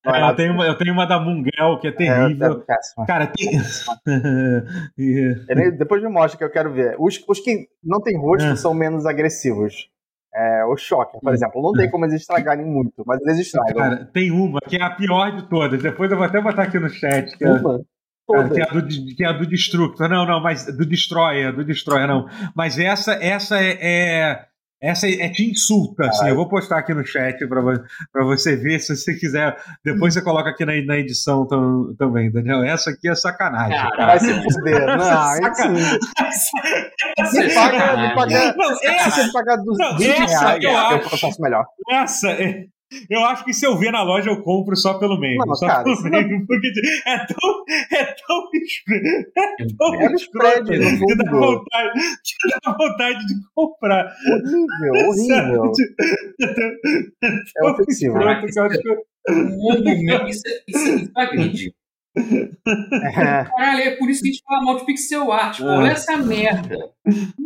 é 0.07 0.28
eu, 0.28 0.34
tenho 0.34 0.55
uma, 0.55 0.66
eu 0.66 0.76
tenho 0.76 0.92
uma 0.92 1.07
da 1.07 1.20
Mungel, 1.20 1.78
que 1.80 1.86
é, 1.86 1.90
é 1.90 1.92
terrível. 1.92 2.64
É, 2.68 3.07
Cara, 3.07 3.28
tem. 3.28 3.61
Ele, 4.98 5.70
depois 5.70 6.03
me 6.03 6.09
mostra 6.09 6.36
que 6.36 6.42
eu 6.42 6.50
quero 6.50 6.72
ver. 6.72 6.96
Os, 6.98 7.22
os 7.28 7.38
que 7.38 7.68
não 7.80 8.00
tem 8.00 8.18
rosto 8.18 8.48
é. 8.48 8.57
são 8.57 8.74
menos 8.74 9.07
agressivos. 9.07 9.88
É, 10.34 10.64
o 10.64 10.76
Shocker, 10.76 11.20
por 11.20 11.30
hum. 11.30 11.34
exemplo. 11.34 11.62
Não 11.62 11.72
tem 11.72 11.90
como 11.90 12.04
eles 12.04 12.22
estragarem 12.22 12.64
muito, 12.64 13.02
mas 13.06 13.20
eles 13.20 13.40
estragam. 13.40 13.74
Cara, 13.74 14.04
tem 14.12 14.30
uma 14.30 14.60
que 14.60 14.76
é 14.76 14.82
a 14.82 14.90
pior 14.90 15.30
de 15.36 15.48
todas. 15.48 15.82
Depois 15.82 16.10
eu 16.10 16.16
vou 16.16 16.26
até 16.26 16.40
botar 16.40 16.62
aqui 16.62 16.78
no 16.78 16.88
chat. 16.88 17.36
Que 17.36 17.44
uma? 17.44 17.84
Cara, 18.30 18.48
que, 18.48 18.60
é 18.60 18.66
do, 18.66 19.14
que 19.16 19.24
é 19.24 19.32
do 19.32 19.46
Destructor. 19.46 20.08
Não, 20.08 20.24
não, 20.24 20.40
mas 20.40 20.64
do 20.64 20.86
Destroyer, 20.86 21.54
do 21.54 21.64
Destroyer, 21.64 22.06
não. 22.06 22.26
Mas 22.54 22.78
essa, 22.78 23.12
essa 23.14 23.60
é, 23.60 23.76
é 23.80 24.46
essa 24.82 25.08
é 25.08 25.28
te 25.28 25.48
insulta, 25.48 26.06
assim. 26.06 26.28
Eu 26.28 26.34
vou 26.34 26.48
postar 26.48 26.78
aqui 26.78 26.92
no 26.92 27.06
chat 27.06 27.38
para 27.46 28.24
você 28.24 28.56
ver, 28.56 28.80
se 28.80 28.96
você 28.96 29.14
quiser. 29.14 29.56
Depois 29.84 30.12
você 30.12 30.20
coloca 30.20 30.50
aqui 30.50 30.64
na, 30.64 30.72
na 30.84 30.98
edição 30.98 31.46
tam, 31.46 31.94
também, 31.96 32.32
Daniel. 32.32 32.64
Essa 32.64 32.90
aqui 32.90 33.08
é 33.08 33.14
sacanagem. 33.14 33.78
Cara, 33.78 34.06
vai 34.06 34.18
se 34.18 34.42
fuder. 34.42 34.86
Não, 34.86 35.04
sacanagem. 35.04 35.98
Você 37.18 37.54
paga, 37.54 38.14
paga, 38.14 38.54
não, 38.56 38.72
essa, 38.82 39.10
você 39.10 39.32
pagar 39.32 39.56
200 39.56 40.04
reais, 40.04 40.64
eu, 40.64 40.76
acho, 40.76 41.14
eu 41.14 41.18
faço 41.18 41.40
melhor. 41.40 41.64
Essa 41.88 42.30
é, 42.30 42.64
eu 43.09 43.24
acho 43.24 43.45
que 43.45 43.53
se 43.53 43.66
eu 43.66 43.76
ver 43.76 43.90
na 43.90 44.03
loja, 44.03 44.30
eu 44.30 44.43
compro 44.43 44.76
só 44.76 44.95
pelo 44.95 45.18
meme. 45.18 45.38
Não, 45.38 45.55
só 45.55 45.66
cara, 45.66 45.84
pelo 45.84 46.03
meme, 46.03 46.38
não... 46.38 46.47
porque 46.47 46.72
é 47.07 47.18
tão. 47.26 47.64
É 47.93 48.05
tão. 48.05 48.49
É 49.59 49.66
tão 49.78 49.95
é 49.95 50.12
escroto 50.14 50.64
que 50.64 51.16
dá 51.16 51.30
vontade, 51.30 52.01
que 52.24 52.49
dá 52.64 52.72
vontade 52.72 53.26
de 53.26 53.34
comprar. 53.55 54.14
Horrível, 54.26 55.09
horrível. 55.09 55.72
É, 57.22 57.28
é 57.59 57.70
ofensivo. 57.70 58.18
Né? 58.18 58.45
Isso, 58.45 58.61
isso, 60.28 60.62
isso, 60.68 60.88
isso 60.97 61.11
agride. 61.14 61.74
É. 62.16 63.44
Caralho, 63.44 63.82
é 63.82 63.96
por 63.96 64.10
isso 64.10 64.22
que 64.22 64.28
a 64.28 64.32
gente 64.32 64.42
fala 64.44 64.62
mal 64.62 64.76
de 64.76 64.84
pixel 64.84 65.32
art. 65.32 65.58
Pô, 65.58 65.64
olha 65.64 65.92
essa 65.92 66.16
merda. 66.16 66.90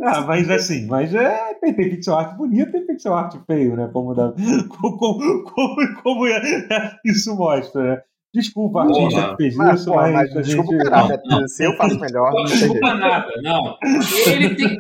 Ah, 0.03 0.23
mas 0.23 0.51
assim, 0.51 0.87
mas 0.87 1.15
é, 1.15 1.55
tem, 1.61 1.73
tem 1.73 1.91
pixel 1.91 2.15
art 2.15 2.37
bonito 2.37 2.73
tem 2.73 2.87
pixel 2.87 3.15
art 3.15 3.37
feio, 3.47 3.77
né? 3.77 3.89
Como, 3.93 4.15
da, 4.15 4.33
como, 4.69 5.45
como, 5.45 6.03
como 6.03 6.27
é, 6.27 6.99
isso 7.05 7.37
mostra, 7.37 7.83
né? 7.83 8.03
Desculpa, 8.35 8.83
artista 8.83 9.31
que 9.31 9.37
fez 9.37 9.55
isso, 9.55 9.95
mas, 9.95 10.13
mas, 10.13 10.35
mas 10.35 10.47
desculpa 10.47 10.73
gente... 10.73 10.85
caralho, 10.85 11.49
se 11.49 11.65
eu 11.65 11.77
faço 11.77 11.99
melhor. 11.99 12.33
Não, 12.33 12.43
não 12.43 12.45
desculpa 12.45 12.95
nada, 12.95 13.33
não. 13.43 13.79
Ele 14.27 14.55
tem 14.55 14.79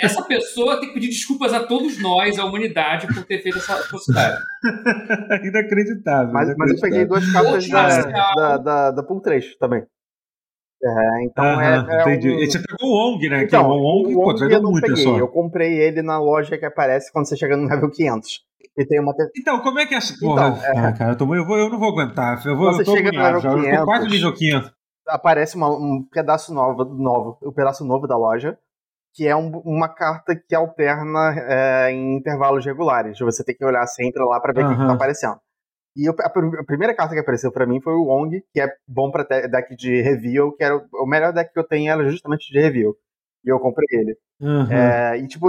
essa 0.00 0.22
pessoa 0.24 0.78
tem 0.78 0.88
que 0.88 0.94
pedir 0.94 1.08
desculpas 1.08 1.52
a 1.52 1.66
todos 1.66 2.00
nós, 2.00 2.38
a 2.38 2.44
humanidade, 2.44 3.06
por 3.08 3.24
ter 3.24 3.42
feito 3.42 3.58
essa 3.58 3.74
atrocidade. 3.74 4.40
inacreditável. 5.44 6.32
Mas, 6.32 6.48
inacreditável. 6.48 6.56
mas 6.58 6.70
eu 6.72 6.80
peguei 6.80 7.04
duas 7.04 7.32
cartas 7.32 7.68
da, 7.68 8.34
da, 8.34 8.56
da, 8.58 8.90
da 8.92 9.02
Pool 9.02 9.20
3 9.20 9.56
também. 9.56 9.82
É, 10.82 11.24
então 11.24 11.44
Aham, 11.44 11.62
é, 11.62 11.96
é 11.96 12.00
entendi. 12.02 12.30
um- 12.30 12.38
E 12.40 12.50
você 12.50 12.58
pegou 12.58 12.90
o 12.90 13.14
ONG, 13.14 13.28
né? 13.30 13.38
que 13.40 13.44
Então, 13.46 13.70
o 13.70 13.82
ONG, 13.82 14.14
o 14.14 14.18
pô, 14.18 14.26
Wong 14.26 14.38
você 14.38 14.44
eu 14.44 14.48
deu 14.50 14.62
não 14.62 14.70
muito 14.70 14.86
peguei. 14.86 15.02
só. 15.04 15.18
Eu 15.18 15.28
comprei 15.28 15.78
ele 15.80 16.02
na 16.02 16.18
loja 16.18 16.58
que 16.58 16.64
aparece 16.64 17.10
quando 17.10 17.26
você 17.26 17.36
chega 17.36 17.56
no 17.56 17.66
level 17.68 17.90
500. 17.90 18.40
E 18.76 18.84
tem 18.84 19.00
uma... 19.00 19.14
te- 19.14 19.30
Então, 19.38 19.60
como 19.60 19.78
é 19.78 19.86
que 19.86 19.94
é 19.94 19.98
essa. 19.98 20.12
Então, 20.14 20.28
Porra, 20.34 20.60
é. 20.66 20.78
ah, 20.78 20.92
cara, 20.92 21.12
eu, 21.12 21.16
tô, 21.16 21.34
eu, 21.34 21.46
vou, 21.46 21.56
eu 21.56 21.70
não 21.70 21.78
vou 21.78 21.88
aguentar. 21.90 22.44
Eu, 22.46 22.56
vou, 22.56 22.72
Você 22.72 22.82
eu 22.82 22.84
tô 22.86 22.96
chega 22.96 23.12
no 23.12 23.18
agoniado 23.20 23.40
já. 23.40 23.50
Eu 23.72 23.78
tô 23.78 23.84
quase 23.86 24.06
500. 24.06 24.12
nível 24.12 24.34
500. 24.34 24.72
aparece 25.08 25.56
uma- 25.56 25.70
um 25.70 26.02
pedaço 26.12 26.52
novo, 26.52 26.84
novo, 26.84 27.38
um 27.42 27.52
pedaço 27.52 27.84
novo 27.84 28.06
da 28.06 28.16
loja, 28.18 28.58
que 29.14 29.26
é 29.28 29.36
um- 29.36 29.58
uma 29.64 29.88
carta 29.88 30.34
que 30.36 30.54
alterna 30.54 31.34
é, 31.38 31.90
em 31.92 32.16
intervalos 32.16 32.64
regulares. 32.66 33.18
Você 33.20 33.44
tem 33.44 33.54
que 33.56 33.64
olhar 33.64 33.86
sempre 33.86 34.22
lá 34.24 34.40
pra 34.40 34.52
ver 34.52 34.64
o 34.64 34.68
que, 34.68 34.76
que 34.76 34.84
tá 34.84 34.84
Aham. 34.86 34.94
aparecendo. 34.94 35.38
E 35.96 36.08
eu- 36.08 36.14
a, 36.20 36.26
a 36.60 36.64
primeira 36.64 36.94
carta 36.94 37.14
que 37.14 37.20
apareceu 37.20 37.52
pra 37.52 37.66
mim 37.66 37.80
foi 37.80 37.94
o 37.94 38.04
Wong, 38.06 38.42
que 38.52 38.60
é 38.60 38.68
bom 38.88 39.10
pra 39.12 39.24
te- 39.24 39.48
deck 39.48 39.76
de 39.76 40.02
reveal, 40.02 40.52
que 40.52 40.64
era 40.64 40.76
o, 40.76 40.82
o 41.04 41.06
melhor 41.06 41.32
deck 41.32 41.52
que 41.52 41.58
eu 41.58 41.64
tenho 41.68 41.92
era 41.92 42.08
justamente 42.10 42.50
de 42.52 42.60
reveal. 42.60 42.94
E 43.44 43.48
eu 43.50 43.60
comprei 43.60 43.86
ele. 44.00 44.16
Aham. 44.42 44.72
É, 44.72 45.18
e, 45.18 45.28
tipo, 45.28 45.46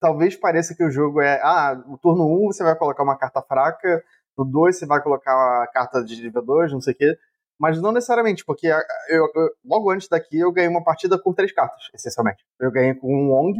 talvez 0.00 0.36
pareça 0.36 0.74
que 0.74 0.84
o 0.84 0.90
jogo 0.90 1.20
é. 1.22 1.40
Ah, 1.42 1.74
no 1.86 1.96
turno 1.98 2.24
1 2.26 2.46
você 2.52 2.62
vai 2.64 2.76
colocar 2.76 3.02
uma 3.02 3.16
carta 3.18 3.42
fraca, 3.42 4.02
no 4.36 4.44
2 4.44 4.78
você 4.78 4.86
vai 4.86 5.02
colocar 5.02 5.32
a 5.62 5.66
carta 5.68 6.04
de 6.04 6.22
nível 6.22 6.42
2, 6.44 6.72
não 6.72 6.80
sei 6.80 6.92
o 6.92 6.96
quê. 6.96 7.16
Mas 7.58 7.80
não 7.80 7.92
necessariamente, 7.92 8.44
porque 8.44 8.68
a- 8.68 8.82
eu- 9.08 9.30
eu- 9.34 9.50
logo 9.64 9.90
antes 9.90 10.08
daqui 10.08 10.38
eu 10.38 10.52
ganhei 10.52 10.68
uma 10.68 10.84
partida 10.84 11.18
com 11.18 11.32
três 11.32 11.52
cartas, 11.52 11.82
essencialmente. 11.94 12.44
Eu 12.60 12.70
ganhei 12.70 12.94
com 12.94 13.08
um 13.14 13.30
Wong, 13.30 13.56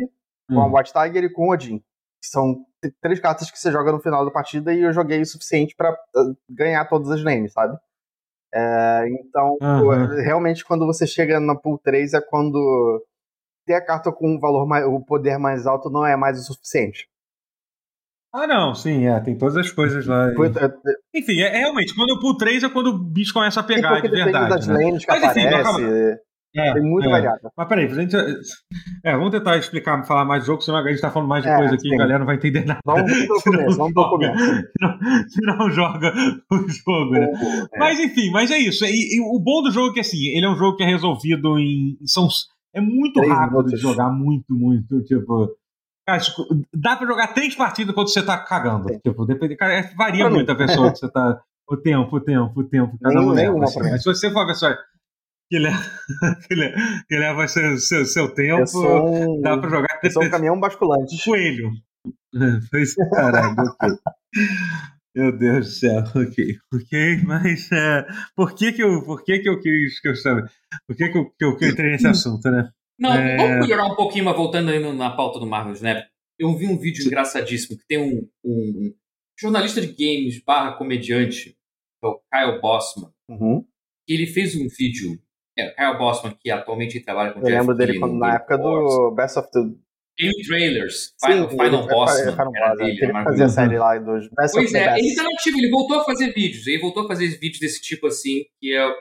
com 0.48 0.60
a 0.60 0.66
Hum. 0.66 0.72
White 0.76 0.92
Tiger 0.92 1.24
e 1.24 1.32
com 1.32 1.48
o 1.48 1.52
Odin. 1.52 1.78
Que 1.78 2.28
são 2.28 2.64
três 3.00 3.18
cartas 3.20 3.50
que 3.50 3.58
você 3.58 3.70
joga 3.72 3.92
no 3.92 4.00
final 4.00 4.24
da 4.24 4.30
partida 4.30 4.72
e 4.74 4.82
eu 4.82 4.92
joguei 4.92 5.20
o 5.20 5.26
suficiente 5.26 5.74
pra 5.76 5.92
uh, 5.92 6.36
ganhar 6.48 6.84
todas 6.86 7.10
as 7.10 7.22
lanes, 7.22 7.52
sabe? 7.52 7.76
É, 8.54 9.08
então, 9.10 9.56
pô, 9.58 9.90
realmente, 10.22 10.64
quando 10.64 10.86
você 10.86 11.06
chega 11.06 11.38
na 11.40 11.54
pool 11.54 11.78
3 11.78 12.14
é 12.14 12.20
quando 12.20 13.04
ter 13.66 13.74
a 13.74 13.84
carta 13.84 14.12
com 14.12 14.28
um 14.34 14.38
valor 14.38 14.66
mais, 14.66 14.84
o 14.86 15.00
poder 15.00 15.38
mais 15.38 15.66
alto 15.66 15.90
não 15.90 16.06
é 16.06 16.16
mais 16.16 16.38
o 16.38 16.42
suficiente. 16.42 17.08
Ah, 18.38 18.46
não, 18.46 18.74
sim, 18.74 19.06
é. 19.06 19.18
Tem 19.20 19.36
todas 19.38 19.56
as 19.56 19.70
coisas 19.70 20.06
lá. 20.06 20.30
Foi- 20.34 20.48
é- 20.48 20.64
é- 20.66 21.18
Enfim, 21.18 21.40
é, 21.40 21.46
é 21.56 21.58
realmente, 21.60 21.94
quando 21.94 22.10
eu 22.10 22.18
pulo 22.20 22.36
3 22.36 22.62
é 22.62 22.68
quando 22.68 22.88
o 22.88 22.98
bicho 22.98 23.32
começa 23.32 23.60
a 23.60 23.64
e 23.64 23.66
pegar 23.66 24.00
de 24.00 24.08
verdade. 24.08 24.48
das 24.50 24.66
né? 24.66 24.74
lanes 24.74 25.04
que 25.04 25.10
Mas, 25.10 25.22
enfim, 25.24 25.46
aparece, 25.46 26.18
É, 26.58 26.72
tem 26.72 26.82
muito 26.82 27.06
é. 27.06 27.10
variável. 27.10 27.50
Mas 27.56 27.68
peraí, 27.68 27.84
a 27.86 27.88
gente, 27.94 28.16
é, 29.04 29.12
vamos 29.16 29.30
tentar 29.30 29.56
explicar, 29.58 30.02
falar 30.04 30.24
mais 30.24 30.42
de 30.42 30.46
jogo, 30.48 30.60
senão 30.62 30.78
a 30.78 30.88
gente 30.90 31.00
tá 31.00 31.10
falando 31.10 31.28
mais 31.28 31.42
de 31.44 31.50
É, 31.50 31.56
coisa 31.56 31.74
aqui 31.74 31.86
e 31.86 31.90
sim. 31.90 31.94
a 31.94 31.98
galera 31.98 32.18
não 32.18 32.26
vai 32.26 32.36
entender 32.36 32.64
nada. 32.66 32.80
Vamos 32.84 33.26
pro 33.26 33.42
começo, 33.44 33.76
vamos 33.78 33.92
pro 33.94 34.08
começo. 34.10 34.38
se 34.44 34.62
não- 34.80 35.28
Se 35.28 35.40
não 35.42 35.70
joga 35.70 36.12
o 36.50 36.68
jogo, 36.68 37.10
né? 37.12 37.30
É. 37.74 37.78
Mas 37.78 37.98
enfim, 38.00 38.30
mas 38.30 38.50
é 38.50 38.58
isso. 38.58 38.84
E, 38.84 39.16
e 39.16 39.20
o 39.20 39.38
bom 39.38 39.62
do 39.62 39.70
jogo 39.70 39.90
é 39.90 39.94
que 39.94 40.00
assim, 40.00 40.26
ele 40.28 40.44
é 40.46 40.48
um 40.50 40.56
jogo 40.56 40.76
que 40.76 40.82
é 40.82 40.86
resolvido 40.86 41.58
em. 41.58 41.96
São, 42.06 42.26
é 42.74 42.80
muito 42.80 43.20
Três 43.20 43.32
rápido 43.32 43.50
minutos. 43.52 43.72
de 43.72 43.78
jogar, 43.78 44.10
muito, 44.10 44.54
muito. 44.54 45.02
Tipo. 45.04 45.48
Cara, 46.06 46.20
tipo, 46.20 46.46
dá 46.72 46.96
pra 46.96 47.06
jogar 47.06 47.26
três 47.34 47.54
partidas 47.56 47.94
quando 47.94 48.08
você 48.08 48.22
tá 48.22 48.38
cagando. 48.38 48.88
Sim. 48.92 49.00
Tipo, 49.00 49.26
depende, 49.26 49.56
cara, 49.56 49.74
é- 49.74 49.94
varia 49.94 50.20
Pra 50.24 50.30
mim. 50.30 50.36
muito 50.36 50.52
a 50.52 50.54
pessoa 50.54 50.92
que 50.92 50.98
você 50.98 51.10
tá. 51.10 51.40
O 51.68 51.76
tempo, 51.76 52.14
o 52.14 52.20
tempo, 52.20 52.60
o 52.60 52.62
tempo, 52.62 52.96
cada 53.02 53.20
um 53.20 53.30
leva. 53.32 53.64
assim. 53.64 53.74
pra 53.74 53.84
mim. 53.86 53.90
Mas 53.90 54.00
se 54.04 54.08
você 54.08 54.30
for 54.30 54.44
a 54.44 54.46
pessoa 54.46 54.78
que 55.50 55.58
leva, 55.58 55.82
que 56.48 56.54
leva, 56.54 56.76
que 57.08 57.16
leva 57.18 57.48
seu, 57.48 57.76
seu, 57.78 58.04
seu 58.04 58.28
tempo, 58.32 58.62
um, 58.78 59.40
dá 59.40 59.58
pra 59.58 59.68
jogar 59.68 59.98
eu 60.00 60.10
sou 60.12 60.22
um 60.22 60.30
caminhão 60.30 60.60
basculante. 60.60 61.24
coelho. 61.24 61.72
Caralho, 63.12 63.54
ok. 63.58 63.96
Meu 65.16 65.36
Deus 65.36 65.66
do 65.66 65.72
céu, 65.72 66.04
ok. 66.14 66.56
Ok, 66.72 67.22
mas 67.24 67.72
é, 67.72 68.06
por 68.36 68.54
que 68.54 68.72
que 68.72 68.82
eu, 68.84 69.02
por 69.02 69.24
que 69.24 69.38
que 69.40 69.48
eu 69.48 69.58
quis 69.60 69.98
que 70.00 70.08
eu 70.08 70.14
sabe? 70.14 70.42
Por 70.86 70.94
que 70.96 71.08
que 71.08 71.18
eu, 71.18 71.30
que 71.56 71.64
eu 71.64 71.68
entrei 71.70 71.90
nesse 71.90 72.06
assunto, 72.06 72.48
né? 72.50 72.68
Não, 72.98 73.12
É. 73.12 73.36
vamos 73.36 73.66
melhorar 73.66 73.86
um 73.86 73.94
pouquinho, 73.96 74.24
mas 74.24 74.36
voltando 74.36 74.70
aí 74.70 74.78
no- 74.78 74.92
na 74.94 75.10
pauta 75.14 75.38
do 75.38 75.46
Marvel 75.46 75.72
Snap. 75.74 76.04
Eu 76.38 76.54
vi 76.56 76.66
um 76.66 76.78
vídeo 76.78 77.04
engraçadíssimo 77.06 77.78
que 77.78 77.86
tem 77.86 77.98
um, 77.98 78.28
um 78.44 78.94
jornalista 79.38 79.80
de 79.80 79.88
games 79.88 80.42
barra 80.44 80.72
comediante, 80.76 81.50
que 82.00 82.06
é 82.06 82.08
o 82.08 82.20
Kyle 82.32 82.60
Bossman, 82.60 83.10
Uhum. 83.28 83.64
ele 84.08 84.26
fez 84.26 84.54
um 84.54 84.66
vídeo. 84.68 85.18
É, 85.58 85.70
Kyle 85.70 85.96
Bossman, 85.98 86.34
que 86.38 86.50
atualmente 86.50 87.00
trabalha 87.00 87.32
com 87.32 87.40
Eu 87.40 87.44
Jeff 87.46 87.58
lembro 87.60 87.74
dele 87.74 87.92
Keighley 87.92 88.10
quando, 88.10 88.20
na 88.20 88.34
época 88.34 88.58
do 88.58 89.10
Best 89.12 89.38
of 89.38 89.50
the. 89.50 89.60
Game 90.18 90.42
Trailers, 90.46 91.12
Sim, 91.18 91.26
Final, 91.32 91.48
Final 91.50 91.86
Bossman, 91.86 92.28
é, 92.28 92.32
Final 92.32 92.52
era 92.56 92.68
Boss, 92.68 92.78
dele, 92.78 92.90
ele 92.92 93.04
era 93.04 93.24
fazia 93.24 93.44
a 93.44 93.48
série 93.50 93.78
lá 93.78 93.98
dos 93.98 94.28
Best 94.30 94.54
Pois 94.54 94.64
of 94.64 94.72
the 94.72 94.78
é, 94.78 94.92
Best. 94.94 95.06
ele 95.06 95.14
tá 95.14 95.22
nativo, 95.24 95.58
ele 95.58 95.70
voltou 95.70 96.00
a 96.00 96.04
fazer 96.04 96.32
vídeos. 96.32 96.66
Ele 96.66 96.78
voltou 96.78 97.04
a 97.04 97.06
fazer 97.08 97.28
vídeos 97.38 97.58
desse 97.60 97.82
tipo 97.82 98.06
assim, 98.06 98.44
que 98.58 98.74
é 98.74 98.94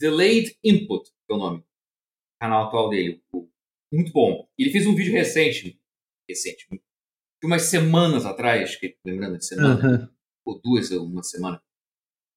Delayed 0.00 0.56
Input, 0.64 1.04
que 1.26 1.32
é 1.32 1.34
o 1.34 1.38
nome. 1.38 1.62
Canal 2.40 2.66
atual 2.66 2.90
dele. 2.90 3.22
Muito 3.92 4.12
bom. 4.12 4.48
Ele 4.58 4.70
fez 4.70 4.86
um 4.86 4.94
vídeo 4.94 5.12
recente, 5.12 5.80
recente, 6.28 6.66
de 6.70 7.46
umas 7.46 7.62
semanas 7.62 8.26
atrás, 8.26 8.76
que, 8.76 8.96
lembrando 9.04 9.38
de 9.38 9.46
semana, 9.46 9.88
Uhum. 10.02 10.08
ou 10.44 10.60
duas, 10.60 10.90
ou 10.90 11.04
uma 11.06 11.22
semana, 11.22 11.62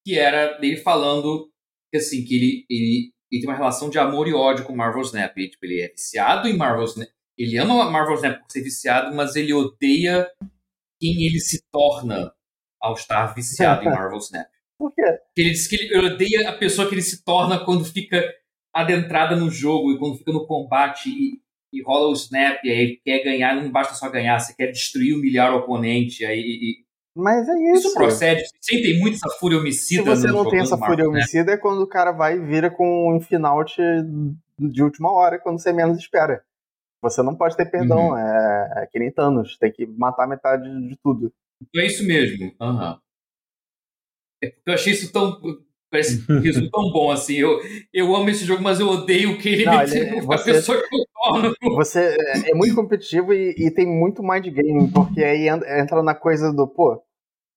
que 0.05 0.17
era 0.17 0.57
dele 0.59 0.77
falando 0.77 1.51
que 1.91 1.97
assim, 1.97 2.23
que 2.23 2.35
ele, 2.35 2.65
ele, 2.69 3.13
ele 3.31 3.41
tem 3.41 3.49
uma 3.49 3.57
relação 3.57 3.89
de 3.89 3.97
amor 3.97 4.27
e 4.27 4.33
ódio 4.33 4.63
com 4.65 4.75
Marvel 4.75 5.01
Snap. 5.01 5.35
Ele, 5.37 5.49
tipo, 5.49 5.65
ele 5.65 5.81
é 5.81 5.87
viciado 5.89 6.47
em 6.47 6.55
Marvel 6.55 6.85
Snap. 6.85 7.09
Ele 7.37 7.57
ama 7.57 7.89
Marvel 7.89 8.15
Snap 8.15 8.39
por 8.41 8.51
ser 8.51 8.61
viciado, 8.61 9.15
mas 9.15 9.35
ele 9.35 9.53
odeia 9.53 10.29
quem 11.01 11.25
ele 11.25 11.39
se 11.39 11.63
torna 11.71 12.31
ao 12.81 12.93
estar 12.93 13.33
viciado 13.33 13.81
em 13.83 13.85
Marvel 13.89 14.19
Snap. 14.19 14.47
Por 14.77 14.93
quê? 14.93 15.01
Ele 15.35 15.49
diz 15.49 15.67
que 15.67 15.75
ele 15.75 15.97
odeia 15.97 16.49
a 16.49 16.57
pessoa 16.57 16.87
que 16.87 16.93
ele 16.95 17.01
se 17.01 17.23
torna 17.23 17.65
quando 17.65 17.83
fica 17.83 18.23
adentrada 18.73 19.35
no 19.35 19.49
jogo 19.49 19.91
e 19.91 19.97
quando 19.99 20.17
fica 20.17 20.31
no 20.31 20.45
combate 20.45 21.09
e, 21.09 21.39
e 21.73 21.81
rola 21.83 22.09
o 22.09 22.13
snap, 22.13 22.63
e 22.63 22.69
aí 22.69 22.97
quer 23.03 23.23
ganhar, 23.23 23.55
não 23.55 23.71
basta 23.71 23.93
só 23.95 24.09
ganhar, 24.09 24.39
você 24.39 24.53
quer 24.55 24.67
destruir, 24.71 25.15
humilhar 25.15 25.53
o 25.53 25.57
oponente, 25.57 26.23
aí 26.25 26.39
e- 26.39 26.85
Mas 27.15 27.47
é 27.49 27.53
isso, 27.73 27.87
isso. 27.87 27.93
procede. 27.93 28.43
Sim, 28.61 28.81
tem 28.81 28.99
muito 28.99 29.15
essa 29.15 29.29
fúria 29.37 29.57
Se 29.57 29.61
homicida 29.61 30.03
você 30.15 30.27
no 30.27 30.33
não 30.43 30.49
tem 30.49 30.59
essa 30.59 30.77
fúria 30.77 31.03
Snap. 31.03 31.07
homicida, 31.09 31.51
é 31.53 31.57
quando 31.57 31.81
o 31.81 31.87
cara 31.87 32.11
vai 32.11 32.35
e 32.37 32.39
vira 32.45 32.69
com 32.69 33.15
um 33.15 33.19
final 33.19 33.63
de 33.63 34.83
última 34.83 35.11
hora, 35.11 35.39
quando 35.39 35.59
você 35.61 35.71
menos 35.73 35.97
espera. 35.97 36.43
Você 37.01 37.23
não 37.23 37.33
pode 37.35 37.55
ter 37.55 37.65
perdão, 37.65 38.09
Uhum. 38.09 38.17
é, 38.17 38.83
é 38.83 38.87
que 38.87 38.99
nem 38.99 39.09
Thanos, 39.11 39.57
tem 39.57 39.71
que 39.71 39.85
matar 39.85 40.27
metade 40.27 40.63
de 40.87 40.97
tudo. 41.01 41.31
É 41.75 41.85
isso 41.85 42.05
mesmo. 42.05 42.53
Porque 44.41 44.55
eu 44.65 44.73
achei 44.73 44.93
isso 44.93 45.11
tão. 45.11 45.39
Parece 45.91 46.23
um 46.31 46.39
resumo 46.39 46.69
tão 46.69 46.91
bom 46.91 47.11
assim. 47.11 47.35
Eu, 47.35 47.59
eu 47.93 48.15
amo 48.15 48.29
esse 48.29 48.45
jogo, 48.45 48.61
mas 48.61 48.79
eu 48.79 48.87
odeio 48.87 49.37
que 49.37 49.49
ele 49.49 49.65
Não, 49.65 49.77
me 49.77 49.83
ele- 49.83 50.19
a 50.19 50.21
você- 50.21 50.51
pessoa 50.53 50.77
que 50.77 50.95
eu 50.95 51.05
torno. 51.13 51.53
Você 51.75 51.99
é, 51.99 52.51
é 52.51 52.53
muito 52.53 52.75
competitivo 52.75 53.33
e, 53.33 53.55
e 53.57 53.71
tem 53.71 53.85
muito 53.87 54.21
mind 54.23 54.45
game, 54.47 54.91
porque 54.91 55.23
aí 55.23 55.47
en- 55.49 55.81
entra 55.81 56.01
na 56.03 56.13
coisa 56.15 56.53
do, 56.53 56.67
pô, 56.67 57.01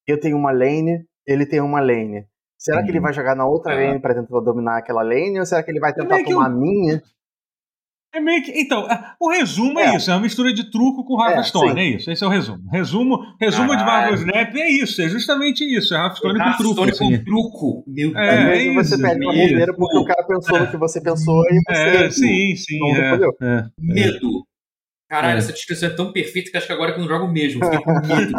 eu 0.06 0.18
tenho 0.18 0.36
uma 0.36 0.50
lane, 0.50 1.04
ele 1.26 1.44
tem 1.46 1.60
uma 1.60 1.80
lane. 1.80 2.24
Será 2.58 2.82
que 2.82 2.90
ele 2.90 3.00
vai 3.00 3.12
jogar 3.12 3.34
na 3.34 3.44
outra 3.46 3.72
Ah. 3.72 3.76
lane 3.76 4.00
pra 4.00 4.14
tentar 4.14 4.40
dominar 4.40 4.78
aquela 4.78 5.02
lane, 5.02 5.38
ou 5.38 5.44
será 5.46 5.62
que 5.62 5.70
ele 5.70 5.80
vai 5.80 5.92
tentar 5.92 6.18
que 6.18 6.32
tomar 6.32 6.46
a 6.46 6.48
minha? 6.50 7.02
É 8.14 8.20
meio 8.20 8.42
que. 8.44 8.52
Então, 8.52 8.84
a- 8.90 9.14
o 9.18 9.30
resumo 9.30 9.80
é, 9.80 9.94
É. 9.94 9.96
isso, 9.96 10.10
é 10.10 10.14
uma 10.14 10.20
mistura 10.20 10.52
de 10.52 10.70
truco 10.70 11.02
com 11.04 11.18
Hearthstone, 11.24 11.72
sim. 11.72 11.78
é, 11.78 11.84
isso. 11.96 12.10
Esse 12.10 12.22
é 12.22 12.26
o 12.26 12.30
resumo. 12.30 12.62
Resumo, 12.70 13.18
resumo 13.40 13.74
de. 13.76 13.82
Marvel 13.84 14.14
Snap 14.16 14.54
é 14.54 14.70
isso, 14.70 15.00
é 15.00 15.08
justamente 15.08 15.64
isso, 15.64 15.94
é 15.94 15.98
Hearthstone 15.98 16.38
com 16.38 16.56
truco. 16.58 16.80
Hearthstone 16.82 16.90
Assim. 16.90 17.18
com 17.18 17.24
truco. 17.24 17.84
Meu 17.86 18.16
É, 18.16 18.28
Às 18.28 18.36
Deus. 18.36 18.48
vezes 18.50 18.74
você 18.74 18.94
isso, 18.94 19.02
perde 19.02 19.24
uma 19.24 19.34
isso. 19.34 19.48
bobeira 19.48 19.74
porque 19.74 19.98
o 19.98 20.04
cara 20.04 20.22
pensou 20.26 20.58
no 20.60 20.70
que 20.70 20.76
você 20.76 21.00
pensou 21.00 21.42
e 21.50 21.60
você. 21.66 21.82
É, 22.04 22.10
sim, 22.10 22.56
sim. 22.56 22.78
não 22.80 22.88
É, 22.96 23.14
é. 23.42 23.64
Medo. 23.78 24.46
Caralho, 25.08 25.34
É. 25.34 25.38
essa 25.38 25.52
descrição 25.52 25.88
é 25.88 25.92
tão 25.94 26.12
perfeita 26.12 26.50
que 26.50 26.56
acho 26.56 26.66
que 26.66 26.72
agora 26.72 26.90
é 26.90 26.94
que 26.94 27.00
eu 27.00 27.04
não 27.04 27.08
jogo 27.08 27.32
mesmo. 27.32 27.64
Fiquei 27.64 27.80
com 27.80 27.92
medo. 27.94 28.32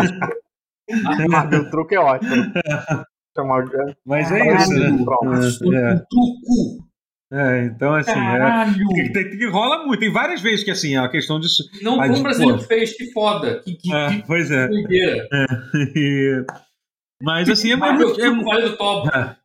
Meu 1.49 1.69
truque 1.71 1.95
é 1.95 1.99
ótimo. 1.99 2.31
De. 3.35 3.95
Mas 4.05 4.31
é 4.31 4.55
isso, 4.55 4.73
né? 4.73 4.89
É, 4.89 5.95
truco. 6.07 6.85
É, 7.33 7.65
então, 7.65 7.95
assim, 7.95 8.11
é. 8.11 8.13
Caralho. 8.13 8.87
Que, 8.89 9.09
que- 9.09 9.37
que 9.37 9.45
rola 9.47 9.85
muito. 9.85 9.99
Tem 9.99 10.11
várias 10.11 10.41
vezes 10.41 10.63
que, 10.63 10.71
assim, 10.71 10.95
a 10.95 11.09
questão 11.09 11.39
disso. 11.39 11.63
Não 11.81 11.97
Mas, 11.97 12.19
brasileiro 12.21 12.57
pô. 12.57 12.61
que 12.61 12.67
fez, 12.67 12.95
que 12.95 13.11
foda. 13.11 13.59
Que, 13.63 13.73
que, 13.75 13.93
É, 13.93 14.07
que 14.09 14.23
pois 14.27 14.49
é. 14.51 14.69
E- 15.95 16.45
Mas, 17.21 17.49
assim, 17.49 17.71
é, 17.71 17.75
Mas 17.75 17.97
muito. 17.99 18.21
é 18.21 18.29
vale 18.43 18.69
do 18.69 18.77
top. 18.77 19.09
É. 19.17 19.35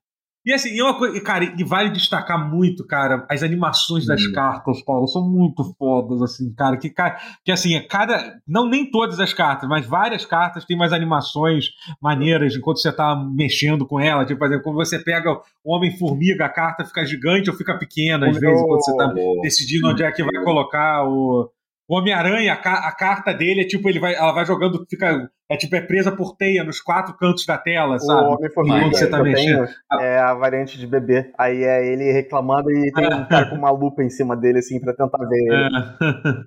E 0.47 0.53
assim, 0.53 0.71
e 0.71 0.81
uma 0.81 0.97
coisa, 0.97 1.21
cara, 1.21 1.45
e 1.59 1.65
vale 1.65 1.91
destacar 1.91 2.49
muito, 2.51 2.87
cara, 2.87 3.27
as 3.29 3.43
animações 3.43 4.07
das 4.07 4.23
Hum. 4.23 4.33
cartas, 4.33 4.81
cara, 4.83 5.07
são 5.07 5.29
muito 5.29 5.63
fodas, 5.77 6.23
assim, 6.23 6.55
cara, 6.55 6.77
que, 6.77 6.89
cara, 6.89 7.19
que 7.45 7.53
assim, 7.53 7.75
é 7.75 7.81
cada, 7.81 8.39
não 8.47 8.67
nem 8.67 8.91
todas 8.91 9.21
as 9.21 9.35
cartas, 9.35 9.69
mas 9.69 9.85
várias 9.87 10.25
cartas 10.25 10.65
têm 10.65 10.77
umas 10.77 10.93
animações 10.93 11.67
maneiras 12.01 12.55
enquanto 12.57 12.81
você 12.81 12.91
tá 12.93 13.15
mexendo 13.35 13.85
com 13.87 14.01
ela, 14.01 14.25
tipo, 14.25 14.39
por 14.39 14.47
exemplo, 14.47 14.65
quando 14.65 14.77
você 14.77 14.99
pega 14.99 15.33
o 15.65 15.75
Homem-Formiga, 15.75 16.47
a 16.47 16.49
carta 16.49 16.85
fica 16.85 17.05
gigante 17.05 17.51
ou 17.51 17.57
fica 17.57 17.77
pequena, 17.77 18.29
às 18.31 18.37
O 18.37 18.41
vezes, 18.41 18.63
quando 18.63 18.85
você 18.85 18.97
tá 18.97 19.13
decidindo 19.43 19.89
onde 19.89 20.03
é 20.03 20.11
que 20.13 20.23
vai 20.23 20.43
colocar 20.45 21.05
o, 21.05 21.51
o 21.89 21.97
Homem-Aranha, 21.97 22.53
a, 22.53 22.57
ca- 22.57 22.87
a 22.87 22.93
carta 22.93 23.33
dele 23.33 23.63
é 23.63 23.65
tipo, 23.65 23.89
ele 23.89 23.99
vai, 23.99 24.15
ela 24.15 24.33
vai 24.33 24.45
jogando, 24.45 24.85
fica. 24.89 25.31
É 25.51 25.57
tipo, 25.57 25.75
é 25.75 25.81
presa 25.81 26.13
por 26.13 26.37
teia 26.37 26.63
nos 26.63 26.81
quatro 26.81 27.17
cantos 27.17 27.47
da 27.47 27.57
tela, 27.57 27.99
sabe? 27.99 28.23
O 28.23 28.35
Homem-Formiga 28.35 28.89
você 28.91 29.09
tá 29.09 29.23
mexendo. 29.23 29.65
tenho 29.67 30.03
é 30.03 30.19
a 30.19 30.35
variante 30.35 30.79
de 30.79 30.87
bebê. 30.87 31.33
Aí 31.39 31.65
é 31.65 31.91
ele 31.91 32.13
reclamando 32.13 32.71
e 32.71 32.93
tem 32.93 33.07
um 33.07 33.25
cara 33.25 33.49
com 33.49 33.57
uma 33.57 33.71
lupa 33.71 34.03
em 34.03 34.11
cima 34.11 34.37
dele, 34.37 34.59
assim, 34.59 34.79
pra 34.79 34.93
tentar 34.93 35.19
ver 35.27 35.39
ele. 35.39 36.47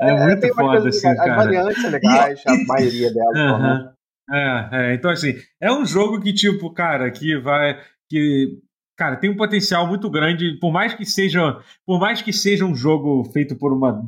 É, 0.00 0.08
é 0.10 0.26
muito 0.26 0.44
umas 0.46 0.56
foda, 0.56 0.88
assim, 0.88 1.08
legais. 1.08 1.20
As 1.20 1.26
cara. 1.26 1.44
variantes 1.44 1.82
são 1.82 1.90
legais, 1.90 2.42
a 2.46 2.56
maioria 2.66 3.12
delas. 3.14 3.36
Aham. 3.36 3.92
É, 4.32 4.68
é, 4.72 4.94
então 4.94 5.10
assim, 5.10 5.34
é 5.60 5.70
um 5.70 5.84
jogo 5.84 6.20
que, 6.20 6.32
tipo, 6.32 6.72
cara, 6.72 7.08
que 7.10 7.38
vai. 7.38 7.78
que 8.10 8.58
Cara, 8.96 9.16
tem 9.16 9.30
um 9.30 9.36
potencial 9.36 9.86
muito 9.86 10.08
grande, 10.10 10.58
por 10.60 10.70
mais 10.70 10.94
que 10.94 11.04
seja, 11.04 11.58
por 11.86 11.98
mais 11.98 12.20
que 12.20 12.32
seja 12.32 12.64
um 12.64 12.74
jogo 12.74 13.24
feito 13.32 13.56
por 13.56 13.72
uma, 13.72 14.00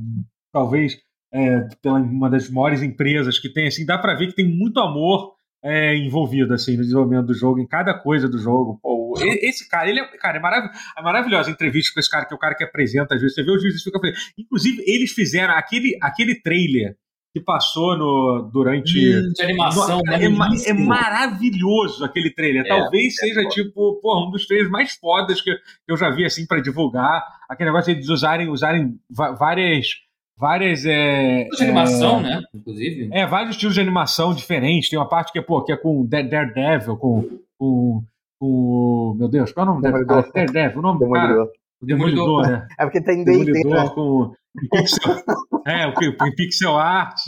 talvez, 0.55 0.97
é, 1.33 1.61
pela 1.83 1.99
uma 1.99 2.31
das 2.31 2.49
maiores 2.49 2.81
empresas 2.81 3.39
que 3.39 3.53
tem, 3.53 3.67
assim, 3.67 3.85
dá 3.85 3.99
pra 3.99 4.15
ver 4.15 4.29
que 4.29 4.37
tem 4.37 4.49
muito 4.49 4.79
amor 4.81 5.35
é, 5.63 5.97
envolvido, 5.97 6.55
assim, 6.55 6.77
no 6.77 6.83
desenvolvimento 6.83 7.27
do 7.27 7.35
jogo, 7.35 7.59
em 7.59 7.67
cada 7.67 7.93
coisa 7.95 8.29
do 8.29 8.39
jogo. 8.39 8.79
Pô, 8.83 9.15
esse 9.19 9.69
cara, 9.69 9.89
ele 9.89 9.99
é, 9.99 10.05
cara, 10.19 10.37
é, 10.39 10.41
marav 10.41 10.71
é 10.97 11.03
maravilhosa 11.03 11.49
a 11.51 11.53
entrevista 11.53 11.93
com 11.93 12.01
esse 12.01 12.11
cara, 12.11 12.25
que 12.27 12.33
é 12.33 12.37
o 12.37 12.39
cara 12.41 12.55
que 12.55 12.63
apresenta, 12.63 13.15
às 13.15 13.21
vezes, 13.21 13.35
você 13.35 13.43
vê 13.43 13.51
os 13.51 13.61
juízes 13.63 13.83
fica 13.83 13.99
falando. 13.99 14.15
Inclusive, 14.39 14.83
eles 14.87 15.11
fizeram 15.13 15.55
aquele, 15.55 15.97
aquele 16.01 16.35
trailer 16.41 16.97
que 17.33 17.41
passou 17.41 17.97
no, 17.99 18.49
durante. 18.53 18.97
Hum, 18.97 19.33
de 19.35 19.43
animação, 19.43 20.01
Cara, 20.05 20.19
né? 20.19 20.25
é, 20.27 20.29
ma- 20.29 20.51
é 20.67 20.73
maravilhoso 20.73 22.05
aquele 22.05 22.31
trailer. 22.31 22.63
É, 22.65 22.69
Talvez 22.69 23.15
é 23.19 23.27
seja, 23.27 23.43
foda. 23.43 23.49
tipo, 23.55 23.95
porra, 24.01 24.29
um 24.29 24.31
dos 24.31 24.47
trailers 24.47 24.71
mais 24.71 24.93
fodas 24.95 25.41
que, 25.41 25.51
eu 25.89 25.97
já 25.97 26.11
vi, 26.11 26.25
assim, 26.25 26.47
pra 26.47 26.61
divulgar. 26.61 27.25
Aquele 27.49 27.71
negócio 27.71 27.93
de 27.93 27.99
eles 27.99 28.09
usarem, 28.09 28.49
usarem 28.49 28.95
várias. 29.11 29.89
Várias. 30.37 30.85
É, 30.85 31.45
de 31.45 31.63
animação, 31.63 32.19
é, 32.21 32.23
né? 32.23 32.43
Inclusive. 32.55 33.09
É, 33.13 33.27
vários 33.27 33.53
estilos 33.53 33.75
de 33.75 33.81
animação 33.81 34.35
diferentes. 34.35 34.89
Tem 34.91 34.99
uma 34.99 35.09
parte 35.09 35.33
que 35.33 35.39
é, 35.39 35.43
pô, 35.43 35.63
que 35.63 35.73
é 35.73 35.77
com 35.77 36.05
Dare- 36.07 36.29
Daredevil, 36.29 36.97
com. 36.97 37.23
com 37.59 38.03
com 38.41 38.47
o- 38.47 39.15
meu 39.17 39.29
Deus, 39.29 39.53
qual 39.53 39.65
é 39.65 39.71
o 39.71 39.73
nome 39.75 39.83
dele? 39.83 39.93
Demolidor. 40.05 40.33
cara? 40.33 40.47
Daredevil, 40.47 40.79
o 40.79 40.83
nome 40.83 40.99
do 40.99 41.11
cara? 41.13 41.29
Demolidor. 41.29 41.53
O 41.81 41.87
Demolidor, 41.87 42.27
Demolidor. 42.43 42.51
né? 42.61 42.69
É 42.79 42.85
porque 42.85 43.01
tem 43.01 43.19
né? 43.19 43.25
Demolidor 43.25 43.95
com 43.95 44.33
pixel, 44.71 45.15
é, 45.67 45.87
o 45.87 45.95
que 45.95 46.05
em 46.07 46.35
pixel 46.35 46.77
art 46.77 47.21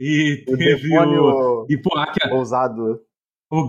e 0.00 0.44
O 0.48 0.56
teve 0.56 0.74
o 0.74 1.00
demônio 1.00 1.66
e 1.70 1.76
pô, 1.78 1.96
aqui, 1.96 2.28
ousado. 2.32 3.00
o 3.50 3.68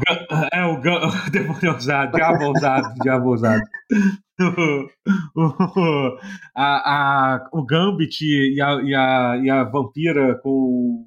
é 0.51 0.65
o, 0.65 0.73
o 1.27 1.31
demônio 1.31 1.73
ousado, 1.73 2.11
diabo 2.13 2.43
ousado, 2.47 2.93
diabo 3.03 3.29
ousado. 3.29 3.61
O, 4.39 5.43
o- 5.79 6.17
a, 6.55 7.35
a, 7.35 7.49
o 7.53 7.65
Gambit 7.65 8.21
e 8.23 8.61
a, 8.61 8.73
e, 8.81 8.95
a, 8.95 9.37
e 9.37 9.49
a 9.49 9.63
vampira 9.63 10.35
com 10.41 11.05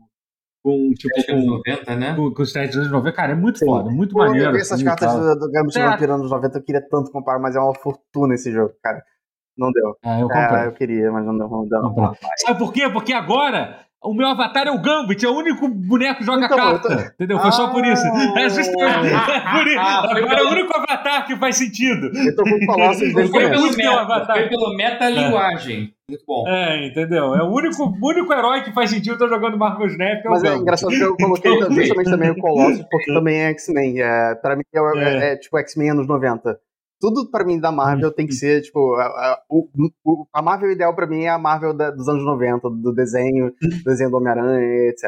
com 0.63 0.91
tipo 0.99 1.15
com, 1.27 1.41
90, 1.47 1.95
né? 1.97 2.15
com, 2.17 2.35
com 2.35 2.43
os 2.43 2.53
10 2.53 2.77
anos 2.77 2.91
90, 2.91 3.15
cara, 3.17 3.33
é 3.33 3.35
muito 3.37 3.59
Sim. 3.61 3.67
foda, 3.67 3.89
muito 3.89 4.13
Pô, 4.15 4.19
maneiro. 4.19 4.49
eu 4.49 4.53
vi 4.53 4.59
essas 4.59 4.73
assim, 4.73 4.85
cartas 4.85 5.13
e 5.13 5.17
tal. 5.17 5.35
do, 5.35 5.41
do 5.47 5.51
Gambit 5.53 5.79
É. 5.79 5.89
Vampiro 5.91 6.13
anos 6.15 6.31
90, 6.31 6.59
eu 6.59 6.63
queria 6.65 6.89
tanto 6.89 7.13
comprar, 7.13 7.39
mas 7.39 7.55
é 7.55 7.61
uma 7.61 7.75
fortuna 7.75 8.35
esse 8.35 8.51
jogo, 8.51 8.73
cara. 8.83 9.01
Não 9.57 9.71
deu. 9.73 9.97
É, 10.05 10.21
eu 10.23 10.29
comprei. 10.29 10.63
É, 10.63 10.67
eu 10.67 10.73
queria, 10.73 11.13
mas 11.13 11.25
não 11.25 11.39
deu. 11.39 11.49
Não 11.49 11.65
deu. 11.67 12.13
Sabe 12.45 12.59
por 12.59 12.73
quê? 12.73 12.91
Porque 12.91 13.13
agora 13.13 13.86
o 14.03 14.15
meu 14.15 14.29
avatar 14.29 14.67
é 14.67 14.71
o 14.71 14.81
Gambit, 14.81 15.25
é 15.25 15.29
o 15.29 15.35
único 15.37 15.69
boneco 15.69 16.19
que 16.21 16.25
joga 16.25 16.47
Então, 16.47 16.57
carta. 16.57 16.89
tô- 16.97 17.03
Entendeu? 17.15 17.39
Foi 17.41 17.51
só 17.53 17.69
por 17.69 17.85
isso. 17.85 18.03
Ah. 18.07 18.41
É 18.41 18.49
justamente. 18.49 19.07
É 19.37 19.41
por 19.59 19.67
isso. 19.67 19.79
Ah, 19.81 20.17
Agora 20.17 20.41
é 20.41 20.43
o 20.45 20.51
único 20.51 20.77
avatar 20.77 21.27
que 21.27 21.37
faz 21.37 21.57
sentido. 21.57 22.11
Eu 22.17 22.37
tô 22.37 22.43
com 22.45 22.51
o 22.51 22.67
Colossus 22.67 23.01
desde 23.15 23.23
o 23.23 23.29
Foi 23.29 23.49
pelo 23.51 23.67
isso 23.67 23.81
é 23.81 23.85
meta, 23.85 24.01
Avatar. 24.01 24.37
foi 24.37 24.49
pelo 24.49 24.77
metalinguagem. 24.77 25.93
Muito 26.09 26.25
bom. 26.25 26.45
É, 26.47 26.87
entendeu? 26.87 27.35
É 27.35 27.43
o 27.43 27.47
único, 27.53 27.93
único 28.01 28.33
herói 28.33 28.63
que 28.63 28.73
faz 28.73 28.91
sentido 28.91 29.19
tá 29.19 29.27
jogando 29.27 29.59
Marvel 29.59 29.87
Snap. 29.89 30.25
É 30.25 30.29
o 30.29 30.31
Mas 30.31 30.45
é 30.45 30.55
engraçado 30.55 30.91
que 30.91 31.01
eu 31.01 31.17
coloquei 31.17 31.53
Então, 31.53 31.71
justamente 31.75 32.11
também 32.11 32.31
o 32.31 32.37
Colossus, 32.39 32.85
porque 32.91 33.13
também 33.13 33.37
é 33.39 33.49
X-Men. 33.51 34.01
É, 34.03 34.35
pra 34.37 34.55
mim 34.55 34.63
é, 34.73 34.79
é- 34.99 35.33
é 35.33 35.37
tipo 35.37 35.59
X-Men 35.59 35.91
anos 35.91 36.07
90. 36.07 36.57
Tudo 37.01 37.31
pra 37.31 37.45
mim 37.45 37.61
da 37.61 37.71
Marvel 37.71 38.11
tem 38.11 38.27
que 38.27 38.33
ser, 38.35 38.63
tipo, 38.63 38.95
a, 38.95 39.05
a- 39.05 39.43
o- 39.51 39.69
a 40.33 40.41
Marvel 40.43 40.71
ideal 40.73 40.95
pra 40.95 41.07
mim 41.07 41.23
é 41.25 41.29
a 41.29 41.39
Marvel 41.39 41.75
da- 41.75 41.91
dos 41.91 42.09
anos 42.09 42.25
90, 42.25 42.71
do 42.71 42.93
desenho, 42.93 43.53
do 43.61 43.83
desenho 43.85 44.11
do 44.11 44.17
Homem-Aranha, 44.17 44.89
etc. 44.89 45.05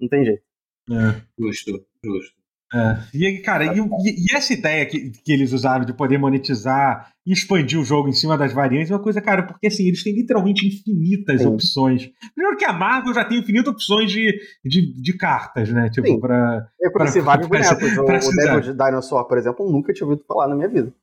Não 0.00 0.08
tem 0.08 0.24
jeito. 0.24 0.42
É. 0.90 1.20
Justo, 1.38 1.72
justo. 2.04 2.40
É. 2.72 2.98
E, 3.12 3.26
aí, 3.26 3.42
cara, 3.42 3.64
e, 3.64 3.78
e- 3.80 4.32
essa 4.36 4.52
ideia 4.52 4.86
que, 4.86 5.10
que 5.10 5.32
eles 5.32 5.52
usaram 5.52 5.84
de 5.84 5.92
poder 5.92 6.18
monetizar 6.18 7.10
e 7.26 7.32
expandir 7.32 7.80
o 7.80 7.84
jogo 7.84 8.08
em 8.08 8.12
cima 8.12 8.38
das 8.38 8.52
variantes 8.52 8.92
é 8.92 8.94
uma 8.94 9.02
coisa, 9.02 9.20
cara, 9.20 9.42
porque 9.42 9.66
assim, 9.66 9.88
eles 9.88 10.04
têm 10.04 10.14
literalmente 10.14 10.64
infinitas 10.68 11.40
Sim. 11.42 11.48
opções. 11.48 12.08
Primeiro 12.32 12.56
que 12.56 12.64
a 12.64 12.72
Marvel 12.72 13.12
já 13.12 13.24
tem 13.24 13.40
infinitas 13.40 13.72
opções 13.74 14.12
de, 14.12 14.38
de, 14.64 14.94
de 15.02 15.16
cartas, 15.16 15.68
né? 15.72 15.90
Tipo, 15.90 16.06
Sim. 16.06 16.20
pra. 16.20 16.64
Eu 16.80 16.92
conheci 16.92 17.14
Pra- 17.20 17.24
vários 17.36 17.48
pra- 17.50 17.58
bonecos. 17.58 17.98
O, 17.98 18.04
pra- 18.04 18.18
o 18.20 18.36
Devil 18.36 18.60
de 18.60 18.72
Dinosaur, 18.72 19.26
por 19.26 19.36
exemplo, 19.38 19.66
eu 19.66 19.72
nunca 19.72 19.92
tinha 19.92 20.06
ouvido 20.06 20.24
falar 20.24 20.46
na 20.46 20.54
minha 20.54 20.68
vida. 20.68 20.94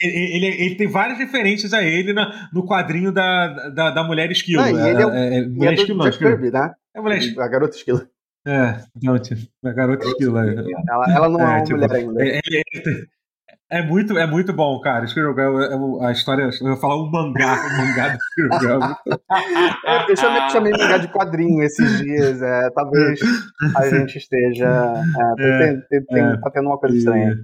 Ele, 0.00 0.16
ele, 0.36 0.46
ele 0.46 0.74
tem 0.76 0.88
várias 0.88 1.18
referências 1.18 1.72
a 1.74 1.82
ele 1.82 2.12
na- 2.12 2.48
no 2.52 2.64
quadrinho 2.66 3.12
da, 3.12 3.68
da, 3.70 3.90
da 3.90 4.04
Mulher 4.04 4.30
Esquilo. 4.30 4.62
Ah, 4.62 4.70
e 4.70 4.88
ele 4.90 5.02
é 5.02 5.06
o- 5.06 5.10
é, 5.10 5.46
Mulher 5.46 5.72
é 5.72 5.74
do 5.76 5.80
Esquilo, 5.82 5.98
não. 6.04 6.10
Kirby, 6.10 6.50
né? 6.50 6.72
É 6.94 7.00
Mulher 7.00 7.18
Esquilo. 7.18 7.42
A 7.42 7.48
garota 7.48 7.76
esquilo. 7.76 8.08
É, 8.46 8.80
não, 9.02 9.18
tipo, 9.18 9.42
a 9.64 9.72
garota 9.72 10.06
esquilo. 10.06 10.38
É, 10.38 10.54
Ela, 10.88 11.14
ela 11.14 11.28
não 11.28 11.40
é, 11.40 11.44
É, 11.44 11.46
uma 11.58 11.62
tipo, 11.64 11.76
mulher 11.78 11.92
ainda. 11.92 12.24
é, 12.24 12.38
é- 12.38 12.40
é- 12.90 13.12
é 13.70 13.82
muito, 13.82 14.18
é 14.18 14.26
muito 14.26 14.52
bom, 14.52 14.78
cara. 14.80 15.06
Squirrel 15.06 15.34
Girl 15.34 15.60
é, 15.62 16.04
é 16.04 16.08
a 16.08 16.12
história. 16.12 16.50
Eu 16.60 16.70
ia 16.70 16.76
falar 16.76 16.96
um 16.96 17.10
mangá, 17.10 17.54
o 17.54 17.76
mangá 17.78 18.08
do 18.08 18.18
Squirrel 18.22 18.60
Girl. 18.60 18.82
É, 19.86 20.10
eu 20.10 20.16
chamei, 20.16 20.50
chamei 20.50 20.72
mangá 20.72 20.98
de 20.98 21.08
quadrinho 21.08 21.62
esses 21.62 21.98
dias. 22.02 22.42
é, 22.42 22.68
talvez 22.70 23.20
a 23.76 23.88
gente 23.88 24.18
esteja. 24.18 24.66
É, 25.38 25.42
É, 25.42 25.58
tem- 25.58 25.80
tem- 25.88 26.04
tem- 26.06 26.24
é. 26.32 26.36
Tá 26.38 26.50
tendo 26.50 26.66
uma 26.66 26.78
coisa 26.78 26.96
estranha. 26.96 27.36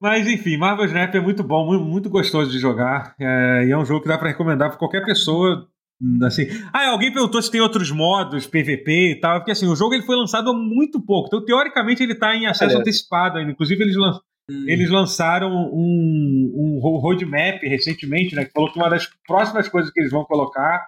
Mas 0.00 0.26
enfim, 0.26 0.56
Marvel 0.56 0.84
Snap 0.86 1.14
é 1.14 1.20
muito 1.20 1.42
bom, 1.42 1.66
muito, 1.66 1.84
muito 1.84 2.10
gostoso 2.10 2.50
de 2.50 2.58
jogar. 2.58 3.14
é, 3.18 3.64
e 3.66 3.70
é 3.70 3.78
um 3.78 3.84
jogo 3.84 4.02
que 4.02 4.08
dá 4.08 4.18
pra 4.18 4.28
recomendar 4.28 4.68
pra 4.68 4.78
qualquer 4.78 5.04
pessoa. 5.04 5.66
hum, 6.00 6.18
Assim, 6.24 6.46
ah, 6.72 6.88
alguém 6.90 7.12
perguntou 7.12 7.40
se 7.40 7.50
tem 7.50 7.60
outros 7.60 7.90
modos, 7.90 8.46
PVP 8.46 9.12
e 9.12 9.20
tal, 9.20 9.38
porque 9.38 9.52
assim, 9.52 9.66
o 9.68 9.76
jogo 9.76 9.94
ele 9.94 10.02
foi 10.04 10.16
lançado 10.16 10.50
há 10.50 10.54
muito 10.54 11.00
pouco, 11.00 11.28
então 11.28 11.44
teoricamente 11.44 12.02
ele 12.02 12.14
tá 12.14 12.34
em 12.34 12.46
acesso 12.46 12.72
Olha. 12.74 12.80
antecipado 12.80 13.38
ainda. 13.38 13.52
Inclusive, 13.52 13.82
eles, 13.82 13.96
lan- 13.96 14.20
Hum. 14.50 14.64
eles 14.66 14.90
lançaram 14.90 15.48
um, 15.50 16.52
um 16.56 16.80
ro- 16.82 16.98
roadmap 16.98 17.62
recentemente, 17.62 18.34
né? 18.34 18.44
Que 18.44 18.50
falou 18.52 18.72
que 18.72 18.78
uma 18.78 18.88
das 18.90 19.08
próximas 19.26 19.68
coisas 19.68 19.92
que 19.92 20.00
eles 20.00 20.10
vão 20.10 20.24
colocar 20.24 20.84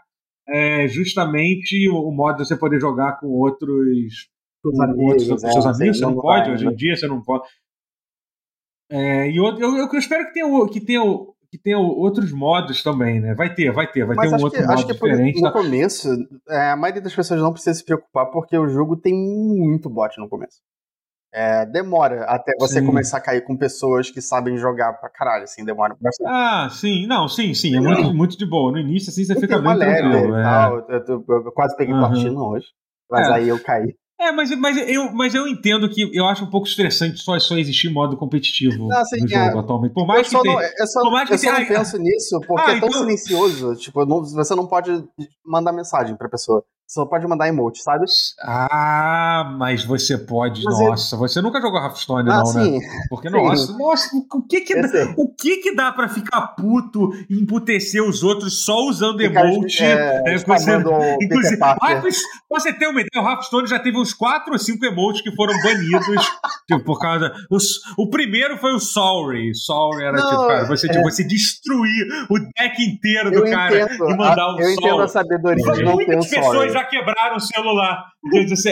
é 0.49 0.89
justamente 0.89 1.89
o, 1.89 2.09
o 2.09 2.13
modo 2.13 2.39
de 2.39 2.47
você 2.49 2.57
poder 2.57 2.81
jogar 2.81 3.21
com 3.21 3.29
outros 3.29 4.29
Os 4.65 4.77
com 4.77 4.83
amigos, 4.83 5.31
outros, 5.31 5.41
seus 5.53 5.65
sim, 5.65 5.71
amigos, 5.71 5.99
você 5.99 6.05
não, 6.05 6.15
não 6.15 6.21
pode, 6.21 6.45
vai, 6.47 6.55
hoje 6.55 6.65
né? 6.67 6.73
em 6.73 6.75
dia 6.75 6.97
você 6.97 7.07
não 7.07 7.23
pode. 7.23 7.45
É, 8.95 9.31
e 9.31 9.37
eu, 9.37 9.45
eu, 9.59 9.77
eu 9.77 9.99
espero 9.99 10.27
que 10.27 10.35
tenha, 10.35 10.69
que, 10.69 10.79
tenha, 10.81 11.01
que 11.51 11.57
tenha 11.59 11.79
outros 11.79 12.31
modos 12.31 12.83
também, 12.83 13.21
né? 13.21 13.35
Vai 13.35 13.55
ter, 13.55 13.73
vai 13.73 13.91
ter, 13.91 14.05
vai 14.05 14.15
Mas 14.17 14.31
ter 14.31 14.37
um 14.37 14.41
outro 14.43 14.59
que, 14.59 14.67
modo 14.67 14.75
acho 14.75 14.87
que 14.87 14.93
diferente. 14.93 15.41
no 15.41 15.47
tá? 15.47 15.53
começo, 15.53 16.09
é, 16.51 16.71
a 16.73 16.77
maioria 16.77 17.01
das 17.01 17.15
pessoas 17.15 17.41
não 17.41 17.53
precisa 17.55 17.73
se 17.73 17.85
preocupar 17.85 18.27
porque 18.27 18.57
o 18.57 18.69
jogo 18.69 18.95
tem 18.95 19.15
muito 19.15 19.89
bot 19.89 20.19
no 20.19 20.29
começo. 20.29 20.61
É, 21.35 21.65
demora 21.65 22.25
até 22.25 22.53
você 22.59 22.81
Sim. 22.81 22.87
começar 22.87 23.17
a 23.17 23.21
cair 23.23 23.43
com 23.43 23.57
pessoas 23.57 24.11
que 24.11 24.21
sabem 24.21 24.59
jogar 24.59 24.93
pra 24.93 25.09
caralho, 25.09 25.45
assim, 25.45 25.65
demora 25.65 25.97
bastante. 25.99 26.29
Ah, 26.31 26.69
sim, 26.71 27.07
não, 27.07 27.27
sim, 27.27 27.55
sim, 27.55 27.75
é 27.75 27.81
muito, 27.81 28.13
muito 28.13 28.37
de 28.37 28.45
boa. 28.45 28.71
No 28.71 28.79
início, 28.79 29.09
assim, 29.09 29.25
você 29.25 29.33
Eu 29.35 29.41
fica 29.41 29.59
bem 29.59 29.79
tranquilo. 29.79 30.37
É. 30.37 30.43
tal, 30.43 30.79
eu, 30.91 30.99
eu- 31.09 31.25
eu 31.47 31.53
quase 31.53 31.75
peguei 31.79 31.95
Uhum. 31.95 32.01
platina 32.01 32.39
hoje, 32.43 32.67
mas 33.11 33.27
É. 33.27 33.33
aí 33.33 33.49
eu 33.49 33.59
caí. 33.63 33.97
É, 34.25 34.31
mas, 34.31 34.51
mas, 34.57 34.77
eu, 34.89 35.13
mas 35.13 35.35
eu 35.35 35.49
entendo 35.49 35.89
que 35.89 36.09
eu 36.17 36.25
acho 36.27 36.45
um 36.45 36.51
pouco 36.51 36.67
estressante 36.69 37.19
só, 37.21 37.37
só 37.41 37.57
existir 37.59 37.89
modo 37.91 38.17
competitivo 38.17 38.87
Não, 38.87 38.99
assim, 38.99 39.21
no 39.21 39.27
jogo 39.29 39.57
é, 39.57 39.59
atualmente. 39.59 39.93
Por 39.93 40.03
Eu 40.03 40.07
mais 40.07 40.27
que 40.29 40.33
só, 40.33 40.43
tenha. 40.43 40.55
não, 40.55 40.63
eu 40.63 40.87
só, 40.87 41.01
por 41.01 41.11
mais 41.11 41.29
que 41.29 41.35
eu 41.35 41.39
só 41.39 41.47
não 41.51 41.57
tenha- 41.57 41.79
penso 41.79 41.99
nisso 41.99 42.41
porque 42.47 42.71
Ah, 42.71 42.77
é 42.77 42.79
tão 42.81 42.89
então- 42.89 43.01
silencioso. 43.01 43.75
Tipo, 43.77 44.07
não- 44.07 44.23
você 44.25 44.55
não 44.55 44.67
pode 44.67 44.91
mandar 45.45 45.73
mensagem 45.73 46.15
pra 46.17 46.29
pessoa. 46.29 46.65
Você 46.87 47.01
só 47.01 47.07
pode 47.07 47.27
mandar 47.27 47.49
emote, 47.49 47.83
sabe? 47.83 48.05
Ah, 48.43 49.55
mas 49.59 49.83
você 49.85 50.19
pode. 50.19 50.63
Mas 50.63 50.79
eu- 50.79 50.89
nossa, 50.89 51.17
você 51.17 51.41
nunca 51.41 51.59
jogou 51.61 51.81
Hearthstone, 51.81 52.29
Ah, 52.31 52.39
não, 52.39 52.45
sim. 52.47 52.79
né? 52.79 52.87
Porque, 53.09 53.31
sim. 53.31 53.35
nossa, 53.35 53.73
nossa, 53.79 54.09
o 54.35 54.43
que 54.43 54.61
que, 54.61 54.75
Eu 54.75 54.83
dá, 54.83 54.89
sei. 54.89 55.15
o 55.17 55.29
que 55.35 55.57
que 55.59 55.75
dá 55.75 55.91
pra 55.91 56.09
ficar 56.09 56.49
puto 56.49 57.11
e 57.31 57.41
emputecer 57.41 58.03
os 58.03 58.23
outros 58.23 58.65
só 58.65 58.81
usando 58.85 59.21
Ficar, 59.21 59.47
emote? 59.47 59.83
é, 59.83 59.93
é, 60.27 60.39
Peter 60.39 61.17
Inclusive, 61.23 61.59
ah, 61.63 62.03
você 62.51 62.73
ter 62.75 62.87
uma 62.89 63.01
ideia, 63.01 63.25
o 63.25 63.29
Hearthstone 63.29 63.67
já 63.67 63.79
teve 63.79 63.97
uns 63.99 64.13
4 64.13 64.53
ou 64.53 64.59
5 64.59 64.85
emotes 64.85 65.23
que 65.23 65.35
foram 65.35 65.55
banidos 65.63 66.07
tipo, 66.69 66.85
por 66.85 66.99
causa. 67.01 67.33
Os, 67.51 67.81
o 67.97 68.11
primeiro 68.11 68.59
foi 68.59 68.75
o 68.75 68.79
Sorry. 68.79 69.55
Sorry 69.55 70.05
era 70.05 70.19
Não, 70.19 70.29
tipo, 70.29 70.47
cara, 70.47 70.65
você, 70.67 70.87
é- 70.87 70.91
tipo, 70.93 71.05
você 71.05 71.25
destruir 71.25 72.07
o 72.29 72.39
deck 72.39 72.83
inteiro 72.83 73.31
do 73.31 73.47
Eu 73.47 73.51
cara 73.51 73.81
entendo, 73.81 74.11
e 74.11 74.17
mandar 74.17 74.55
um 74.55 74.61
eu 74.61 74.71
entendo 74.71 74.89
sorry. 74.91 75.05
a 75.05 75.09
sabedoria 75.09 75.93
Muitas 75.93 76.29
pessoas 76.29 76.57
sorry. 76.57 76.72
Já 76.73 76.85
quebraram 76.85 77.37
o 77.37 77.41
celular. 77.41 78.05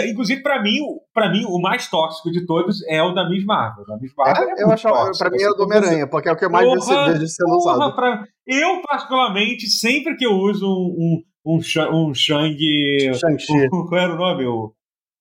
Inclusive, 0.08 0.42
pra 0.42 0.62
mim, 0.62 0.80
o- 0.80 1.00
pra 1.12 1.30
mim, 1.30 1.44
o 1.46 1.60
mais 1.60 1.88
tóxico 1.88 2.30
de 2.30 2.46
todos 2.46 2.82
é 2.88 3.02
o 3.02 3.12
da 3.12 3.28
Miss 3.28 3.44
Marvel. 3.44 3.84
Da 3.86 3.96
Miss 3.98 4.12
Marvel 4.16 4.48
é 4.48 4.60
É, 4.60 4.64
eu 4.64 4.70
acho, 4.70 4.82
pra 5.18 5.30
mim 5.30 5.36
é 5.40 5.46
o 5.46 5.48
assim, 5.48 5.56
do 5.56 5.62
Homem-Aranha, 5.64 6.06
porque 6.08 6.28
é 6.28 6.32
o 6.32 6.36
que 6.36 6.44
eu 6.44 6.50
mais 6.50 6.66
Porra, 6.86 7.12
vejo 7.12 7.26
sendo 7.26 7.56
usado. 7.56 7.94
pra- 7.94 8.24
eu, 8.46 8.82
particularmente, 8.82 9.66
sempre 9.68 10.16
que 10.16 10.24
eu 10.26 10.32
uso 10.32 10.66
um, 10.66 11.22
um, 11.46 11.56
um, 11.56 12.06
um 12.08 12.14
Shang. 12.14 12.56
Shang-Chi. 13.14 13.68
Qual 13.70 13.94
era 14.00 14.14
o 14.14 14.16
nome? 14.16 14.44
O 14.46 14.72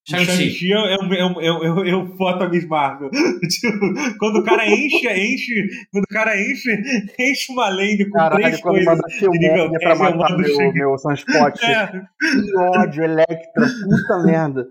Shang-Chi. 0.08 0.26
Shang-Chi 0.50 0.72
é 0.74 0.78
um, 0.78 1.14
é 1.14 1.26
um, 1.26 1.41
é 1.41 1.52
um, 1.52 1.86
é 1.86 1.95
um, 1.97 2.04
é 2.14 2.18
foto 2.18 2.43
a 2.43 2.50
Miss 2.50 2.68
Marvel. 2.68 3.10
Tipo, 3.50 4.18
quando 4.18 4.38
o 4.39 4.43
cara 4.43 4.68
enche, 4.68 5.08
enche. 5.08 5.68
Quando 5.91 6.04
o 6.06 6.08
cara 6.14 6.39
enche, 6.41 6.72
enche 7.20 7.52
uma 7.52 7.70
lane 7.70 8.06
com 8.06 8.18
Caralho, 8.18 8.41
três 8.43 8.62
quando 8.62 8.76
coisas. 8.76 8.86
manda 8.95 9.08
de 9.08 9.39
nível 9.39 9.70
filmão 9.70 9.80
pra 9.80 9.95
10, 9.95 10.00
eu 10.12 10.18
matar 10.18 10.38
meu, 10.38 10.56
Shang- 10.56 10.74
meu 10.74 10.97
Sunspot. 10.97 11.66
É, 11.66 11.88
Que 11.88 12.58
ódio, 12.58 13.04
Electra, 13.04 13.66
puta 13.84 14.24
merda. 14.24 14.68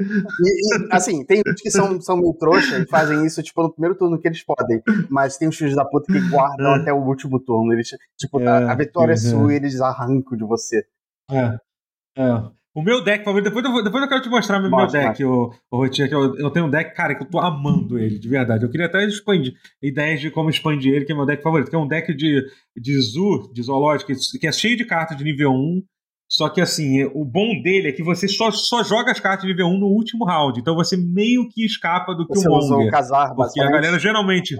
E, 0.00 0.04
e, 0.04 0.88
assim, 0.92 1.24
tem 1.24 1.42
uns 1.44 1.60
que 1.60 1.72
são, 1.72 2.00
são 2.00 2.16
meio 2.18 2.32
trouxa 2.34 2.78
e 2.78 2.86
fazem 2.86 3.26
isso, 3.26 3.42
tipo, 3.42 3.60
no 3.64 3.72
primeiro 3.72 3.96
turno 3.98 4.16
que 4.20 4.28
eles 4.28 4.44
podem. 4.44 4.80
Mas 5.10 5.36
tem 5.36 5.48
os 5.48 5.56
filhos 5.56 5.74
da 5.74 5.84
puta 5.84 6.12
que 6.12 6.20
guardam 6.30 6.74
até 6.74 6.92
o 6.92 7.02
último 7.04 7.40
turno. 7.40 7.72
Eles, 7.72 7.88
tipo, 8.16 8.40
É, 8.40 8.46
a, 8.46 8.70
a 8.72 8.74
vitória 8.76 9.10
é 9.12 9.14
é. 9.14 9.16
sua 9.16 9.52
e 9.52 9.56
eles 9.56 9.80
arrancam 9.80 10.38
de 10.38 10.44
você. 10.44 10.84
É, 11.28 11.58
é. 12.16 12.57
O 12.74 12.82
meu 12.82 13.02
deck 13.02 13.24
favorito, 13.24 13.46
depois 13.52 13.64
eu, 13.64 13.82
depois 13.82 14.02
eu 14.02 14.08
quero 14.08 14.22
te 14.22 14.28
mostrar 14.28 14.60
meu, 14.60 14.70
meu 14.70 14.78
Mostra, 14.78 15.08
deck, 15.08 15.24
o, 15.24 15.52
o 15.70 15.76
Rotinha, 15.78 16.06
que 16.06 16.14
eu, 16.14 16.36
eu 16.36 16.50
tenho 16.50 16.66
um 16.66 16.70
deck, 16.70 16.94
cara, 16.94 17.14
que 17.14 17.24
eu 17.24 17.28
tô 17.28 17.40
amando 17.40 17.98
ele, 17.98 18.18
de 18.18 18.28
verdade. 18.28 18.64
Eu 18.64 18.70
queria 18.70 18.86
até 18.86 19.04
expandir 19.04 19.54
ideias 19.82 20.20
de 20.20 20.30
como 20.30 20.50
expandir 20.50 20.94
ele, 20.94 21.04
que 21.04 21.12
é 21.12 21.14
meu 21.14 21.26
deck 21.26 21.42
favorito, 21.42 21.70
que 21.70 21.76
é 21.76 21.78
um 21.78 21.88
deck 21.88 22.14
de, 22.14 22.44
de 22.76 23.00
zoo, 23.00 23.50
de 23.52 23.62
zoológico, 23.62 24.12
que 24.38 24.46
é 24.46 24.52
cheio 24.52 24.76
de 24.76 24.84
cartas 24.84 25.16
de 25.16 25.24
nível 25.24 25.50
1. 25.50 25.82
Só 26.30 26.48
que 26.50 26.60
assim, 26.60 27.04
o 27.14 27.24
bom 27.24 27.60
dele 27.62 27.88
é 27.88 27.92
que 27.92 28.02
você 28.02 28.28
só, 28.28 28.50
só 28.50 28.84
joga 28.84 29.10
as 29.10 29.18
cartas 29.18 29.42
de 29.42 29.48
nível 29.48 29.66
1 29.68 29.78
no 29.78 29.86
último 29.86 30.26
round. 30.26 30.60
Então 30.60 30.74
você 30.74 30.94
meio 30.94 31.48
que 31.48 31.64
escapa 31.64 32.14
do 32.14 32.26
Você 32.26 32.42
Killmonger. 32.42 32.76
usou 32.76 32.86
o 32.86 32.90
casar, 32.90 33.34
Porque 33.34 33.60
a 33.60 33.70
galera 33.70 33.98
geralmente. 33.98 34.54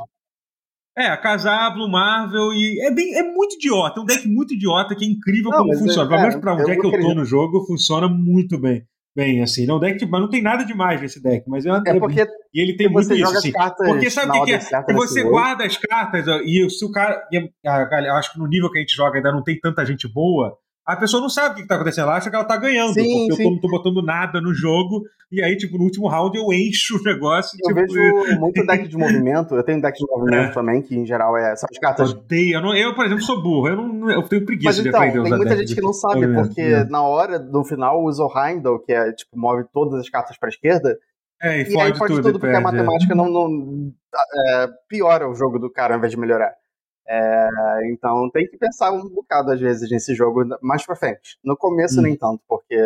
É, 0.98 1.16
Casablo, 1.16 1.88
Marvel 1.88 2.52
e. 2.52 2.80
É, 2.84 2.90
bem, 2.90 3.14
é 3.16 3.22
muito 3.22 3.54
idiota. 3.54 4.00
É 4.00 4.02
um 4.02 4.04
deck 4.04 4.26
muito 4.26 4.52
idiota 4.52 4.96
que 4.96 5.04
é 5.04 5.08
incrível 5.08 5.50
Não, 5.50 5.58
como 5.58 5.68
mas 5.68 5.78
funciona. 5.78 6.06
é- 6.06 6.08
Pelo 6.08 6.20
menos 6.20 6.34
é, 6.34 6.38
pra 6.40 6.54
onde 6.54 6.70
é 6.72 6.76
que 6.76 6.86
eu 6.86 7.00
tô 7.00 7.14
no 7.14 7.24
jogo, 7.24 7.64
funciona 7.66 8.08
muito 8.08 8.58
bem. 8.58 8.82
Bem, 9.14 9.42
assim. 9.42 9.64
Não, 9.64 9.78
deck, 9.78 10.04
mas 10.06 10.20
não 10.20 10.28
tem 10.28 10.42
nada 10.42 10.64
demais 10.64 11.00
nesse 11.00 11.22
deck. 11.22 11.48
Mas 11.48 11.64
é, 11.64 11.70
É 11.86 11.98
porque 11.98 12.26
e 12.52 12.60
ele 12.60 12.76
tem 12.76 12.88
muito 12.88 13.12
isso. 13.14 13.36
Assim, 13.36 13.52
porque 13.76 14.10
sabe 14.10 14.38
o 14.38 14.44
que, 14.44 14.52
é? 14.52 14.58
Que 14.58 14.92
você 14.92 15.22
guarda 15.22 15.64
as 15.64 15.76
cartas 15.76 16.26
e 16.44 16.68
se 16.70 16.84
o 16.84 16.90
cara. 16.90 17.26
e 17.32 17.38
a, 17.66 17.76
a 17.82 18.18
acho 18.18 18.32
que 18.32 18.38
no 18.38 18.46
nível 18.46 18.70
que 18.70 18.78
a 18.78 18.80
gente 18.80 18.94
joga 18.94 19.18
ainda 19.18 19.30
não 19.30 19.42
tem 19.42 19.58
tanta 19.58 19.86
gente 19.86 20.06
boa. 20.12 20.56
A 20.88 20.96
pessoa 20.96 21.20
não 21.20 21.28
sabe 21.28 21.52
o 21.52 21.54
que 21.56 21.62
que 21.62 21.68
tá 21.68 21.74
acontecendo. 21.74 22.04
Ela 22.04 22.16
acha 22.16 22.30
que 22.30 22.36
ela 22.36 22.44
tá 22.46 22.56
ganhando, 22.56 22.94
Sim, 22.94 23.02
porque 23.02 23.32
eu 23.32 23.36
sim. 23.36 23.42
tô, 23.44 23.50
não 23.50 23.60
tô 23.60 23.68
botando 23.68 24.02
nada 24.02 24.40
no 24.40 24.54
jogo. 24.54 25.02
E 25.30 25.42
aí, 25.44 25.54
tipo, 25.56 25.76
no 25.76 25.84
último 25.84 26.08
round 26.08 26.36
eu 26.38 26.50
encho 26.50 26.96
o 26.98 27.02
negócio. 27.02 27.58
eu 27.62 27.74
tipo, 27.74 27.92
vejo 27.92 28.00
muito 28.40 28.64
deck 28.64 28.88
de 28.88 28.96
movimento. 28.96 29.54
Eu 29.54 29.62
tenho 29.62 29.82
deck 29.82 29.98
de 29.98 30.06
movimento 30.10 30.50
É. 30.50 30.54
também, 30.54 30.80
que 30.80 30.96
em 30.96 31.04
geral 31.04 31.36
é. 31.36 31.54
São 31.56 31.68
as 31.70 31.78
cartas 31.78 32.12
Odeio. 32.12 32.54
Eu, 32.56 32.62
não- 32.62 32.74
eu, 32.74 32.94
por 32.94 33.04
exemplo, 33.04 33.22
sou 33.22 33.42
burro. 33.42 33.68
Eu, 33.68 33.76
não, 33.76 34.10
eu 34.10 34.22
tenho 34.22 34.46
preguiça 34.46 34.68
Mas 34.70 34.82
de 34.82 34.88
então, 34.88 34.98
aprender 35.00 35.18
a 35.18 35.22
tem 35.24 35.36
muita 35.36 35.56
gente 35.58 35.74
que 35.74 35.80
não 35.82 35.92
sabe, 35.92 36.26
porque 36.32 36.60
É. 36.62 36.84
na 36.84 37.02
hora, 37.02 37.38
no 37.38 37.62
final, 37.64 38.02
usa 38.02 38.24
o 38.24 38.32
Heimdall, 38.34 38.78
que 38.78 38.92
é, 38.92 39.12
tipo, 39.12 39.38
move 39.38 39.64
todas 39.72 40.00
as 40.00 40.08
cartas 40.08 40.38
pra 40.38 40.48
esquerda, 40.48 40.96
É, 41.42 41.60
e, 41.60 41.70
e 41.70 41.80
aí 41.80 41.94
fode 41.94 42.14
tudo, 42.14 42.22
tudo, 42.22 42.40
porque 42.40 42.56
a 42.56 42.62
perde, 42.62 42.78
é. 42.78 42.82
matemática 42.82 43.14
não, 43.14 43.28
não- 43.30 43.92
é, 44.54 44.68
piora 44.88 45.28
o 45.28 45.34
jogo 45.34 45.58
do 45.58 45.70
cara 45.70 45.92
ao 45.92 45.98
invés 45.98 46.10
de 46.12 46.18
melhorar. 46.18 46.52
É, 47.08 47.48
então 47.90 48.28
tem 48.30 48.46
que 48.46 48.58
pensar 48.58 48.92
um 48.92 49.08
bocado, 49.08 49.50
às 49.52 49.60
vezes, 49.60 49.90
nesse 49.90 50.14
jogo 50.14 50.44
mais 50.60 50.84
pra 50.84 50.94
frente. 50.96 51.38
No 51.42 51.56
começo, 51.56 52.00
Hum. 52.00 52.02
nem 52.02 52.16
tanto, 52.16 52.40
porque 52.46 52.76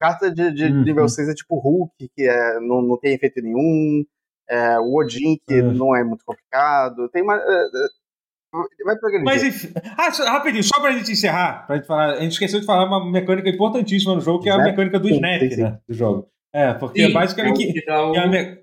carta 0.00 0.30
de, 0.30 0.50
de 0.52 0.64
Uhum. 0.64 0.82
nível 0.82 1.08
6 1.08 1.28
é 1.28 1.34
tipo 1.34 1.58
Hulk, 1.58 1.92
que 2.16 2.22
é, 2.26 2.58
não, 2.60 2.80
não 2.80 2.96
tem 2.98 3.12
efeito 3.14 3.42
nenhum, 3.42 4.02
é, 4.48 4.78
o 4.80 4.94
Odin, 4.96 5.38
que 5.46 5.54
É. 5.54 5.62
não 5.62 5.94
é 5.94 6.02
muito 6.02 6.24
complicado, 6.24 7.08
tem 7.10 7.22
mais... 7.22 7.42
é, 7.42 7.44
é, 7.44 8.84
vai 8.84 8.96
progredir. 8.98 9.24
Mas 9.24 9.42
enfim. 9.44 9.68
Ah, 9.96 10.10
só- 10.10 10.24
rapidinho, 10.24 10.64
só 10.64 10.80
pra 10.80 10.92
gente 10.92 11.12
encerrar, 11.12 11.66
pra 11.66 11.76
gente 11.76 11.86
falar. 11.86 12.14
A 12.14 12.20
gente 12.20 12.32
esqueceu 12.32 12.58
de 12.60 12.66
falar 12.66 12.86
uma 12.86 13.10
mecânica 13.10 13.48
importantíssima 13.48 14.14
no 14.14 14.20
jogo, 14.20 14.42
que 14.42 14.48
é 14.48 14.52
a 14.52 14.58
mecânica 14.58 14.98
do 14.98 15.06
Sim, 15.06 15.14
snap, 15.14 15.40
sim, 15.40 15.50
sim. 15.50 15.62
né? 15.62 15.78
Do 15.88 15.94
jogo. 15.94 16.28
É, 16.52 16.72
porque 16.74 17.06
Sim, 17.06 17.12
basicamente. 17.12 17.62
é 17.64 17.64
o 17.70 17.72
que- 17.72 17.80
que 17.80 17.86
dá 17.86 18.06
o- 18.06 18.12
que 18.12 18.18
a 18.18 18.26
me- 18.26 18.58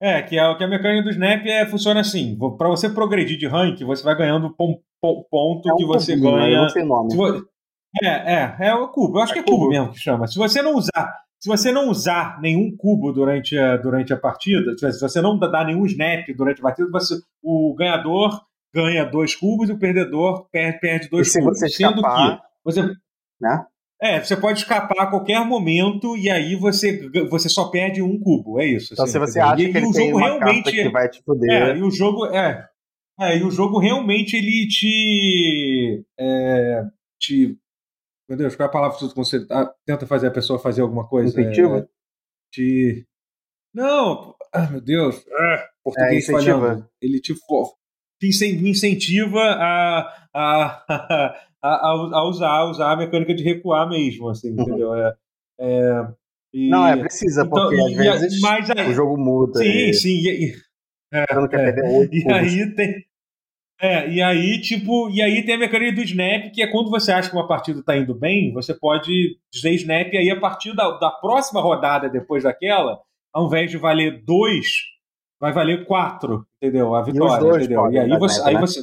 É, 0.00 0.20
que 0.22 0.38
a, 0.38 0.54
que 0.56 0.62
a 0.64 0.68
mecânica 0.68 1.04
do 1.04 1.10
Snap 1.10 1.46
é, 1.46 1.66
funciona 1.66 2.00
assim: 2.00 2.36
pra 2.58 2.68
você 2.68 2.90
progredir 2.90 3.38
de 3.38 3.46
rank, 3.46 3.80
você 3.82 4.02
vai 4.02 4.14
ganhando 4.16 4.50
pon- 4.54 4.78
pon- 5.00 5.24
ponto 5.30 5.68
É 5.68 5.72
um 5.72 5.76
que 5.76 5.86
você 5.86 6.14
cubinho, 6.14 6.36
né? 6.36 6.42
Ganha. 6.42 6.60
não 6.62 6.68
sei 6.68 6.82
o 6.82 6.86
nome. 6.86 7.10
Se 7.10 7.16
vo- 7.16 7.46
É, 8.02 8.08
é, 8.34 8.56
é 8.68 8.74
o 8.74 8.88
cubo. 8.88 9.18
Eu 9.18 9.22
acho 9.22 9.32
É 9.32 9.34
que 9.34 9.40
é 9.40 9.42
cubo, 9.42 9.56
cubo. 9.58 9.68
mesmo 9.70 9.92
que 9.92 9.98
chama. 9.98 10.26
Se 10.26 10.36
você 10.36 10.60
não 10.60 10.74
usar, 10.74 11.14
se 11.40 11.48
você 11.48 11.72
não 11.72 11.88
usar 11.88 12.38
nenhum 12.42 12.76
cubo 12.76 13.10
durante 13.10 13.56
a, 13.58 13.76
durante 13.78 14.12
a 14.12 14.18
partida, 14.18 14.76
se 14.76 15.00
você 15.00 15.22
não 15.22 15.38
dá 15.38 15.64
nenhum 15.64 15.86
snap 15.86 16.26
durante 16.36 16.60
a 16.60 16.62
partida, 16.64 16.90
você, 16.90 17.14
o 17.42 17.74
ganhador 17.74 18.38
ganha 18.74 19.02
dois 19.04 19.34
cubos 19.34 19.70
e 19.70 19.72
o 19.72 19.78
perdedor 19.78 20.46
perde, 20.52 20.78
perde 20.78 21.08
dois 21.08 21.28
E 21.28 21.30
se 21.30 21.40
cubos. 21.40 21.58
você 21.58 21.68
Sendo 21.70 21.94
escapar, 22.00 22.36
que 22.36 22.42
você, 22.64 22.82
né? 23.40 23.64
É, 24.00 24.20
você 24.20 24.36
pode 24.36 24.60
escapar 24.60 25.04
a 25.04 25.06
qualquer 25.06 25.44
momento 25.44 26.16
e 26.16 26.30
aí 26.30 26.54
você, 26.54 27.08
você 27.28 27.48
só 27.48 27.68
perde 27.68 28.02
um 28.02 28.18
cubo. 28.18 28.60
É 28.60 28.66
isso. 28.66 28.92
Então, 28.92 29.04
assim, 29.04 29.12
se 29.12 29.18
você 29.18 29.40
acha 29.40 29.62
e, 29.62 29.72
que 29.72 29.78
ele 29.78 29.86
o 29.86 29.92
jogo 29.92 30.18
realmente 30.18 30.70
que 30.70 30.88
vai 30.90 31.08
te 31.08 31.22
foder, 31.22 31.50
é, 31.50 31.76
e 31.76 31.82
o 31.82 31.90
jogo 31.90 32.26
é, 32.26 32.68
é, 33.20 33.38
e 33.38 33.42
o 33.42 33.50
jogo 33.50 33.78
realmente 33.78 34.36
ele 34.36 34.66
te 34.68 36.04
é, 36.18 36.82
te 37.18 37.58
meu 38.28 38.36
Deus, 38.36 38.56
qual 38.56 38.66
é 38.66 38.68
a 38.68 38.72
palavra 38.72 38.98
quando 38.98 39.14
você 39.14 39.46
ah, 39.50 39.72
tenta 39.86 40.06
fazer 40.06 40.26
a 40.26 40.32
pessoa 40.32 40.58
fazer 40.58 40.82
alguma 40.82 41.06
coisa? 41.08 41.28
Incentivo? 41.28 41.76
É, 41.76 41.86
te 42.52 43.06
não, 43.76 44.34
ah, 44.54 44.70
meu 44.70 44.80
Deus, 44.80 45.22
ah, 45.30 45.68
português 45.84 46.12
É, 46.12 46.16
incentiva. 46.16 46.60
falhando. 46.60 46.88
Ele 47.00 47.20
te, 47.20 47.34
te 48.18 48.46
incentiva 48.66 49.38
a, 49.38 50.28
a, 50.34 50.84
a, 51.55 51.55
a 51.66 52.24
usar, 52.28 52.48
a 52.48 52.64
usar 52.70 52.92
a 52.92 52.96
mecânica 52.96 53.34
de 53.34 53.42
recuar 53.42 53.88
mesmo, 53.88 54.28
assim, 54.28 54.50
Uhum. 54.52 54.62
entendeu? 54.62 54.94
É, 54.94 55.14
é, 55.60 56.08
e- 56.54 56.70
Não, 56.70 56.86
é 56.86 56.96
precisa, 56.96 57.42
então, 57.42 57.50
porque 57.68 57.74
às 57.76 57.90
e 57.90 58.08
a- 58.08 58.12
vezes 58.16 58.44
aí- 58.44 58.88
o 58.90 58.92
jogo 58.94 59.16
muda. 59.18 59.58
sim, 59.58 59.68
e 59.68 59.94
sim, 59.94 60.10
e- 60.10 60.46
e- 60.46 60.54
é. 61.12 61.24
oito 61.98 62.14
e 62.14 62.32
aí 62.32 62.74
tem. 62.74 63.04
É, 63.78 64.08
e 64.10 64.22
aí, 64.22 64.58
tipo, 64.62 65.10
e 65.10 65.20
aí 65.20 65.44
tem 65.44 65.54
a 65.54 65.58
mecânica 65.58 65.92
do 65.96 66.00
snap, 66.02 66.50
que 66.50 66.62
é 66.62 66.66
quando 66.66 66.88
você 66.88 67.12
acha 67.12 67.28
que 67.28 67.36
uma 67.36 67.46
partida 67.46 67.82
tá 67.84 67.94
indo 67.96 68.14
bem, 68.14 68.50
você 68.54 68.72
pode 68.72 69.38
dizer 69.52 69.70
snap, 69.74 70.10
e 70.14 70.16
aí 70.16 70.30
a 70.30 70.40
partir 70.40 70.74
da, 70.74 70.92
da 70.98 71.10
próxima 71.10 71.60
rodada 71.60 72.08
depois 72.08 72.42
daquela, 72.44 72.98
ao 73.34 73.46
invés 73.46 73.70
de 73.70 73.76
valer 73.76 74.22
dois, 74.24 74.66
vai 75.38 75.52
valer 75.52 75.84
quatro, 75.84 76.46
entendeu? 76.56 76.94
A 76.94 77.02
vitória, 77.02 77.38
dois 77.38 77.64
entendeu? 77.66 77.92
E 77.92 77.98
aí 77.98 78.18
você, 78.18 78.36
snap, 78.36 78.48
aí 78.48 78.54
né? 78.54 78.60
você. 78.62 78.80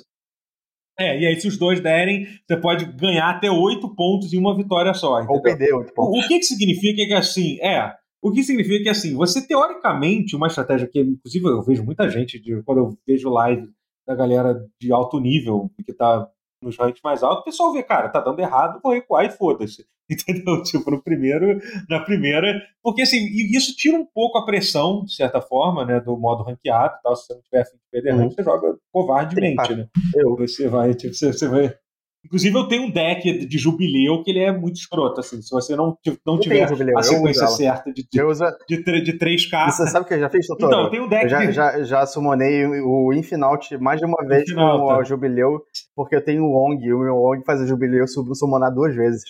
É, 1.00 1.20
e 1.20 1.26
aí 1.26 1.40
se 1.40 1.48
os 1.48 1.58
dois 1.58 1.80
derem, 1.80 2.28
você 2.48 2.56
pode 2.58 2.86
ganhar 2.98 3.30
até 3.30 3.50
oito 3.50 3.94
pontos 3.96 4.32
em 4.34 4.38
uma 4.38 4.56
vitória 4.56 4.94
só. 4.94 5.16
Ou 5.16 5.22
Entendeu? 5.22 5.42
perder 5.42 5.74
oito 5.74 5.90
O, 5.90 5.94
pontos. 5.94 6.26
o 6.26 6.28
que 6.28 6.40
que 6.40 6.46
significa 6.46 7.06
que 7.06 7.14
assim, 7.14 7.60
é, 7.62 7.92
o 8.22 8.32
que 8.32 8.44
significa 8.44 8.84
que 8.84 8.90
assim, 8.90 9.16
você 9.16 9.46
teoricamente, 9.46 10.36
uma 10.36 10.48
estratégia 10.48 10.88
que, 10.88 11.00
inclusive, 11.00 11.46
eu 11.46 11.62
vejo 11.64 11.84
muita 11.84 12.10
gente, 12.10 12.40
de, 12.40 12.62
quando 12.64 12.78
eu 12.78 12.98
vejo 13.08 13.30
live 13.30 13.68
da 14.08 14.16
galera 14.16 14.56
de 14.80 14.92
alto 14.92 15.20
nível, 15.20 15.72
que 15.86 15.94
tá 15.94 16.28
nos 16.64 16.78
ranks 16.78 17.02
mais 17.04 17.22
altos, 17.24 17.42
o 17.42 17.46
pessoal 17.46 17.74
vê, 17.74 17.84
cara, 17.84 18.10
tá 18.10 18.20
dando 18.20 18.40
errado, 18.40 18.80
vou 18.84 18.94
recuar 18.94 19.26
e 19.26 19.32
foda-se. 19.32 19.86
Entendeu? 20.10 20.62
Tipo, 20.64 20.92
no 20.92 21.02
primeiro, 21.02 21.60
na 21.90 22.00
primeira. 22.00 22.62
Porque 22.84 23.04
assim, 23.04 23.26
isso 23.56 23.74
tira 23.76 23.98
um 23.98 24.06
pouco 24.06 24.38
a 24.38 24.46
pressão, 24.46 25.04
de 25.06 25.16
certa 25.16 25.40
forma, 25.42 25.86
né, 25.86 26.00
do 26.02 26.18
modo 26.18 26.44
ranqueado 26.44 26.96
e 27.00 27.02
tal. 27.04 27.16
Se 27.16 27.26
você 27.28 27.34
não 27.36 27.42
tiver 27.42 27.62
afim 27.62 27.78
de 27.78 27.84
perder 27.92 28.14
Uhum. 28.14 28.20
rank, 28.24 28.34
você 28.34 28.44
joga 28.44 28.76
covardemente, 28.92 29.76
né? 29.76 29.88
Eu. 30.16 30.36
Você 30.36 30.68
vai, 30.68 30.94
tipo, 30.94 31.14
você, 31.14 31.32
você 31.32 31.48
vai. 31.48 31.74
Inclusive, 32.26 32.56
eu 32.58 32.68
tenho 32.70 32.84
um 32.84 32.90
deck 32.90 33.46
de 33.46 33.58
jubileu 33.58 34.24
que 34.24 34.32
ele 34.32 34.40
é 34.40 34.50
muito 34.50 34.78
escroto, 34.78 35.20
assim. 35.20 35.42
Se 35.42 35.52
você 35.52 35.76
não, 35.76 35.98
não 36.26 36.36
Eu 36.36 36.40
tiver 36.40 36.56
tenho 36.56 36.68
jubileu, 36.70 36.98
a 36.98 37.02
eu 37.02 37.04
sequência 37.04 37.48
certa 37.48 37.92
de, 37.92 38.08
de, 38.10 38.18
Eu 38.18 38.30
uso. 38.30 38.46
de, 38.68 38.82
de 39.02 39.18
três 39.18 39.46
cartas. 39.46 39.76
Você 39.76 39.88
sabe 39.88 40.06
o 40.06 40.08
que 40.08 40.14
eu 40.14 40.20
já 40.22 40.30
fiz, 40.30 40.48
doutor? 40.48 40.68
Então, 40.68 40.90
tem 40.90 41.02
um 41.02 41.10
deck 41.10 41.24
eu 41.26 41.30
já, 41.30 41.46
de- 41.46 41.52
já, 41.52 41.84
já 41.84 42.06
summonei 42.06 42.66
o 42.66 43.12
Infinaut 43.12 43.78
mais 43.78 44.00
de 44.00 44.06
uma 44.06 44.26
vez 44.26 44.44
com 44.46 44.52
Infinalta. 44.52 45.02
o 45.02 45.04
Jubileu, 45.04 45.66
porque 45.96 46.16
eu 46.16 46.24
tenho 46.24 46.44
o 46.44 46.56
Ong, 46.56 46.84
e 46.84 46.94
o 46.94 47.00
meu 47.00 47.16
Ong 47.16 47.44
faz 47.46 47.62
o 47.62 47.68
Jubileu 47.68 48.08
sub- 48.08 48.36
summonar 48.36 48.74
duas 48.74 48.96
vezes. 48.96 49.24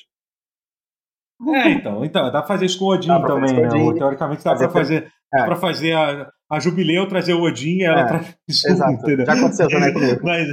É, 1.56 1.70
então, 1.72 2.06
então, 2.06 2.24
dá 2.26 2.42
pra 2.42 2.44
fazer 2.48 2.66
isso 2.66 2.80
com 2.80 2.86
o 2.86 2.94
Odin 2.94 3.08
também, 3.08 3.54
né? 3.54 3.68
Odin, 3.68 3.96
Teoricamente 3.96 4.44
dá 4.44 4.52
fazer 4.52 4.68
pra 4.68 4.74
fazer, 4.82 5.12
é. 5.34 5.46
pra 5.46 5.56
fazer 5.58 5.92
a, 5.94 6.30
a 6.50 6.60
jubileu, 6.60 7.08
trazer 7.08 7.34
o 7.34 7.42
Odin 7.42 7.80
e 7.80 7.84
ela 7.84 8.02
É, 8.02 8.06
traz 8.08 8.36
isso, 8.48 8.70
Exato. 8.70 8.94
entendeu? 8.94 9.26
Já 9.26 9.34
aconteceu 9.34 9.68
também 9.68 9.94
comigo. 9.94 10.20
Mas, 10.24 10.48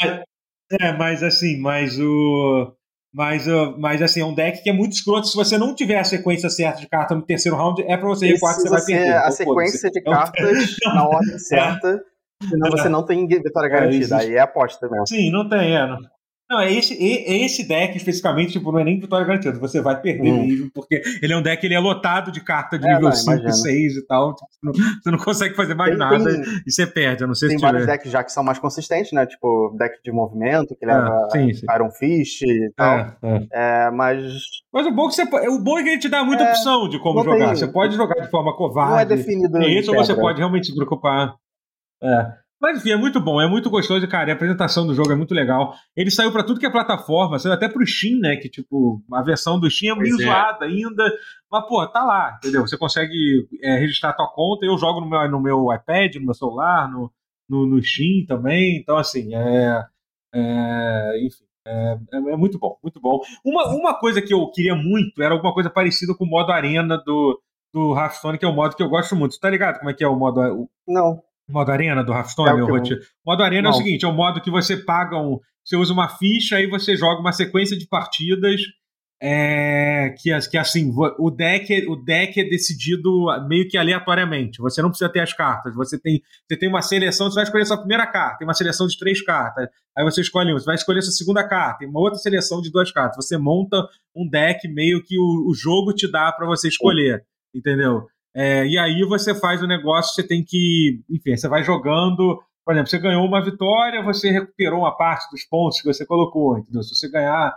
mas, 0.00 0.22
é, 0.80 0.92
mas 0.98 1.22
assim, 1.22 1.58
mas 1.60 1.98
o. 1.98 2.72
Mas, 3.16 3.46
mas 3.78 4.02
assim, 4.02 4.20
é 4.20 4.24
um 4.24 4.34
deck 4.34 4.60
que 4.62 4.68
é 4.68 4.72
muito 4.72 4.92
escroto. 4.92 5.28
Se 5.28 5.36
você 5.36 5.56
não 5.56 5.72
tiver 5.74 5.98
a 6.00 6.04
sequência 6.04 6.50
certa 6.50 6.80
de 6.80 6.88
carta 6.88 7.14
no 7.14 7.22
terceiro 7.22 7.56
round, 7.56 7.80
é 7.82 7.96
pra 7.96 8.08
você 8.08 8.26
recuar 8.26 8.56
que 8.56 8.62
você 8.62 8.68
vai 8.70 8.84
perder. 8.84 9.14
a 9.14 9.30
sequência 9.30 9.88
de 9.90 10.00
É 10.00 10.02
cartas 10.02 10.76
na 10.86 11.08
ordem 11.08 11.38
certa, 11.38 12.02
senão 12.48 12.70
você 12.70 12.88
não 12.88 13.04
tem 13.04 13.26
vitória 13.26 13.68
garantida. 13.68 13.96
existe. 14.04 14.14
Aí 14.14 14.34
é 14.34 14.40
aposta 14.40 14.88
mesmo. 14.88 15.06
Sim, 15.06 15.30
não 15.30 15.48
tem, 15.48 15.76
é. 15.76 15.86
Não, 15.86 15.98
Não, 16.50 16.60
é 16.60 16.70
esse, 16.70 16.92
é 17.02 17.42
esse 17.42 17.66
deck 17.66 17.96
especificamente, 17.96 18.52
tipo, 18.52 18.70
não 18.70 18.78
é 18.78 18.84
nem 18.84 19.00
vitória 19.00 19.26
garantida. 19.26 19.58
Você 19.58 19.80
vai 19.80 19.98
perder 19.98 20.30
Hum. 20.30 20.46
mesmo, 20.46 20.70
porque 20.74 21.00
ele 21.22 21.32
é 21.32 21.36
um 21.38 21.40
deck, 21.42 21.64
ele 21.64 21.74
é 21.74 21.78
lotado 21.80 22.30
de 22.30 22.38
carta 22.44 22.78
de 22.78 22.84
É, 22.86 22.88
nível 22.92 23.08
não, 23.08 23.12
5, 23.12 23.30
imagino. 23.32 23.52
6 23.54 23.96
e 23.96 24.06
tal. 24.06 24.34
Tipo, 24.34 24.46
você, 24.52 24.58
não, 24.62 24.72
você 25.02 25.10
não 25.10 25.18
consegue 25.18 25.54
fazer 25.56 25.74
mais 25.74 25.92
Tem- 25.92 25.98
nada 25.98 26.22
tem- 26.22 26.42
e 26.66 26.70
você 26.70 26.86
perde. 26.86 27.24
A 27.24 27.26
não 27.26 27.34
ser 27.34 27.48
Tem 27.48 27.56
se 27.58 27.62
vários 27.62 27.80
tiver. 27.84 27.92
decks 27.92 28.12
já 28.12 28.22
que 28.22 28.30
são 28.30 28.44
mais 28.44 28.58
consistentes, 28.58 29.10
né? 29.12 29.24
Tipo, 29.24 29.74
deck 29.78 29.98
de 30.04 30.12
movimento, 30.12 30.76
que 30.78 30.84
É, 30.84 30.88
leva 30.88 31.28
sim, 31.32 31.54
sim. 31.54 31.66
Iron 31.74 31.90
Fist 31.90 32.42
e 32.42 32.70
tal. 32.76 32.98
É, 32.98 33.16
é. 33.22 33.46
É, 33.86 33.90
mas 33.90 34.22
Mas 34.70 34.86
o 34.86 34.90
bom, 34.92 35.06
é 35.06 35.08
que 35.08 35.14
você, 35.14 35.22
o 35.48 35.58
bom 35.60 35.78
é 35.78 35.82
que 35.82 35.88
ele 35.88 35.98
te 35.98 36.10
dá 36.10 36.22
muita 36.22 36.44
É, 36.44 36.50
opção 36.50 36.86
de 36.90 36.98
como 37.00 37.24
não 37.24 37.32
jogar. 37.32 37.46
tem- 37.46 37.56
Você 37.56 37.68
pode 37.68 37.96
jogar 37.96 38.20
de 38.20 38.30
forma 38.30 38.50
não 38.50 38.54
é 38.54 38.58
covarde. 38.58 39.16
definido. 39.16 39.56
É 39.56 39.62
em 39.66 39.78
isso, 39.78 39.90
ou 39.90 39.96
você 39.96 40.08
pedra. 40.12 40.22
pode 40.22 40.38
realmente 40.38 40.66
se 40.66 40.74
preocupar. 40.74 41.34
É. 42.04 42.44
Mas 42.60 42.78
enfim, 42.78 42.92
é 42.92 42.96
muito 42.96 43.20
bom, 43.20 43.40
é 43.42 43.46
muito 43.48 43.68
gostoso, 43.68 44.06
cara. 44.08 44.32
A 44.32 44.34
apresentação 44.34 44.86
do 44.86 44.94
jogo 44.94 45.12
é 45.12 45.14
muito 45.14 45.34
legal. 45.34 45.74
Ele 45.94 46.10
saiu 46.10 46.32
pra 46.32 46.42
tudo 46.42 46.58
que 46.58 46.64
é 46.64 46.70
plataforma, 46.70 47.38
saiu 47.38 47.52
até 47.52 47.68
pro 47.68 47.86
Steam, 47.86 48.18
né? 48.20 48.36
Que, 48.36 48.48
tipo, 48.48 49.02
a 49.12 49.20
versão 49.22 49.60
do 49.60 49.70
Steam 49.70 49.94
é 49.94 49.98
meio 50.00 50.16
Pois 50.16 50.26
é. 50.26 50.30
zoada 50.30 50.64
ainda. 50.64 51.12
Mas, 51.50 51.66
pô, 51.68 51.86
tá 51.86 52.02
lá, 52.04 52.36
entendeu? 52.38 52.62
Você 52.62 52.78
consegue 52.78 53.46
é, 53.62 53.76
registrar 53.76 54.10
a 54.10 54.12
tua 54.14 54.28
conta. 54.32 54.64
Eu 54.64 54.78
jogo 54.78 55.00
no 55.00 55.08
meu, 55.10 55.28
no 55.30 55.40
meu 55.42 55.74
iPad, 55.74 56.14
no 56.14 56.24
meu 56.26 56.34
celular, 56.34 56.90
no, 56.90 57.12
no, 57.48 57.66
no 57.66 57.82
Steam 57.82 58.24
também. 58.26 58.78
Então, 58.78 58.96
assim, 58.96 59.34
é. 59.34 59.84
é, 60.34 61.20
enfim. 61.26 61.44
É, 61.66 61.98
é- 62.12 62.32
é 62.32 62.36
muito 62.36 62.58
bom, 62.58 62.76
muito 62.82 63.00
bom. 63.00 63.20
Uma, 63.44 63.68
uma 63.74 63.94
coisa 63.98 64.20
que 64.22 64.32
eu 64.34 64.50
queria 64.50 64.74
muito 64.74 65.22
era 65.22 65.34
alguma 65.34 65.52
coisa 65.52 65.70
parecida 65.70 66.14
com 66.14 66.24
o 66.24 66.28
modo 66.28 66.52
arena 66.52 66.96
do, 67.04 67.40
do 67.72 67.94
Hearthstone, 67.94 68.38
que 68.38 68.44
é 68.44 68.48
um 68.48 68.54
modo 68.54 68.76
que 68.76 68.82
eu 68.82 68.88
gosto 68.88 69.16
muito. 69.16 69.38
Tá 69.40 69.48
ligado 69.50 69.78
como 69.78 69.90
é 69.90 69.94
que 69.94 70.04
é 70.04 70.08
o 70.08 70.16
modo, 70.16 70.40
o 70.40 70.68
Não. 70.86 71.22
Modo 71.52 71.70
arena 71.70 72.02
do 72.02 72.12
Hearthstone? 72.12 72.48
É 72.50 72.54
o 72.54 72.76
eu- 72.76 72.98
modo 73.24 73.42
arena 73.42 73.68
é 73.68 73.70
o 73.70 73.72
Não. 73.72 73.78
seguinte: 73.78 74.04
é 74.04 74.08
um 74.08 74.14
modo 74.14 74.40
que 74.40 74.50
você 74.50 74.76
paga 74.76 75.16
um. 75.18 75.38
Você 75.64 75.76
usa 75.76 75.92
uma 75.92 76.08
ficha 76.08 76.56
aí 76.56 76.66
você 76.66 76.96
joga 76.96 77.20
uma 77.20 77.32
sequência 77.32 77.76
de 77.76 77.86
partidas. 77.86 78.60
é, 79.26 80.14
que, 80.20 80.30
que 80.50 80.58
assim, 80.58 80.92
o 81.18 81.30
deck, 81.30 81.72
é- 81.72 81.88
o 81.88 81.96
deck 81.96 82.38
é 82.38 82.44
decidido 82.44 83.26
meio 83.48 83.66
que 83.66 83.78
aleatoriamente. 83.78 84.58
Você 84.60 84.82
não 84.82 84.90
precisa 84.90 85.08
ter 85.10 85.20
as 85.20 85.32
cartas. 85.32 85.74
Você 85.76 85.98
tem, 85.98 86.20
você 86.46 86.58
tem 86.58 86.68
uma 86.68 86.82
seleção, 86.82 87.30
você 87.30 87.36
vai 87.36 87.44
escolher 87.44 87.64
sua 87.64 87.78
primeira 87.78 88.06
carta, 88.06 88.38
tem 88.38 88.46
uma 88.46 88.52
seleção 88.52 88.86
de 88.86 88.98
três 88.98 89.22
cartas. 89.24 89.68
Aí 89.96 90.04
você 90.04 90.20
escolhe 90.20 90.52
um, 90.52 90.58
você 90.58 90.66
vai 90.66 90.74
escolher 90.74 91.00
sua 91.00 91.12
segunda 91.12 91.46
carta, 91.48 91.78
tem 91.78 91.88
uma 91.88 92.00
outra 92.00 92.18
seleção 92.18 92.60
de 92.60 92.70
duas 92.70 92.92
cartas. 92.92 93.16
Você 93.24 93.38
monta 93.38 93.88
um 94.14 94.28
deck 94.28 94.68
meio 94.68 95.02
que 95.02 95.18
o, 95.18 95.48
o 95.48 95.54
jogo 95.54 95.94
te 95.94 96.10
dá 96.10 96.30
para 96.30 96.44
você 96.46 96.68
escolher, 96.68 97.24
entendeu? 97.54 98.06
É, 98.34 98.66
e 98.66 98.76
aí 98.78 99.04
você 99.04 99.34
faz 99.34 99.62
o 99.62 99.66
negócio, 99.66 100.14
você 100.14 100.26
tem 100.26 100.44
que. 100.44 101.00
Enfim, 101.08 101.36
você 101.36 101.48
vai 101.48 101.62
jogando. 101.62 102.42
Por 102.64 102.72
exemplo, 102.72 102.90
você 102.90 102.98
ganhou 102.98 103.24
uma 103.24 103.44
vitória, 103.44 104.02
você 104.02 104.30
recuperou 104.30 104.80
uma 104.80 104.96
parte 104.96 105.30
dos 105.30 105.44
pontos 105.44 105.80
que 105.80 105.86
você 105.86 106.04
colocou, 106.04 106.58
entendeu? 106.58 106.82
Se 106.82 106.94
você 106.94 107.10
ganhar. 107.10 107.54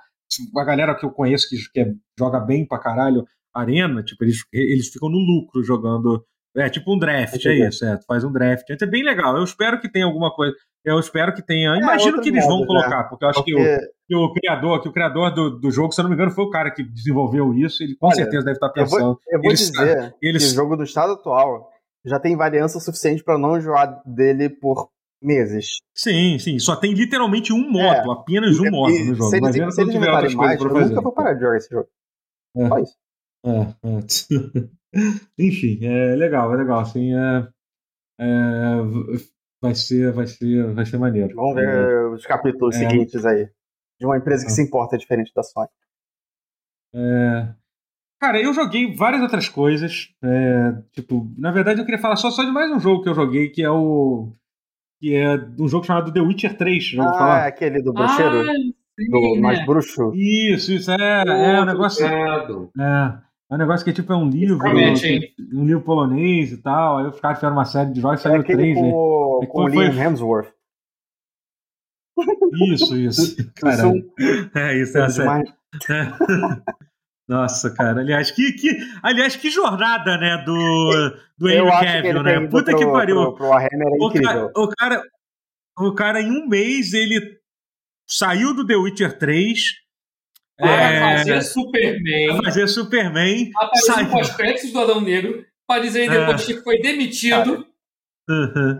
A 0.57 0.63
galera 0.65 0.93
que 0.93 1.05
eu 1.05 1.11
conheço 1.11 1.47
que, 1.49 1.55
que 1.71 1.95
joga 2.19 2.41
bem 2.41 2.67
pra 2.67 2.77
caralho 2.77 3.25
arena, 3.53 4.03
tipo, 4.03 4.23
eles, 4.23 4.43
eles 4.53 4.89
ficam 4.89 5.09
no 5.09 5.17
lucro 5.17 5.63
jogando. 5.63 6.23
É 6.57 6.69
tipo 6.69 6.93
um 6.93 6.97
draft, 6.97 7.33
é 7.45 7.53
Entendi. 7.53 7.67
isso, 7.67 7.85
é. 7.85 7.99
Faz 8.07 8.23
um 8.23 8.31
draft. 8.31 8.67
É 8.69 8.85
bem 8.85 9.03
legal. 9.03 9.37
Eu 9.37 9.43
espero 9.43 9.79
que 9.79 9.87
tenha 9.87 10.05
alguma 10.05 10.33
coisa. 10.33 10.55
Eu 10.83 10.99
espero 10.99 11.33
que 11.33 11.41
tenha. 11.45 11.75
Imagino 11.75 12.17
outros 12.17 12.23
que 12.23 12.29
eles 12.29 12.45
vão 12.45 12.59
modos, 12.59 12.67
colocar, 12.67 13.03
porque 13.05 13.25
eu 13.25 13.29
acho 13.29 13.43
que 13.43 13.53
o, 13.53 13.57
Porque 13.57 13.87
que 14.07 14.15
o 14.15 14.33
criador, 14.33 14.81
que 14.81 14.89
o 14.89 14.93
criador 14.93 15.33
do, 15.33 15.59
do 15.59 15.69
jogo, 15.69 15.91
se 15.91 15.99
eu 15.99 16.03
não 16.03 16.09
me 16.09 16.15
engano, 16.15 16.31
foi 16.31 16.45
o 16.45 16.49
cara 16.49 16.71
que 16.71 16.81
desenvolveu 16.81 17.53
isso. 17.53 17.83
Ele 17.83 17.95
com 17.95 18.07
Olha, 18.07 18.15
certeza 18.15 18.45
deve 18.45 18.55
estar 18.57 18.71
eu 18.75 18.85
vou, 18.85 18.97
pensando. 18.97 19.19
eu 19.27 19.41
vou 19.41 19.49
eles 19.49 19.71
dizer 19.71 20.15
que 20.19 20.35
o 20.35 20.39
jogo 20.39 20.77
do 20.77 20.83
estado 20.83 21.13
atual 21.13 21.69
já 22.05 22.19
tem 22.19 22.35
variância 22.37 22.79
suficiente 22.79 23.23
pra 23.23 23.37
não 23.37 23.57
enjoar 23.57 24.01
dele 24.05 24.49
por 24.49 24.89
meses. 25.21 25.77
Sim, 25.93 26.39
sim. 26.39 26.57
Só 26.57 26.75
tem 26.75 26.93
literalmente 26.93 27.51
um 27.51 27.69
modo, 27.69 28.11
apenas 28.11 28.59
um 28.59 28.65
É. 28.65 28.71
Modo 28.71 28.93
no 28.93 29.15
jogo. 29.15 29.29
Se 29.29 29.35
eles, 29.35 29.39
Imagina 29.39 29.71
se 29.71 29.81
eles 29.81 29.93
tiver 29.93 30.11
outras 30.11 30.35
coisas 30.35 30.57
pra 30.57 30.67
eu 30.67 30.73
fazer. 30.73 30.89
nunca 30.89 31.01
vou 31.01 31.11
parar 31.11 31.33
de 31.33 31.41
jogar 31.41 31.57
esse 31.57 31.69
jogo. 31.69 31.87
É. 32.55 32.67
Só 32.67 32.79
isso. 32.79 32.95
É, 33.45 33.59
é. 33.59 34.67
Enfim, 35.37 35.79
é 35.85 36.15
legal, 36.15 36.53
é 36.53 36.57
legal. 36.57 36.79
Assim, 36.79 37.13
é, 37.13 37.47
é, 38.19 38.75
vai 39.61 39.75
ser, 39.75 40.11
vai 40.13 40.27
ser, 40.27 40.73
vai 40.73 40.85
ser 40.85 40.97
maneiro. 40.97 41.35
Vamos 41.35 41.55
ver 41.55 42.05
os 42.11 42.25
capítulos 42.25 42.75
É. 42.75 42.79
seguintes 42.79 43.25
aí. 43.25 43.49
De 43.99 44.05
uma 44.05 44.17
empresa 44.17 44.45
que 44.45 44.51
É. 44.51 44.55
se 44.55 44.61
importa 44.61 44.97
diferente 44.97 45.31
da 45.35 45.43
Sony. 45.43 45.67
É, 46.95 47.53
Cara, 48.19 48.41
eu 48.41 48.51
joguei 48.53 48.95
várias 48.95 49.21
outras 49.21 49.47
coisas. 49.47 50.09
é, 50.23 50.73
tipo, 50.91 51.31
na 51.37 51.51
verdade, 51.51 51.79
eu 51.79 51.85
queria 51.85 51.99
falar 52.01 52.15
só, 52.15 52.31
só 52.31 52.43
de 52.43 52.51
mais 52.51 52.71
um 52.71 52.79
jogo 52.79 53.03
que 53.03 53.09
eu 53.09 53.13
joguei, 53.13 53.49
que 53.49 53.61
é 53.61 53.69
o. 53.69 54.31
Que 54.99 55.13
é 55.13 55.35
um 55.59 55.67
jogo 55.67 55.85
chamado 55.85 56.11
The 56.11 56.19
Witcher 56.21 56.57
3. 56.57 56.83
Já 56.83 57.03
ouviu 57.03 57.15
Ah, 57.15 57.19
falar? 57.19 57.45
é 57.45 57.47
aquele 57.49 57.83
do 57.83 57.93
bruxeiro? 57.93 58.39
Ah, 58.39 58.53
sim, 58.53 59.09
do 59.11 59.35
né? 59.35 59.41
mais 59.41 59.65
bruxo? 59.67 60.11
Isso, 60.15 60.71
isso, 60.71 60.89
é, 60.91 61.23
é 61.57 61.61
um 61.61 61.65
negócio. 61.65 62.03
É, 62.03 63.21
é 63.49 63.55
um 63.55 63.57
negócio 63.57 63.83
que 63.83 63.89
é 63.91 63.93
tipo 63.93 64.11
é 64.11 64.15
um 64.15 64.29
livro, 64.29 64.57
Promete, 64.57 65.07
hein? 65.07 65.33
um 65.53 65.65
livro 65.65 65.81
polonês 65.83 66.51
e 66.51 66.57
tal. 66.57 66.97
Aí 66.99 67.05
os 67.07 67.19
caras 67.19 67.37
fizeram 67.37 67.55
uma 67.55 67.65
série 67.65 67.91
de 67.93 68.01
jogos, 68.01 68.19
É 68.19 68.23
saiu 68.23 68.41
aquele 68.41 68.57
três, 68.57 68.75
com, 68.77 68.83
né? 68.83 68.91
o- 68.93 69.39
É 69.43 69.45
com 69.47 69.63
o 69.65 69.71
foi- 69.71 69.87
Liam 69.87 70.03
Hemsworth. 70.05 70.53
Isso, 72.73 72.97
isso. 72.97 73.35
Caralho. 73.55 74.11
É 74.55 74.77
isso, 74.81 74.97
é 74.97 75.01
é 75.01 75.03
a 75.05 75.09
série. 75.09 75.27
demais. 75.27 75.53
Nossa, 77.27 77.69
cara. 77.73 77.99
Aliás, 77.99 78.31
que, 78.31 78.53
que, 78.53 78.69
aliás, 79.03 79.35
que 79.35 79.49
jornada, 79.49 80.17
né? 80.17 80.37
Do, 80.45 81.13
do 81.37 81.49
Eu 81.49 81.67
Henry 81.67 81.85
Cavill, 81.85 82.23
né? 82.23 82.47
Puta 82.47 82.71
pro, 82.71 82.79
que 82.79 82.85
pariu. 82.85 83.15
Pro, 83.15 83.35
pro 83.35 83.59
é 83.59 83.67
O 83.99 84.09
cara, 84.13 84.45
o, 84.55 84.67
cara, 84.69 85.03
o 85.77 85.93
cara, 85.93 86.21
em 86.21 86.31
um 86.31 86.47
mês, 86.47 86.93
ele 86.93 87.37
saiu 88.07 88.53
do 88.53 88.65
The 88.65 88.77
Witcher 88.77 89.17
3 89.17 89.59
Para 90.57 90.71
é, 90.91 91.17
fazer 91.17 91.41
Superman, 91.43 92.27
pra 92.27 92.43
fazer 92.45 92.67
Superman. 92.67 93.51
apareceu 93.55 94.07
com 94.09 94.19
os 94.21 94.29
créditos 94.31 94.71
do 94.71 94.79
Adão 94.79 95.01
Negro, 95.01 95.45
para 95.67 95.81
dizer 95.83 96.09
depois 96.09 96.45
que 96.45 96.55
foi 96.63 96.79
demitido. 96.81 97.65
Uhum. 98.29 98.79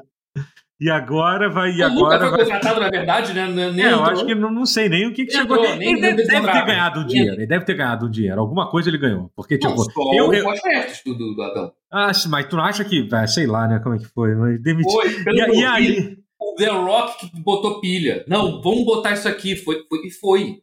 E 0.80 0.90
agora 0.92 1.50
vai. 1.50 1.72
E 1.72 1.78
nunca 1.78 1.88
agora 1.88 2.20
foi 2.20 2.30
vai 2.30 2.40
contratado, 2.46 2.80
na 2.82 2.90
verdade, 2.90 3.34
né? 3.34 3.48
Nem 3.48 3.84
É, 3.84 3.88
eu 3.88 3.94
entrou. 3.94 4.06
acho 4.12 4.26
que 4.28 4.36
não, 4.36 4.52
não 4.52 4.66
sei 4.66 4.88
nem 4.90 5.08
o 5.08 5.14
que, 5.14 5.26
que 5.26 5.32
Nem 5.34 5.42
chegou. 5.42 5.58
entrou, 5.58 5.76
nem 5.76 5.92
ele 5.94 6.02
deve, 6.02 6.24
deve 6.24 6.52
ter 6.52 6.66
ganhado 6.66 7.00
um 7.00 7.06
dinheiro. 7.08 7.34
Ele 7.36 7.48
deve 7.48 7.66
ter 7.66 7.74
ganhado 7.74 8.06
um 8.06 8.10
dinheiro. 8.12 8.40
Alguma 8.40 8.70
coisa 8.70 8.88
ele 8.90 9.00
ganhou. 9.00 9.32
Porque, 9.36 9.58
tipo, 9.58 9.74
Não, 9.74 10.14
eu, 10.14 10.28
o 10.30 10.34
eu, 10.34 10.44
pós-créditos 10.44 11.02
do, 11.04 11.16
do, 11.18 11.34
do 11.36 11.42
Adão. 11.42 11.72
ah, 11.92 12.12
mas 12.30 12.46
tu 12.48 12.56
não 12.56 12.64
acha 12.64 12.84
que. 12.86 13.08
ah, 13.12 13.26
sei 13.26 13.48
lá, 13.48 13.68
né? 13.68 13.80
Como 13.80 13.96
é 13.96 13.98
que 13.98 14.06
foi? 14.06 14.36
Mas 14.36 14.62
demitiu. 14.62 14.92
Foi, 14.92 15.10
E, 15.10 15.60
e 15.62 15.66
aí? 15.66 16.18
o 16.40 16.56
The 16.56 16.70
Rock 16.70 17.28
que 17.32 17.42
botou 17.42 17.82
pilha. 17.82 18.24
Não, 18.28 18.62
vamos 18.62 18.86
botar 18.86 19.14
isso 19.14 19.28
aqui. 19.28 19.56
Foi, 19.56 19.84
foi, 19.90 20.00
e 20.06 20.12
foi. 20.12 20.58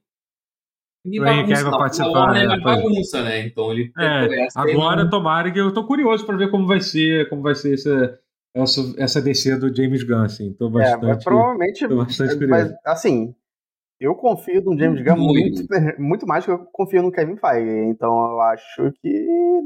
Me 1.05 1.21
bagunça, 1.21 1.65
não. 1.71 1.79
participar, 1.79 2.33
né, 2.33 2.41
é 2.45 2.45
é. 2.55 2.61
bagunça, 2.61 3.23
né? 3.23 3.47
Então 3.47 3.71
ele 3.73 3.93
É, 3.99 4.21
aí, 4.21 4.49
Agora, 4.57 5.05
não- 5.05 5.11
tomara 5.11 5.53
que 5.53 5.61
eu 5.61 5.73
tô 5.73 5.85
curioso 5.87 6.25
pra 6.25 6.37
ver 6.37 6.51
como 6.51 6.67
vai 6.67 6.81
ser, 6.81 7.29
como 7.29 7.43
vai 7.43 7.55
ser 7.55 7.75
essa, 7.75 8.19
essa, 8.55 8.81
essa 8.97 9.21
DC 9.23 9.57
do 9.59 9.75
James 9.75 10.03
Gunn, 10.03 10.23
assim. 10.23 10.53
Tô 10.55 10.69
É, 10.69 10.71
mas 10.71 11.01
bastante. 11.01 11.25
provavelmente. 11.25 11.89
tô 11.89 11.97
bastante 11.97 12.47
mas, 12.47 12.73
assim, 12.87 13.35
eu 14.01 14.15
confio 14.15 14.63
no 14.63 14.79
James 14.79 15.03
Gunn 15.03 15.17
Muito. 15.17 15.57
muito, 15.59 15.69
muito 16.01 16.27
mais 16.27 16.45
que 16.45 16.51
eu 16.51 16.59
confio 16.73 17.03
no 17.03 17.13
Kevin 17.13 17.37
Feige. 17.37 17.91
Então 17.91 18.09
eu 18.11 18.41
acho 18.41 18.91
que 19.03 19.11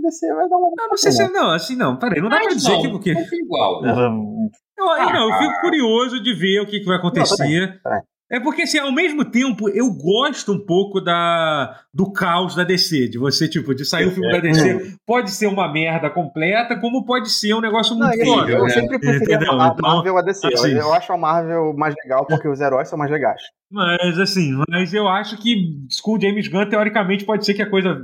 DC 0.03 0.35
vai 0.35 0.49
dar 0.49 0.57
uma. 0.57 0.71
Não, 0.77 0.89
não 0.89 0.97
sei 0.97 1.13
se. 1.13 1.29
Não, 1.33 1.51
assim, 1.51 1.77
não. 1.77 1.97
Peraí, 1.97 2.21
não 2.21 2.29
dá 2.29 2.37
pra 2.37 2.45
Mas 2.47 2.57
dizer 2.57 2.73
não, 2.73 2.83
que. 2.83 2.89
porque 2.89 3.15
não 3.15 3.21
igual. 3.23 3.85
Eu, 3.85 3.95
eu 3.95 5.13
não, 5.13 5.31
eu 5.33 5.39
fico 5.39 5.61
curioso 5.61 6.23
de 6.23 6.35
ver 6.35 6.61
o 6.61 6.67
que, 6.67 6.81
que 6.81 6.87
vai 6.87 6.97
acontecer. 6.97 7.81
também. 7.83 8.03
É 8.31 8.39
porque, 8.39 8.63
assim, 8.63 8.79
ao 8.79 8.93
mesmo 8.93 9.25
tempo, 9.25 9.71
eu 9.71 9.91
gosto 9.91 10.53
um 10.53 10.59
pouco 10.65 11.01
da, 11.01 11.81
do 11.95 12.13
caos 12.13 12.55
da 12.55 12.63
DC, 12.63 13.09
de 13.09 13.17
você, 13.19 13.49
tipo, 13.49 13.75
de 13.75 13.87
sair 13.87 14.07
o 14.07 14.11
filme 14.11 14.31
da 14.31 14.39
DC. 14.39 14.97
Pode 15.07 15.31
ser 15.31 15.47
uma 15.47 15.67
merda 15.73 16.11
completa, 16.11 16.79
como 16.79 17.07
pode 17.07 17.31
ser 17.31 17.55
um 17.55 17.61
negócio 17.63 17.97
Não, 17.97 18.07
muito 18.07 18.19
e 18.19 18.23
assim, 18.23 18.31
foda. 18.35 18.53
eu 18.53 18.65
né? 18.65 18.69
sempre 18.71 18.99
preferi 18.99 19.35
Entendeu? 19.35 19.53
a 19.61 19.69
Então, 19.69 19.77
Marvel 19.95 20.19
a 20.19 20.23
DC. 20.23 20.47
assim. 20.47 20.73
Eu 20.73 20.93
acho 20.93 21.11
a 21.11 21.17
Marvel 21.17 21.73
mais 21.75 21.95
legal 22.05 22.27
porque 22.27 22.47
os 22.47 22.61
heróis 22.61 22.87
são 22.89 22.99
mais 22.99 23.11
legais. 23.11 23.41
Mas, 23.71 24.19
assim, 24.19 24.53
mas 24.69 24.93
eu 24.93 25.09
acho 25.09 25.39
que 25.39 25.57
com 26.03 26.17
o 26.17 26.21
James 26.21 26.49
Gunn, 26.49 26.69
teoricamente, 26.69 27.25
pode 27.25 27.47
ser 27.47 27.55
que 27.55 27.63
a 27.63 27.71
coisa. 27.71 27.99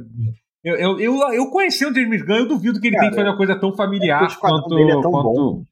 Eu, 0.64 0.76
eu, 0.76 0.98
eu, 1.00 1.32
eu 1.34 1.50
conhecendo 1.50 1.92
o 1.92 2.00
James 2.00 2.22
Gunn, 2.22 2.36
eu 2.36 2.48
duvido 2.48 2.80
que 2.80 2.86
ele 2.86 2.96
Cara, 2.96 3.02
tenha 3.02 3.10
que 3.10 3.16
fazer 3.16 3.28
uma 3.28 3.36
coisa 3.36 3.60
tão 3.60 3.70
é 3.70 3.76
familiar 3.76 4.24
esquadrão 4.26 4.62
quanto. 4.62 4.74
dele 4.74 4.90
é 4.90 5.00
tão 5.02 5.10
quanto... 5.10 5.22
bom. 5.24 5.64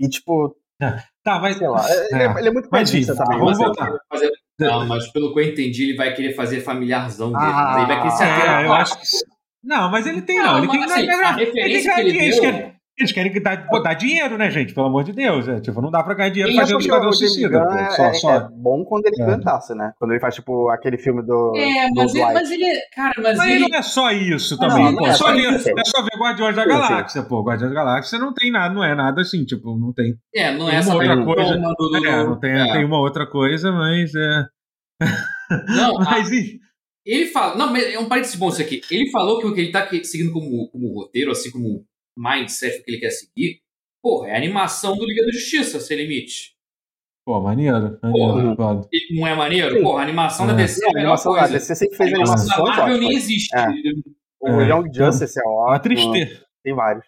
E, 0.00 0.08
tipo, 0.08 0.56
Tá, 1.22 1.38
mas. 1.38 1.56
sei 1.56 1.68
lá, 1.68 1.84
ele 2.10 2.22
é, 2.22 2.38
ele 2.38 2.48
é 2.48 2.52
muito 2.52 2.68
pedista 2.70 3.12
enfim, 3.12 3.22
também. 3.22 3.38
vamos 3.38 3.58
voltar. 3.58 3.92
Fazer- 4.10 4.32
Não, 4.58 4.86
mas 4.86 5.10
pelo 5.12 5.34
que 5.34 5.40
eu 5.40 5.44
entendi, 5.44 5.84
ele 5.84 5.96
vai 5.96 6.14
querer 6.14 6.34
fazer 6.34 6.60
familiarzão 6.60 7.30
dele. 7.32 7.44
Ah, 7.44 7.74
ele 7.78 7.86
vai 7.86 7.96
querer 7.98 8.10
se 8.12 8.22
É, 8.22 8.26
ater 8.26 8.64
eu 8.66 8.72
acho 8.72 8.98
que. 8.98 9.06
Não, 9.62 9.90
mas 9.90 10.06
ele 10.06 10.22
tem, 10.22 10.38
não. 10.38 10.58
Ele 10.58 10.68
tem 10.68 10.80
mas, 10.80 10.92
que 10.94 11.00
assim, 11.10 11.10
a 11.10 11.32
referência 11.32 12.00
ele 12.00 12.12
que 12.12 12.18
tem 12.18 12.18
ele 12.18 12.18
eles 12.18 12.40
deu... 12.40 12.50
querem, 12.52 12.74
eles 13.02 13.12
querem 13.12 13.32
que 13.32 13.40
dar, 13.40 13.66
pô, 13.66 13.78
dar 13.80 13.94
dinheiro, 13.94 14.36
né, 14.38 14.50
gente? 14.50 14.72
Pelo 14.74 14.86
amor 14.86 15.04
de 15.04 15.12
Deus. 15.12 15.48
É, 15.48 15.60
tipo, 15.60 15.80
não 15.82 15.90
dá 15.90 16.02
pra 16.02 16.14
ganhar 16.14 16.30
dinheiro 16.30 16.54
fazendo 16.54 16.80
Esquadrão 16.80 17.10
o 17.10 17.12
James 17.12 17.32
Suicida. 17.32 17.58
É, 17.58 17.90
Só, 17.90 18.04
é- 18.04 18.14
só. 18.14 18.34
é 18.34 18.48
bom 18.52 18.84
quando 18.84 19.06
ele 19.06 19.20
É. 19.20 19.24
inventasse, 19.24 19.74
né? 19.74 19.92
Quando 19.98 20.10
ele 20.12 20.20
faz, 20.20 20.34
tipo, 20.34 20.68
aquele 20.70 20.98
filme 20.98 21.22
do. 21.22 21.52
É, 21.56 21.88
do 21.88 21.94
mas 21.96 22.14
ele, 22.14 22.24
Dwight. 22.24 22.34
mas 22.34 22.50
ele... 22.50 22.80
Cara, 22.94 23.14
mas, 23.18 23.36
Mas 23.38 23.50
ele... 23.50 23.68
não 23.68 23.78
é 23.78 23.82
só 23.82 24.10
isso 24.12 24.58
também. 24.58 24.84
não, 24.84 24.94
pô. 24.94 25.00
não 25.02 25.06
é 25.08 25.12
só 25.14 25.32
ver- 25.32 25.52
isso. 25.54 25.68
é 25.70 25.84
só 25.84 26.02
ver 26.02 26.18
Guardiões 26.18 26.56
da 26.56 26.62
Sim, 26.64 26.68
sim. 26.70 26.74
Galáxia, 26.76 27.22
pô. 27.22 27.42
Guardiões 27.42 27.72
da 27.74 27.80
Galáxia 27.84 28.18
não 28.18 28.32
tem 28.34 28.50
nada, 28.50 28.74
não 28.74 28.84
é 28.84 28.94
nada 28.94 29.20
assim, 29.22 29.44
tipo, 29.44 29.76
não 29.78 29.92
tem. 29.92 30.14
É, 30.34 30.52
não 30.56 30.68
é 30.70 30.76
essa 30.76 30.88
uma 30.90 30.96
outra 30.96 31.24
coisa. 31.24 31.56
do... 31.56 31.74
do- 31.74 32.06
É, 32.06 32.24
não 32.24 32.38
tem, 32.38 32.50
é. 32.52 32.72
tem 32.72 32.84
uma 32.84 32.98
outra 32.98 33.26
coisa, 33.26 33.72
mas 33.72 34.14
é. 34.14 34.44
Não, 35.68 35.98
a- 36.00 36.04
Mas, 36.04 36.30
enfim, 36.30 36.58
ele 37.06 37.26
fala. 37.26 37.56
Não, 37.56 37.72
mas 37.72 37.84
é 37.94 37.98
um 37.98 38.06
parênteses 38.08 38.36
bom 38.36 38.48
isso 38.50 38.60
aqui. 38.60 38.80
Ele 38.90 39.10
falou 39.10 39.38
que 39.40 39.46
o 39.46 39.54
que 39.54 39.60
ele 39.60 39.72
tá 39.72 39.88
seguindo 40.02 40.32
como, 40.32 40.68
como 40.70 40.92
roteiro, 40.94 41.30
assim 41.30 41.50
como 41.50 41.82
mindset 42.20 42.82
que 42.82 42.90
ele 42.90 43.00
quer 43.00 43.10
seguir, 43.10 43.60
porra, 44.02 44.28
é 44.28 44.34
a 44.34 44.36
animação 44.36 44.96
do 44.96 45.06
Liga 45.06 45.24
da 45.24 45.32
Justiça, 45.32 45.80
sem 45.80 45.96
limite. 45.96 46.54
pô, 47.26 47.40
maneiro. 47.40 47.98
Porra. 48.00 48.34
maneiro. 48.34 48.88
E 48.92 49.14
não 49.18 49.26
é 49.26 49.34
maneiro? 49.34 49.76
Sim. 49.76 49.82
Porra, 49.82 50.00
a 50.00 50.02
animação 50.02 50.46
da 50.46 50.52
É. 50.52 50.56
DC 50.56 50.84
é 50.84 50.88
a 50.88 50.92
melhor 50.92 51.16
da 51.16 51.22
coisa. 51.22 51.48
DC 51.48 51.74
sempre 51.74 51.94
A 51.94 51.98
fez 51.98 52.12
animação 52.12 52.46
da 52.46 52.54
animações 52.54 52.76
Marvel 52.78 52.98
nem 52.98 53.06
ótimas. 53.08 53.24
existe. 53.24 53.56
É. 53.56 53.66
O 54.42 54.60
É. 54.60 54.68
Young 54.70 54.94
Justice 54.94 55.38
é 55.38 55.42
Uma 55.42 55.72
ótimo. 55.74 55.80
tristeza. 55.82 56.46
Tem 56.64 56.74
vários. 56.74 57.04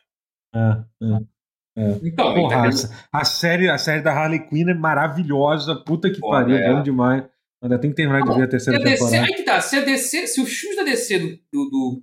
É, 0.55 0.59
é. 0.59 1.33
Então, 1.75 1.97
ele 2.03 2.11
tá 2.13 2.35
Porra, 2.35 2.69
a, 3.13 3.21
a 3.21 3.25
série, 3.25 3.69
a 3.71 3.79
série 3.79 4.03
da 4.03 4.13
Harley 4.13 4.47
Quinn 4.49 4.69
é 4.69 4.75
maravilhosa. 4.75 5.75
Puta 5.77 6.11
que 6.11 6.21
Porra, 6.21 6.41
pariu, 6.43 6.57
é. 6.57 6.73
bom 6.73 6.83
demais. 6.83 7.25
Ainda 7.63 7.79
tem 7.79 7.91
que 7.91 7.97
terminar 7.97 8.23
de 8.23 8.29
ver 8.29 8.43
a 8.43 8.45
Se 8.45 8.51
terceira 8.51 8.79
a 8.79 8.83
DC, 8.83 8.99
temporada. 9.05 9.27
aí 9.27 9.35
que 9.35 9.43
tá, 9.45 9.61
se 9.61 9.77
a 9.77 9.81
DC, 9.81 10.27
se 10.27 10.41
os 10.41 10.53
filmes 10.53 10.77
da 10.77 10.83
DC 10.85 11.19
do, 11.19 11.29
do, 11.53 11.71
do 11.71 12.03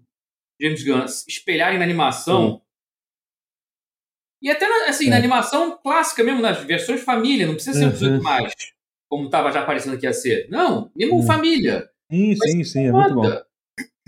James 0.61 0.84
Gunn 0.84 1.06
espelharem 1.27 1.77
na 1.77 1.84
animação, 1.86 2.61
e 4.41 4.49
até 4.49 4.68
na, 4.68 4.86
assim, 4.90 5.07
É. 5.07 5.10
na 5.11 5.18
animação 5.18 5.78
clássica 5.82 6.24
mesmo, 6.24 6.41
nas 6.41 6.60
versões 6.64 7.02
família, 7.02 7.45
não 7.48 7.56
precisa 7.56 7.78
ser 7.78 7.86
Uhum. 7.86 7.91
18 7.91 8.24
mais, 8.24 8.53
como 9.10 9.30
tava 9.30 9.52
já 9.52 9.61
aparecendo 9.61 9.98
que 9.98 10.06
ia 10.06 10.14
ser. 10.14 10.48
Não, 10.49 10.91
mesmo 10.95 11.18
Uhum. 11.18 11.26
família. 11.26 11.90
Sim, 12.11 12.36
Vai 12.36 12.48
sim, 12.49 12.64
sim, 12.64 12.88
é 12.88 12.91
muito 12.91 13.14
bom. 13.16 13.22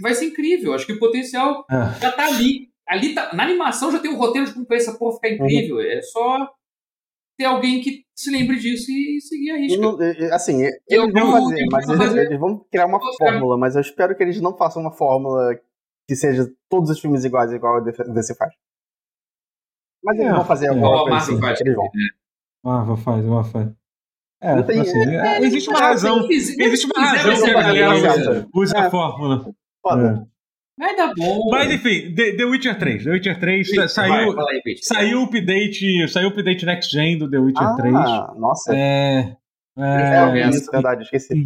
Vai 0.01 0.13
ser 0.15 0.25
incrível. 0.25 0.73
Acho 0.73 0.85
que 0.87 0.93
o 0.93 0.99
potencial 0.99 1.65
É. 1.69 1.99
já 2.01 2.11
tá 2.11 2.25
ali. 2.27 2.69
ali 2.87 3.13
tá, 3.15 3.33
na 3.33 3.43
animação 3.43 3.89
já 3.89 3.99
tem 3.99 4.11
um 4.11 4.17
roteiro 4.17 4.45
de 4.47 4.53
como 4.53 4.65
pra 4.65 4.75
essa 4.75 4.93
porra 4.97 5.15
ficar 5.15 5.29
incrível. 5.29 5.79
É 5.79 6.01
só 6.01 6.49
ter 7.37 7.45
alguém 7.45 7.79
que 7.79 8.03
se 8.13 8.29
lembre 8.29 8.57
disso 8.59 8.91
e 8.91 9.21
seguir 9.21 9.51
a 9.51 9.57
risca. 9.57 9.79
não- 9.81 10.01
e- 10.01 10.19
e, 10.19 10.31
assim, 10.31 10.61
Eu- 10.89 11.03
eles 11.03 11.13
vão 11.13 11.25
eu- 11.27 11.31
fazer, 11.31 11.61
eu 11.61 11.67
mas 11.71 11.87
eles, 11.89 12.13
eles 12.15 12.39
vão 12.39 12.65
criar 12.69 12.87
uma 12.87 12.99
fórmula, 13.17 13.57
mas 13.57 13.75
eu 13.75 13.81
espero 13.81 14.13
que 14.15 14.21
eles 14.21 14.41
não 14.41 14.57
façam 14.57 14.81
uma 14.81 14.91
fórmula 14.91 15.57
que 16.05 16.15
seja 16.17 16.51
todos 16.69 16.89
os 16.89 16.99
filmes 16.99 17.23
iguais, 17.23 17.53
igual 17.53 17.77
a 17.77 17.79
DC 17.79 18.35
faz. 18.35 18.51
Mas 20.03 20.17
eles 20.17 20.31
É, 20.31 20.33
vão 20.35 20.45
fazer 20.45 20.65
é. 20.65 20.69
alguma 20.69 20.99
coisa 21.03 21.17
assim. 21.17 21.39
faz. 21.39 21.61
Eles 21.61 21.75
vão. 21.75 21.87
Marvel 22.63 22.97
faz, 22.97 23.25
Marvel 23.25 23.51
faz. 23.51 23.69
É, 24.43 24.55
Não 24.55 24.63
tem- 24.63 24.81
assim, 24.81 24.99
é, 25.15 25.39
existe 25.43 25.69
uma 25.69 25.79
é, 25.79 25.81
razão. 25.81 26.27
Fizer- 26.27 26.63
Existe 26.63 26.85
uma 26.87 27.05
razão 27.05 27.31
vai 27.35 27.41
que 27.43 27.49
a 27.51 27.61
galera 27.61 27.95
usa, 27.95 28.47
usa 28.55 28.77
É. 28.77 28.79
a 28.81 28.89
fórmula. 28.89 29.45
Foda. 29.83 30.27
É. 30.27 30.31
Vai 30.83 30.95
dar 30.95 31.13
bom. 31.15 31.49
Mas 31.51 31.71
enfim, 31.71 32.15
The, 32.15 32.31
The 32.37 32.45
Witcher 32.45 32.79
3. 32.79 33.03
The 33.03 33.11
Witcher 33.11 33.39
3 33.39 33.69
sa- 33.69 33.75
Vai, 33.81 33.87
saiu, 33.89 34.33
fala 34.33 34.49
aí, 34.51 34.77
saiu 34.81 35.19
o 35.19 35.23
update. 35.25 36.07
Saiu 36.07 36.27
o 36.29 36.31
update 36.31 36.65
Next 36.65 36.91
Gen 36.91 37.17
do 37.19 37.29
The 37.29 37.37
Witcher 37.37 37.75
3. 37.75 37.95
Ah, 37.95 38.33
nossa. 38.35 38.75
É. 38.75 39.35
É, 39.77 40.39
É, 40.41 40.49
isso, 40.49 40.71
verdade, 40.71 41.03
esqueci. 41.03 41.45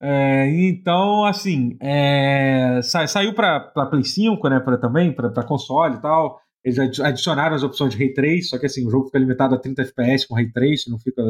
É, 0.00 0.46
então, 0.48 1.24
assim, 1.24 1.76
é, 1.80 2.80
sa- 2.82 3.06
saiu 3.06 3.32
para 3.34 3.60
Play 3.90 4.04
5, 4.04 4.46
né, 4.48 4.60
pra, 4.60 4.76
também, 4.76 5.10
para 5.10 5.42
console 5.42 5.96
e 5.96 6.00
tal. 6.02 6.38
Eles 6.66 6.78
adi- 6.80 7.02
adicionaram 7.02 7.54
as 7.54 7.62
opções 7.62 7.92
de 7.92 7.98
Ray 7.98 8.12
Trace, 8.12 8.48
só 8.48 8.58
que 8.58 8.66
assim, 8.66 8.84
o 8.84 8.90
jogo 8.90 9.06
fica 9.06 9.20
limitado 9.20 9.54
a 9.54 9.58
30 9.58 9.82
FPS 9.82 10.26
com 10.26 10.34
Ray 10.34 10.50
Trace, 10.50 10.90
não 10.90 10.98
fica, 10.98 11.22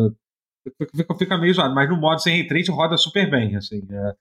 fica, 0.96 1.14
fica, 1.14 1.38
meio 1.38 1.52
zoado. 1.52 1.74
Mas 1.74 1.90
no 1.90 2.00
modo 2.00 2.22
sem 2.22 2.38
Ray 2.38 2.48
Trace 2.48 2.70
roda 2.70 2.96
super 2.96 3.30
bem, 3.30 3.54
assim. 3.54 3.86
é. 3.90 4.14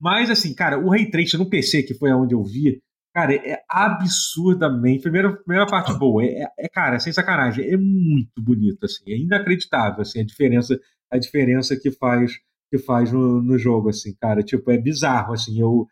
Mas, 0.00 0.30
assim, 0.30 0.54
cara, 0.54 0.78
o 0.78 0.88
Ray 0.88 1.10
Trace 1.10 1.36
no 1.36 1.50
PC, 1.50 1.82
que 1.82 1.92
foi 1.92 2.10
aonde 2.10 2.34
eu 2.34 2.42
vi, 2.42 2.82
cara, 3.14 3.34
é 3.34 3.62
absurdamente... 3.68 5.02
Primeira, 5.02 5.36
primeira 5.36 5.66
parte 5.66 5.92
boa, 5.98 6.24
é, 6.24 6.46
é, 6.58 6.68
cara, 6.68 6.98
sem 6.98 7.12
sacanagem, 7.12 7.68
é 7.70 7.76
muito 7.76 8.40
bonito, 8.40 8.84
assim, 8.84 9.04
é 9.06 9.16
inacreditável, 9.18 10.00
assim, 10.00 10.20
a 10.20 10.24
diferença, 10.24 10.80
a 11.12 11.18
diferença 11.18 11.76
que 11.76 11.90
faz 11.90 12.32
que 12.74 12.78
faz 12.78 13.12
no, 13.12 13.40
no 13.40 13.56
jogo, 13.56 13.88
assim, 13.88 14.14
cara. 14.20 14.42
Tipo, 14.42 14.70
é 14.72 14.78
bizarro, 14.78 15.32
assim. 15.32 15.60
Eu, 15.60 15.86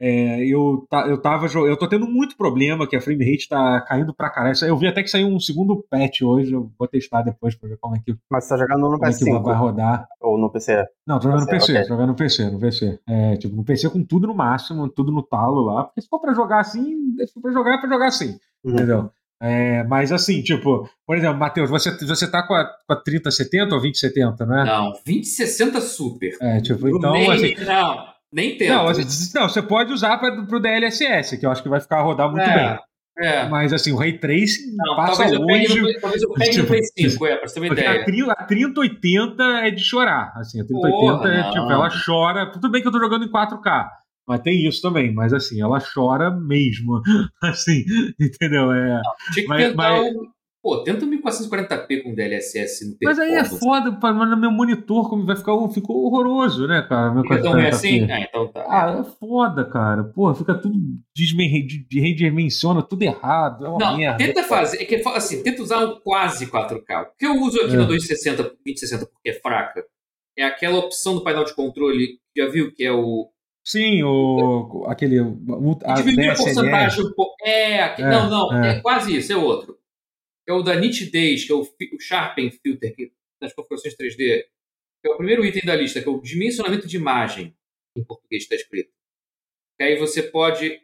é, 0.00 0.44
eu, 0.46 0.86
tá, 0.90 1.08
eu 1.08 1.18
tava 1.20 1.46
Eu 1.46 1.76
tô 1.76 1.88
tendo 1.88 2.06
muito 2.06 2.36
problema 2.36 2.86
que 2.86 2.94
a 2.94 3.00
frame 3.00 3.24
rate 3.30 3.48
tá 3.48 3.80
caindo 3.80 4.12
pra 4.14 4.28
caralho. 4.28 4.54
Eu 4.62 4.76
vi 4.76 4.86
até 4.86 5.02
que 5.02 5.08
saiu 5.08 5.28
um 5.28 5.40
segundo 5.40 5.84
patch 5.90 6.22
hoje. 6.22 6.52
Eu 6.52 6.70
vou 6.78 6.86
testar 6.86 7.22
depois 7.22 7.54
pra 7.54 7.68
ver 7.68 7.78
como 7.78 7.96
é 7.96 8.00
que, 8.00 8.14
Mas 8.30 8.44
você 8.44 8.50
tá 8.50 8.58
jogando 8.58 8.80
no 8.90 8.98
como 8.98 9.06
é 9.06 9.10
vai, 9.10 9.12
vai 9.12 9.54
PS5 9.54 9.58
rodar. 9.58 10.08
ou 10.20 10.38
no 10.38 10.50
PC? 10.50 10.84
Não, 11.06 11.18
tô 11.18 11.28
jogando 11.28 11.40
no 11.40 11.46
PC, 11.46 11.66
PC, 11.66 11.72
ok. 11.72 11.82
tô 11.82 11.88
jogando 11.88 12.08
no 12.08 12.16
PC, 12.16 12.50
no 12.50 12.60
PC. 12.60 12.98
É, 13.08 13.36
tipo, 13.36 13.56
no 13.56 13.64
PC 13.64 13.90
com 13.90 14.04
tudo 14.04 14.26
no 14.26 14.34
máximo, 14.34 14.88
tudo 14.88 15.10
no 15.10 15.22
talo 15.22 15.62
lá. 15.62 15.84
Porque 15.84 16.02
se 16.02 16.08
for 16.08 16.20
pra 16.20 16.34
jogar 16.34 16.60
assim, 16.60 17.14
se 17.26 17.32
for 17.32 17.40
pra 17.40 17.52
jogar, 17.52 17.74
é 17.74 17.78
pra 17.78 17.88
jogar 17.88 18.06
assim. 18.08 18.38
Uhum. 18.64 18.72
Entendeu? 18.74 19.10
É, 19.40 19.82
mas 19.84 20.12
assim, 20.12 20.42
tipo, 20.42 20.88
por 21.06 21.16
exemplo, 21.16 21.38
Matheus, 21.38 21.68
você, 21.68 21.90
você 22.06 22.30
tá 22.30 22.42
com 22.46 22.54
a, 22.54 22.64
com 22.64 22.92
a 22.92 22.96
3070 22.96 23.64
ou 23.64 23.80
2070, 23.80 24.46
não 24.46 24.58
é? 24.58 24.64
Não, 24.64 24.92
2060 24.92 25.80
super. 25.80 26.36
É, 26.40 26.60
tipo, 26.60 26.88
então, 26.88 27.12
nem, 27.12 27.30
assim, 27.30 27.54
Não, 27.64 28.06
nem 28.32 28.56
tenta. 28.56 28.74
Não, 28.74 28.88
assim, 28.88 29.02
não, 29.34 29.48
você 29.48 29.62
pode 29.62 29.92
usar 29.92 30.18
para 30.18 30.34
o 30.40 30.60
DLSS, 30.60 31.38
que 31.38 31.46
eu 31.46 31.50
acho 31.50 31.62
que 31.62 31.68
vai 31.68 31.80
ficar 31.80 32.02
rodar 32.02 32.28
muito 32.30 32.42
É, 32.42 32.54
bem. 32.54 32.78
É. 33.18 33.48
Mas 33.48 33.72
assim, 33.72 33.92
o 33.92 33.96
Ray 33.96 34.18
Tracing 34.18 34.76
Não, 34.76 34.94
passa 34.94 35.22
talvez 35.22 35.32
eu, 35.32 35.46
pegue 35.46 35.68
longe. 35.68 35.80
no, 35.94 36.00
talvez 36.00 36.22
eu 36.22 36.32
pegue 36.34 36.48
no 36.50 36.54
Tipo, 36.64 36.68
Play 36.68 36.82
5, 37.10 37.26
é, 37.26 37.36
pra 37.36 37.48
você 37.48 37.54
ter 37.54 37.60
uma 37.60 37.72
ideia. 37.72 38.00
a, 38.02 38.04
30, 38.04 38.32
a 38.32 38.44
3080 38.44 39.42
é 39.66 39.70
de 39.70 39.82
chorar. 39.82 40.32
Assim, 40.36 40.60
a 40.60 40.64
3080 40.66 41.16
Porra, 41.18 41.28
é 41.34 41.42
não. 41.42 41.50
tipo, 41.50 41.72
ela 41.72 41.88
chora. 42.04 42.50
Tudo 42.52 42.70
bem 42.70 42.82
que 42.82 42.88
eu 42.88 42.92
tô 42.92 42.98
jogando 42.98 43.24
em 43.24 43.30
4K, 43.30 43.88
mas 44.28 44.40
tem 44.40 44.68
isso 44.68 44.82
também. 44.82 45.14
Mas 45.14 45.32
assim, 45.32 45.62
ela 45.62 45.78
chora 45.80 46.30
mesmo. 46.30 47.00
Assim, 47.42 47.84
entendeu? 48.20 48.70
É. 48.72 49.00
Tinha 49.32 49.44
que 49.44 49.48
mas- 49.48 49.64
tentar 49.70 49.90
mas- 49.90 50.06
o. 50.14 50.35
Pô, 50.66 50.82
tenta 50.82 51.04
um 51.04 51.10
1440p 51.10 52.02
com 52.02 52.12
DLSS 52.12 52.90
no 52.90 52.96
Mas 53.00 53.20
aí 53.20 53.34
é 53.34 53.44
foda, 53.44 53.92
pá, 54.00 54.12
mas 54.12 54.28
no 54.28 54.36
meu 54.36 54.50
monitor 54.50 55.08
como 55.08 55.24
vai 55.24 55.36
ficar, 55.36 55.52
ficou 55.68 56.04
horroroso, 56.06 56.66
né, 56.66 56.82
cara? 56.88 57.14
Meu 57.14 57.22
Fica 57.22 57.40
tão 57.40 57.52
ruim 57.52 57.62
440p. 57.62 57.68
assim? 57.68 58.10
Ah, 58.10 58.20
então 58.20 58.48
tá. 58.48 58.64
Ah, 58.68 58.98
é 58.98 59.04
foda, 59.04 59.64
cara. 59.64 60.02
Porra, 60.02 60.34
fica 60.34 60.54
tudo 60.60 60.76
redimensiona 61.88 62.82
tudo 62.82 63.00
errado. 63.04 63.64
É 63.64 63.68
uma 63.68 63.78
Não, 63.78 63.96
merda. 63.96 64.18
tenta 64.18 64.42
fazer, 64.42 64.82
é 64.82 64.84
que 64.84 64.96
assim, 65.14 65.40
tenta 65.44 65.62
usar 65.62 65.84
um 65.86 66.00
quase 66.00 66.46
4K. 66.48 67.02
O 67.02 67.16
que 67.16 67.26
eu 67.26 67.34
uso 67.42 67.60
aqui 67.60 67.74
É. 67.74 67.76
no 67.76 67.86
260, 67.86 68.42
2060 68.42 69.06
porque 69.06 69.30
é 69.30 69.34
fraca, 69.34 69.84
é 70.36 70.42
aquela 70.44 70.78
opção 70.80 71.14
do 71.14 71.22
painel 71.22 71.44
de 71.44 71.54
controle, 71.54 72.18
já 72.36 72.48
viu 72.48 72.72
que 72.74 72.82
é 72.84 72.90
o 72.90 73.28
Sim, 73.64 74.02
o, 74.02 74.84
aquele. 74.88 75.20
O, 75.20 75.76
a 75.84 75.94
dividir 75.94 76.30
a 76.30 76.34
porcentagem 76.36 77.04
um 77.04 77.12
pouco. 77.14 77.34
É, 77.44 77.82
aqui- 77.82 78.02
É, 78.02 78.10
não, 78.10 78.30
não, 78.30 78.64
é. 78.64 78.76
é. 78.76 78.80
quase 78.80 79.16
isso, 79.16 79.32
é 79.32 79.36
outro. 79.36 79.76
É 80.46 80.52
o 80.52 80.62
da 80.62 80.76
nitidez, 80.76 81.44
que 81.44 81.52
é 81.52 81.54
o, 81.54 81.62
o 81.62 82.00
Sharpen 82.00 82.50
Filter, 82.50 82.94
que 82.94 83.12
nas 83.40 83.52
configurações 83.52 83.96
3D, 83.96 84.44
que 85.02 85.08
é 85.08 85.10
o 85.10 85.16
primeiro 85.16 85.44
item 85.44 85.62
da 85.64 85.74
lista, 85.74 86.00
que 86.00 86.08
é 86.08 86.10
o 86.10 86.20
dimensionamento 86.20 86.86
de 86.86 86.96
imagem, 86.96 87.56
em 87.96 88.04
português 88.04 88.42
está 88.42 88.54
escrito. 88.54 88.92
Que 89.76 89.84
aí 89.84 89.98
você 89.98 90.22
pode. 90.22 90.80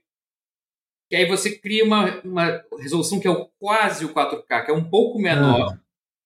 Que 1.09 1.17
aí 1.17 1.27
você 1.27 1.59
cria 1.59 1.85
uma, 1.85 2.21
uma 2.23 2.65
resolução 2.79 3.21
que 3.21 3.27
é 3.27 3.31
o 3.31 3.47
quase 3.59 4.05
o 4.05 4.15
4K, 4.15 4.65
que 4.65 4.71
é 4.71 4.75
um 4.75 4.89
pouco 4.89 5.19
menor, 5.19 5.79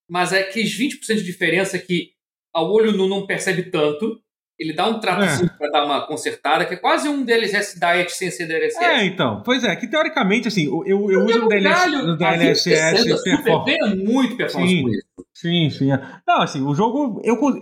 mas 0.09 0.33
é 0.33 0.41
aqueles 0.43 0.79
20% 0.79 1.17
de 1.17 1.25
diferença 1.25 1.79
que 1.79 2.15
ao 2.55 2.73
olho 2.73 2.93
nu 2.93 3.09
não 3.09 3.27
percebe 3.27 3.71
tanto. 3.71 4.23
Ele 4.59 4.73
dá 4.73 4.87
um 4.87 4.99
tratozinho 4.99 5.51
para 5.59 5.71
dar 5.71 5.85
uma 5.85 6.07
consertada, 6.07 6.65
que 6.65 6.75
é 6.75 6.77
quase 6.77 7.09
um 7.09 7.23
DLSS 7.23 7.79
Diet 7.79 8.11
sem 8.11 8.31
ser 8.31 8.47
DLSS. 8.47 8.83
É, 8.83 9.05
então. 9.05 9.43
Pois 9.45 9.63
é, 9.63 9.77
que 9.77 9.87
teoricamente, 9.87 10.49
assim, 10.49 10.65
eu, 10.65 10.83
eu, 10.87 11.11
eu 11.11 11.25
uso 11.25 11.45
um 11.45 11.49
no 11.49 12.13
a 12.13 12.17
DLSS 12.17 13.05
2060 13.05 13.17
Super 13.17 13.43
performance. 13.43 13.79
ganha 13.79 13.95
muito 13.95 14.37
performance 14.37 14.75
Sim. 14.75 14.83
com 14.83 14.89
isso. 14.89 15.06
Sim, 15.33 15.71
sim. 15.71 15.93
é. 15.93 16.01
Não, 16.27 16.43
assim, 16.43 16.63
o 16.63 16.75
jogo. 16.75 17.21
Eu, 17.25 17.39
con- 17.39 17.59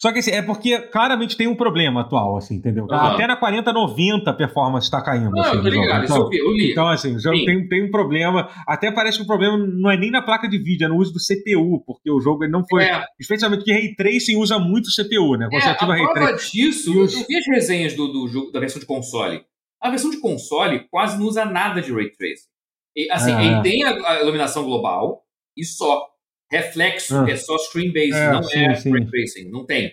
só 0.00 0.12
que 0.12 0.20
assim, 0.20 0.30
é 0.30 0.42
porque 0.42 0.78
claramente 0.88 1.36
tem 1.36 1.48
um 1.48 1.56
problema 1.56 2.02
atual, 2.02 2.36
assim, 2.36 2.54
entendeu? 2.56 2.86
Aham. 2.90 3.14
Até 3.14 3.26
na 3.26 3.36
4090 3.36 4.30
a 4.30 4.34
performance 4.34 4.86
está 4.86 5.02
caindo. 5.02 5.30
Não, 5.30 5.40
assim, 5.40 5.56
eu 5.56 5.62
tô 5.62 5.68
ligado, 5.68 6.04
Então, 6.04 6.16
eu 6.18 6.28
vi, 6.28 6.38
eu 6.38 6.50
li. 6.52 6.70
Então, 6.70 6.88
assim, 6.88 7.16
o 7.16 7.18
jogo 7.20 7.36
Sim. 7.38 7.44
tem, 7.44 7.68
tem 7.68 7.84
um 7.84 7.90
problema. 7.90 8.48
Até 8.66 8.92
parece 8.92 9.18
que 9.18 9.24
o 9.24 9.26
problema 9.26 9.56
não 9.56 9.90
é 9.90 9.96
nem 9.96 10.10
na 10.10 10.22
placa 10.22 10.48
de 10.48 10.58
vídeo, 10.58 10.84
é 10.84 10.88
no 10.88 10.96
uso 10.96 11.12
do 11.12 11.18
CPU, 11.20 11.82
porque 11.84 12.10
o 12.10 12.20
jogo 12.20 12.44
ele 12.44 12.52
não 12.52 12.64
foi. 12.68 12.84
É, 12.84 13.04
Especialmente 13.18 13.64
que 13.64 13.72
Ray 13.72 13.94
Tracing 13.96 14.36
usa 14.36 14.58
muito 14.58 14.90
CPU, 14.90 15.36
né? 15.36 15.48
Quando 15.50 15.62
é, 15.62 15.70
a 15.70 15.76
prova 15.76 16.32
disso, 16.36 16.92
eu, 16.92 17.06
vi 17.06 17.36
as 17.36 17.46
resenhas 17.48 17.94
do, 17.94 18.06
do 18.08 18.28
jogo, 18.28 18.52
da 18.52 18.60
versão 18.60 18.78
de 18.80 18.86
console. 18.86 19.44
A 19.80 19.90
versão 19.90 20.10
de 20.10 20.18
console 20.18 20.86
quase 20.90 21.18
não 21.18 21.26
usa 21.26 21.44
nada 21.44 21.82
de 21.82 21.92
Ray 21.92 22.10
Tracing. 22.10 22.48
E, 22.96 23.10
assim, 23.10 23.32
Ah, 23.32 23.42
ele 23.44 23.54
é. 23.56 23.62
tem 23.62 23.84
a, 23.84 24.10
a 24.12 24.22
iluminação 24.22 24.64
global 24.64 25.22
e 25.56 25.64
só. 25.64 26.13
Reflexo 26.50 27.16
Ah. 27.16 27.26
é 27.30 27.36
só 27.36 27.56
screen 27.58 27.92
based, 27.92 28.14
É, 28.14 28.32
não 28.32 28.42
sim, 28.42 28.58
é 28.64 28.74
sim. 28.74 28.92
Ray 28.92 29.06
Tracing, 29.06 29.50
não 29.50 29.64
tem. 29.66 29.92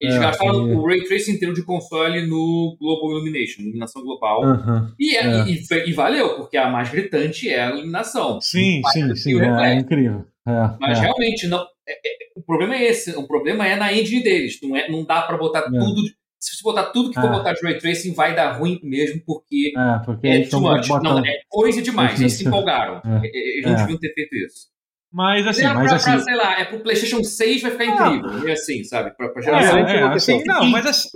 Eles 0.00 0.14
É, 0.14 0.18
gastaram 0.20 0.64
sim. 0.66 0.72
o 0.74 0.86
Ray 0.86 1.02
Tracing 1.04 1.32
inteiro 1.32 1.54
de 1.54 1.62
console 1.64 2.24
no 2.26 2.76
Global 2.78 3.10
Illumination, 3.16 3.62
iluminação 3.62 4.02
global. 4.02 4.42
E, 4.98 5.16
é- 5.16 5.26
É. 5.26 5.44
e, 5.48 5.90
e- 5.90 5.92
valeu, 5.92 6.36
porque 6.36 6.56
a 6.56 6.68
mais 6.70 6.88
gritante 6.90 7.48
é 7.48 7.60
a 7.64 7.70
iluminação. 7.70 8.40
Sim, 8.40 8.80
sim, 8.92 9.14
sim. 9.16 9.34
o 9.34 9.42
É, 9.42 9.72
é 9.72 9.74
incrível. 9.74 10.24
Mas 10.80 11.00
realmente, 11.00 11.48
não, 11.48 11.66
o 12.36 12.42
problema 12.42 12.76
é 12.76 12.84
esse. 12.86 13.10
O 13.16 13.26
problema 13.26 13.66
é 13.66 13.74
na 13.76 13.92
engine 13.92 14.22
deles. 14.22 14.58
Não, 14.62 14.76
é, 14.76 14.88
não 14.88 15.04
dá 15.04 15.22
pra 15.22 15.36
botar 15.36 15.62
tudo. 15.62 16.00
Se 16.40 16.54
você 16.56 16.62
botar 16.62 16.84
tudo 16.92 17.10
que 17.10 17.20
for 17.20 17.28
botar 17.30 17.52
de 17.52 17.60
Ray 17.60 17.78
Tracing, 17.78 18.14
vai 18.14 18.32
dar 18.36 18.52
ruim 18.52 18.78
mesmo, 18.84 19.20
porque 19.26 19.72
É, 19.76 19.98
porque 20.04 20.26
é 20.28 20.46
too 20.46 20.60
much. 20.60 20.86
botando. 20.86 21.02
Não, 21.02 21.26
é 21.26 21.40
coisa 21.48 21.82
demais. 21.82 22.20
Eles 22.20 22.34
se 22.34 22.46
empolgaram. 22.46 23.02
Eles 23.24 23.66
não 23.66 23.74
deviam 23.74 23.98
ter 23.98 24.14
feito 24.14 24.36
isso. 24.36 24.68
Mas 25.12 25.46
assim, 25.46 25.64
É, 25.64 25.72
mas 25.72 25.86
pra, 25.86 25.96
assim. 25.96 26.10
pra, 26.12 26.20
sei 26.20 26.36
lá, 26.36 26.60
é 26.60 26.64
pro 26.66 26.80
PlayStation 26.80 27.24
6 27.24 27.62
vai 27.62 27.70
ficar 27.70 27.84
incrível. 27.86 28.48
É 28.48 28.52
assim, 28.52 28.84
sabe? 28.84 29.10
Pra, 29.16 29.28
pra 29.30 29.40
É, 29.40 29.44
geração. 29.44 29.78
É, 29.78 29.96
inovação. 29.98 30.36
assim, 30.36 30.44
não, 30.46 30.66
mas 30.70 30.86
assim, 30.86 31.08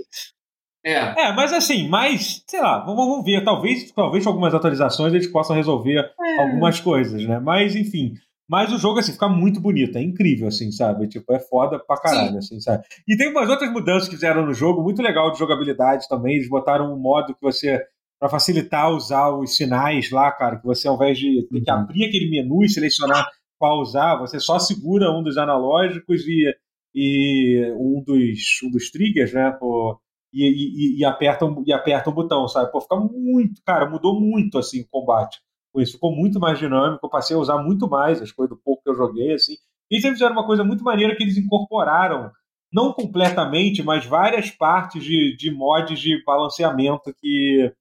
É. 0.85 0.97
é, 1.27 1.33
mas 1.33 1.53
assim, 1.53 1.87
mas, 1.89 2.43
sei 2.47 2.59
lá, 2.61 2.79
vamos, 2.79 3.07
vamos 3.07 3.23
ver, 3.25 3.43
talvez, 3.43 3.91
talvez 3.91 4.23
com 4.23 4.29
algumas 4.31 4.53
atualizações 4.53 5.13
eles 5.13 5.27
possam 5.27 5.55
resolver 5.55 6.03
algumas 6.39 6.79
coisas, 6.79 7.23
né? 7.25 7.39
Mas, 7.39 7.75
enfim, 7.75 8.13
mas 8.49 8.73
o 8.73 8.77
jogo, 8.79 8.99
assim, 8.99 9.13
fica 9.13 9.29
muito 9.29 9.59
bonito, 9.61 9.97
é 9.97 10.01
incrível, 10.01 10.47
assim, 10.47 10.71
sabe? 10.71 11.07
Tipo, 11.07 11.31
é 11.33 11.39
foda 11.39 11.79
pra 11.79 11.95
caralho, 11.97 12.37
assim, 12.39 12.59
sabe? 12.59 12.83
E 13.07 13.15
tem 13.15 13.29
umas 13.29 13.47
outras 13.49 13.71
mudanças 13.71 14.09
que 14.09 14.15
fizeram 14.15 14.45
no 14.45 14.53
jogo, 14.53 14.81
muito 14.83 15.01
legal 15.01 15.31
de 15.31 15.37
jogabilidade 15.39 16.07
também, 16.09 16.35
eles 16.35 16.49
botaram 16.49 16.91
um 16.93 16.99
modo 16.99 17.33
que 17.35 17.41
você, 17.41 17.79
pra 18.19 18.27
facilitar 18.27 18.91
usar 18.91 19.29
os 19.29 19.55
sinais 19.55 20.09
lá, 20.11 20.31
cara, 20.31 20.57
que 20.57 20.65
você, 20.65 20.87
ao 20.87 20.95
invés 20.95 21.17
de 21.17 21.47
ter 21.49 21.61
que 21.61 21.71
Uhum. 21.71 21.77
abrir 21.77 22.05
aquele 22.05 22.29
menu 22.29 22.63
e 22.65 22.69
selecionar 22.69 23.25
qual 23.63 23.79
usar, 23.79 24.17
você 24.17 24.41
só 24.41 24.59
segura 24.59 25.09
um 25.09 25.23
dos 25.23 25.37
analógicos 25.37 26.27
e, 26.27 26.53
e 26.93 27.73
um, 27.77 28.03
dos, 28.05 28.59
um 28.61 28.69
dos 28.69 28.91
triggers, 28.91 29.31
né? 29.31 29.51
Pô, 29.51 29.97
e, 30.33 30.43
e, 30.43 30.99
e, 30.99 31.05
aperta 31.05 31.45
um, 31.45 31.63
e 31.65 31.71
aperta 31.71 32.09
um 32.09 32.13
botão, 32.13 32.45
sabe? 32.45 32.69
Pô, 32.73 32.81
fica 32.81 32.97
muito, 32.97 33.61
cara, 33.65 33.89
mudou 33.89 34.19
muito 34.19 34.57
assim 34.57 34.81
o 34.81 34.87
combate. 34.91 35.39
Com 35.71 35.79
isso, 35.79 35.93
ficou 35.93 36.13
muito 36.13 36.41
mais 36.41 36.59
dinâmico, 36.59 37.05
eu 37.05 37.09
passei 37.09 37.37
a 37.37 37.39
usar 37.39 37.57
muito 37.63 37.89
mais 37.89 38.21
as 38.21 38.33
coisas 38.33 38.53
do 38.53 38.61
pouco 38.61 38.83
que 38.83 38.89
eu 38.89 38.95
joguei, 38.95 39.33
assim. 39.33 39.53
E 39.89 39.95
eles 39.95 40.05
fizeram 40.05 40.33
uma 40.33 40.45
coisa 40.45 40.65
muito 40.65 40.83
maneira 40.83 41.15
que 41.15 41.23
eles 41.23 41.37
incorporaram, 41.37 42.31
não 42.69 42.91
completamente, 42.91 43.81
mas 43.81 44.05
várias 44.05 44.51
partes 44.51 45.01
de, 45.05 45.37
de 45.37 45.51
mods 45.51 45.97
de 46.01 46.21
balanceamento 46.25 47.13
que, 47.17 47.73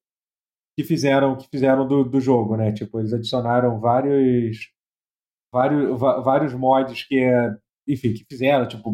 que 0.77 0.85
fizeram, 0.85 1.37
que 1.37 1.49
fizeram 1.51 1.89
do, 1.89 2.05
do 2.05 2.21
jogo, 2.21 2.57
né? 2.57 2.71
Tipo, 2.71 3.01
eles 3.01 3.13
adicionaram 3.13 3.81
vários, 3.81 4.72
vários, 5.53 6.01
vários 6.01 6.55
mods 6.55 7.03
que, 7.05 7.21
enfim, 7.87 8.15
que 8.15 8.25
fizeram, 8.29 8.67
tipo, 8.67 8.93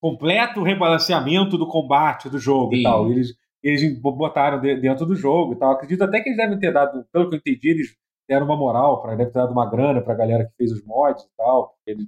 completo 0.00 0.62
rebalanceamento 0.62 1.56
do 1.56 1.66
combate 1.66 2.28
do 2.28 2.38
jogo 2.38 2.74
Sim. 2.74 2.80
e 2.80 2.82
tal. 2.82 3.10
Eles, 3.10 3.28
eles 3.62 3.98
botaram 4.00 4.60
de- 4.60 4.76
dentro 4.76 5.06
do 5.06 5.16
jogo 5.16 5.54
e 5.54 5.56
tal. 5.56 5.72
Acredito 5.72 6.02
até 6.04 6.20
que 6.20 6.28
eles 6.28 6.36
devem 6.36 6.58
ter 6.58 6.72
dado, 6.72 7.04
pelo 7.10 7.28
que 7.30 7.36
eu 7.36 7.38
entendi, 7.38 7.70
eles 7.70 7.96
deram 8.28 8.46
uma 8.46 8.56
moral, 8.56 9.00
para 9.02 9.16
devem 9.16 9.32
ter 9.32 9.38
dado 9.38 9.52
uma 9.52 9.68
grana 9.70 10.02
pra 10.02 10.14
galera 10.14 10.44
que 10.44 10.54
fez 10.56 10.72
os 10.72 10.84
mods 10.84 11.24
e 11.24 11.36
tal. 11.36 11.74
Eles, 11.86 12.06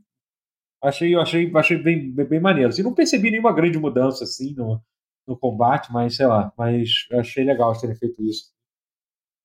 achei, 0.83 1.15
eu 1.15 1.21
achei, 1.21 1.51
achei 1.55 1.83
bem, 1.83 2.13
bem, 2.13 2.27
bem 2.27 2.41
maneiro. 2.41 2.69
Assim, 2.69 2.83
não 2.83 2.95
percebi 2.95 3.31
nenhuma 3.31 3.53
grande 3.55 3.79
mudança 3.79 4.25
assim 4.25 4.55
no, 4.55 4.81
no 5.27 5.37
combate, 5.39 5.93
mas 5.93 6.17
sei 6.17 6.27
lá, 6.27 6.53
mas 6.57 6.91
achei 7.13 7.45
legal 7.45 7.71
eles 7.71 7.81
terem 7.81 7.97
feito 7.97 8.23
isso. 8.23 8.55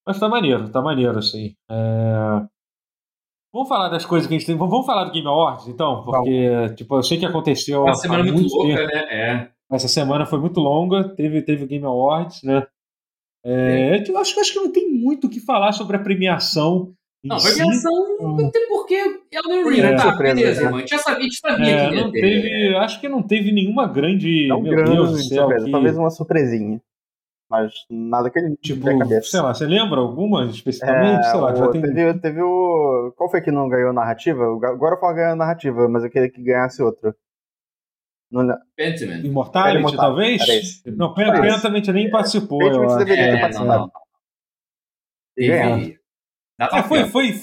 Mas 0.05 0.19
tá 0.19 0.27
maneiro, 0.27 0.69
tá 0.71 0.81
maneiro, 0.81 1.17
assim. 1.17 1.55
É, 1.69 2.47
Vamos 3.53 3.67
falar 3.67 3.89
das 3.89 4.05
coisas 4.05 4.27
que 4.27 4.33
a 4.33 4.37
gente 4.37 4.45
tem. 4.47 4.55
Vamos 4.55 4.85
falar 4.85 5.03
do 5.05 5.11
Game 5.11 5.27
Awards, 5.27 5.67
então? 5.67 6.03
Porque, 6.03 6.69
tipo, 6.75 6.95
eu 6.95 7.03
sei 7.03 7.17
que 7.17 7.25
aconteceu 7.25 7.83
Uma 7.83 7.95
semana 7.95 8.23
muito 8.23 8.39
muito 8.39 8.53
louca, 8.55 8.75
tempo. 8.77 8.93
né? 8.93 9.07
É. 9.11 9.47
Essa 9.75 9.87
semana 9.87 10.25
foi 10.25 10.39
muito 10.39 10.59
longa, 10.59 11.03
teve, 11.15 11.41
teve 11.41 11.63
o 11.63 11.67
Game 11.67 11.85
Awards, 11.85 12.43
né? 12.43 12.65
É, 13.45 14.03
eu 14.07 14.17
acho, 14.17 14.39
acho 14.39 14.53
que 14.53 14.59
não 14.59 14.71
tem 14.71 14.89
muito 14.91 15.27
o 15.27 15.29
que 15.29 15.39
falar 15.39 15.71
sobre 15.71 15.97
a 15.97 15.99
premiação. 15.99 16.93
Em 17.23 17.27
Não, 17.29 17.39
si. 17.39 17.53
premiação 17.55 17.91
não 18.19 18.49
tem 18.51 18.67
porquê. 18.67 19.19
Ela 19.31 19.47
não 19.47 19.71
ia. 19.71 19.85
É, 19.85 19.95
Tá, 19.95 20.01
surpresa, 20.09 20.35
beleza, 20.35 20.59
né? 20.61 20.65
irmão. 20.65 20.77
A 20.77 20.81
gente 20.81 20.89
já 20.89 20.97
sabia, 20.99 21.19
a 21.19 21.23
gente 21.23 21.39
sabia 21.39 21.65
É, 21.71 21.89
que 21.89 21.95
ia 21.95 22.01
não 22.03 22.11
ter. 22.11 22.21
teve, 22.21 22.75
acho 22.77 23.01
que 23.01 23.09
não 23.09 23.21
teve 23.23 23.51
nenhuma 23.51 23.87
grande. 23.87 24.47
Não 24.47 24.61
meu 24.61 24.71
grande 24.75 24.91
Deus 24.91 25.11
do 25.11 25.17
céu. 25.23 25.39
surpresa, 25.43 25.65
que- 25.65 25.71
talvez 25.71 25.97
uma 25.97 26.09
surpresinha. 26.09 26.81
Mas 27.51 27.73
nada 27.89 28.29
que 28.29 28.39
ele 28.39 28.55
tipo, 28.55 28.85
cabeça. 28.97 29.29
sei 29.29 29.41
lá, 29.41 29.53
você 29.53 29.65
lembra 29.65 29.99
alguma 29.99 30.45
especificamente? 30.45 31.19
É, 31.19 31.23
sei 31.31 31.39
lá, 31.41 31.53
já 31.53 31.65
o- 31.65 31.71
tem. 31.71 31.81
teve, 31.81 32.13
teve 32.19 32.41
o. 32.41 33.13
Qual 33.17 33.29
foi 33.29 33.41
que 33.41 33.51
não 33.51 33.67
ganhou 33.67 33.91
narrativa? 33.91 34.41
Agora 34.65 34.95
foi 34.97 35.13
ganhou 35.13 35.35
narrativa, 35.35 35.89
mas 35.89 36.03
eu 36.05 36.09
queria 36.09 36.29
que 36.31 36.41
ganhasse 36.41 36.81
outro. 36.81 37.13
Não, 38.31 38.47
Pentiment. 38.77 39.25
Immortality, 39.25 39.79
Immortality, 39.79 39.97
talvez? 39.97 40.81
Não. 40.97 41.13
Pentamente 41.13 41.91
nem 41.91 42.09
participou. 42.09 42.61
Eu 42.63 42.87
Pentiment 42.87 42.97
deveria 42.99 43.25
ter 43.31 43.37
É, 43.37 43.41
participado. 43.41 43.91
Teve. 45.35 45.99
É, 46.59 46.83
foi, 46.83 47.05
foi, 47.09 47.41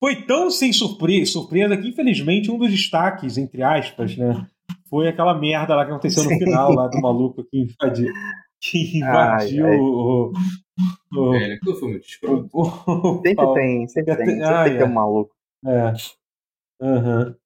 foi 0.00 0.22
tão 0.24 0.50
sem 0.50 0.72
surpresa, 0.72 1.30
surpresa 1.32 1.76
que, 1.76 1.88
infelizmente, 1.88 2.50
um 2.50 2.58
dos 2.58 2.70
destaques, 2.70 3.36
entre 3.36 3.62
aspas, 3.62 4.16
né? 4.16 4.46
Foi 4.88 5.08
aquela 5.08 5.34
merda 5.38 5.74
lá 5.74 5.84
que 5.84 5.90
aconteceu 5.90 6.22
no 6.24 6.30
Sim. 6.30 6.38
final 6.38 6.72
lá 6.72 6.86
do 6.88 7.00
maluco 7.00 7.44
que 7.44 7.58
invadiu, 7.62 8.12
que 8.62 8.98
invadiu 8.98 9.66
Ai, 9.66 9.72
ai. 9.72 9.78
o. 9.78 10.32
o, 11.14 11.30
Velho, 11.32 11.54
aquilo 11.54 11.76
foi 11.76 11.88
muito 11.90 12.06
escroto. 12.06 12.48
Sempre 13.26 13.54
tem, 13.54 13.88
sempre 13.88 14.16
tem. 14.16 14.26
Sempre 14.26 14.44
Ai, 14.44 14.64
tem 14.64 14.72
que 14.72 14.78
ter 14.78 14.84
ai. 14.84 14.90
um 14.90 14.94
maluco. 14.94 15.34
É. 15.66 15.92
Aham. 16.80 17.36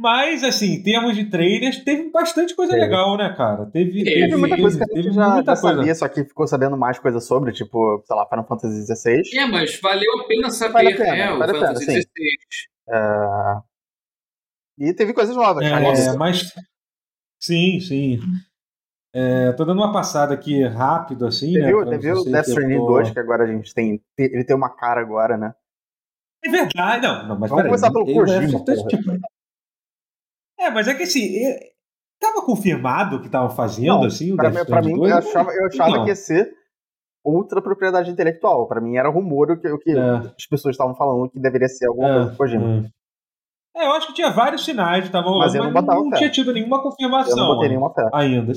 Mas, 0.00 0.44
assim, 0.44 0.74
em 0.74 0.82
termos 0.84 1.16
de 1.16 1.28
trailers, 1.28 1.82
teve 1.82 2.08
bastante 2.12 2.54
coisa 2.54 2.72
Teve. 2.72 2.84
legal, 2.84 3.16
né, 3.16 3.34
cara? 3.36 3.66
Teve, 3.66 4.04
Teve 4.04 4.20
Teve 4.28 4.36
muita 4.36 4.56
coisa 4.56 4.78
que 4.78 4.84
a 4.84 4.86
teve 4.86 5.02
gente 5.02 5.14
já, 5.14 5.28
muita 5.34 5.56
já 5.56 5.60
coisa. 5.60 5.76
sabia, 5.76 5.94
só 5.96 6.08
que 6.08 6.24
ficou 6.24 6.46
sabendo 6.46 6.76
mais 6.76 7.00
coisa 7.00 7.18
sobre, 7.18 7.50
tipo, 7.52 8.00
sei 8.06 8.14
lá, 8.14 8.24
Final 8.28 8.46
Fantasy 8.46 8.86
XVI. 8.86 9.22
É, 9.40 9.46
mas 9.46 9.80
valeu 9.80 10.20
a 10.20 10.28
pena 10.28 10.50
saber, 10.50 10.72
Vale 10.74 10.92
a 10.92 10.96
pena, 10.96 11.12
né? 11.16 11.32
O 11.32 11.38
vale 11.40 11.50
a 11.50 11.54
Final 11.54 11.60
pena, 11.74 11.80
Fantasy 11.80 11.86
sim. 11.86 12.00
XVI. 12.00 12.38
É, 12.90 14.86
E 14.86 14.94
teve 14.94 15.12
coisas 15.12 15.34
novas. 15.34 15.64
É, 15.66 15.80
Nossa, 15.80 16.16
mas. 16.16 16.52
Sim, 17.40 17.80
sim. 17.80 18.20
É, 19.20 19.52
tô 19.52 19.64
dando 19.64 19.78
uma 19.80 19.92
passada 19.92 20.32
aqui 20.34 20.62
rápido, 20.64 21.26
assim, 21.26 21.52
Teve, 21.52 21.66
né? 21.66 21.74
o- 21.74 21.80
pra 21.80 21.90
teve 21.90 22.12
o 22.12 22.24
Death 22.24 22.46
eu 22.46 22.50
Stranding 22.52 22.76
tô- 22.76 22.86
2, 22.86 23.10
que 23.10 23.18
agora 23.18 23.44
a 23.44 23.46
gente 23.46 23.74
tem. 23.74 23.96
te- 23.98 24.04
Ele 24.32 24.44
tem 24.44 24.54
uma 24.54 24.70
cara 24.70 25.00
agora, 25.00 25.36
né? 25.36 25.54
É 26.44 26.48
verdade, 26.50 27.04
não, 27.06 27.26
não 27.28 27.38
mas 27.38 27.50
Vamos 27.50 27.64
peraí, 27.64 27.68
começar 27.68 27.90
pelo 27.92 28.08
eu- 28.08 28.14
Kojima, 28.14 28.64
eu- 28.68 28.86
tipo, 28.86 29.10
É, 30.60 30.70
mas 30.70 30.86
é 30.88 30.94
que 30.94 31.02
assim, 31.02 31.36
é- 31.44 31.70
tava 32.20 32.42
confirmado 32.44 33.20
que 33.20 33.26
estavam 33.26 33.50
fazendo, 33.50 33.86
Não, 33.86 34.04
assim, 34.04 34.32
o 34.32 34.36
Pra, 34.36 34.50
Death 34.50 34.62
Stranding 34.64 34.92
mim, 34.92 34.98
2? 34.98 35.10
eu 35.12 35.18
achava, 35.18 35.50
eu 35.52 35.66
achava 35.66 35.90
Não. 35.96 36.04
que 36.04 36.10
ia 36.10 36.16
ser 36.16 36.52
outra 37.24 37.60
propriedade 37.60 38.10
intelectual. 38.10 38.68
Pra 38.68 38.80
mim 38.80 38.96
era 38.96 39.08
rumor 39.08 39.50
o 39.50 39.60
que, 39.60 39.68
o 39.68 39.78
que 39.78 39.90
É. 39.90 39.98
as 40.36 40.46
pessoas 40.48 40.74
estavam 40.74 40.94
falando 40.94 41.28
que 41.30 41.40
deveria 41.40 41.68
ser 41.68 41.86
alguma 41.88 42.08
coisa 42.14 42.30
do 42.30 42.36
Kojima. 42.36 42.90
É, 43.76 43.86
eu 43.86 43.92
acho 43.92 44.08
que 44.08 44.14
tinha 44.14 44.30
vários 44.30 44.64
sinais 44.64 45.04
estavam 45.04 45.38
Mas 45.38 45.54
rolando, 45.54 45.70
eu 45.70 45.74
mas 45.74 45.84
não 45.86 46.04
não, 46.04 46.10
fé. 46.10 46.18
tinha 46.18 46.30
tido 46.30 46.52
nenhuma 46.52 46.78
Eu 46.78 46.82
confirmação 46.82 47.36
não 47.36 47.54
botei 47.54 47.68
nenhuma 47.68 47.92
fé. 47.94 48.08
ainda. 48.12 48.52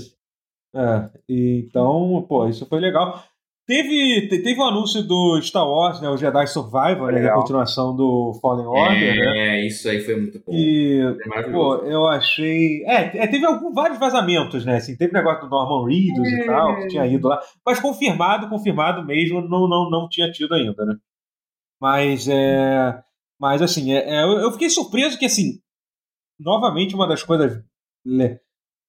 É, 0.73 1.09
então, 1.27 2.25
pô, 2.27 2.47
isso 2.47 2.65
foi 2.65 2.79
legal. 2.79 3.23
Teve, 3.67 4.27
te- 4.27 4.41
teve 4.41 4.59
o 4.59 4.63
anúncio 4.63 5.03
do 5.03 5.39
Star 5.41 5.65
Wars, 5.69 6.01
né, 6.01 6.09
o 6.09 6.17
Jedi 6.17 6.47
Survivor, 6.47 7.11
né, 7.11 7.19
é 7.23 7.29
a 7.29 7.35
continuação 7.35 7.95
do 7.95 8.37
Fallen 8.41 8.65
Order, 8.65 9.15
né? 9.15 9.37
É, 9.59 9.65
isso 9.67 9.87
aí 9.87 10.01
foi 10.01 10.15
muito 10.15 10.39
bom. 10.45 10.51
E, 10.51 10.99
É 11.39 11.43
pô, 11.51 11.75
eu 11.85 12.07
achei. 12.07 12.83
É, 12.85 13.23
é, 13.23 13.27
teve 13.27 13.45
algum, 13.45 13.71
vários 13.71 13.99
vazamentos, 13.99 14.65
né? 14.65 14.77
Assim, 14.77 14.97
teve 14.97 15.13
negócio 15.13 15.43
do 15.43 15.49
Norman 15.49 15.87
Reedus 15.87 16.27
e 16.27 16.45
tal, 16.45 16.75
que 16.77 16.87
tinha 16.87 17.05
ido 17.07 17.27
lá. 17.27 17.39
Mas 17.65 17.79
confirmado, 17.79 18.49
confirmado 18.49 19.05
mesmo, 19.05 19.41
não, 19.41 19.67
não, 19.69 19.89
não 19.89 20.09
tinha 20.09 20.29
tido 20.31 20.53
ainda, 20.53 20.83
né? 20.85 20.95
Mas, 21.79 22.27
é. 22.27 22.99
Mas, 23.39 23.61
assim, 23.61 23.93
é, 23.93 24.17
é, 24.17 24.23
eu 24.23 24.51
fiquei 24.51 24.69
surpreso 24.69 25.17
que, 25.17 25.25
assim, 25.25 25.59
novamente, 26.39 26.93
uma 26.95 27.07
das 27.07 27.23
coisas 27.23 27.63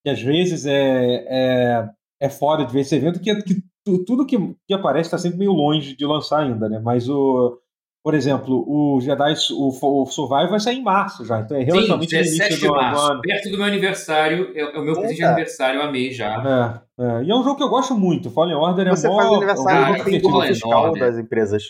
que 0.05 0.11
às 0.11 0.21
vezes 0.21 0.67
é, 0.67 1.25
é, 1.29 1.89
é 2.21 2.29
foda 2.29 2.65
de 2.65 2.73
ver 2.73 2.81
esse 2.81 2.95
evento, 2.97 3.21
que, 3.21 3.35
que 3.43 3.55
tu- 3.85 4.05
tudo 4.05 4.27
que, 4.27 4.37
que 4.67 4.75
aparece 4.75 5.07
está 5.09 5.19
sempre 5.19 5.39
meio 5.39 5.53
longe 5.53 5.97
de 5.97 6.05
lançar 6.07 6.41
ainda, 6.41 6.69
né? 6.69 6.81
Mas 6.83 7.09
o. 7.09 7.59
Por 8.05 8.15
exemplo, 8.15 8.65
o 8.69 9.01
Jedi, 9.01 9.33
o, 9.53 10.03
o 10.03 10.07
Survival 10.07 10.51
vai 10.51 10.59
sair 10.59 10.79
em 10.79 10.83
março 10.83 11.25
já, 11.25 11.39
então 11.39 11.57
é 11.57 11.61
Sim, 11.61 11.67
relativamente 11.67 12.13
no 12.17 12.19
17 12.21 12.51
início 12.51 12.59
de 12.67 12.69
março. 12.69 13.01
ano. 13.13 13.21
Perto 13.21 13.49
do 13.49 13.57
meu 13.59 13.65
aniversário. 13.67 14.53
É, 14.57 14.61
é 14.61 14.79
o 14.81 14.83
meu 14.85 14.95
presente 14.95 15.19
de 15.19 15.25
aniversário, 15.25 15.81
eu 15.81 15.87
amei 15.87 16.11
já. 16.11 16.83
É, 16.99 17.05
é. 17.05 17.23
E 17.23 17.31
é 17.31 17.37
um 17.37 17.45
jogo 17.45 17.55
que 17.59 17.63
eu 17.63 17.69
gosto 17.69 17.95
muito. 17.95 18.29
Fallen 18.29 18.57
Order 18.57 18.89
é 18.89 18.91
Você 18.91 19.07
mó, 19.07 19.15
faz 19.19 19.29
é 19.29 19.31
um 19.31 19.37
aniversário 19.37 20.21
jogo 20.21 20.41
do 20.41 20.47
fiscal 20.49 20.83
Order. 20.87 21.01
das 21.13 21.17
empresas. 21.25 21.63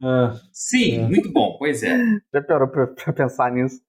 É. 0.00 0.06
Sim, 0.52 0.98
É. 1.00 1.08
muito 1.08 1.32
bom. 1.32 1.56
Pois 1.58 1.82
é. 1.82 1.98
Já 2.32 2.40
piorou 2.40 2.68
pra, 2.68 2.86
pra 2.86 3.12
pensar 3.12 3.50
nisso. 3.50 3.80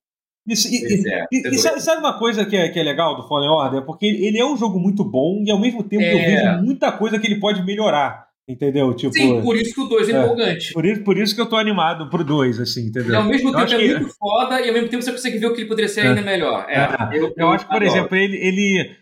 Isso- 0.48 0.68
e- 0.68 1.07
é. 1.11 1.26
E, 1.32 1.48
e 1.49 1.57
sabe, 1.57 1.80
sabe 1.82 1.99
uma 1.99 2.18
coisa 2.18 2.45
que 2.45 2.56
é, 2.56 2.70
que 2.70 2.80
é 2.80 2.84
legal 2.84 3.16
do 3.16 3.28
Fallen 3.28 3.49
Order? 3.49 3.84
Porque 3.86 4.06
ele, 4.06 4.38
é 4.40 4.45
um 4.45 4.57
jogo 4.57 4.80
muito 4.80 5.03
bom 5.03 5.44
e 5.45 5.52
ao 5.52 5.60
mesmo 5.60 5.84
tempo 5.84 6.03
eu 6.03 6.18
É. 6.18 6.26
vejo 6.26 6.64
muita 6.64 6.91
coisa 6.91 7.20
que 7.20 7.28
ele 7.28 7.40
pode 7.40 7.64
melhorar. 7.64 8.28
Entendeu? 8.49 8.91
Tipo, 8.95 9.14
Sim, 9.14 9.44
por 9.44 9.56
isso 9.56 9.76
que 9.76 9.82
o 9.82 9.86
2 9.86 10.10
é, 10.10 10.14
É. 10.14 10.24
empolgante. 10.24 10.74
por 10.74 10.84
isso, 10.84 11.03
por 11.03 11.18
isso 11.20 11.36
que 11.36 11.41
eu 11.41 11.45
tô 11.45 11.56
animado 11.56 12.10
pro 12.10 12.24
2, 12.24 12.60
assim, 12.60 12.88
entendeu? 12.88 13.10
Ele, 13.10 13.16
ao 13.18 13.24
mesmo 13.24 13.49
Eu 13.49 13.53
tempo 13.56 13.74
é 13.74 13.78
que- 13.78 13.99
muito 13.99 14.16
foda 14.18 14.60
e 14.60 14.68
ao 14.68 14.74
mesmo 14.74 14.90
tempo 14.90 15.03
você 15.03 15.11
consegue 15.11 15.38
ver 15.38 15.45
o 15.45 15.53
que 15.53 15.61
ele 15.61 15.68
poderia 15.70 15.88
ser 15.88 16.02
É. 16.02 16.07
ainda 16.07 16.22
melhor. 16.24 16.66
É, 16.68 16.80
É. 16.80 17.20
Eu 17.38 17.49
acho 17.52 17.66
que, 17.66 17.72
por 17.72 17.78
adoro. 17.84 17.86
exemplo, 17.86 18.18
ele, 18.18 18.38
ele, 18.38 18.95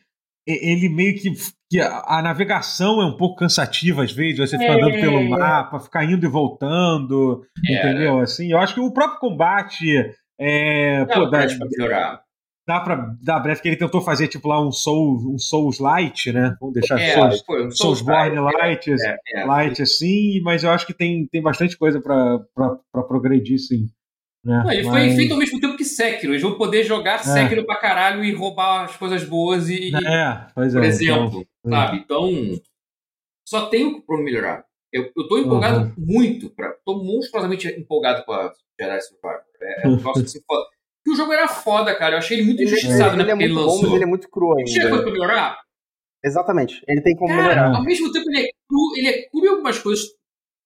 ele 0.45 0.89
meio 0.89 1.15
que. 1.15 1.31
que 1.71 1.79
a, 1.79 2.03
a 2.07 2.21
navegação 2.21 3.01
é 3.01 3.05
um 3.05 3.15
pouco 3.15 3.37
cansativa 3.37 4.03
às 4.03 4.11
vezes, 4.11 4.37
você 4.37 4.57
ficar 4.57 4.73
É. 4.73 4.81
andando 4.81 4.99
pelo 4.99 5.23
mapa, 5.29 5.79
ficar 5.79 6.03
indo 6.03 6.25
e 6.25 6.29
voltando, 6.29 7.41
É. 7.69 7.79
entendeu? 7.89 8.19
Assim, 8.19 8.51
eu 8.51 8.57
acho 8.57 8.73
que 8.73 8.81
o 8.81 8.91
próprio 8.91 9.19
combate. 9.19 9.85
É, 10.39 11.05
Dá 11.05 11.13
pô, 11.15 11.25
dá, 11.25 11.45
pra 11.47 11.67
melhorar. 11.69 12.21
dá 12.67 12.79
pra 12.79 13.15
dar 13.23 13.39
breve 13.39 13.61
que 13.61 13.67
ele 13.67 13.75
tentou 13.77 14.01
fazer 14.01 14.27
tipo 14.27 14.47
lá 14.47 14.61
um 14.65 14.71
Soul, 14.71 15.33
um 15.33 15.39
Souls 15.39 15.79
Light, 15.79 16.31
né? 16.31 16.55
Vamos 16.59 16.73
deixar 16.75 16.99
É, 16.99 17.13
Souls, 17.13 17.41
pô, 17.43 17.55
eu 17.57 17.71
sou 17.71 17.95
Soulsborne 17.95 18.37
o 18.37 18.43
Light, 18.43 18.91
É, 18.91 19.17
é. 19.35 19.45
Light 19.45 19.81
assim, 19.81 20.39
mas 20.41 20.63
eu 20.63 20.69
acho 20.71 20.85
que 20.85 20.93
tem, 20.93 21.25
tem 21.27 21.41
bastante 21.41 21.77
coisa 21.77 21.99
pra, 22.01 22.39
pra, 22.53 22.77
pra 22.91 23.03
progredir, 23.03 23.57
sim. 23.59 23.87
Né? 24.45 24.61
Não, 24.63 24.71
ele 24.71 24.83
Mas- 24.83 24.93
foi 25.07 25.15
feito 25.15 25.31
ao 25.33 25.39
mesmo 25.39 25.59
tempo 25.59 25.75
que 25.75 25.83
Sekiro. 25.83 26.31
Eles 26.31 26.41
vão 26.41 26.57
poder 26.57 26.83
jogar 26.83 27.17
Sekiro 27.19 27.65
pra 27.65 27.75
caralho 27.79 28.23
e 28.23 28.33
roubar 28.33 28.85
as 28.85 28.95
coisas 28.95 29.23
boas 29.25 29.67
e. 29.69 29.91
É, 29.93 30.45
pois 30.53 30.73
é. 30.75 30.79
por 30.79 30.85
exemplo, 30.85 31.45
então, 31.65 31.71
sabe? 31.71 31.97
Então, 31.97 32.29
só 33.45 33.65
tem 33.65 33.99
pra 33.99 34.17
melhorar. 34.19 34.63
Eu, 34.93 35.11
eu 35.15 35.27
tô 35.27 35.37
empolgado 35.37 35.79
Uhum. 35.87 35.93
muito, 35.97 36.49
pra, 36.49 36.73
tô 36.85 37.03
monstruosamente 37.03 37.67
empolgado 37.67 38.23
com 38.25 38.31
a 38.33 38.53
Jedi 38.79 39.01
Survivor. 39.01 39.41
É, 39.61 39.85
é 39.85 39.87
um 39.89 39.95
negócio 39.97 40.23
assim 40.23 40.39
foda. 40.47 40.65
Porque 41.03 41.11
o 41.13 41.15
jogo 41.15 41.33
era 41.33 41.47
foda, 41.47 41.95
cara. 41.95 42.15
Eu 42.15 42.19
achei 42.19 42.37
ele 42.37 42.47
muito 42.47 42.61
Ele, 42.61 42.67
injustiçado, 42.69 43.15
ele, 43.15 43.17
né? 43.17 43.23
ele 43.23 43.31
é 43.31 43.33
Porque 43.33 43.43
ele 43.45 43.53
muito 43.53 43.65
bom, 43.67 43.81
mas 43.81 43.93
ele 43.93 44.03
é 44.03 44.07
muito 44.07 44.29
cru 44.29 44.55
Tinha 44.65 44.81
coisa 44.81 44.89
ainda. 44.95 45.03
pra 45.03 45.11
melhorar? 45.11 45.59
Exatamente. 46.23 46.83
Ele 46.87 47.01
tem 47.01 47.15
como 47.15 47.29
Cara, 47.29 47.43
melhorar. 47.43 47.75
ao 47.75 47.83
mesmo 47.83 48.11
tempo 48.11 48.29
ele 48.29 48.39
é 48.39 48.49
cru, 48.67 48.95
ele 48.97 49.07
é 49.07 49.29
cru 49.29 49.45
em 49.45 49.49
algumas 49.49 49.79
coisas. 49.79 50.05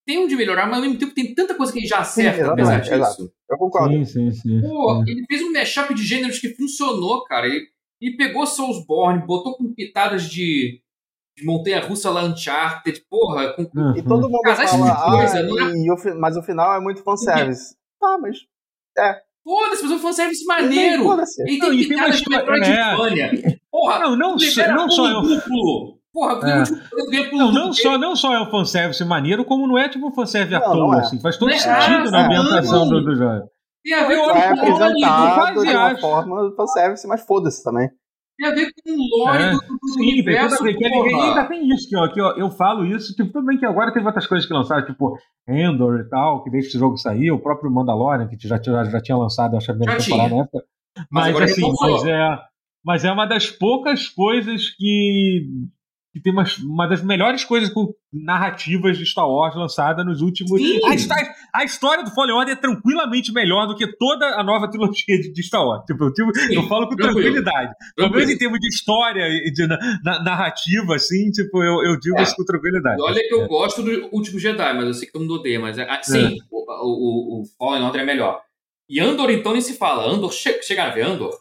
Tem 0.06 0.18
onde 0.18 0.36
melhorar, 0.36 0.66
mas 0.66 0.76
ao 0.78 0.82
mesmo 0.82 0.98
tempo 0.98 1.14
tem 1.14 1.34
tanta 1.36 1.54
coisa 1.56 1.72
que 1.72 1.80
ele 1.80 1.88
já 1.88 2.00
acerta, 2.00 2.40
exatamente, 2.42 2.62
apesar 2.68 2.80
disso. 2.80 2.94
exato. 2.96 3.34
Eu 3.50 3.58
concordo. 3.58 3.94
Sim, 3.94 4.06
sim, 4.06 4.32
sim. 4.32 4.62
Pô, 4.62 5.04
É. 5.08 5.12
ele 5.12 5.26
fez 5.28 5.42
um 5.44 5.52
mashup 5.52 5.94
de 5.94 6.04
gêneros 6.04 6.40
que 6.40 6.56
funcionou, 6.56 7.24
cara. 7.26 7.46
Ele, 7.48 7.68
ele 8.02 8.18
pegou 8.18 8.46
Soulsborne, 8.48 9.26
botou 9.28 9.56
com 9.56 9.72
pitadas 9.74 10.24
de, 10.24 10.82
de 11.42 11.46
montanha-russa 11.48 12.10
lá 12.10 12.24
Uncharted, 12.24 13.02
porra, 13.10 13.54
com, 13.54 13.64
Uhum. 13.76 13.96
E 13.98 14.02
todo 14.04 14.30
mundo 14.30 14.42
Casais 14.42 14.70
fala, 14.72 14.92
de 14.92 15.18
coisa, 15.18 15.40
ah, 15.40 15.44
não 15.44 15.60
é- 15.60 15.76
e 15.78 15.92
o 15.92 16.20
mas 16.20 16.38
o 16.38 16.44
final 16.44 16.74
é 16.74 16.80
muito 16.80 17.04
fanservice. 17.04 17.76
Tá, 18.00 18.18
mas. 18.22 18.38
Foda-se, 19.44 19.82
mas 19.84 19.92
um 19.92 20.00
fanservice 20.00 20.46
maneiro. 20.46 21.04
Foda-se. 21.04 21.42
Ele 21.42 21.60
tem 21.60 21.74
e 21.82 21.88
tem 21.88 21.98
uma 21.98 22.06
pitadas 22.06 22.22
de 22.22 22.30
Metroidvania. 22.30 23.60
Porra, 23.72 24.00
Não, 24.00 24.16
não, 24.16 24.38
só, 24.40 24.46
libera 24.46 24.74
não 24.76 24.90
só 24.90 25.08
é 25.08 25.14
pulo 25.14 25.20
um 25.20 25.28
duplo. 25.36 25.98
Porra, 26.14 26.50
É. 26.50 26.60
um 26.62 26.64
tipo- 27.10 27.36
Não, 27.38 27.52
não 27.52 27.74
só, 27.74 27.98
não 27.98 28.16
só 28.16 28.34
é 28.36 28.42
um 28.42 28.52
fanservice 28.52 29.04
maneiro, 29.04 29.44
como 29.46 29.66
não 29.66 29.78
é 29.80 29.90
tipo 29.90 30.08
um 30.08 30.12
fanservice 30.14 30.54
à 30.56 30.60
Não, 30.60 30.66
toa, 30.74 30.88
não 30.88 30.94
é. 30.94 31.00
assim. 31.00 31.20
Faz 31.22 31.38
todo 31.38 31.50
é 31.52 31.58
sentido 31.58 32.12
na 32.12 32.12
nada, 32.12 32.26
ambientação 32.40 32.88
do, 32.88 33.02
do 33.04 33.16
jogo. 33.16 33.50
Tem 33.84 33.94
a 33.96 34.08
ver 34.08 34.18
com 34.18 34.26
que 34.26 34.30
o 34.30 34.32
apresentado 34.32 34.94
quase 35.36 35.66
de 35.68 35.76
uma 35.76 35.98
forma 35.98 36.56
fanservice, 36.56 37.08
mas 37.08 37.22
foda-se 37.22 37.64
também. 37.64 37.90
Tem 38.42 38.48
a 38.52 38.56
ver 38.56 38.72
com 38.84 38.92
o 38.92 39.26
lore 39.26 39.44
É. 39.44 39.52
do, 39.52 39.58
do 39.60 39.88
Sim, 39.94 40.00
tem 40.00 40.14
universo, 40.14 40.58
toda, 40.58 40.74
que, 40.74 40.90
porra. 40.90 41.24
ainda 41.24 41.46
tem 41.46 41.70
isso, 41.70 41.88
que, 41.90 41.96
ó, 41.98 42.08
que 42.08 42.22
ó, 42.22 42.32
eu 42.32 42.50
falo 42.52 42.86
isso, 42.86 43.14
tipo, 43.16 43.32
tudo 43.32 43.46
bem 43.46 43.58
que 43.58 43.66
agora 43.66 43.94
teve 43.94 44.06
outras 44.06 44.26
coisas 44.28 44.48
que 44.48 44.54
lançaram, 44.54 44.86
tipo 44.86 45.18
Endor 45.48 46.00
e 46.00 46.10
tal, 46.10 46.44
que 46.44 46.50
desde 46.50 46.70
que 46.70 46.72
esse 46.72 46.80
jogo 46.80 46.98
saiu, 46.98 47.36
o 47.36 47.40
próprio 47.40 47.72
Mandalorian, 47.72 48.28
que 48.28 48.38
já, 48.48 48.60
já, 48.62 48.84
já 48.86 49.02
tinha 49.02 49.18
lançado, 49.18 49.56
acho, 49.56 49.72
a 49.72 49.76
primeira 49.76 50.02
temporada 50.02 50.36
na 50.36 50.42
época. 50.42 50.64
Mas 50.98 51.08
Mas, 51.12 51.28
agora 51.30 51.46
assim, 51.46 51.72
mas 51.80 52.04
é, 52.06 52.40
mas 52.84 53.06
é 53.06 53.12
uma 53.12 53.26
das 53.26 53.50
poucas 53.50 54.08
coisas 54.10 54.70
que, 54.70 55.48
que 56.14 56.20
tem 56.22 56.34
uma, 56.34 56.44
uma 56.64 56.88
das 56.88 57.02
melhores 57.04 57.46
coisas 57.46 57.70
com 57.70 57.94
narrativas 58.12 58.98
de 58.98 59.06
Star 59.06 59.28
Wars 59.30 59.56
lançada 59.56 60.04
nos 60.04 60.22
últimos. 60.22 60.60
A, 61.54 61.60
a 61.62 61.64
história 61.64 62.04
do 62.04 62.12
Fallen 62.12 62.34
Order 62.36 62.54
é 62.54 62.60
tranquilamente 62.60 63.32
melhor 63.32 63.66
do 63.68 63.76
que 63.76 63.88
toda 63.96 64.26
a 64.40 64.44
nova 64.44 64.70
trilogia 64.70 65.20
de, 65.22 65.32
de 65.32 65.44
Star 65.44 65.66
Wars. 65.66 65.86
Tipo, 65.86 66.04
eu, 66.06 66.14
tipo, 66.14 66.32
eu 66.52 66.64
falo 66.68 66.88
com 66.90 66.96
tranquilo. 66.96 67.22
tranquilidade. 67.22 67.74
Pelo 67.96 68.12
menos 68.12 68.30
em 68.30 68.38
termos 68.38 68.60
de 68.60 68.68
história 68.68 69.24
e 69.28 69.52
de 69.52 69.66
na- 69.68 69.78
na- 70.04 70.24
narrativa, 70.24 70.96
assim, 70.96 71.32
tipo, 71.32 71.64
eu, 71.64 71.84
eu 71.86 72.00
digo 72.00 72.20
É. 72.20 72.24
isso 72.24 72.36
com 72.36 72.44
tranquilidade. 72.44 73.02
Olha 73.02 73.22
que 73.28 73.34
eu 73.34 73.48
gosto 73.48 73.82
do 73.82 74.10
Último 74.14 74.38
Jedi, 74.40 74.74
mas 74.74 74.86
eu 74.86 74.94
sei 74.94 75.08
que 75.08 75.14
todo 75.14 75.22
mundo 75.22 75.36
odeia. 75.36 75.60
Mas, 75.60 75.80
ah, 75.80 76.00
sim, 76.04 76.38
o, 76.52 76.58
o, 76.60 77.42
o 77.42 77.44
Fallen 77.58 77.84
Order 77.84 78.02
é 78.02 78.06
melhor. 78.06 78.42
E 78.90 79.00
Andor, 79.00 79.30
então, 79.32 79.54
nem 79.54 79.62
se 79.62 79.78
fala. 79.78 80.04
Andor, 80.12 80.34
che 80.34 80.62
chegaram 80.62 80.92
a 80.92 80.94
ver 80.94 81.04
Andor? 81.04 81.32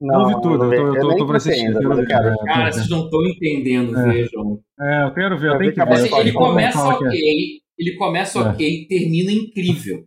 Não, 0.00 0.28
vi 0.28 0.34
tudo, 0.40 0.64
eu 0.64 0.70
vi. 0.70 0.76
tô, 0.76 0.94
eu 0.94 1.00
tô, 1.10 1.16
tô 1.16 1.26
pra 1.26 1.36
assistir. 1.38 1.66
ainda, 1.66 1.80
quero 1.80 2.00
eu 2.00 2.06
quero. 2.06 2.28
É, 2.28 2.36
Cara, 2.44 2.68
é. 2.68 2.72
vocês 2.72 2.88
não 2.88 3.04
estão 3.04 3.26
entendendo, 3.26 3.98
É. 3.98 4.12
vejam. 4.12 4.60
É, 4.80 5.04
eu 5.04 5.14
quero 5.14 5.38
ver, 5.38 5.48
eu 5.48 5.52
Eu 5.54 5.58
tenho 5.58 5.72
que 5.74 5.84
ver. 5.84 5.92
Assim, 5.92 6.16
ele 6.18 6.32
começa 6.32 6.78
é. 6.78 6.82
ok, 6.82 7.60
ele 7.78 7.96
começa 7.96 8.38
É. 8.38 8.42
ok 8.42 8.68
e 8.68 8.86
termina 8.88 9.32
incrível. 9.32 10.06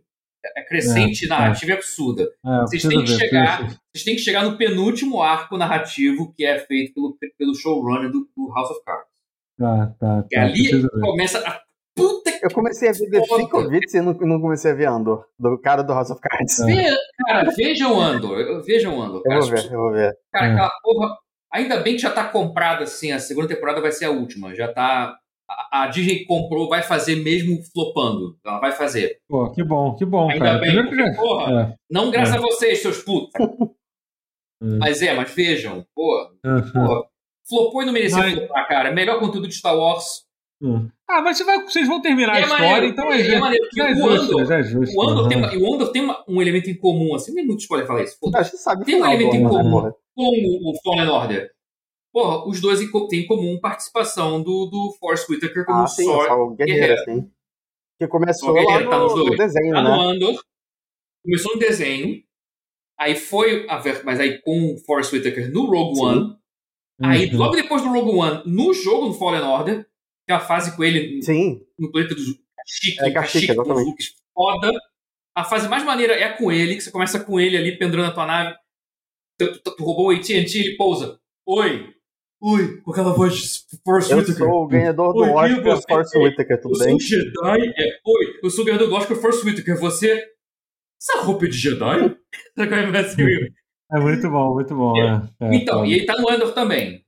É 0.56 0.62
crescente 0.64 1.26
É, 1.26 1.28
narrativa 1.28 1.72
é 1.72 1.74
absurda. 1.76 2.24
É, 2.44 2.60
Vocês 2.62 2.82
têm 2.82 3.04
que 3.04 3.12
ver, 3.12 3.18
chegar- 3.18 3.66
Vocês 3.94 4.04
têm 4.04 4.16
que 4.16 4.22
chegar 4.22 4.44
no 4.44 4.56
penúltimo 4.58 5.22
arco 5.22 5.56
narrativo 5.56 6.32
que 6.36 6.44
é 6.44 6.58
feito 6.58 6.94
pelo, 6.94 7.16
pelo 7.38 7.54
showrunner 7.54 8.10
do, 8.10 8.28
do 8.36 8.52
House 8.52 8.70
of 8.70 8.80
Cards. 8.84 9.06
Tá, 9.58 9.94
tá, 10.00 10.24
E 10.30 10.34
tá. 10.34 10.42
ali 10.42 10.52
preciso 10.52 10.88
ver. 10.92 11.00
começa 11.00 11.38
a 11.38 11.60
puta 11.94 12.32
que 12.32 12.44
Eu 12.46 12.50
comecei 12.50 12.88
a 12.88 12.92
ver 12.92 13.10
The 13.10 13.18
It 13.76 13.96
e 13.96 14.00
não, 14.00 14.12
não 14.14 14.40
comecei 14.40 14.70
a 14.70 14.74
ver 14.74 14.86
Andor, 14.86 15.24
do 15.38 15.58
cara 15.60 15.82
do 15.82 15.92
House 15.92 16.10
of 16.10 16.20
Cards. 16.20 16.60
É. 16.60 16.64
Ve- 16.66 16.96
Cara, 17.26 17.50
vejam 17.56 18.00
Andor. 18.00 18.62
Vejam 18.64 19.00
Andor. 19.00 19.18
Eu 19.18 19.22
Cara, 19.24 19.40
vou 19.40 19.50
ver, 19.50 19.64
eu 19.72 19.78
vou 19.80 19.92
ver. 19.92 20.12
Cara, 20.32 20.46
É. 20.46 20.52
aquela 20.52 20.70
porra. 20.82 21.16
Ainda 21.52 21.76
bem 21.80 21.94
que 21.96 22.02
já 22.02 22.10
tá 22.10 22.24
comprada 22.24 22.84
assim, 22.84 23.12
a 23.12 23.18
segunda 23.18 23.46
temporada 23.48 23.80
vai 23.80 23.92
ser 23.92 24.06
a 24.06 24.10
última. 24.10 24.54
Já 24.54 24.72
tá. 24.72 25.14
A, 25.70 25.82
a 25.82 25.86
Disney 25.88 26.24
comprou, 26.24 26.66
vai 26.68 26.82
fazer 26.82 27.16
mesmo 27.16 27.58
flopando. 27.74 28.38
Ela 28.44 28.58
vai 28.58 28.72
fazer. 28.72 29.18
Pô, 29.28 29.50
que 29.52 29.62
bom, 29.62 29.94
que 29.94 30.04
bom, 30.06 30.30
Ainda 30.30 30.44
cara. 30.46 30.58
bem, 30.58 30.82
porque, 30.86 31.12
porra, 31.14 31.60
é. 31.60 31.74
não 31.90 32.10
graças 32.10 32.34
É. 32.34 32.38
a 32.38 32.40
vocês, 32.40 32.80
seus 32.80 32.98
putos. 33.02 33.30
Hum. 34.64 34.78
Mas 34.78 35.02
é, 35.02 35.12
mas 35.12 35.28
vejam, 35.34 35.84
pô, 35.92 36.30
Uhum. 36.46 36.72
porra, 36.72 37.02
flopou 37.48 37.82
e 37.82 37.86
não 37.86 37.92
merecia 37.92 38.18
Mas- 38.18 38.34
flopar, 38.34 38.68
cara. 38.68 38.88
É 38.90 38.94
Melhor 38.94 39.18
conteúdo 39.18 39.48
de 39.48 39.54
Star 39.54 39.76
Wars. 39.76 40.22
Hum. 40.62 40.88
Ah, 41.08 41.20
mas 41.22 41.36
você 41.36 41.44
vai, 41.44 41.60
vocês 41.64 41.88
vão 41.88 42.00
terminar 42.00 42.34
a 42.34 42.38
É 42.38 42.42
história, 42.42 42.64
maneiro, 42.64 42.86
então 42.86 43.10
é, 43.12 43.20
é, 43.20 43.34
é 43.34 43.38
maneiro, 43.40 43.64
porque 43.64 43.76
já 43.80 43.88
é 43.88 43.92
o 43.92 43.96
justo, 43.96 44.32
Andor- 44.32 44.44
já 44.46 44.58
é 44.58 44.62
justo. 44.62 44.96
O 44.96 45.02
Andor 45.02 45.22
uhum. 45.24 45.28
tem, 45.28 45.62
o 45.62 45.74
Andor 45.74 45.92
tem 45.92 46.02
uma- 46.02 46.24
um 46.28 46.40
elemento 46.40 46.70
em 46.70 46.76
comum, 46.78 47.14
assim, 47.14 47.34
nem 47.34 47.44
é 47.44 47.46
muito 47.46 47.60
spoiler 47.60 47.86
falar 47.86 48.02
isso. 48.04 48.16
A 48.34 48.42
gente 48.42 48.56
sabe 48.58 48.84
Tem 48.84 48.94
um 49.02 49.04
elemento 49.04 49.34
em 49.36 49.42
né, 49.42 49.48
comum. 49.48 49.70
porra? 49.70 49.94
com 50.14 50.22
o, 50.22 50.70
o 50.70 50.74
Fallen 50.84 51.08
Order. 51.08 51.50
Porra, 52.12 52.46
os 52.46 52.60
dois 52.60 52.80
em 52.82 52.90
têm 53.08 53.20
em 53.20 53.26
comum 53.26 53.58
participação 53.60 54.42
do, 54.42 54.66
do 54.66 54.94
Force 55.00 55.30
Whitaker 55.32 55.64
como 55.64 55.78
Ah, 55.82 55.86
sim, 55.86 56.04
só 56.04 56.34
o 56.34 56.54
guerreiro, 56.54 56.80
guerreiro. 56.80 57.00
assim. 57.02 57.30
Que 57.98 58.06
começou 58.06 58.48
Só 58.50 58.54
guerreiro, 58.54 58.84
lá 58.84 58.90
tá 58.90 58.98
nos 59.02 59.12
no, 59.12 59.18
no 59.18 59.24
dois. 59.24 59.38
desenho, 59.38 59.72
Tá 59.74 59.82
né? 59.82 59.88
no 59.90 60.00
Andor. 60.02 60.42
Começou 61.24 61.54
no 61.54 61.58
desenho. 61.58 62.22
Aí 63.00 63.16
foi. 63.16 63.66
A 63.70 63.78
ver, 63.78 64.02
mas 64.04 64.20
aí 64.20 64.38
com 64.42 64.74
o 64.74 64.78
Force 64.84 65.14
Whitaker 65.14 65.50
no 65.50 65.64
Rogue 65.66 65.96
Sim. 65.96 66.04
One. 66.04 66.36
Aí, 67.02 67.30
Uhum. 67.32 67.38
logo 67.38 67.56
depois 67.56 67.82
do 67.82 67.88
Rogue 67.88 68.10
One, 68.16 68.42
no 68.44 68.72
jogo 68.74 69.08
do 69.08 69.14
Fallen 69.14 69.40
Order, 69.42 69.86
que 70.26 70.32
é 70.32 70.34
a 70.34 70.40
fase 70.40 70.76
com 70.76 70.84
ele 70.84 71.22
Sim, 71.22 71.60
no 71.78 71.90
planeta 71.90 72.14
dos 72.14 72.26
Chique, 72.66 73.00
É, 73.00 73.08
os 73.20 73.34
exatamente. 73.34 73.86
looks 73.86 74.14
foda. 74.34 74.72
A 75.34 75.44
fase 75.44 75.68
mais 75.68 75.82
maneira 75.84 76.14
é 76.14 76.28
com 76.36 76.52
ele, 76.52 76.74
que 76.76 76.80
você 76.82 76.90
começa 76.90 77.18
com 77.18 77.40
ele 77.40 77.56
ali 77.56 77.76
pendurando 77.76 78.10
a 78.10 78.14
tua 78.14 78.26
nave. 78.26 78.54
Tu, 79.38 79.60
tu, 79.62 79.76
tu 79.76 79.84
roubou 79.84 80.08
o 80.08 80.10
AT&T, 80.10 80.32
ele 80.58 80.76
pousa. 80.76 81.18
Oi. 81.46 81.92
Oi. 82.40 82.80
Com 82.82 82.90
aquela 82.92 83.12
voz 83.14 83.34
de 83.34 83.78
Force 83.84 84.10
eu 84.12 84.18
Whitaker. 84.18 84.38
sou 84.46 84.64
o 84.64 84.66
ganhador 84.68 85.12
do 85.14 85.20
Oi, 85.20 85.26
quem 85.26 85.32
Oscar 85.34 85.76
você 85.76 85.86
Force 85.88 86.16
é? 86.18 86.20
Whitaker, 86.22 86.56
Eu 86.56 86.60
tudo 86.62 86.76
sou 86.76 86.86
bem? 86.86 86.94
um 86.96 87.00
Jedi. 87.00 87.72
É, 87.78 88.00
Oi, 88.04 88.38
eu 88.42 88.50
sou 88.50 88.62
o 88.62 88.66
ganhador 88.66 88.88
do 88.88 88.94
Oscar 88.94 89.16
Force 89.16 89.44
Whitaker. 89.46 89.76
Você... 89.78 90.24
Essa 91.00 91.20
roupa 91.22 91.46
é 91.46 91.48
de 91.48 91.56
Jedi? 91.58 92.16
É? 92.56 93.96
É 93.96 94.00
muito 94.00 94.30
bom, 94.30 94.54
muito 94.54 94.74
bom. 94.74 94.96
É. 94.96 95.28
É, 95.40 95.54
então, 95.54 95.78
foda. 95.80 95.88
e 95.88 95.94
ele 95.94 96.06
tá 96.06 96.14
no 96.18 96.30
Andor 96.30 96.52
também. 96.52 97.04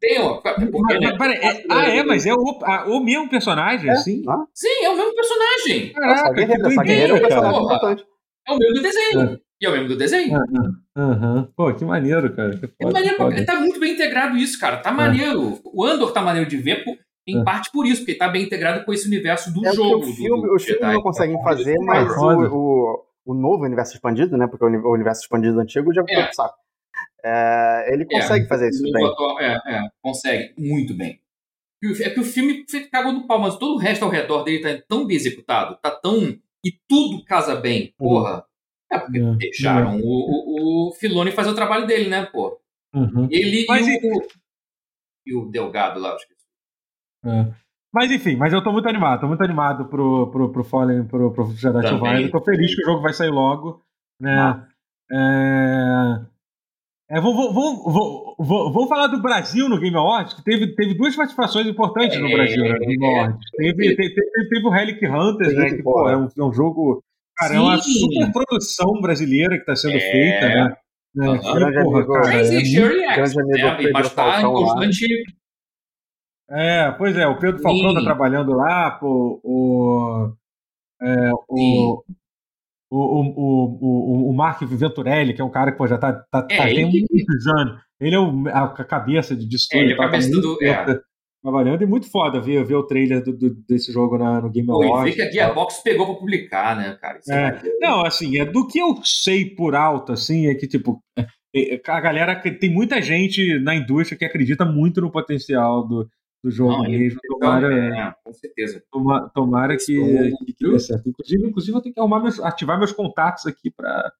Tem 0.00 0.20
uma... 0.20 0.40
Porque, 0.40 0.70
Mas, 0.80 1.00
né? 1.00 1.06
mas, 1.08 1.18
peraí, 1.18 1.36
é- 1.38 1.64
ah, 1.70 1.88
é, 1.88 2.02
mas 2.02 2.26
é 2.26 2.34
o, 2.34 2.58
ah, 2.64 2.84
o 2.88 3.00
mesmo 3.00 3.28
personagem, 3.28 3.88
É, 3.88 3.92
assim? 3.92 4.22
ah, 4.28 4.44
Sim, 4.54 4.84
é 4.84 4.90
o 4.90 4.96
mesmo 4.96 5.14
personagem. 5.14 5.92
Caraca, 5.92 6.28
que 6.34 6.46
guerreira, 6.46 6.68
guerreira 6.82 7.16
é 7.16 7.20
personagem 7.20 7.60
Porra. 7.60 7.74
importante. 7.76 8.04
É 8.48 8.52
o 8.52 8.56
mesmo 8.58 8.74
do 8.74 8.82
desenho. 8.82 9.40
E 9.62 9.66
é 9.66 9.68
o 9.68 9.72
mesmo 9.72 9.88
do 9.88 9.96
desenho. 9.96 10.38
Aham. 10.96 11.48
Pô, 11.56 11.72
que 11.74 11.84
maneiro, 11.84 12.34
cara. 12.34 12.56
Que 12.56 12.64
É 12.64 12.68
foda, 12.82 12.92
maneiro, 12.94 13.16
foda. 13.16 13.30
porque 13.30 13.44
tá 13.44 13.60
muito 13.60 13.78
bem 13.78 13.92
integrado 13.92 14.36
isso, 14.36 14.58
cara. 14.58 14.78
Tá 14.78 14.90
maneiro. 14.92 15.60
O 15.64 15.84
Andor 15.84 16.12
tá 16.12 16.20
maneiro 16.22 16.48
de 16.48 16.56
ver, 16.56 16.82
por- 16.84 16.96
em 17.26 17.40
É. 17.40 17.44
parte 17.44 17.70
por 17.70 17.86
isso, 17.86 18.00
porque 18.00 18.14
tá 18.16 18.28
bem 18.28 18.44
integrado 18.44 18.84
com 18.84 18.92
esse 18.92 19.06
universo 19.06 19.52
do 19.52 19.64
É 19.66 19.70
que 19.70 19.76
jogo. 19.76 19.98
o 19.98 20.12
filme, 20.14 20.42
do, 20.48 20.54
os 20.54 20.64
filmes 20.64 20.80
não 20.82 21.02
conseguem 21.02 21.40
fazer, 21.42 21.76
mas 21.84 22.10
o, 22.16 22.30
o, 22.56 23.04
o 23.26 23.34
novo 23.34 23.64
universo 23.64 23.94
expandido, 23.94 24.36
né? 24.36 24.46
Porque 24.46 24.64
o 24.64 24.68
uni- 24.68 24.78
o 24.78 24.92
universo 24.92 25.22
expandido 25.22 25.60
antigo 25.60 25.92
já 25.92 26.02
foi 26.02 26.16
É. 26.16 26.24
pro 26.24 26.34
saco. 26.34 26.54
É, 27.24 27.92
ele 27.92 28.04
consegue 28.06 28.46
fazer 28.46 28.68
isso 28.70 28.82
bem. 28.82 29.04
ator- 29.06 29.40
É, 29.40 29.54
é, 29.66 29.88
consegue 30.02 30.54
muito 30.58 30.94
bem. 30.94 31.20
É 32.02 32.10
que 32.10 32.20
o 32.20 32.24
filme 32.24 32.64
cagou 32.92 33.12
no 33.12 33.26
pau, 33.26 33.38
mas 33.40 33.56
todo 33.56 33.74
o 33.74 33.78
resto 33.78 34.04
ao 34.04 34.10
redor 34.10 34.42
dele 34.44 34.60
tá 34.62 34.84
tão 34.88 35.06
bem 35.06 35.16
executado, 35.16 35.78
tá 35.82 35.90
tão. 35.90 36.38
E 36.64 36.72
tudo 36.86 37.24
casa 37.24 37.56
bem, 37.56 37.94
Uhum. 37.98 38.08
porra. 38.08 38.44
É 38.92 38.98
porque 38.98 39.18
É. 39.18 39.34
deixaram 39.36 39.98
o, 39.98 40.02
o, 40.04 40.88
o 40.88 40.92
Filoni 40.94 41.30
fazer 41.30 41.50
o 41.50 41.54
trabalho 41.54 41.86
dele, 41.86 42.10
né, 42.10 42.26
pô? 42.26 42.60
Uhum. 42.94 43.28
Ele 43.30 43.64
Mas 43.68 43.86
e, 43.86 43.96
o, 43.96 44.22
e 45.26 45.34
o 45.36 45.48
Delgado 45.50 46.00
lá, 46.00 46.14
acho 46.14 46.26
que. 46.26 46.34
É. 47.24 47.54
Mas 47.94 48.10
enfim, 48.10 48.36
mas 48.36 48.52
eu 48.52 48.62
tô 48.62 48.72
muito 48.72 48.88
animado, 48.88 49.20
tô 49.22 49.26
muito 49.28 49.42
animado 49.42 49.86
pro, 49.88 50.30
pro, 50.30 50.52
pro 50.52 50.64
Fallen, 50.64 51.04
pro, 51.06 51.32
pro 51.32 51.50
Jedi. 51.52 51.88
Survivor. 51.88 52.30
Tô 52.30 52.40
feliz 52.44 52.74
que 52.74 52.82
o 52.82 52.86
jogo 52.86 53.00
vai 53.02 53.12
sair 53.12 53.30
logo. 53.30 53.82
Né? 54.20 54.66
É... 55.10 56.26
É, 57.10 57.20
vou, 57.20 57.34
vou, 57.34 57.82
vou, 58.38 58.72
vou, 58.72 58.86
falar 58.86 59.08
do 59.08 59.20
Brasil 59.20 59.68
no 59.68 59.80
Game 59.80 59.96
Awards, 59.96 60.32
que 60.32 60.44
teve, 60.44 60.68
teve 60.76 60.94
duas 60.94 61.16
participações 61.16 61.66
importantes 61.66 62.20
no 62.20 62.28
É. 62.28 62.32
Brasil 62.32 62.62
né, 62.62 62.72
no 62.72 62.86
Game 62.86 63.04
Awards. 63.04 63.50
Teve, 63.56 63.96
teve, 63.96 64.14
teve, 64.48 64.66
o 64.66 64.70
Relic 64.70 65.04
Hunters, 65.04 65.54
né? 65.56 65.70
Que 65.70 65.82
pô, 65.82 66.08
é, 66.08 66.16
um, 66.16 66.28
é 66.38 66.44
um 66.44 66.52
jogo. 66.52 67.02
Cara, 67.36 67.54
é 67.54 67.60
uma 67.60 67.78
super 67.78 68.32
produção 68.32 69.00
brasileira 69.00 69.56
que 69.56 69.62
está 69.62 69.74
sendo 69.74 69.96
É. 69.96 70.00
feita, 70.00 70.48
né? 70.48 70.76
né, 71.16 71.26
Aham. 71.26 71.38
que, 71.40 71.52
Grande 71.52 71.82
porra, 71.82 71.98
amigo. 71.98 72.12
cara, 72.12 72.34
é 72.34 72.40
Access, 72.40 73.40
amigo 73.40 73.58
né? 73.58 73.74
Pedro 73.76 73.92
Mas 73.92 74.14
tá 74.14 74.28
em 74.28 74.42
Falcão 74.42 74.52
lá. 74.52 74.74
constante. 74.74 75.06
É, 76.48 76.90
pois 76.92 77.16
é, 77.16 77.26
o 77.26 77.38
Pedro 77.40 77.60
Falcão 77.60 77.88
Sim. 77.90 77.94
tá 77.94 78.02
trabalhando 78.02 78.52
lá, 78.52 78.90
pô, 78.92 79.40
o. 79.42 80.32
É, 81.02 81.30
o 81.48 82.04
o, 82.90 82.98
o, 82.98 83.78
o, 84.26 84.30
o 84.30 84.34
Mark 84.34 84.60
Venturelli, 84.62 85.32
que 85.34 85.40
é 85.40 85.44
um 85.44 85.50
cara 85.50 85.70
que 85.72 85.78
pô, 85.78 85.86
já 85.86 85.96
tá, 85.98 86.12
tá, 86.30 86.46
É, 86.50 86.56
tá 86.56 86.70
ele- 86.70 87.06
muitos 87.10 87.46
anos. 87.46 87.80
Ele 88.00 88.14
é 88.14 88.18
o, 88.18 88.48
a, 88.48 88.68
cabeça 88.84 89.36
de 89.36 89.46
disso 89.46 89.68
É, 89.72 89.76
tudo, 89.78 89.82
ele 89.84 89.92
é 89.92 89.94
a 89.94 89.96
tá, 89.98 90.04
tá 90.04 90.10
cabeça 90.10 90.30
do- 90.40 90.64
é. 90.64 91.00
trabalhando. 91.42 91.82
E 91.82 91.86
muito 91.86 92.10
foda 92.10 92.40
ver, 92.40 92.64
ver 92.64 92.74
o 92.74 92.82
trailer 92.86 93.22
do, 93.22 93.32
do- 93.36 93.54
desse 93.68 93.92
jogo 93.92 94.18
na, 94.18 94.40
no 94.40 94.50
Game 94.50 94.66
Pô, 94.66 94.82
e 94.82 94.86
Awards. 94.86 95.14
ver 95.16 95.22
que 95.22 95.28
a 95.28 95.32
Gearbox 95.32 95.82
pegou 95.82 96.06
pra 96.06 96.14
publicar, 96.16 96.76
né, 96.76 96.98
cara? 97.00 97.18
É. 97.28 97.52
maneiro. 97.52 97.76
Não, 97.80 98.04
assim, 98.04 98.38
é 98.38 98.44
do 98.44 98.66
que 98.66 98.78
eu 98.78 98.98
sei 99.04 99.44
por 99.54 99.74
alto, 99.74 100.12
assim, 100.12 100.46
é 100.48 100.54
que, 100.54 100.66
tipo, 100.66 101.00
é- 101.18 101.26
é- 101.74 101.80
a 101.86 102.00
galera, 102.00 102.34
tem 102.36 102.70
muita 102.70 103.00
gente 103.02 103.58
na 103.60 103.74
indústria 103.74 104.18
que 104.18 104.24
acredita 104.24 104.64
muito 104.64 105.00
no 105.00 105.10
potencial 105.10 105.86
do, 105.86 106.08
do 106.42 106.50
jogo 106.50 106.82
Não. 106.82 107.10
Tomara, 107.38 107.74
É, 107.74 108.14
com 108.24 108.32
certeza. 108.32 108.82
toma- 108.90 109.28
tomara 109.34 109.76
que, 109.76 109.84
que, 109.86 110.54
que 110.54 110.68
dê 110.70 110.78
certo. 110.78 111.08
Inclusive, 111.08 111.46
inclusive, 111.48 111.76
eu 111.76 111.82
tenho 111.82 111.94
que 111.94 112.00
arrumar 112.00 112.20
meus, 112.20 112.40
ativar 112.40 112.78
meus 112.78 112.92
contatos 112.92 113.46
aqui 113.46 113.70
para 113.70 114.12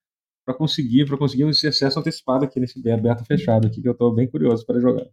para 0.47 0.55
conseguir, 0.57 1.05
para 1.07 1.17
conseguir 1.19 1.47
esse 1.49 1.69
acesso 1.69 2.01
antecipado 2.01 2.45
aqui 2.45 2.59
nesse 2.59 2.83
be- 2.83 2.97
beta 2.97 3.23
fechado 3.25 3.67
aqui, 3.69 3.81
que 3.81 3.89
eu 3.89 3.95
tô 3.95 4.11
bem 4.11 4.27
curioso 4.29 4.65
para 4.67 4.81
jogar. 4.81 5.07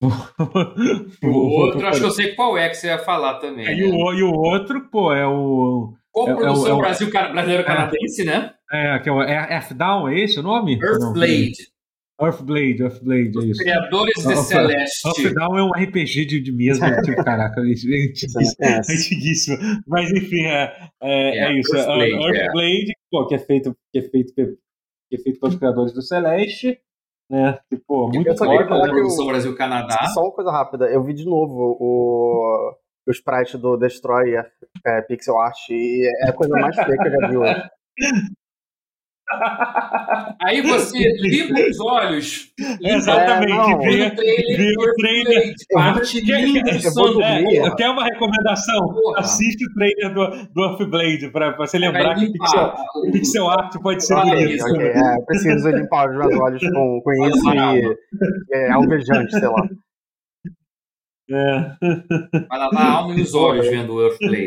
O 1.24 1.28
outro, 1.28 1.84
acho 1.86 2.00
que 2.00 2.06
eu 2.06 2.10
sei 2.10 2.34
qual 2.34 2.56
é 2.56 2.68
que 2.68 2.76
você 2.76 2.86
ia 2.88 2.98
falar 2.98 3.38
também. 3.40 3.66
É, 3.66 3.70
né? 3.70 3.76
e, 3.76 3.84
o, 3.84 4.12
e 4.14 4.22
o 4.22 4.30
outro, 4.32 4.88
pô, 4.90 5.12
é 5.12 5.26
o. 5.26 5.94
Co-produção 6.12 6.66
é 6.66 6.70
é 6.70 6.72
o- 6.74 6.78
Brasil, 6.78 7.10
brasileiro 7.10 7.64
canadense, 7.64 8.24
né? 8.24 8.54
É, 8.70 8.98
que 9.00 9.08
é 9.08 9.12
o 9.12 9.22
é 9.22 9.54
Earthdown, 9.54 10.08
é 10.08 10.20
esse 10.20 10.38
o 10.38 10.42
nome? 10.42 10.78
Earthblade. 10.80 11.52
Earthblade, 12.20 12.82
Earthblade, 12.82 13.32
é 13.38 13.44
isso. 13.46 13.60
Criadores 13.62 14.14
de 14.16 14.32
Earth- 14.32 14.44
Celeste. 14.44 15.06
Earthdown 15.24 15.58
é 15.58 15.62
um 15.62 15.70
RPG 15.70 16.24
de, 16.24 16.40
de 16.40 16.52
mesa, 16.52 16.80
tipo, 17.02 17.22
caraca, 17.24 17.60
é 17.60 17.64
antiguíssimo, 17.64 18.40
É, 18.60 18.78
antiguíssimo. 18.78 19.56
Mas 19.86 20.10
enfim, 20.10 20.44
é, 20.44 20.90
é, 21.00 21.38
É, 21.38 21.38
é 21.46 21.58
isso. 21.58 21.76
Earthblade, 21.76 22.10
Earthblade, 22.10 22.36
é. 22.38 22.40
Earthblade 22.44 22.92
pô, 23.10 23.26
que 23.26 23.34
é 23.34 23.38
feito, 23.38 23.76
que 23.92 23.98
é 24.00 24.02
feito, 24.02 24.32
que 24.34 24.42
é 25.12 25.18
feito 25.18 25.38
pelos 25.40 25.54
criadores 25.56 25.92
do 25.92 26.02
Celeste, 26.02 26.78
né? 27.30 27.58
Que, 27.70 27.76
pô, 27.76 28.08
muito 28.08 28.16
Eu 28.28 28.34
queria 28.34 28.36
foda, 28.36 28.68
falar 28.68 28.80
né? 28.80 28.84
que 28.88 28.90
eu- 28.90 29.02
Produção 29.02 29.26
Brasil-Canadá. 29.26 30.06
Só 30.08 30.22
uma 30.22 30.32
coisa 30.32 30.50
rápida, 30.50 30.86
eu 30.86 31.02
vi 31.04 31.14
de 31.14 31.24
novo 31.24 31.76
o, 31.80 32.74
o 33.06 33.10
sprite 33.12 33.56
do 33.56 33.76
Destroy 33.76 34.34
é, 34.84 35.02
Pixel 35.02 35.38
Art 35.38 35.56
e 35.70 36.10
é 36.26 36.30
a 36.30 36.32
coisa 36.32 36.52
mais 36.56 36.74
feia 36.74 36.96
que 36.98 37.06
eu 37.08 37.12
já 37.20 37.28
vi 37.28 37.36
hoje. 37.36 37.62
Aí 40.42 40.62
você 40.62 40.98
liga 41.20 41.68
os 41.68 41.78
olhos. 41.80 42.50
Exatamente, 42.82 43.86
É, 43.86 44.10
vê- 44.10 44.74
o 44.78 44.94
trailer. 44.94 45.54
Parte 45.72 46.24
Quer- 46.24 46.40
linda 46.44 46.70
quer-. 46.70 47.84
É, 47.86 47.90
uma 47.90 48.04
recomendação? 48.04 48.94
Porra. 48.94 49.20
Assiste 49.20 49.66
o 49.66 49.74
trailer 49.74 50.14
do, 50.14 50.48
do 50.54 50.64
Earthblade 50.64 51.30
pra, 51.30 51.52
pra 51.52 51.66
você 51.66 51.78
lembrar 51.78 52.14
que 52.14 52.32
pixel, 52.32 52.74
o- 52.96 53.10
pixel 53.12 53.48
art 53.48 53.74
pode 53.82 54.04
ser 54.04 54.14
bonito. 54.14 54.50
isso. 54.50 54.66
Ok, 54.66 54.86
é, 54.86 55.20
preciso 55.26 55.68
limpar 55.70 56.08
os 56.10 56.16
meus 56.16 56.40
olhos 56.40 56.62
com, 56.62 57.00
com 57.04 57.26
isso 57.26 57.50
e 57.52 57.96
é, 58.54 58.70
alvejante, 58.72 59.30
sei 59.32 59.48
lá. 59.48 59.68
É. 61.30 61.60
Vai 62.48 62.58
lavar 62.58 62.86
a 62.86 62.90
alma 62.92 63.14
e 63.14 63.20
os 63.22 63.34
olhos 63.34 63.68
vendo 63.68 63.94
o 63.94 64.02
Earthblade. 64.06 64.46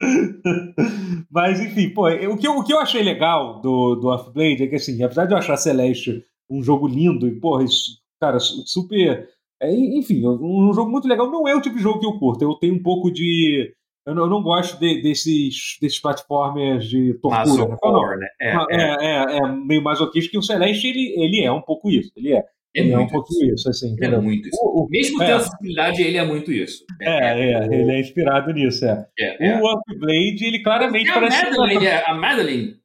Mas, 1.30 1.60
enfim, 1.60 1.90
pô, 1.90 2.08
o 2.08 2.36
que, 2.36 2.46
eu, 2.46 2.52
o 2.56 2.64
que 2.64 2.72
eu 2.72 2.78
achei 2.78 3.02
legal 3.02 3.60
do, 3.60 3.94
do 3.96 4.12
Earthblade 4.12 4.62
é 4.62 4.66
que, 4.66 4.76
assim, 4.76 5.02
apesar 5.02 5.26
de 5.26 5.32
eu 5.34 5.38
achar 5.38 5.56
Celeste 5.56 6.22
um 6.48 6.62
jogo 6.62 6.86
lindo 6.86 7.26
e, 7.26 7.38
porra, 7.40 7.64
isso, 7.64 7.98
cara, 8.20 8.38
su- 8.38 8.64
super. 8.66 9.28
é, 9.60 9.72
enfim, 9.74 10.24
um, 10.26 10.72
jogo 10.72 10.90
muito 10.90 11.08
legal, 11.08 11.30
não 11.30 11.46
é 11.48 11.54
o 11.54 11.60
tipo 11.60 11.76
de 11.76 11.82
jogo 11.82 11.98
que 12.00 12.06
eu 12.06 12.18
curto. 12.18 12.42
Eu 12.42 12.54
tenho 12.54 12.74
um 12.74 12.82
pouco 12.82 13.10
de. 13.10 13.72
Eu 14.06 14.14
não, 14.14 14.22
eu 14.24 14.30
não 14.30 14.42
gosto 14.42 14.78
de- 14.78 15.02
desses, 15.02 15.76
desses 15.80 16.00
platformers 16.00 16.88
de 16.88 17.14
tortura. 17.14 17.44
né? 17.68 17.76
Né? 18.16 18.28
É, 18.40 18.52
É, 18.70 18.76
é, 18.76 19.16
é, 19.34 19.36
é 19.38 19.48
meio 19.52 19.82
masoquista 19.82 20.30
que 20.30 20.38
o 20.38 20.42
Celeste 20.42 20.86
ele, 20.86 21.12
ele 21.20 21.42
é 21.42 21.50
um 21.50 21.60
pouco 21.62 21.90
isso. 21.90 22.12
Ele 22.16 22.32
é. 22.32 22.44
É 22.76 22.80
ele 22.82 22.92
é 22.92 22.96
um 22.96 23.00
muito 23.00 23.12
pouquinho 23.12 23.54
isso. 23.54 23.68
isso, 23.68 23.86
assim, 23.86 23.96
É 24.00 24.08
muito 24.18 24.48
isso. 24.48 24.58
O- 24.60 24.84
o- 24.84 24.88
Mesmo 24.88 25.22
é. 25.22 25.26
tendo 25.26 25.36
acessibilidade, 25.36 26.02
ele 26.02 26.16
é 26.18 26.24
muito 26.24 26.52
isso. 26.52 26.84
é, 27.00 27.08
é, 27.52 27.64
ele 27.64 27.92
é 27.92 28.00
inspirado 28.00 28.52
nisso, 28.52 28.84
é. 28.84 29.08
é, 29.18 29.48
é. 29.48 29.60
O 29.60 29.66
Earthblade, 29.68 30.44
ele 30.44 30.62
claramente 30.62 31.10
a 31.10 31.14
parece. 31.14 31.50
Madeline, 31.50 31.86
a 31.88 32.14
Madeline 32.14 32.80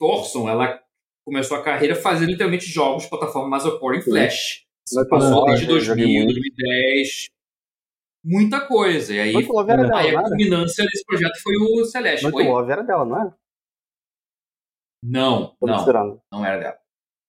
Thorson, 0.00 0.48
ela 0.48 0.80
começou 1.26 1.56
a 1.56 1.62
carreira 1.62 1.94
fazendo 1.94 2.30
literalmente 2.30 2.66
jogos 2.66 3.04
de 3.04 3.08
plataforma 3.10 3.48
Masocore 3.48 3.98
em 3.98 4.02
Flash. 4.02 4.64
Muito 4.92 5.08
Passou 5.08 5.44
desde 5.46 5.70
eu 5.70 5.80
joguei 5.80 6.04
2000, 6.04 6.24
muito. 6.24 6.34
2010. 6.40 7.26
Muita 8.26 8.60
coisa. 8.66 9.14
E 9.14 9.20
aí, 9.20 9.32
Muito 9.34 9.52
Love 9.52 9.70
era 9.72 9.82
É. 9.82 9.86
dela, 9.86 10.00
aí 10.00 10.12
não 10.12 10.18
a 10.18 10.20
era? 10.20 10.28
culminância 10.28 10.84
desse 10.86 11.04
projeto 11.04 11.42
foi 11.42 11.54
o 11.56 11.84
Celeste. 11.84 12.22
Muito 12.22 12.36
Oi? 12.36 12.44
Love 12.44 12.72
era 12.72 12.82
dela, 12.82 13.04
não 13.04 13.22
é? 13.22 13.32
Não, 15.02 15.54
Tô 15.60 15.66
não, 15.66 16.22
não 16.32 16.44
era 16.46 16.58
dela. 16.58 16.78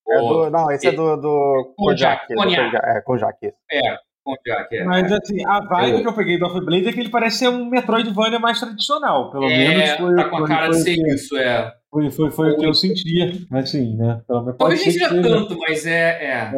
É 0.08 0.18
do, 0.18 0.50
não, 0.50 0.70
esse 0.70 0.86
é 0.86 0.92
do, 0.92 1.16
do 1.16 1.22
do 1.22 1.74
Konjac. 1.76 2.32
Konjac, 2.34 2.74
É, 2.76 3.00
Konjac. 3.00 3.36
É, 3.70 3.98
Konjac, 4.24 4.72
é. 4.76 4.84
Mas 4.84 5.10
assim, 5.12 5.44
a 5.46 5.60
vibe 5.60 5.90
Eu- 5.96 6.00
que 6.02 6.08
eu 6.08 6.14
peguei 6.14 6.38
do 6.38 6.46
Earthblade 6.46 6.88
é 6.88 6.92
que 6.92 7.00
ele 7.00 7.08
parece 7.10 7.38
ser 7.38 7.48
um 7.48 7.68
Metroidvania 7.68 8.38
mais 8.38 8.58
tradicional. 8.60 9.30
Pelo 9.30 9.44
É, 9.44 9.56
menos 9.56 9.90
foi, 9.96 10.14
tá 10.16 10.28
com 10.28 10.36
a 10.36 10.38
foi- 10.40 10.48
cara 10.48 10.68
de 10.70 10.76
ser 10.82 10.92
o 10.92 10.94
que- 10.94 11.14
isso, 11.14 11.36
é. 11.36 11.72
foi, 11.90 12.10
foi, 12.10 12.30
foi 12.30 12.50
o 12.52 12.56
que 12.58 12.66
eu 12.66 12.74
sentia, 12.74 13.32
assim, 13.52 13.96
né? 13.96 14.20
Talvez 14.26 14.80
nem 14.84 14.90
seja 14.92 15.08
tanto, 15.10 15.56
mas 15.58 15.86
é. 15.86 16.24
é. 16.24 16.52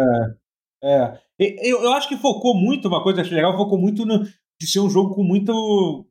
É. 0.84 1.18
E- 1.40 1.70
Eu, 1.70 1.82
eu 1.84 1.92
acho 1.92 2.08
que 2.08 2.16
focou 2.16 2.54
muito, 2.54 2.88
uma 2.88 3.02
coisa 3.02 3.16
que 3.16 3.20
eu 3.20 3.24
achei 3.26 3.36
legal, 3.36 3.56
focou 3.56 3.78
muito 3.78 4.04
no, 4.06 4.22
de 4.22 4.66
ser 4.66 4.80
um 4.80 4.90
jogo 4.90 5.14
com 5.14 5.22
muito 5.24 6.06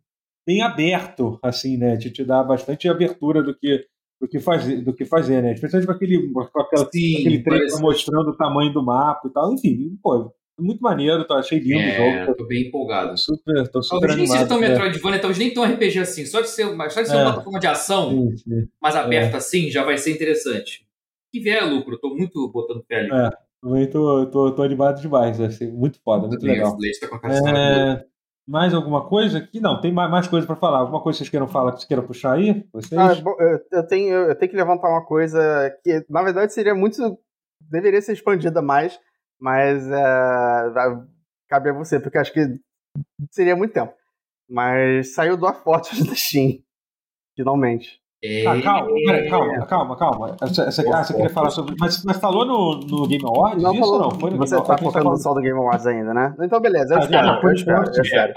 bem 0.45 0.61
aberto, 0.61 1.39
assim, 1.43 1.77
né? 1.77 1.95
De 1.97 2.09
te 2.11 2.23
dar 2.23 2.43
bastante 2.43 2.87
abertura 2.87 3.41
do 3.43 3.53
que, 3.57 3.85
do 4.19 4.27
que 4.27 4.39
fazer, 4.39 4.81
do 4.81 4.93
que 4.93 5.05
fazer, 5.05 5.41
né? 5.41 5.53
Especialmente 5.53 5.87
com 5.87 5.93
aquele, 5.93 6.31
com 6.31 6.39
aquela, 6.41 6.89
Sim, 6.91 7.15
aquele 7.19 7.43
trailer 7.43 7.67
parece- 7.67 7.81
mostrando 7.81 8.29
o 8.29 8.35
tamanho 8.37 8.73
do 8.73 8.83
mapa 8.83 9.27
e 9.27 9.31
tal. 9.31 9.53
Enfim, 9.53 9.97
pô, 10.01 10.31
muito 10.59 10.81
maneiro, 10.81 11.23
tá? 11.25 11.35
achei 11.35 11.59
lindo 11.59 11.75
o 11.77 11.81
é, 11.81 12.25
jogo. 12.25 12.35
tô 12.37 12.47
bem 12.47 12.67
empolgado. 12.67 13.11
Tô 13.11 13.17
super, 13.17 13.67
tô 13.67 13.83
super 13.83 13.99
Talvez 14.07 14.17
nem 14.17 14.25
seja 14.27 14.39
animado. 14.39 14.49
tão 14.49 14.59
né? 14.59 14.69
Metroidvania, 14.69 15.19
talvez 15.19 15.37
nem 15.37 15.53
tão 15.53 15.63
RPG 15.63 15.99
assim. 15.99 16.25
Só 16.25 16.41
de 16.41 16.49
ser, 16.49 16.65
só 16.89 17.01
de 17.01 17.07
ser 17.09 17.15
É. 17.15 17.17
uma 17.21 17.25
plataforma 17.31 17.59
de 17.59 17.67
ação 17.67 18.09
Sim, 18.09 18.37
sim. 18.37 18.67
mais 18.81 18.95
aberta 18.95 19.37
assim 19.37 19.69
já 19.69 19.83
vai 19.83 19.97
ser 19.99 20.11
interessante. 20.13 20.87
Que 21.31 21.39
vier 21.39 21.63
lucro, 21.69 21.99
tô 21.99 22.15
muito 22.15 22.49
botando 22.51 22.83
pé 22.87 23.01
ali. 23.01 23.09
É, 23.11 23.29
Também 23.61 23.87
tô, 23.87 24.25
tô, 24.27 24.51
tô 24.51 24.63
animado 24.63 24.99
demais, 25.01 25.39
assim, 25.39 25.69
muito 25.71 25.99
foda, 26.01 26.27
muito 26.27 26.39
Também, 26.39 26.55
legal. 26.55 26.73
o 26.75 26.99
tá 26.99 27.07
com 27.19 27.27
a. 27.27 27.31
É, 27.31 28.05
mais 28.47 28.73
alguma 28.73 29.07
coisa 29.07 29.39
aqui? 29.39 29.59
Não, 29.59 29.81
tem 29.81 29.91
mais, 29.91 30.09
mais 30.09 30.27
coisa 30.27 30.47
pra 30.47 30.55
falar. 30.55 30.79
Alguma 30.79 31.01
coisa 31.01 31.17
que 31.17 31.23
vocês 31.23 31.29
queiram 31.29 31.47
falar, 31.47 31.71
que 31.71 31.79
vocês 31.79 31.87
queiram 31.87 32.05
puxar 32.07 32.33
aí? 32.33 32.65
Vocês? 32.71 32.99
Ah, 32.99 33.11
eu, 33.71 33.87
tenho, 33.87 34.13
eu 34.15 34.35
tenho 34.35 34.49
que 34.51 34.57
levantar 34.57 34.89
uma 34.89 35.05
coisa 35.05 35.39
que, 35.83 36.05
na 36.09 36.23
verdade, 36.23 36.53
seria 36.53 36.73
muito. 36.73 37.19
deveria 37.59 38.01
ser 38.01 38.13
expandida 38.13 38.61
mais, 38.61 38.97
mas 39.39 39.85
vai- 39.87 41.03
cabe 41.49 41.69
a 41.69 41.73
você, 41.73 41.99
porque 41.99 42.17
acho 42.17 42.31
que 42.33 42.59
seria 43.31 43.55
muito 43.55 43.73
tempo. 43.73 43.93
Mas 44.49 45.13
saiu 45.13 45.35
do 45.35 45.51
Fortress 45.53 46.03
da 46.07 46.15
Steam, 46.15 46.59
finalmente. 47.35 48.01
É, 48.23 48.47
Ah, 48.47 48.59
calma, 48.63 48.87
peraí, 49.05 49.29
calma, 49.29 49.65
calma, 49.67 49.95
calma. 49.95 50.35
Essa, 50.41 50.63
ah, 50.91 51.03
você 51.03 51.13
queria 51.13 51.29
falar 51.29 51.51
sobre. 51.51 51.75
Mas, 51.79 52.03
mas 52.03 52.17
falou 52.17 52.43
no, 52.45 52.79
no 52.79 53.07
Game 53.07 53.23
Awards? 53.23 53.61
Não 53.61 53.71
isso 53.73 53.79
falou- 53.79 53.95
ou 53.95 54.01
não? 54.11 54.19
Foi 54.19 54.31
no 54.31 54.37
Você 54.37 54.55
Game 54.55 54.67
tá 54.67 54.77
focando 54.77 55.03
Falando- 55.03 55.21
só 55.21 55.33
do 55.35 55.41
Game 55.41 55.57
Awards 55.59 55.85
ainda, 55.85 56.13
né? 56.15 56.35
Então, 56.41 56.59
beleza, 56.59 56.95
Ah, 56.95 57.03
enquanto, 57.05 57.45
eu 57.95 58.03
espero. 58.03 58.33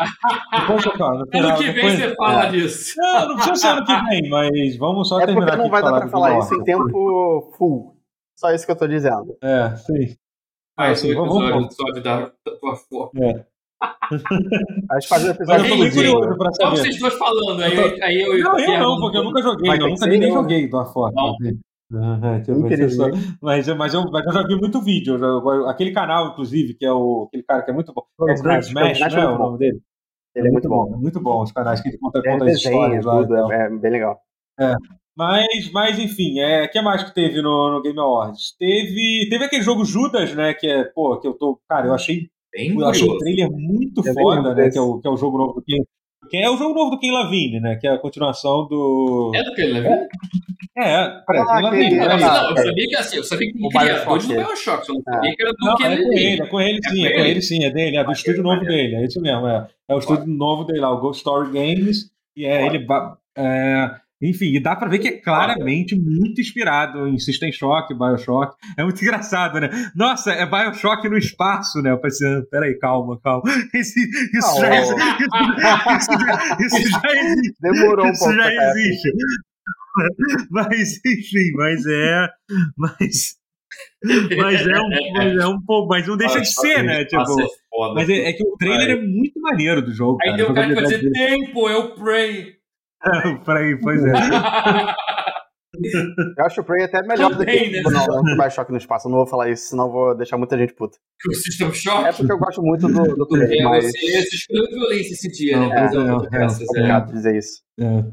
Depois 0.61 0.85
no 0.85 1.05
Ano 1.05 1.27
que 1.27 1.41
vem 1.41 1.75
depois- 1.75 1.99
você 1.99 2.15
fala 2.15 2.45
é. 2.45 2.51
disso. 2.51 2.95
Não, 2.99 3.29
não 3.29 3.35
precisa 3.37 3.57
ser 3.57 3.67
ano 3.69 3.87
que 3.87 3.97
vem, 4.11 4.29
mas 4.29 4.77
vamos 4.77 5.09
só 5.09 5.19
É 5.21 5.25
terminar 5.25 5.47
porque 5.47 5.57
não 5.57 5.65
aqui 5.65 5.71
vai 5.73 5.83
dar 5.83 5.91
pra 5.97 6.05
do 6.07 6.11
falar 6.11 6.39
isso 6.41 6.55
em 6.55 6.65
tempo 6.65 7.53
full. 7.57 7.97
Só 8.37 8.51
isso 8.53 8.67
que 8.67 8.73
eu 8.73 8.77
tô 8.77 8.87
dizendo. 8.87 9.35
É, 9.43 9.77
sim. 9.77 10.15
Ah, 10.77 10.85
Faz 10.87 10.99
o 10.99 11.07
sim, 11.09 11.15
vamos- 11.15 11.35
vamos- 11.39 11.65
episódio 11.75 12.03
da, 12.03 12.21
da 12.21 12.57
tua 12.59 12.77
forma. 12.77 13.47
A 14.91 15.01
gente 15.01 15.09
faz 15.09 15.25
o 15.25 15.27
Mas 15.29 15.37
episódio 15.37 15.65
eu 15.65 15.71
tô 15.71 15.77
muito 15.77 15.95
curioso 15.95 16.37
pra 16.39 16.53
Só 16.53 16.63
saber. 16.65 16.77
vocês 16.77 16.99
dois 16.99 17.15
falando, 17.15 17.63
aí, 17.63 17.75
Eu 17.77 18.05
aí 18.05 18.21
eu. 18.21 18.39
Não, 18.39 18.59
eu 18.59 18.79
não, 18.81 19.01
porque 19.01 19.17
eu 19.19 19.25
nunca 19.25 19.43
joguei, 19.43 19.71
eu 19.71 19.89
nunca 19.89 20.09
que 20.09 20.19
nem, 20.19 20.33
joguei 20.33 20.69
do. 20.69 22.67
Infelizmente. 22.67 23.37
Mas, 23.41 23.69
mas, 23.69 23.95
eu, 23.95 24.11
mas 24.11 24.27
eu 24.27 24.33
já 24.33 24.43
vi 24.47 24.57
muito 24.57 24.81
vídeo. 24.83 25.19
já- 25.19 25.71
aquele 25.71 25.93
canal, 25.93 26.29
inclusive, 26.29 26.75
que 26.75 26.85
é 26.85 26.93
o 26.93 27.25
aquele 27.29 27.43
cara 27.43 27.63
que 27.63 27.71
é 27.71 27.75
muito 27.75 27.93
bom. 27.93 28.03
É 28.29 28.33
o 28.33 28.43
Grand 28.43 28.61
Smash, 28.61 28.93
Smash 28.99 29.15
né? 29.15 29.21
é 29.23 29.29
o 29.29 29.39
nome 29.39 29.59
dele. 29.59 29.81
Ele 30.35 30.49
é 30.49 30.51
muito 30.53 30.69
bom. 30.69 30.93
É 30.95 30.97
muito 30.97 31.21
bom 31.21 31.43
os 31.43 31.51
canais 31.53 31.81
que 31.81 31.89
ele 31.89 31.99
conta, 31.99 32.21
É 32.25 32.31
conta 32.31 32.45
as 32.45 32.53
histórias 32.53 33.05
lá. 33.05 33.21
é, 33.53 33.67
é 33.67 33.71
bem 33.71 33.91
legal. 33.91 34.19
Mas, 35.17 35.71
mas 35.73 35.99
enfim, 35.99 36.39
é, 36.39 36.65
o 36.65 36.71
que 36.71 36.81
mais 36.81 37.03
que 37.03 37.13
teve 37.15 37.43
no, 37.43 37.71
no 37.73 37.83
Game 37.83 37.99
Awards? 37.99 38.55
Teve, 38.59 39.27
teve 39.29 39.45
aquele 39.45 39.63
jogo 39.63 39.85
Judas, 39.85 40.33
né? 40.35 40.55
Que 40.55 40.67
é, 40.69 40.85
pô, 40.85 41.19
que 41.19 41.27
eu 41.27 41.35
tô. 41.35 41.61
Cara, 41.69 41.89
eu 41.89 41.95
achei, 41.95 42.31
Bem 42.53 42.73
eu 42.79 42.87
achei 42.87 43.09
o 43.09 43.19
trailer 43.19 43.51
muito 43.51 44.03
nem 44.03 44.15
foda, 44.15 44.55
né? 44.55 44.71
Que 44.71 44.79
é, 44.79 44.81
o, 44.81 44.99
que 45.01 45.07
é 45.07 45.11
o 45.11 45.17
jogo 45.17 45.39
novo 45.39 45.55
do 45.55 45.63
Ken. 45.63 45.79
Que 46.29 46.37
é 46.37 46.51
o 46.51 46.57
jogo 46.57 46.75
novo 46.75 46.91
do 46.91 46.99
Ken 46.99 47.11
Lavigne, 47.13 47.61
né? 47.61 47.77
Que 47.77 47.87
é 47.87 47.93
a 47.93 47.99
continuação 47.99 48.67
do. 48.69 49.33
É 49.35 49.43
do 49.43 49.55
que 49.55 49.63
ele 49.63 49.81
levou? 49.81 50.07
É, 50.79 51.23
parece 51.27 51.51
Ah, 51.51 51.57
Ken 51.57 51.63
Lavigne. 51.63 51.97
Não, 51.97 52.05
é, 52.05 52.09
não, 52.21 52.51
eu 52.51 52.57
é. 52.57 52.63
sabia 52.65 52.87
que 52.89 52.97
assim, 52.97 53.17
eu 53.17 53.25
sabia 53.25 53.53
que 53.53 53.59
O 53.65 53.69
criador 53.69 54.19
do 54.19 54.29
Bioshock, 54.29 54.89
eu 54.89 54.95
não 54.95 55.03
É. 55.09 55.15
sabia 55.15 55.37
que 55.37 55.43
era 55.43 55.53
do 55.53 55.67
Não, 55.67 55.75
que 55.77 55.83
é 55.85 55.97
com 55.97 56.13
ele, 56.13 56.25
ele 56.33 56.43
é 56.43 56.47
com 56.47 56.61
ele 56.61 56.81
sim, 56.89 57.05
É 57.05 57.09
é 57.09 57.13
com 57.13 57.19
ele? 57.21 57.31
ele 57.31 57.43
sim, 57.43 57.65
é 57.65 57.71
dele, 57.71 57.97
é 57.97 58.05
do 58.05 58.13
estúdio 58.13 58.43
novo 58.43 58.65
dele, 58.65 58.95
é 58.97 59.05
isso 59.05 59.21
mesmo, 59.21 59.47
é, 59.47 59.67
é 59.89 59.95
o 59.95 59.99
estúdio 59.99 60.27
novo 60.27 60.65
dele 60.65 60.81
lá, 60.81 60.91
o 60.93 61.01
Ghost 61.01 61.19
Story 61.21 61.51
Games, 61.53 62.11
e 62.37 62.45
é, 62.47 62.67
ele, 62.67 62.87
é, 63.37 63.91
enfim, 64.23 64.55
e 64.57 64.61
dá 64.63 64.77
pra 64.77 64.89
ver 64.89 64.99
que 64.99 65.09
é 65.09 65.21
claramente 65.21 65.95
muito 65.99 66.41
inspirado 66.41 67.07
em 67.09 67.19
System 67.19 67.51
Shock, 67.53 67.95
Bioshock. 67.95 68.55
É 68.77 68.83
muito 68.85 69.01
engraçado, 69.03 69.59
né? 69.61 69.71
Nossa, 69.97 70.33
é 70.33 70.45
Bioshock 70.45 71.09
no 71.09 71.17
espaço, 71.17 71.81
né? 71.81 71.91
Eu 71.91 71.99
pensei, 71.99 72.29
ah, 72.29 72.43
peraí, 72.51 72.79
calma, 72.79 73.19
calma. 73.23 73.43
Esse, 73.75 74.01
isso, 74.01 74.47
Ah, 74.47 74.61
já, 74.61 74.71
ó. 74.71 74.83
isso, 74.83 74.95
isso 75.97 76.27
já, 76.27 76.57
isso 76.61 76.91
já 76.91 77.13
existe. 77.21 77.55
Demorou 77.61 78.07
um 78.07 78.11
Isso 78.11 78.19
pouco. 78.25 78.35
já 78.35 78.43
pra 78.43 78.57
cair. 78.57 78.71
existe. 78.77 79.09
Mas, 80.51 81.01
enfim, 81.05 81.53
mas 81.57 81.85
é. 81.87 82.29
Mas. 82.77 83.37
Mas 84.39 84.67
é 84.67 84.81
um, 84.81 84.89
mas 85.15 85.37
é 85.37 85.47
um 85.47 85.61
pouco. 85.61 85.89
Mas 85.89 86.07
não 86.07 86.17
deixa 86.17 86.41
de 86.41 86.53
ser, 86.53 86.83
né? 86.85 87.05
Tipo, 87.05 87.23
é 87.23 87.95
mas 87.95 88.09
é, 88.09 88.29
é 88.29 88.33
que 88.33 88.43
o 88.43 88.57
trailer 88.57 88.91
é 88.91 89.01
muito 89.01 89.41
maneiro 89.41 89.83
do 89.83 89.93
jogo. 89.93 90.19
Aí 90.23 90.31
cara. 90.31 90.43
tem 90.43 90.51
o 90.51 90.55
cara 90.55 90.69
que 90.69 90.75
vai 90.75 90.85
dizer 90.85 91.11
tempo, 91.11 91.69
eu 91.69 91.95
pray. 91.95 92.60
dele- 93.23 93.39
Peraí, 93.45 93.81
pois 93.81 94.05
é. 94.05 94.13
Eu 96.37 96.45
acho 96.45 96.61
o 96.61 96.65
Prey 96.65 96.85
até 96.85 97.01
melhor 97.03 97.35
do 97.35 97.45
que 97.45 97.71
né? 97.71 97.81
não, 97.85 98.23
não 98.23 98.37
vai 98.37 98.51
choque 98.51 98.71
no 98.73 98.77
espaço. 98.79 99.07
Eu 99.07 99.11
não 99.13 99.19
vou 99.19 99.27
falar 99.27 99.49
isso, 99.51 99.69
senão 99.69 99.87
eu 99.87 99.93
vou 99.93 100.17
deixar 100.17 100.37
muita 100.37 100.59
gente 100.59 100.75
puta. 100.75 100.99
o 101.27 101.35
System 101.35 101.69
É 101.69 101.73
Shock. 101.73 102.17
porque 102.19 102.33
eu 102.33 102.39
gosto 102.39 102.63
muito 102.63 102.87
do, 102.89 103.03
do 103.17 103.27
Prey, 103.29 103.61
É, 103.61 103.63
mas 103.65 103.85
você, 103.87 103.99
você 103.99 104.37
escolheu 104.37 104.67
violência 104.69 105.13
esse 105.15 105.29
dia, 105.31 105.57
Não, 105.57 105.69
né? 105.69 105.75
pois 105.81 105.83
Mas 105.83 105.95
é, 105.95 105.97
não, 105.97 106.25
é, 106.25 106.45
é 106.45 106.67
complicado 106.67 107.13
dizer 107.13 107.37
isso. 107.37 107.63
É. 107.79 108.05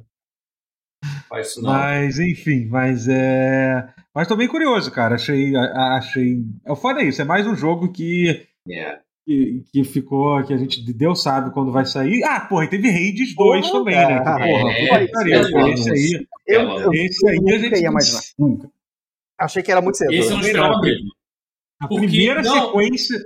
Faz 1.27 1.47
isso 1.47 1.61
não. 1.61 1.71
Mas, 1.71 2.19
enfim, 2.19 2.67
mas 2.69 3.07
é. 3.09 3.87
Mas 4.15 4.27
tô 4.27 4.35
bem 4.35 4.47
curioso, 4.47 4.91
cara. 4.91 5.15
Achei. 5.15 5.55
Achei. 5.55 6.37
O 6.67 6.75
foda 6.75 7.01
é 7.01 7.05
isso, 7.05 7.21
é 7.21 7.25
mais 7.25 7.45
um 7.45 7.55
jogo 7.55 7.91
que. 7.91 8.47
É. 8.69 8.99
Que, 9.27 9.61
que 9.73 9.83
ficou, 9.83 10.41
que 10.45 10.53
a 10.53 10.57
gente 10.57 10.81
Deus 10.93 11.21
sabe 11.21 11.51
quando 11.51 11.69
vai 11.69 11.85
sair. 11.85 12.23
Ah, 12.23 12.39
porra, 12.39 12.63
e 12.63 12.69
teve 12.69 12.89
Raids 12.89 13.35
2 13.35 13.67
Porra, 13.67 13.79
também, 13.79 13.95
né? 13.97 14.05
Que, 14.23 14.29
é, 14.29 14.47
porra, 14.47 14.71
é, 14.71 14.79
puta 14.87 15.03
é, 15.03 15.07
pariu, 15.09 15.33
é, 15.35 15.37
é, 15.69 15.73
esse 15.73 15.91
aí, 15.91 16.27
Eu, 16.47 16.61
eu, 16.61 16.93
esse 16.93 17.27
aí 17.27 17.35
a 17.37 17.41
nunca 17.41 17.59
gente 17.59 17.81
ia 17.81 17.87
imaginar. 17.89 18.21
nunca. 18.39 18.69
Achei 19.37 19.61
que 19.61 19.69
era 19.69 19.81
muito 19.81 19.97
cedo. 19.97 20.13
Esse 20.13 20.29
eu 20.29 20.37
não 20.37 20.39
esperava 20.39 20.79
mesmo. 20.79 21.09
A 21.81 21.87
Porque- 21.89 22.07
primeira 22.07 22.41
não. 22.41 22.65
sequência. 22.67 23.19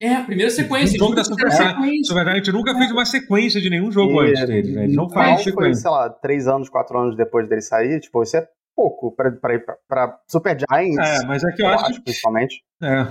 É, 0.00 0.14
a 0.14 0.24
primeira 0.24 0.50
sequência. 0.50 0.96
Um 0.96 0.98
jogo 0.98 1.14
da 1.16 1.22
Super 1.22 1.52
Saiyan. 1.52 1.70
sequência. 1.74 2.08
Na 2.08 2.14
verdade, 2.14 2.40
a 2.40 2.44
gente 2.44 2.52
nunca 2.54 2.74
fez 2.74 2.90
uma 2.90 3.04
sequência 3.04 3.60
de 3.60 3.68
nenhum 3.68 3.92
jogo 3.92 4.24
E- 4.24 4.30
antes 4.30 4.46
dele, 4.46 4.72
né? 4.72 4.84
Eles 4.84 4.96
não 4.96 5.08
fazem 5.10 5.34
foi, 5.34 5.44
sequência. 5.44 5.82
sei 5.82 5.90
lá, 5.90 6.08
três 6.08 6.48
anos, 6.48 6.70
quatro 6.70 6.98
anos 6.98 7.14
depois 7.14 7.46
dele 7.46 7.60
sair. 7.60 8.00
Tipo, 8.00 8.22
isso 8.22 8.38
é 8.38 8.48
pouco 8.74 9.12
pra, 9.14 9.30
pra, 9.30 9.58
pra, 9.60 9.76
pra 9.86 10.18
Super 10.26 10.56
Giants. 10.58 11.20
É, 11.22 11.26
mas 11.26 11.44
é 11.44 11.52
que 11.52 11.62
eu 11.62 11.66
eu 11.66 11.72
acho 11.74 11.84
acho, 11.84 11.94
que. 11.98 12.04
principalmente. 12.04 12.62
É. 12.82 13.06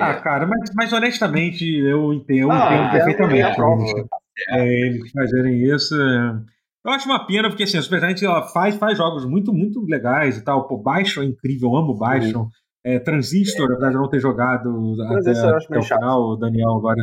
Ah, 0.00 0.10
É. 0.10 0.20
cara, 0.20 0.46
mas, 0.46 0.70
mas 0.74 0.92
honestamente, 0.92 1.64
eu 1.64 2.12
entendo, 2.12 2.40
eu 2.42 2.50
Ah, 2.52 2.66
entendo 2.66 2.84
eu 2.86 2.90
perfeitamente. 2.90 3.42
aprovo. 3.42 3.96
né? 3.96 4.04
É, 4.50 4.86
eles 4.86 5.10
fazerem 5.12 5.62
isso. 5.64 5.94
é. 6.00 6.40
Eu 6.84 6.92
acho 6.92 7.06
uma 7.06 7.26
pena, 7.26 7.48
porque 7.50 7.64
assim, 7.64 7.76
a 7.76 7.82
Super 7.82 8.00
Giant 8.00 8.22
ela 8.22 8.42
faz, 8.48 8.74
faz 8.76 8.96
jogos 8.96 9.26
muito, 9.26 9.52
muito 9.52 9.84
legais 9.84 10.38
e 10.38 10.42
tal. 10.44 10.66
Pô, 10.66 10.78
Baixo 10.78 11.20
é 11.20 11.24
incrível, 11.26 11.70
eu 11.70 11.76
amo 11.76 11.94
Baixo. 11.94 12.48
É, 12.82 12.98
Transistor, 12.98 13.70
apesar 13.72 13.90
de 13.90 13.96
eu 13.96 14.00
não 14.00 14.08
ter 14.08 14.20
jogado 14.20 14.94
até, 15.02 15.12
Transistor 15.20 15.54
até 15.56 15.68
meio 15.68 15.82
o 15.82 15.84
final, 15.84 16.22
o 16.22 16.36
Daniel 16.36 16.70
agora 16.70 17.02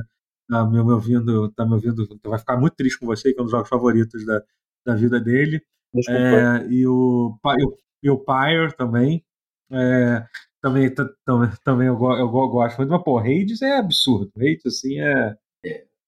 tá 0.50 0.66
me, 0.66 0.84
me 0.84 0.92
ouvindo, 0.92 1.52
tá 1.52 1.64
me 1.66 1.74
ouvindo, 1.74 2.08
vai 2.26 2.40
ficar 2.40 2.58
muito 2.58 2.74
triste 2.76 2.98
com 3.00 3.06
você, 3.06 3.32
que 3.32 3.40
é 3.40 3.42
um 3.42 3.46
dos 3.46 3.52
jogos 3.52 3.70
favoritos 3.70 4.26
da, 4.26 4.42
da 4.84 4.96
vida 4.96 5.20
dele. 5.20 5.62
É, 6.10 6.66
e, 6.70 6.88
o, 6.88 7.38
e 7.60 7.66
o- 7.66 7.78
e 8.04 8.10
o 8.10 8.18
Pyre 8.18 8.74
também. 8.76 9.24
É, 9.72 10.24
também, 10.62 10.94
também, 11.26 11.50
também 11.64 11.88
eu, 11.88 11.96
go- 11.96 12.16
eu 12.18 12.28
go- 12.30 12.50
gosto 12.50 12.78
muito, 12.78 12.90
mas 12.90 13.04
pô, 13.04 13.18
Raids 13.20 13.62
é 13.62 13.78
absurdo. 13.78 14.32
Raids, 14.38 14.66
assim, 14.66 15.00
é. 15.00 15.36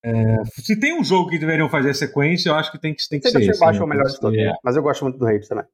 é, 0.03 0.43
se 0.45 0.79
tem 0.79 0.99
um 0.99 1.03
jogo 1.03 1.29
que 1.29 1.37
deveriam 1.39 1.69
fazer 1.69 1.93
sequência, 1.93 2.49
eu 2.49 2.55
acho 2.55 2.71
que 2.71 2.79
tem 2.79 2.93
que, 2.93 3.07
tem 3.09 3.19
que 3.19 3.29
Sempre 3.29 3.53
ser 3.53 3.59
baixo 3.59 3.79
né? 3.79 3.85
o 3.85 3.87
melhor 3.87 4.05
Tem 4.05 4.13
de 4.13 4.19
todos. 4.19 4.37
ser- 4.39 4.53
Mas 4.63 4.75
eu 4.75 4.83
gosto 4.83 5.03
muito 5.03 5.17
do 5.17 5.25
Rage 5.25 5.47
também. 5.47 5.65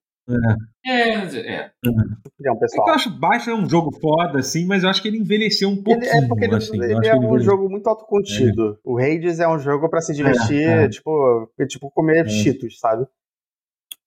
É, 0.84 1.18
mas 1.18 1.36
é. 1.36 1.72
Opinião 1.86 2.56
É 2.56 2.56
que 2.56 2.60
pessoal. 2.60 2.88
eu 2.88 2.94
acho 2.96 3.10
baixo 3.12 3.50
é 3.52 3.54
um 3.56 3.70
jogo 3.70 3.92
foda, 4.00 4.40
assim, 4.40 4.66
mas 4.66 4.84
eu 4.84 4.90
acho 4.90 5.00
que 5.00 5.08
ele 5.08 5.20
envelheceu 5.20 5.70
um 5.70 5.74
Ele, 5.74 5.84
pouquinho. 5.84 6.12
é 6.24 6.28
porque 6.28 6.46
ele, 6.46 6.56
assim, 6.56 6.76
ele 6.82 6.94
acho 6.94 7.10
é 7.10 7.14
um 7.14 7.18
envelheceu. 7.18 7.42
jogo 7.42 7.70
muito 7.70 7.88
autocontido. 7.88 8.80
O 8.84 8.98
Hades 8.98 9.40
é 9.40 9.48
um 9.48 9.60
jogo 9.60 9.88
pra 9.88 10.02
se 10.02 10.14
divertir, 10.16 10.64
É, 10.68 10.86
é. 10.86 10.90
tipo, 10.90 11.52
é 11.60 11.66
tipo 11.68 11.92
comer 11.92 12.26
É. 12.26 12.30
cheetos, 12.30 12.80
sabe? 12.80 13.06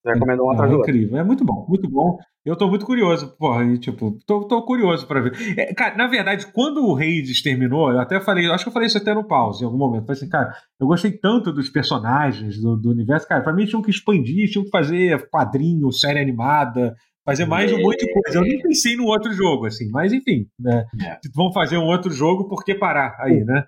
Você 0.09 0.13
vai 0.13 0.19
comendo 0.19 0.45
um 0.45 0.51
atrás 0.51 0.71
é 0.71 0.75
outro. 0.75 0.91
incrível, 0.91 1.19
é 1.19 1.25
muito 1.25 1.45
bom, 1.45 1.67
muito 1.69 1.89
bom. 1.89 2.19
Eu 2.45 2.57
tô 2.57 2.69
muito 2.69 2.87
curioso, 2.87 3.37
porra, 3.37 3.65
e, 3.65 3.79
tipo, 3.79 4.19
tô, 4.27 4.47
tô 4.47 4.63
curioso 4.63 5.07
pra 5.07 5.21
ver. 5.21 5.33
É, 5.59 5.75
cara, 5.75 5.97
na 5.97 6.07
verdade, 6.07 6.47
quando 6.47 6.87
o 6.87 6.97
Hades 6.97 7.43
terminou, 7.43 7.91
eu 7.91 8.01
até 8.01 8.21
falei, 8.21 8.51
acho 8.51 8.65
que 8.65 8.69
eu 8.69 8.73
falei 8.73 8.87
isso 8.87 8.97
até 8.97 9.13
no 9.13 9.25
pause 9.25 9.63
em 9.63 9.67
algum 9.67 9.77
momento. 9.77 10.07
Falei 10.07 10.19
assim, 10.19 10.29
cara, 10.31 10.55
eu 10.81 10.87
gostei 10.87 11.13
tanto 11.13 11.53
dos 11.53 11.69
personagens, 11.69 12.61
do, 12.61 12.77
do 12.77 12.91
universo, 12.91 13.29
cara, 13.29 13.43
pra 13.43 13.53
mim 13.53 13.67
tinham 13.67 13.83
que 13.83 13.91
expandir, 13.91 14.51
tinham 14.51 14.65
que 14.65 14.71
fazer 14.71 15.29
quadrinho, 15.29 15.93
série 15.93 16.21
animada, 16.21 16.97
fazer 17.25 17.45
mais 17.45 17.71
um 17.71 17.83
monte 17.83 18.07
de 18.07 18.13
coisa. 18.13 18.39
Eu 18.39 18.43
nem 18.43 18.63
pensei 18.63 18.97
no 18.97 19.05
outro 19.05 19.31
jogo, 19.33 19.67
assim, 19.67 19.91
mas 19.91 20.13
enfim, 20.13 20.47
né? 20.59 20.87
É. 21.05 21.19
Vão 21.35 21.53
fazer 21.53 21.77
um 21.77 21.85
outro 21.85 22.11
jogo, 22.11 22.49
por 22.49 22.65
que 22.65 22.75
parar 22.75 23.17
aí, 23.21 23.45
né? 23.45 23.65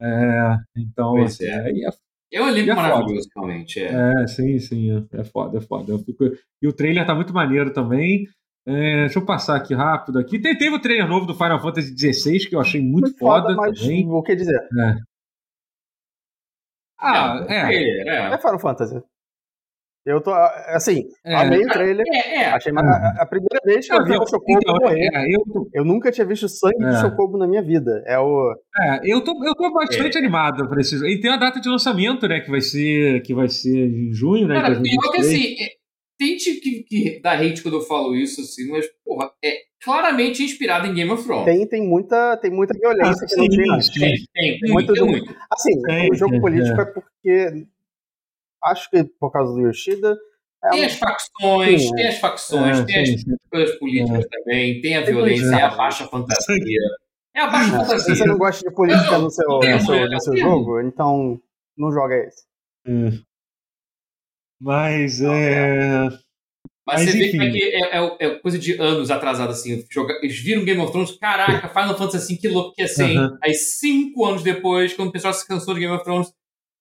É, 0.00 0.56
então, 0.76 1.12
Pois 1.12 1.34
assim, 1.34 1.46
é. 1.46 1.88
É 2.32 2.36
É 2.38 2.42
um 2.42 2.48
elenco 2.48 2.70
é 2.70 2.74
foda. 2.74 2.88
maravilhoso, 2.88 3.28
realmente. 3.36 3.80
É. 3.80 4.12
é, 4.22 4.26
sim, 4.26 4.58
sim, 4.58 4.90
é 5.12 5.20
é 5.20 5.24
foda, 5.24 5.58
é 5.58 5.60
foda. 5.60 5.92
Eu 5.92 5.98
fico- 6.00 6.24
E 6.62 6.66
o 6.68 6.72
trailer 6.72 7.06
tá 7.06 7.14
muito 7.14 7.32
maneiro 7.32 7.72
também. 7.72 8.26
É, 8.66 9.02
deixa 9.04 9.18
eu 9.18 9.26
passar 9.26 9.56
aqui 9.56 9.74
rápido 9.74 10.18
aqui. 10.18 10.38
Tem- 10.38 10.56
teve 10.56 10.74
o 10.74 10.80
trailer 10.80 11.06
novo 11.06 11.26
do 11.26 11.34
Final 11.34 11.60
Fantasy 11.60 11.94
XVI 11.96 12.48
que 12.48 12.56
eu 12.56 12.60
achei 12.60 12.80
muito, 12.80 13.14
foda, 13.18 13.54
mas 13.54 13.78
também. 13.78 14.08
o 14.08 14.22
que 14.22 14.34
dizer? 14.34 14.58
Ah, 16.98 17.44
é. 17.48 17.60
trailer, 17.66 18.06
É 18.08 18.34
é. 18.34 18.38
Final 18.38 18.58
Fantasy. 18.58 19.02
Eu 20.06 20.20
tô, 20.20 20.30
assim, 20.32 21.04
É. 21.24 21.34
amei 21.34 21.64
o 21.64 21.68
trailer. 21.68 22.04
É, 22.12 22.42
é. 22.42 22.46
Achei 22.50 22.70
a, 22.76 23.22
a 23.22 23.26
primeira 23.26 23.58
vez 23.64 23.86
que 23.88 23.94
eu 23.94 24.04
vi 24.04 24.10
o 24.12 24.26
Chocobo 24.26 24.58
então, 24.62 24.74
morrer. 24.82 25.08
é, 25.14 25.34
eu, 25.34 25.40
tô- 25.50 25.68
Eu 25.72 25.84
nunca 25.84 26.12
tinha 26.12 26.26
visto 26.26 26.46
sangue 26.48 26.76
de 26.78 26.94
É. 26.96 27.00
Chocobo 27.00 27.38
na 27.38 27.46
minha 27.46 27.62
vida. 27.62 28.02
É 28.06 28.18
o. 28.18 28.52
é, 28.82 29.00
eu 29.04 29.22
tô, 29.24 29.32
eu 29.44 29.54
tô 29.54 29.72
bastante 29.72 30.16
É. 30.16 30.18
animado 30.20 30.68
pra 30.68 30.80
esse 30.80 30.96
jogo. 30.96 31.06
E 31.08 31.20
tem 31.20 31.30
a 31.30 31.36
data 31.38 31.58
de 31.58 31.68
lançamento, 31.70 32.28
né? 32.28 32.40
Que 32.40 32.50
vai 32.50 32.60
ser, 32.60 33.22
que 33.22 33.32
vai 33.34 33.48
ser 33.48 33.70
em 33.88 34.12
junho, 34.12 34.46
né? 34.46 34.60
Cara, 34.60 34.74
de 34.74 34.82
pior 34.82 35.00
que 35.10 35.18
2023. 35.22 35.26
assim, 35.26 35.64
é, 35.64 35.68
tente 36.18 36.60
que, 36.60 36.82
que 36.82 37.20
dar 37.22 37.40
hate 37.40 37.62
quando 37.62 37.78
eu 37.78 37.82
falo 37.82 38.14
isso, 38.14 38.42
assim, 38.42 38.68
mas, 38.70 38.86
porra, 39.04 39.30
é 39.42 39.52
claramente 39.82 40.42
inspirado 40.42 40.86
em 40.86 40.94
Game 40.94 41.10
of 41.10 41.24
Thrones. 41.24 41.44
Tem, 41.46 41.66
tem, 41.66 41.82
muita, 41.86 42.36
tem 42.38 42.50
muita 42.50 42.72
violência 42.78 43.24
Ah, 43.24 43.26
que 43.26 43.36
não 43.36 43.44
sim, 43.50 43.80
sim. 43.80 44.00
Tem, 44.00 44.14
tem, 44.34 44.58
tem 44.60 44.72
Muito 44.72 44.86
muito, 44.88 44.94
do- 44.94 45.06
muito. 45.06 45.34
Assim, 45.50 45.80
Tem, 45.82 46.10
o 46.10 46.14
jogo 46.14 46.36
é, 46.36 46.40
político 46.40 46.80
é 46.80 46.84
porque. 46.84 47.66
Acho 48.64 48.88
que 48.90 49.04
por 49.20 49.30
causa 49.30 49.52
do 49.52 49.60
Yoshida. 49.60 50.16
É 50.64 50.70
Tem 50.70 50.82
um- 50.82 50.86
as 50.86 50.94
facções, 50.94 51.82
Sim, 51.82 51.88
é. 51.92 51.96
tem 51.96 52.06
as 52.08 52.18
facções, 52.18 52.78
É, 52.78 52.84
tem 52.84 53.02
as 53.02 53.08
sim, 53.10 53.18
sim. 53.18 53.36
coisas 53.50 53.78
políticas 53.78 54.26
também, 54.30 54.80
tem 54.80 54.96
a 54.96 55.04
Tem 55.04 55.12
violência, 55.14 55.54
é 55.56 55.62
a 55.62 55.68
baixa 55.74 56.06
fantasia. 56.06 56.80
É 57.36 57.40
a 57.40 57.46
baixa 57.48 57.70
Se 57.70 57.76
fantasia. 57.76 58.14
você 58.16 58.24
não 58.24 58.38
gosta 58.38 58.66
de 58.68 58.74
política 58.74 59.18
no 59.18 59.30
seu, 59.30 59.46
Não, 59.46 59.58
no 59.58 59.80
seu, 59.80 59.94
é, 59.94 60.08
no 60.08 60.20
seu 60.20 60.32
é. 60.32 60.36
jogo, 60.38 60.80
então 60.80 61.38
não 61.76 61.92
joga 61.92 62.14
esse. 62.16 62.44
É. 62.86 63.10
Mas 64.60 65.20
é. 65.20 66.08
Mas, 66.86 67.00
Mas, 67.00 67.10
você 67.10 67.18
vê 67.18 67.28
enfim. 67.28 67.50
que 67.52 67.62
é, 67.64 67.98
é- 67.98 68.16
é 68.26 68.38
coisa 68.40 68.58
de 68.58 68.80
anos 68.80 69.10
atrasada, 69.10 69.52
assim. 69.52 69.84
Joga, 69.90 70.14
eles 70.22 70.38
viram 70.38 70.64
Game 70.64 70.80
of 70.80 70.92
Thrones, 70.92 71.12
caraca, 71.18 71.68
Final 71.68 71.96
Fantasy 71.96 72.16
assim, 72.18 72.36
que 72.36 72.48
louco 72.48 72.74
que 72.74 72.82
hein? 72.82 73.18
Aham. 73.18 73.38
Aí, 73.42 73.54
cinco 73.54 74.24
anos 74.26 74.42
depois, 74.42 74.92
quando 74.94 75.08
o 75.08 75.12
pessoal 75.12 75.32
se 75.32 75.46
cansou 75.46 75.72
de 75.74 75.80
Game 75.80 75.94
of 75.94 76.04
Thrones, 76.04 76.30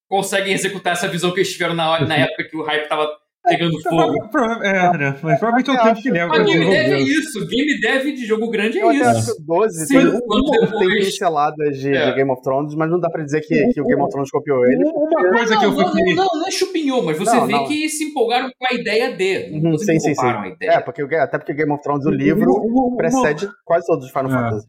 conseguem 0.10 0.54
executar 0.54 0.94
essa 0.94 1.08
visão 1.08 1.32
que 1.32 1.40
eles 1.40 1.52
tiveram 1.52 1.74
na, 1.74 1.90
hora- 1.92 2.06
na 2.06 2.16
época 2.18 2.44
que 2.50 2.58
o 2.58 2.64
hype 2.64 2.88
tava 2.88 3.10
pegando 3.46 3.78
fogo. 3.82 4.16
É, 4.64 4.98
né? 4.98 5.20
Mas 5.22 5.38
provavelmente 5.38 5.70
é 5.70 5.74
o 5.74 5.76
Eu 5.76 5.78
tempo 5.80 5.90
acho 5.92 6.02
que 6.02 6.10
leva 6.12 6.30
Mas 6.30 6.46
game 6.46 6.66
dev 6.66 6.94
é 6.94 7.00
isso. 7.02 7.46
Game 7.46 7.82
dev 7.82 8.04
de 8.16 8.26
jogo 8.26 8.50
grande 8.50 8.78
Eu 8.78 8.90
é 8.90 9.02
acho 9.02 9.20
isso. 9.20 9.36
que 9.36 9.42
o 9.42 9.46
12 9.46 9.86
Sim, 9.86 9.98
tem, 10.00 10.08
um- 10.08 10.90
pinceladas 10.96 11.78
de, 11.78 11.94
É. 11.94 12.06
de 12.06 12.16
Game 12.16 12.32
of 12.32 12.42
Thrones, 12.42 12.74
mas 12.76 12.90
não 12.90 13.00
dá 13.02 13.10
pra 13.10 13.22
dizer 13.24 13.42
que, 13.42 13.54
que 13.74 13.82
o 13.82 13.84
Game 13.86 14.02
of 14.02 14.12
Thrones 14.12 14.32
copiou 14.32 14.66
ele. 14.66 14.84
Uma 14.86 15.30
coisa 15.32 15.58
que 15.58 15.66
eu 15.66 15.72
não, 15.72 15.78
não, 15.78 15.88
fiquei. 15.94 16.16
não, 16.16 16.26
não 16.34 16.48
é 16.48 16.52
chupinhou, 16.52 17.04
mas 17.04 17.18
você 17.18 17.36
Não, 17.36 17.46
vê 17.48 17.52
não. 17.54 17.68
que 17.68 17.90
se 17.90 18.06
empolgaram 18.06 18.50
com 18.58 18.66
a 18.74 18.80
ideia 18.80 19.12
dele. 19.14 19.56
Uhum, 19.58 19.72
Não 19.72 19.78
sim, 19.78 20.00
sim, 20.00 20.16
sim. 20.16 20.26
a 20.26 20.48
ideia. 20.48 20.72
É, 20.72 20.80
porque, 20.80 21.04
o- 21.04 21.22
até 21.22 21.38
porque 21.38 21.54
Game 21.54 21.72
of 21.74 21.84
Thrones, 21.84 22.06
o 22.06 22.12
livro, 22.12 22.50
Uma- 22.50 22.86
uma- 22.88 22.98
precede 22.98 23.50
quase 23.66 23.86
todos 23.86 24.06
os 24.06 24.12
Final 24.12 24.28
É. 24.32 24.34
Fantasy. 24.36 24.68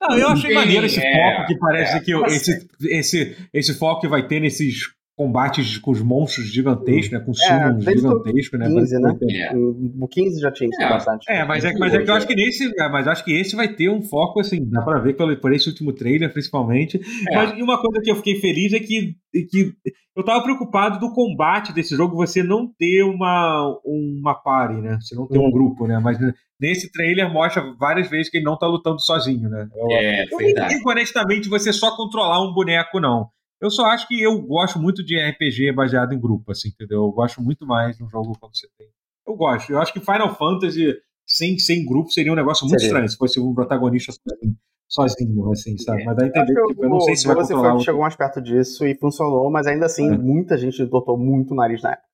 Não, 0.00 0.16
eu 0.16 0.28
achei 0.28 0.50
Sim, 0.50 0.54
maneiro 0.56 0.86
esse 0.86 1.00
é, 1.00 1.36
foco 1.36 1.46
que 1.48 1.58
parece 1.58 1.96
é. 1.96 2.00
que 2.00 2.14
o- 2.14 2.24
esse, 2.26 2.68
esse, 2.82 3.36
esse 3.52 3.74
foco 3.74 4.00
que 4.02 4.08
vai 4.08 4.26
ter 4.26 4.40
nesses 4.40 4.92
combates 5.16 5.78
com 5.78 5.90
os 5.92 6.00
monstros 6.02 6.46
gigantescos, 6.52 7.12
né? 7.12 7.20
Com 7.24 7.32
summons 7.32 7.86
o 7.86 7.90
gigantescos, 7.90 8.58
né? 8.58 8.66
15, 8.68 8.98
né? 8.98 9.16
É. 9.30 9.56
O 9.56 10.08
15 10.08 10.40
já 10.40 10.50
tinha 10.50 10.68
isso 10.70 10.82
É. 10.82 10.88
bastante. 10.88 11.30
É, 11.30 11.44
mas 11.44 11.64
é, 11.64 11.72
mas 11.78 11.94
é 11.94 12.02
que 12.02 12.10
eu 12.10 12.14
acho 12.14 12.26
que 12.26 12.34
nesse. 12.34 12.72
é, 12.78 12.88
mas 12.88 13.06
acho 13.06 13.24
que 13.24 13.32
esse 13.32 13.54
vai 13.54 13.68
ter 13.68 13.88
um 13.88 14.02
foco, 14.02 14.40
assim, 14.40 14.68
dá 14.68 14.82
pra 14.82 14.98
ver 14.98 15.14
pelo, 15.16 15.36
por 15.36 15.52
esse 15.52 15.68
último 15.68 15.92
trailer, 15.92 16.32
principalmente. 16.32 17.00
É. 17.30 17.34
Mas 17.34 17.56
e 17.58 17.62
uma 17.62 17.80
coisa 17.80 18.00
que 18.02 18.10
eu 18.10 18.16
fiquei 18.16 18.36
feliz 18.40 18.72
é 18.72 18.80
que, 18.80 19.14
é 19.34 19.38
que 19.48 19.72
eu 20.16 20.24
tava 20.24 20.42
preocupado 20.42 20.98
do 20.98 21.12
combate 21.12 21.72
desse 21.72 21.94
jogo, 21.96 22.16
você 22.16 22.42
não 22.42 22.68
ter 22.78 23.02
uma, 23.04 23.72
uma 23.84 24.34
party, 24.34 24.80
né? 24.80 24.98
Você 25.00 25.14
não 25.14 25.26
ter 25.28 25.38
um 25.38 25.46
Hum. 25.46 25.50
grupo, 25.52 25.86
né? 25.86 25.98
Mas 26.02 26.18
nesse 26.60 26.90
trailer 26.90 27.32
mostra 27.32 27.62
várias 27.78 28.08
vezes 28.10 28.30
que 28.30 28.38
ele 28.38 28.44
não 28.44 28.58
tá 28.58 28.66
lutando 28.66 29.00
sozinho, 29.00 29.48
né? 29.48 29.68
Eu, 29.76 29.90
É, 29.92 30.24
eu 30.24 30.30
não 30.32 30.38
verdade. 30.38 30.74
digo 30.74 30.90
honestamente 30.90 31.48
você 31.48 31.72
só 31.72 31.94
controlar 31.96 32.42
um 32.42 32.52
boneco, 32.52 32.98
não. 33.00 33.28
Eu 33.64 33.70
só 33.70 33.86
acho 33.86 34.06
que 34.06 34.22
eu 34.22 34.42
gosto 34.42 34.78
muito 34.78 35.02
de 35.02 35.16
RPG 35.18 35.72
baseado 35.72 36.12
em 36.12 36.20
grupo, 36.20 36.52
assim, 36.52 36.68
entendeu? 36.68 37.04
Eu 37.04 37.10
gosto 37.10 37.40
muito 37.40 37.66
mais 37.66 37.96
de 37.96 38.04
um 38.04 38.10
jogo 38.10 38.36
quando 38.38 38.54
você 38.54 38.68
tem. 38.76 38.88
Eu 39.26 39.34
gosto. 39.34 39.72
Eu 39.72 39.80
acho 39.80 39.90
que 39.90 40.00
Final 40.00 40.34
Fantasy 40.34 40.94
sem, 41.26 41.58
sem 41.58 41.82
grupo 41.86 42.10
seria 42.10 42.30
um 42.30 42.34
negócio 42.36 42.66
muito 42.66 42.78
Seria. 42.78 42.88
estranho, 42.88 43.08
se 43.08 43.16
fosse 43.16 43.40
um 43.40 43.54
protagonista 43.54 44.12
sozinho, 44.12 44.54
sozinho 44.86 45.50
assim, 45.50 45.78
sabe? 45.78 46.04
Mas 46.04 46.14
dá 46.14 46.24
a 46.24 46.26
Eu 46.26 46.28
entender, 46.28 46.54
que 46.54 46.66
tipo, 46.66 46.84
eu 46.84 46.90
não 46.90 47.00
sei 47.00 47.16
se 47.16 47.26
vai 47.26 47.36
você 47.36 47.54
controlar 47.54 47.76
foi, 47.76 47.84
chegou 47.84 48.02
mais 48.02 48.14
perto 48.14 48.42
disso 48.42 48.86
e 48.86 48.94
funcionou, 48.96 49.50
mas 49.50 49.66
ainda 49.66 49.86
assim, 49.86 50.12
É. 50.12 50.18
muita 50.18 50.58
gente 50.58 50.84
botou 50.84 51.16
muito 51.16 51.52
o 51.52 51.56
nariz 51.56 51.80
na 51.80 51.92
época. 51.92 52.06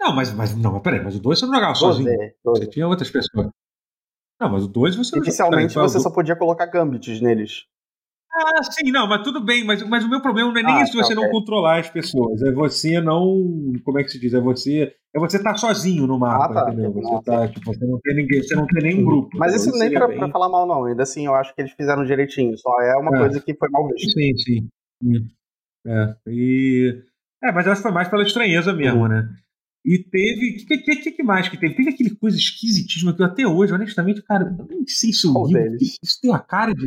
Não, 0.00 0.16
mas, 0.16 0.32
mas 0.32 0.56
não, 0.56 0.72
mas 0.72 0.82
peraí, 0.82 1.04
mas 1.04 1.16
o 1.16 1.20
2 1.20 1.38
você 1.38 1.44
não 1.44 1.52
jogava 1.54 1.74
sozinho. 1.74 2.08
12, 2.08 2.34
12. 2.42 2.60
Você 2.64 2.70
tinha 2.70 2.88
outras 2.88 3.10
pessoas. 3.10 3.50
Não, 4.40 4.50
mas 4.50 4.64
o 4.64 4.68
2 4.68 4.96
você 4.96 5.14
não 5.14 5.22
Inicialmente 5.22 5.74
peraí, 5.74 5.88
você 5.90 6.00
só 6.00 6.10
podia 6.10 6.34
colocar 6.34 6.64
gambits 6.64 7.20
neles. 7.20 7.66
Ah, 8.42 8.62
sim, 8.62 8.90
não, 8.90 9.06
mas 9.06 9.22
tudo 9.22 9.44
bem, 9.44 9.64
mas, 9.64 9.82
mas 9.86 10.04
o 10.04 10.08
meu 10.08 10.20
problema 10.22 10.50
não 10.52 10.58
é 10.58 10.62
nem 10.62 10.74
Ah, 10.76 10.82
isso 10.82 10.92
de 10.92 10.98
você 10.98 11.14
tá, 11.14 11.20
não 11.20 11.28
controlar 11.30 11.80
as 11.80 11.90
pessoas, 11.90 12.40
é 12.42 12.50
você 12.50 13.00
não. 13.00 13.72
Como 13.84 13.98
é 13.98 14.04
que 14.04 14.10
se 14.10 14.18
diz? 14.18 14.32
É 14.32 14.40
você. 14.40 14.94
É 15.14 15.18
você 15.18 15.36
estar 15.38 15.56
sozinho 15.58 16.06
no 16.06 16.18
mapa, 16.18 16.44
Ah, 16.60 16.64
tá. 16.66 16.72
entendeu? 16.72 16.92
Você 16.92 17.24
tá, 17.24 17.48
tipo, 17.48 17.66
você 17.74 17.84
não 17.84 17.98
tem 18.00 18.14
ninguém, 18.16 18.42
você 18.42 18.54
não 18.54 18.66
tem 18.66 18.82
nenhum 18.84 19.04
grupo. 19.04 19.36
Mas 19.36 19.54
isso 19.54 19.70
nem 19.72 19.80
seria 19.80 19.98
pra, 19.98 20.08
bem- 20.08 20.18
pra 20.18 20.28
falar 20.30 20.48
mal, 20.48 20.66
não. 20.66 20.84
Ainda 20.84 21.02
assim, 21.02 21.26
eu 21.26 21.34
acho 21.34 21.54
que 21.54 21.60
eles 21.60 21.72
fizeram 21.72 22.04
direitinho. 22.04 22.56
Só 22.56 22.70
é 22.80 22.96
uma 22.96 23.14
É. 23.16 23.18
coisa 23.18 23.40
que 23.40 23.54
foi 23.54 23.68
mal 23.70 23.88
vista. 23.88 24.10
Sim, 24.12 24.36
sim. 24.38 24.68
Hum. 25.02 25.28
É. 25.86 26.14
E. 26.28 27.02
É, 27.42 27.50
mas 27.52 27.66
eu 27.66 27.72
acho 27.72 27.80
que 27.82 27.88
foi 27.88 27.92
mais 27.94 28.08
pela 28.08 28.22
estranheza 28.22 28.72
mesmo, 28.72 29.02
Uhum. 29.02 29.08
né? 29.08 29.28
E 29.84 29.98
teve. 29.98 30.62
O 30.62 30.66
que, 30.66 30.96
que, 30.96 31.10
que, 31.10 31.22
mais 31.22 31.48
que 31.48 31.56
teve? 31.58 31.74
Teve 31.74 31.88
aquele 31.90 32.10
coisa 32.14 32.36
esquisitíssima 32.36 33.14
que 33.14 33.22
eu 33.22 33.26
até 33.26 33.46
hoje, 33.46 33.72
honestamente, 33.72 34.22
cara, 34.22 34.54
eu 34.58 34.66
nem 34.66 34.86
sei 34.86 35.10
se 35.12 35.26
eu 35.26 35.32
li. 35.46 35.76
Isso 35.80 36.20
tem 36.22 36.32
a 36.34 36.38
cara 36.38 36.72
de. 36.74 36.86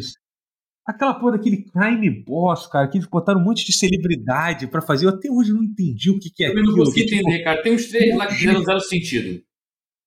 Aquela 0.85 1.14
porra 1.14 1.34
daquele 1.38 1.64
crime 1.64 2.10
boss, 2.26 2.68
cara, 2.68 2.88
que 2.89 2.97
eles 2.97 3.07
botaram 3.07 3.39
um 3.39 3.43
monte 3.43 3.65
de 3.65 3.72
celebridade 3.72 4.68
pra 4.68 4.81
fazer. 4.81 5.05
Eu 5.05 5.10
até 5.11 5.30
hoje 5.31 5.53
não 5.53 5.64
entendi 5.64 6.11
o 6.11 6.19
que, 6.19 6.30
que 6.30 6.43
é 6.43 6.49
Eu 6.49 6.55
não 6.55 6.61
aquilo. 6.64 6.77
consegui 6.77 7.01
que, 7.01 7.07
tipo, 7.15 7.22
entender, 7.30 7.43
cara. 7.43 7.61
Tem 7.64 7.73
uns 7.73 7.85
trailers 7.85 8.18
lá 8.18 8.27
que 8.27 8.34
fizeram 8.35 8.64
zero 8.65 8.80
sentido. 8.81 9.41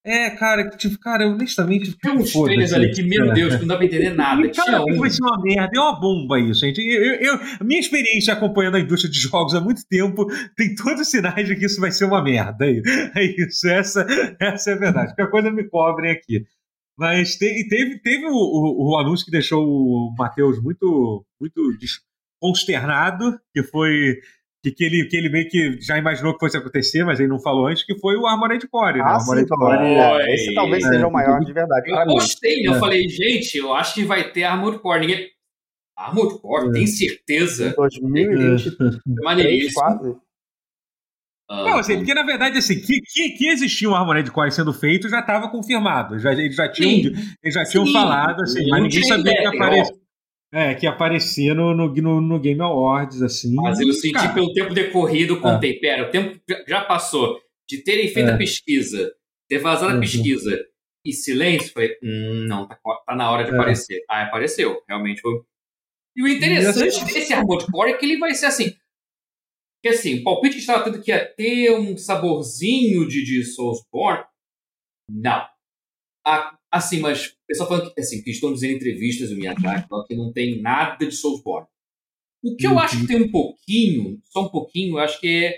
É, 0.08 0.30
cara, 0.30 0.70
que 0.70 0.76
tipo, 0.76 0.96
cara, 1.00 1.26
honestamente. 1.26 1.96
Tem 1.98 2.12
uns 2.12 2.30
trailers 2.32 2.72
ali 2.72 2.92
que, 2.92 3.02
meu. 3.02 3.32
Deus, 3.32 3.54
que 3.56 3.60
não 3.62 3.68
dá 3.68 3.76
pra 3.76 3.86
entender 3.86 4.10
nada. 4.14 4.40
E 4.40 4.44
vez 4.44 4.56
um. 4.96 5.00
vai 5.00 5.10
ser 5.10 5.22
uma 5.24 5.42
merda, 5.42 5.70
é 5.74 5.80
uma 5.80 5.98
bomba 5.98 6.38
isso, 6.38 6.60
gente. 6.60 6.78
Eu, 6.80 7.02
eu, 7.02 7.14
eu- 7.22 7.40
a 7.58 7.64
minha 7.64 7.80
experiência 7.80 8.32
acompanhando 8.32 8.76
a 8.76 8.80
indústria 8.80 9.10
de 9.10 9.18
jogos 9.18 9.52
há 9.54 9.60
muito 9.60 9.80
tempo 9.88 10.26
tem 10.56 10.76
todos 10.76 11.00
os 11.00 11.10
sinais 11.10 11.48
de 11.48 11.56
que 11.56 11.64
isso 11.66 11.80
vai 11.80 11.90
ser 11.90 12.04
uma 12.04 12.22
merda. 12.22 12.66
É 12.66 12.72
é 13.18 13.24
isso, 13.24 13.66
essa, 13.68 14.06
essa 14.38 14.70
é 14.70 14.74
a 14.74 14.78
verdade. 14.78 15.14
Qualquer 15.16 15.30
coisa 15.30 15.50
me 15.50 15.64
cobrem 15.68 16.12
aqui. 16.12 16.44
Mas 16.98 17.36
te- 17.36 17.44
e 17.60 17.68
teve, 17.68 17.98
teve 18.00 18.24
o, 18.26 18.32
o- 18.34 18.90
o 18.92 18.96
anúncio 18.98 19.24
que 19.26 19.30
deixou 19.30 19.62
o 19.66 20.14
Matheus 20.18 20.62
muito, 20.62 21.24
muito 21.40 21.60
consternado, 22.40 23.38
que 23.54 23.62
foi 23.62 24.18
que, 24.62 24.72
que, 24.72 24.82
ele, 24.84 25.04
que 25.06 25.16
ele 25.16 25.28
meio 25.28 25.48
que 25.48 25.80
já 25.80 25.96
imaginou 25.96 26.32
que 26.32 26.40
fosse 26.40 26.56
acontecer, 26.56 27.04
mas 27.04 27.20
ele 27.20 27.28
não 27.28 27.38
falou 27.38 27.68
antes, 27.68 27.84
que 27.84 27.96
foi 28.00 28.16
o 28.16 28.26
Armored 28.26 28.66
Core, 28.68 28.98
né? 28.98 29.04
Ah, 29.04 29.14
Armored 29.16 29.46
sim, 29.48 29.54
Core. 29.54 29.76
é. 29.78 30.34
Esse 30.34 30.54
talvez 30.54 30.84
É, 30.84 30.88
seja 30.88 31.06
o 31.06 31.12
maior 31.12 31.38
de 31.40 31.52
verdade 31.52 31.88
Eu 31.88 32.04
gostei, 32.06 32.62
né? 32.62 32.68
Eu 32.70 32.74
É. 32.74 32.78
falei, 32.80 33.08
gente, 33.08 33.56
eu 33.58 33.72
acho 33.74 33.94
que 33.94 34.04
vai 34.04 34.32
ter 34.32 34.42
Armored 34.44 34.80
Core. 34.80 35.00
Ninguém. 35.00 35.28
Armored 35.96 36.40
Core, 36.40 36.68
É. 36.68 36.72
tem 36.72 36.86
certeza? 36.86 37.74
2023, 37.76 38.66
É 39.70 39.72
quase. 39.72 40.16
Ah, 41.48 41.62
Não, 41.64 41.78
assim, 41.78 41.96
porque 41.98 42.12
na 42.12 42.24
verdade, 42.24 42.58
assim, 42.58 42.80
que, 42.80 43.00
que, 43.00 43.30
que 43.30 43.46
existia 43.48 43.88
um 43.88 43.94
Armored 43.94 44.30
Core 44.32 44.50
sendo 44.50 44.72
feito 44.72 45.08
já 45.08 45.20
estava 45.20 45.48
confirmado. 45.48 46.18
Já, 46.18 46.32
eles 46.32 46.56
já 46.56 46.68
tinham, 46.68 47.14
Sim. 47.14 47.30
eles 47.42 47.54
já 47.54 47.64
tinham 47.64 47.86
Sim. 47.86 47.92
falado, 47.92 48.42
assim, 48.42 48.66
mas 48.68 48.82
ninguém 48.82 49.04
sabia 49.04 49.22
que 49.32 49.42
ia 49.42 49.48
ideia, 49.48 49.62
aparecer. 49.62 49.94
É, 50.52 50.74
que 50.74 50.86
ia 50.86 50.90
aparecer 50.90 51.54
no, 51.54 51.74
no, 51.74 52.20
no, 52.20 52.40
Game 52.40 52.60
Awards, 52.60 53.22
assim. 53.22 53.54
Mas 53.54 53.78
eu 53.78 53.92
senti 53.92 54.12
Cara, 54.14 54.32
pelo 54.32 54.52
tempo 54.52 54.74
decorrido, 54.74 55.40
contei, 55.40 55.74
pera, 55.78 56.08
o 56.08 56.10
tempo 56.10 56.40
já- 56.66 56.80
passou 56.84 57.38
de 57.68 57.78
terem 57.78 58.08
feito 58.08 58.30
É. 58.30 58.32
a 58.32 58.36
pesquisa, 58.36 59.12
ter 59.48 59.58
vazado 59.58 59.92
Uhum. 59.92 59.98
a 59.98 60.00
pesquisa 60.00 60.64
e 61.04 61.12
silêncio, 61.12 61.72
falei, 61.72 61.96
hum, 62.02 62.46
não, 62.48 62.66
tá, 62.66 62.76
tá 63.06 63.14
na 63.14 63.30
hora 63.30 63.44
de 63.44 63.50
É. 63.50 63.54
aparecer. 63.54 64.00
Ah, 64.10 64.22
apareceu, 64.22 64.80
realmente 64.88 65.20
foi. 65.20 65.40
E 66.16 66.22
o 66.22 66.28
interessante 66.28 67.04
desse 67.04 67.32
Armored 67.32 67.66
Core 67.70 67.90
é 67.90 67.94
que 67.94 68.06
ele 68.06 68.18
vai 68.18 68.34
ser 68.34 68.46
assim. 68.46 68.72
Que 69.86 69.94
assim, 69.94 70.18
o 70.18 70.24
palpite 70.24 70.54
que 70.54 70.60
estava 70.60 70.82
tendo 70.84 71.00
que 71.00 71.10
ia 71.12 71.24
ter 71.24 71.78
um 71.78 71.96
saborzinho 71.96 73.06
de, 73.06 73.24
de 73.24 73.44
Soulsborne. 73.44 74.24
Não. 75.08 75.46
A- 76.26 76.58
assim, 76.72 76.98
mas 76.98 77.28
o 77.28 77.36
pessoal 77.46 77.68
falando 77.68 77.94
que, 77.94 78.00
assim, 78.00 78.20
que 78.22 78.30
estão 78.30 78.52
dizendo 78.52 78.72
em 78.72 78.76
entrevistas, 78.76 79.30
o 79.30 79.36
Miyazaki, 79.36 79.88
que 80.08 80.16
não 80.16 80.32
tem 80.32 80.60
nada 80.60 81.06
de 81.06 81.12
Soulsborne. 81.14 81.68
O 82.42 82.56
que 82.56 82.66
eu 82.66 82.72
Uhum. 82.72 82.78
acho 82.80 83.00
que 83.00 83.06
tem 83.06 83.22
um 83.22 83.30
pouquinho, 83.30 84.20
só 84.24 84.46
um 84.46 84.48
pouquinho, 84.48 84.94
eu 84.94 84.98
acho 84.98 85.20
que 85.20 85.28
é 85.28 85.48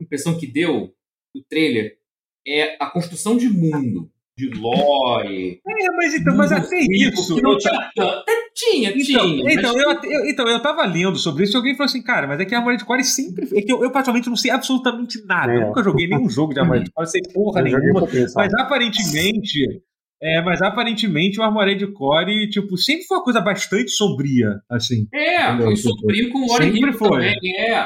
a 0.00 0.04
impressão 0.04 0.38
que 0.38 0.46
deu 0.46 0.92
do 1.34 1.44
trailer 1.48 1.98
é 2.46 2.76
a 2.82 2.90
construção 2.90 3.36
de 3.36 3.48
mundo, 3.48 4.10
de 4.38 4.48
lore. 4.50 5.60
É, 5.66 5.90
mas 5.96 6.14
então, 6.14 6.36
mas 6.36 6.52
até 6.52 6.78
isso. 6.78 7.34
Que 7.34 7.42
não 7.42 7.52
eu- 7.52 7.58
tinha 7.58 8.24
Tinha, 8.54 8.90
Então, 8.90 9.02
tinha. 9.04 9.52
então, 9.52 9.72
mas- 9.74 9.82
eu, 9.82 9.90
até- 9.90 10.08
eu, 10.08 10.24
então, 10.26 10.48
eu 10.48 10.60
tava 10.60 10.84
lendo 10.86 11.16
sobre 11.16 11.44
isso 11.44 11.54
e 11.54 11.58
alguém 11.58 11.74
falou 11.74 11.86
assim, 11.86 12.02
cara, 12.02 12.26
mas 12.26 12.40
é 12.40 12.44
que 12.44 12.54
a 12.54 12.58
Armored 12.58 12.84
Core 12.84 13.04
sempre. 13.04 13.48
É 13.56 13.62
que 13.62 13.72
eu, 13.72 13.82
eu 13.84 13.90
praticamente 13.90 14.28
não 14.28 14.36
sei 14.36 14.50
absolutamente 14.50 15.24
nada. 15.26 15.52
É. 15.52 15.56
Eu 15.56 15.66
nunca 15.68 15.82
joguei 15.82 16.06
nenhum 16.08 16.28
jogo 16.28 16.54
de 16.54 16.60
Armored 16.60 16.88
Core, 16.94 17.06
sei 17.08 17.20
porra 17.34 17.60
Eu 17.60 17.64
um 17.66 17.80
nenhuma. 17.80 18.08
Mas 18.36 18.54
aparentemente. 18.54 19.82
É, 20.20 20.42
mas 20.42 20.60
aparentemente 20.60 21.38
o 21.38 21.42
Armored 21.44 21.86
Core, 21.92 22.48
tipo, 22.50 22.76
sempre 22.76 23.04
foi 23.04 23.18
uma 23.18 23.22
coisa 23.24 23.40
bastante 23.40 23.90
sombria, 23.92 24.60
assim. 24.68 25.06
É, 25.14 25.44
Entendeu? 25.46 25.66
foi 25.66 25.76
sombrio 25.76 26.30
com 26.32 26.40
lore 26.46 26.64
Sempre 26.64 26.80
rico 26.90 26.98
foi. 26.98 27.08
também. 27.10 27.38
É. 27.56 27.70
É, 27.70 27.76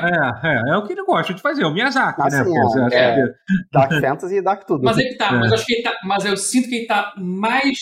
é, 0.44 0.70
é 0.72 0.76
o 0.78 0.86
que 0.86 0.92
ele 0.94 1.04
gosta 1.04 1.34
de 1.34 1.42
fazer, 1.42 1.64
o 1.64 1.70
Miyazaki, 1.72 2.22
né? 2.22 2.30
sim, 2.30 2.44
pô, 2.44 2.62
você 2.62 2.94
é, 2.96 2.98
é. 3.04 3.14
que- 3.26 3.32
Dark 3.72 3.92
Fantasy 4.00 4.36
e 4.36 4.42
Dark 4.42 4.64
tudo. 4.66 4.82
Mas 4.82 4.96
ele 4.96 5.14
tá, 5.16 5.28
É. 5.28 5.38
mas 5.40 5.52
acho 5.52 5.66
que 5.66 5.74
ele 5.74 5.82
tá. 5.82 5.92
Mas 6.04 6.24
eu 6.24 6.36
sinto 6.36 6.68
que 6.68 6.74
ele 6.76 6.86
tá 6.86 7.12
mais. 7.18 7.78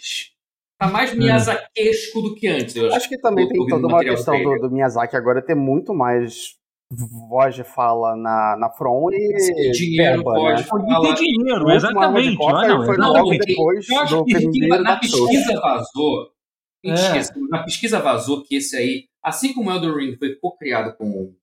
Tá 0.79 0.89
mais 0.89 1.15
Miyazakesco 1.15 2.23
do 2.23 2.35
que 2.35 2.49
antes. 2.49 2.75
Eu 2.75 2.87
acho. 2.87 2.97
Acho 2.97 3.09
que 3.09 3.19
também 3.21 3.47
tem 3.47 3.67
toda 3.67 3.87
uma 3.87 4.01
questão 4.01 4.43
do, 4.43 4.59
do 4.61 4.71
Miyazaki 4.71 5.15
agora 5.15 5.43
ter 5.45 5.55
muito 5.55 5.95
mais 5.95 6.59
voz 6.91 7.55
de 7.55 7.63
fala 7.65 8.17
na, 8.17 8.57
na 8.59 8.71
From 8.71 9.11
e 9.13 9.71
dinheiro 9.73 10.17
verba, 10.17 10.33
pode 10.35 10.63
né? 10.63 10.69
falar. 10.69 11.01
E 11.11 11.15
tem 11.15 11.15
dinheiro, 11.15 11.71
exatamente. 11.71 12.35
Ah, 12.35 12.37
Core 12.37 12.69
não, 12.69 12.85
foi 12.87 12.97
não, 12.97 13.07
logo 13.13 13.19
exatamente. 13.33 13.47
depois 13.47 13.89
Eu 13.89 14.01
acho 14.01 14.25
que- 14.25 14.69
na 14.69 14.97
pesquisa 14.99 15.61
vazou. 15.61 16.31
É. 16.85 16.93
Na 17.51 17.63
pesquisa 17.63 18.01
vazou 18.01 18.43
que 18.43 18.57
esse 18.57 18.77
aí, 18.77 19.05
assim 19.23 19.53
como 19.53 19.71
o 19.71 19.73
Elden 19.73 19.95
Ring 19.95 20.17
foi 20.17 20.35
co-criado 20.37 20.97
com 20.97 21.11
o 21.11 21.37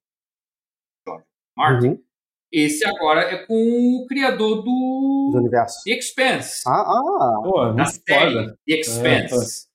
George 1.08 1.26
Martin, 1.56 1.88
Uhum, 1.90 2.04
esse 2.52 2.86
agora 2.86 3.22
é 3.22 3.46
com 3.46 3.54
o 3.54 4.06
criador 4.08 4.64
do 4.64 5.30
do 5.32 5.38
universo. 5.38 5.82
The 5.86 5.92
Expanse. 5.92 6.64
Ah, 6.68 6.82
ah, 6.82 7.42
Pô, 7.44 7.66
da 7.66 7.74
muito 7.74 7.90
série 8.08 8.34
foda. 8.34 8.58
The 8.68 8.74
Expanse. 8.80 9.68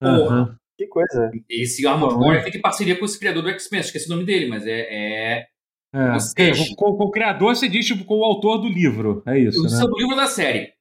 Porra. 0.00 0.16
Aham. 0.36 0.58
Que 0.76 0.86
coisa. 0.86 1.30
Esse 1.48 1.86
Armored 1.86 2.14
Bom, 2.14 2.24
Core 2.24 2.36
é 2.36 2.42
feito 2.42 2.58
em 2.58 2.60
parceria 2.60 2.96
com 2.96 3.04
esse 3.04 3.18
criador 3.18 3.42
do 3.42 3.50
Expanse. 3.50 3.86
Esqueci 3.86 4.06
o 4.06 4.14
nome 4.14 4.24
dele, 4.24 4.48
mas 4.48 4.66
é. 4.66 4.80
é 4.80 5.46
É. 5.94 6.16
É, 6.48 6.74
com, 6.76 6.96
com 6.96 7.04
o 7.04 7.10
criador, 7.10 7.56
você 7.56 7.68
diz, 7.68 7.86
tipo, 7.86 8.04
com 8.04 8.18
o 8.18 8.24
autor 8.24 8.58
do 8.58 8.68
livro. 8.68 9.22
É 9.26 9.38
isso, 9.38 9.60
o 9.60 9.62
né? 9.64 9.68
seu 9.70 9.88
livro 9.96 10.14
da 10.14 10.26
série. 10.26 10.72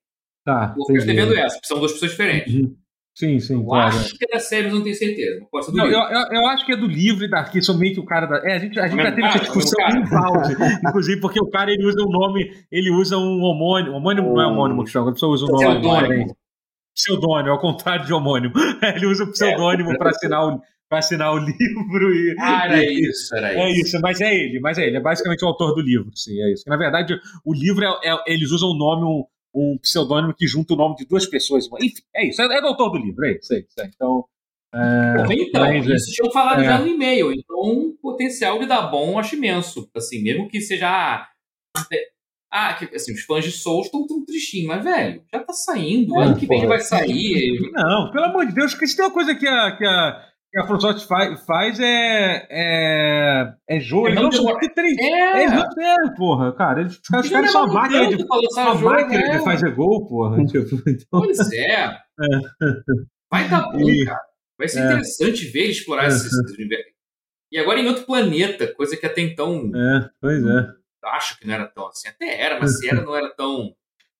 Tá. 0.43 0.73
Eu 0.75 0.81
estou 0.81 0.95
entendi. 0.95 1.13
vendo 1.13 1.37
essa, 1.37 1.55
porque 1.55 1.67
são 1.67 1.79
duas 1.79 1.93
pessoas 1.93 2.11
diferentes. 2.11 2.53
Uhum. 2.53 2.75
Sim, 3.17 3.39
sim, 3.39 3.53
Eu 3.53 3.63
claro. 3.63 3.95
acho 3.95 4.17
que 4.17 4.25
é 4.25 4.33
da 4.33 4.39
série, 4.41 4.63
mas 4.63 4.73
não 4.73 4.83
tenho 4.83 4.95
certeza. 4.95 5.39
Não 5.39 5.61
do 5.61 5.73
Não, 5.73 5.85
eu, 5.85 5.99
eu, 5.99 6.27
eu 6.33 6.47
acho 6.47 6.65
que 6.65 6.73
é 6.73 6.75
do 6.75 6.85
livro 6.85 7.23
e 7.23 7.29
da 7.29 7.45
que 7.45 7.61
são 7.61 7.77
meio 7.77 7.93
que 7.93 7.99
o 8.01 8.05
cara 8.05 8.25
da. 8.25 8.37
É, 8.39 8.57
a 8.57 8.59
gente, 8.59 8.77
a 8.77 8.87
gente 8.87 9.01
já 9.01 9.11
teve 9.13 9.27
essa 9.27 9.39
discussão 9.39 9.85
é 9.85 9.93
o 9.93 9.97
em 9.97 10.09
balde, 10.09 10.53
inclusive, 10.85 11.21
porque 11.21 11.39
o 11.39 11.49
cara 11.49 11.71
ele 11.71 11.85
usa 11.85 12.01
um 12.01 12.11
nome, 12.11 12.51
ele 12.69 12.91
usa 12.91 13.17
um 13.17 13.41
homônimo. 13.41 13.95
Homônimo 13.95 14.33
não 14.33 14.41
é 14.41 14.47
homônimo 14.47 14.83
que 14.83 14.91
chama, 14.91 15.11
a 15.11 15.13
pessoa 15.13 15.33
usa 15.33 15.45
um 15.45 15.47
nome. 15.47 15.63
Pseudônimo. 15.63 16.35
Pseudônimo, 16.95 17.51
ao 17.51 17.59
contrário 17.59 18.05
de 18.05 18.13
homônimo. 18.13 18.53
Ele 18.95 19.05
usa 19.05 19.23
o 19.25 19.31
pseudônimo 19.31 19.97
para 19.97 20.11
assinar, 20.11 20.47
o, 20.47 20.61
pra 20.87 20.99
assinar 20.99 21.33
o 21.33 21.37
livro 21.43 22.13
e. 22.13 22.35
Ah, 22.39 22.65
era 22.65 22.83
e- 22.83 22.99
isso, 23.01 23.35
era 23.35 23.53
É 23.53 23.69
isso. 23.71 23.87
isso, 23.87 23.99
mas 24.01 24.21
é 24.21 24.33
ele, 24.33 24.59
mas 24.59 24.77
é 24.77 24.87
ele, 24.87 24.97
é 24.97 25.01
basicamente 25.01 25.43
o 25.43 25.47
autor 25.47 25.73
do 25.75 25.81
livro, 25.81 26.09
sim, 26.15 26.41
é 26.41 26.53
isso. 26.53 26.63
Na 26.67 26.77
verdade, 26.77 27.19
o 27.43 27.53
livro 27.53 27.83
é, 27.83 28.09
é- 28.09 28.23
eles 28.33 28.51
usam 28.51 28.69
um 28.71 28.77
nome, 28.77 29.03
um, 29.03 29.25
um 29.73 29.77
pseudônimo 29.79 30.33
que 30.33 30.47
junta 30.47 30.73
o 30.73 30.77
nome 30.77 30.95
de 30.95 31.05
duas 31.05 31.25
pessoas. 31.25 31.67
Enfim, 31.81 32.01
é 32.15 32.27
isso, 32.27 32.41
é, 32.41 32.45
é 32.45 32.61
do 32.61 32.67
autor 32.67 32.91
do 32.91 32.97
livro, 32.97 33.25
é 33.25 33.33
isso, 33.33 33.53
é 33.53 33.59
isso. 33.59 33.75
é. 33.79 33.85
Então, 33.93 34.25
é, 34.73 35.33
então, 35.33 35.61
mas, 35.61 35.89
é. 35.89 35.93
isso 35.95 36.11
tinham 36.13 36.31
falado 36.31 36.61
É. 36.61 36.65
já 36.65 36.77
no 36.79 36.87
e-mail. 36.87 37.31
Então, 37.31 37.57
o 37.57 37.97
potencial 38.01 38.59
de 38.59 38.65
dar 38.67 38.83
bom 38.83 39.11
eu 39.11 39.19
acho 39.19 39.35
imenso. 39.35 39.89
Assim, 39.95 40.21
mesmo 40.21 40.47
que 40.49 40.59
seja. 40.61 41.27
Ah, 42.55 42.73
que, 42.73 42.95
assim, 42.95 43.13
os 43.13 43.21
fãs 43.23 43.43
de 43.43 43.51
Souls 43.51 43.85
estão 43.87 44.05
tão 44.07 44.23
tristinhos, 44.25 44.67
mas, 44.67 44.83
velho, 44.83 45.21
já 45.33 45.39
tá 45.43 45.53
saindo. 45.53 46.19
É, 46.19 46.23
ano 46.25 46.37
que 46.37 46.45
vem 46.47 46.65
vai 46.67 46.79
sair. 46.79 47.71
Não, 47.73 48.11
pelo 48.11 48.25
amor 48.25 48.45
de 48.45 48.53
Deus, 48.53 48.73
que 48.73 48.87
se 48.87 48.95
tem 48.95 49.05
uma 49.05 49.11
coisa 49.11 49.35
que 49.35 49.47
a, 49.47 49.75
que 49.77 49.85
a, 49.85 50.21
que 50.51 50.59
a 50.61 50.65
FromSoft 50.67 51.05
faz, 51.07 51.43
faz 51.45 51.79
é, 51.79 52.47
é. 52.49 53.53
É 53.69 53.79
jogo. 53.79 54.07
É 54.07 54.11
Eles 54.11 54.21
não 54.21 54.29
demora- 54.29 54.59
que 54.59 54.69
três. 54.69 54.95
É, 54.97 55.43
É, 55.43 55.47
jogo, 55.49 55.81
é, 55.81 56.15
porra, 56.15 56.53
cara. 56.55 56.81
Eles, 56.81 56.97
os 56.97 57.29
caras 57.29 57.51
são 57.51 57.65
uma 57.65 57.73
máquina 57.73 58.07
de. 58.15 58.23
Uma 58.23 58.73
máquina 58.75 59.37
de 59.37 59.43
fazer 59.43 59.75
gol, 59.75 60.07
porra. 60.07 60.37
Tipo, 60.47 60.75
então, 60.89 61.21
Pois 61.21 61.51
é. 61.53 61.97
Vai 63.31 63.49
dar 63.49 63.69
bom, 63.71 63.79
E- 63.89 64.05
cara. 64.05 64.21
Vai 64.57 64.67
ser 64.69 64.79
É. 64.79 64.85
interessante 64.85 65.45
ver 65.47 65.63
ele 65.63 65.71
explorar 65.71 66.05
É. 66.05 66.07
esse, 66.07 66.27
esse 66.27 66.53
universo. 66.53 66.85
E 67.51 67.57
agora 67.59 67.79
em 67.79 67.87
outro 67.87 68.05
planeta, 68.05 68.67
coisa 68.73 68.95
que 68.95 69.05
até 69.05 69.21
então. 69.21 69.69
É, 69.75 70.09
pois 70.21 70.41
é. 70.45 70.67
Acho 71.05 71.37
que 71.37 71.47
não 71.47 71.53
era 71.53 71.67
tão 71.67 71.87
assim. 71.87 72.07
Até 72.07 72.41
era, 72.41 72.59
mas 72.59 72.79
se 72.79 72.87
era, 72.87 73.01
não 73.01 73.15
era 73.15 73.29
tão. 73.35 73.73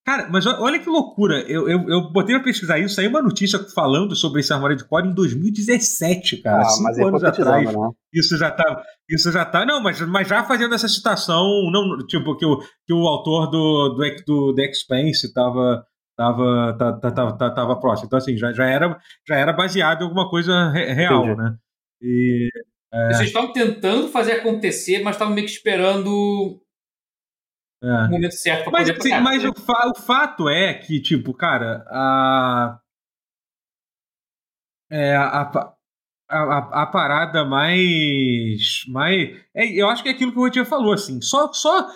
Cara, 0.06 0.30
mas 0.32 0.46
olha 0.46 0.80
que 0.80 0.88
loucura. 0.88 1.40
Eu, 1.48 1.68
eu, 1.68 1.90
eu 1.90 2.12
botei 2.12 2.36
pra 2.36 2.44
pesquisar 2.44 2.78
isso, 2.78 2.94
saiu 2.94 3.10
uma 3.10 3.24
notícia 3.24 3.58
falando 3.74 4.16
sobre 4.16 4.42
esse 4.42 4.54
Armored 4.54 4.84
Core 4.88 5.08
em 5.08 5.14
2017, 5.14 6.38
cara. 6.44 6.62
Ah, 6.62 6.66
cinco 6.66 7.00
é 7.00 7.04
anos 7.04 7.24
atrás. 7.24 7.74
Né? 7.74 7.90
Isso 8.14 8.38
já 8.38 8.52
tá. 8.52 8.84
Isso 9.10 9.32
já 9.32 9.44
tá. 9.44 9.66
Não, 9.66 9.82
mas, 9.82 10.00
mas 10.02 10.28
já 10.28 10.44
fazendo 10.44 10.76
essa 10.76 10.88
citação, 10.88 11.44
não, 11.72 11.98
tipo, 12.06 12.38
que 12.38 12.46
o, 12.46 12.60
que 12.86 12.94
o 12.94 13.08
autor 13.08 13.50
do, 13.50 13.90
do, 13.90 14.16
do 14.26 14.56
The 14.56 14.70
Expanse 14.70 15.34
tava. 15.34 15.84
Tava, 16.18 16.78
tava, 16.80 17.12
tava, 17.12 17.54
tava 17.54 17.78
próximo. 17.78 18.06
Então, 18.06 18.18
assim, 18.18 18.38
já, 18.38 18.54
já, 18.54 18.66
era, 18.66 18.98
já 19.28 19.36
era 19.36 19.52
baseado 19.52 20.00
em 20.00 20.04
alguma 20.06 20.30
coisa 20.30 20.70
real, 20.72 21.26
Entendi. 21.26 21.42
né? 21.42 21.56
E, 22.02 22.50
é... 22.94 23.14
Vocês 23.14 23.28
estavam 23.28 23.52
tentando 23.52 24.08
fazer 24.08 24.34
acontecer, 24.34 25.04
mas 25.04 25.16
estavam 25.16 25.34
meio 25.34 25.46
que 25.46 25.52
esperando 25.52 26.62
é. 27.84 28.08
momento 28.08 28.36
certo 28.36 28.70
para 28.72 28.84
poder... 28.84 28.98
Assim, 28.98 29.20
mas 29.22 29.44
o, 29.46 29.54
fa 29.54 29.90
o 29.90 29.96
fato 29.96 30.50
é 30.50 30.74
que, 30.74 31.02
tipo, 31.02 31.34
cara, 31.34 31.86
a... 31.90 32.80
É, 34.90 35.16
a, 35.16 35.76
a, 36.30 36.84
a, 36.84 36.86
parada 36.88 37.46
mais. 37.46 38.84
mais 38.88 39.45
é, 39.56 39.66
eu 39.72 39.88
acho 39.88 40.04
que 40.04 40.10
é 40.10 40.12
aquilo 40.12 40.34
que 40.34 40.38
o 40.38 40.42
Rotinha 40.42 40.66
falou, 40.66 40.92
assim. 40.92 41.22
Só, 41.22 41.52
só, 41.54 41.88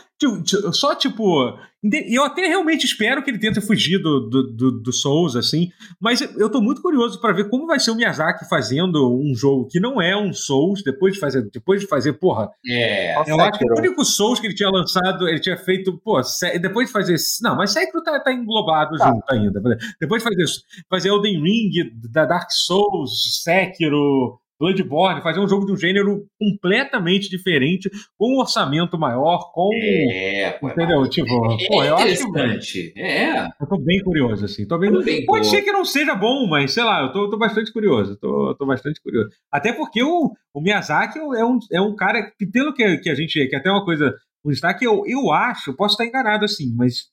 só 0.72 0.96
tipo. 0.96 1.60
Eu 1.92 2.24
até 2.24 2.46
realmente 2.46 2.86
espero 2.86 3.22
que 3.24 3.30
ele 3.30 3.40
tente 3.40 3.60
fugir 3.62 4.00
do, 4.00 4.30
do, 4.30 4.54
do, 4.54 4.72
do 4.82 4.94
Souls, 4.94 5.36
assim. 5.36 5.70
Mas 6.00 6.22
eu 6.38 6.50
tô 6.50 6.62
muito 6.62 6.82
curioso 6.82 7.20
para 7.20 7.34
ver 7.34 7.50
como 7.50 7.68
vai 7.68 7.80
ser 7.80 7.92
o 7.92 7.96
Miyazaki 7.96 8.48
fazendo 8.50 9.14
um 9.14 9.34
jogo 9.36 9.68
que 9.68 9.80
não 9.80 10.02
é 10.02 10.16
um 10.16 10.34
Souls, 10.34 10.82
depois 10.84 11.14
de 11.14 11.20
fazer. 11.20 11.50
Depois 11.52 11.82
de 11.82 11.88
fazer, 11.88 12.14
porra. 12.14 12.50
É. 12.66 13.14
Eu 13.30 13.40
acho 13.42 13.60
que 13.60 13.70
o 13.70 13.78
único 13.78 14.06
Souls 14.06 14.40
que 14.40 14.48
ele 14.48 14.56
tinha 14.56 14.70
lançado, 14.70 15.28
ele 15.28 15.40
tinha 15.40 15.58
feito, 15.58 15.98
pô, 15.98 16.22
depois 16.62 16.88
de 16.88 16.94
fazer. 16.94 17.16
Não, 17.42 17.58
mas 17.58 17.72
Sekiro 17.72 18.02
tá, 18.02 18.20
tá 18.22 18.32
englobado 18.32 18.98
tá. 18.98 19.08
junto 19.08 19.26
ainda. 19.30 19.62
Depois 20.00 20.24
de 20.24 20.30
fazer, 20.30 20.46
fazer 20.90 21.10
Elden 21.10 21.42
Ring, 21.42 21.72
da 22.10 22.26
Dark 22.26 22.52
Souls, 22.52 23.42
Sekiro. 23.44 24.40
Bloodborne, 24.60 25.22
fazer 25.22 25.40
um 25.40 25.48
jogo 25.48 25.66
de 25.66 25.72
um 25.72 25.78
gênero 25.78 26.26
completamente 26.38 27.30
diferente, 27.30 27.90
com 28.18 28.36
um 28.36 28.40
orçamento 28.40 28.98
maior, 28.98 29.52
com. 29.54 29.70
É, 29.74 30.52
pô, 30.60 30.70
entendeu? 30.70 31.06
É, 31.06 31.10
tipo, 31.10 31.52
é, 31.54 31.68
pô, 31.68 31.84
eu 31.84 31.96
acho 31.96 32.32
que. 32.74 32.94
É. 32.98 33.46
Eu 33.46 33.68
tô 33.68 33.78
bem 33.78 34.04
curioso, 34.04 34.44
assim. 34.44 34.68
Tô 34.68 34.78
bem... 34.78 34.92
Bem 35.02 35.26
Pode 35.26 35.48
ser 35.48 35.62
que 35.62 35.72
não 35.72 35.86
seja 35.86 36.14
bom, 36.14 36.46
mas 36.48 36.74
sei 36.74 36.84
lá, 36.84 37.04
eu 37.04 37.14
tô, 37.14 37.30
tô 37.30 37.38
bastante 37.38 37.72
curioso. 37.72 38.18
Tô, 38.18 38.54
tô 38.56 38.66
bastante 38.66 39.02
curioso. 39.02 39.30
Até 39.50 39.72
porque 39.72 40.04
o, 40.04 40.34
o 40.54 40.62
Miyazaki 40.62 41.20
é 41.20 41.46
um, 41.46 41.60
é 41.72 41.82
um 41.82 41.96
cara 41.96 42.30
que, 42.38 42.46
pelo 42.46 42.74
que, 42.74 42.98
que 42.98 43.10
a 43.10 43.16
gente. 43.16 43.48
que 43.48 43.56
até 43.56 43.72
uma 43.72 43.86
coisa. 43.86 44.14
Um 44.44 44.52
destaque, 44.52 44.86
eu, 44.86 45.04
eu 45.06 45.32
acho, 45.32 45.76
posso 45.76 45.94
estar 45.94 46.06
enganado 46.06 46.46
assim, 46.46 46.74
mas 46.74 47.10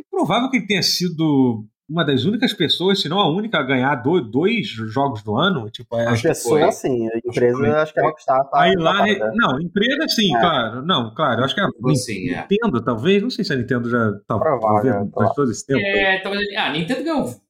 é 0.00 0.02
provável 0.10 0.50
que 0.50 0.56
ele 0.56 0.66
tenha 0.66 0.82
sido 0.82 1.66
uma 1.88 2.04
das 2.04 2.24
únicas 2.24 2.52
pessoas, 2.52 3.00
se 3.00 3.08
não 3.08 3.18
a 3.18 3.28
única, 3.28 3.58
a 3.58 3.62
ganhar 3.62 3.94
do, 3.96 4.20
dois 4.20 4.68
jogos 4.68 5.22
do 5.22 5.36
ano. 5.36 5.68
Tipo, 5.70 5.98
é, 5.98 6.06
a 6.06 6.20
pessoa, 6.20 6.72
sim. 6.72 7.08
A 7.08 7.18
empresa, 7.18 7.62
acho, 7.62 7.76
acho 7.76 7.94
que 7.94 8.00
a 8.00 8.02
Rockstar 8.04 8.50
tá. 8.50 8.62
Aí 8.62 8.74
lá, 8.74 8.98
tá 8.98 9.32
não, 9.34 9.60
empresa, 9.60 10.08
sim, 10.08 10.34
é. 10.34 10.40
claro. 10.40 10.82
Não, 10.82 11.14
claro. 11.14 11.44
Acho 11.44 11.54
que 11.54 11.60
a 11.60 11.68
sim, 11.94 12.30
é. 12.30 12.46
Nintendo, 12.50 12.78
é. 12.78 12.82
talvez. 12.82 13.22
Não 13.22 13.30
sei 13.30 13.44
se 13.44 13.52
a 13.52 13.56
Nintendo 13.56 13.90
já 13.90 14.12
tá 14.26 14.38
Provável, 14.38 15.10
tá 15.14 15.32
todo 15.34 15.50
esse 15.50 15.66
tempo. 15.66 15.80
É, 15.80 16.18
talvez. 16.20 16.46
Ah, 16.56 16.70
Nintendo 16.70 17.04
ganhou 17.04 17.43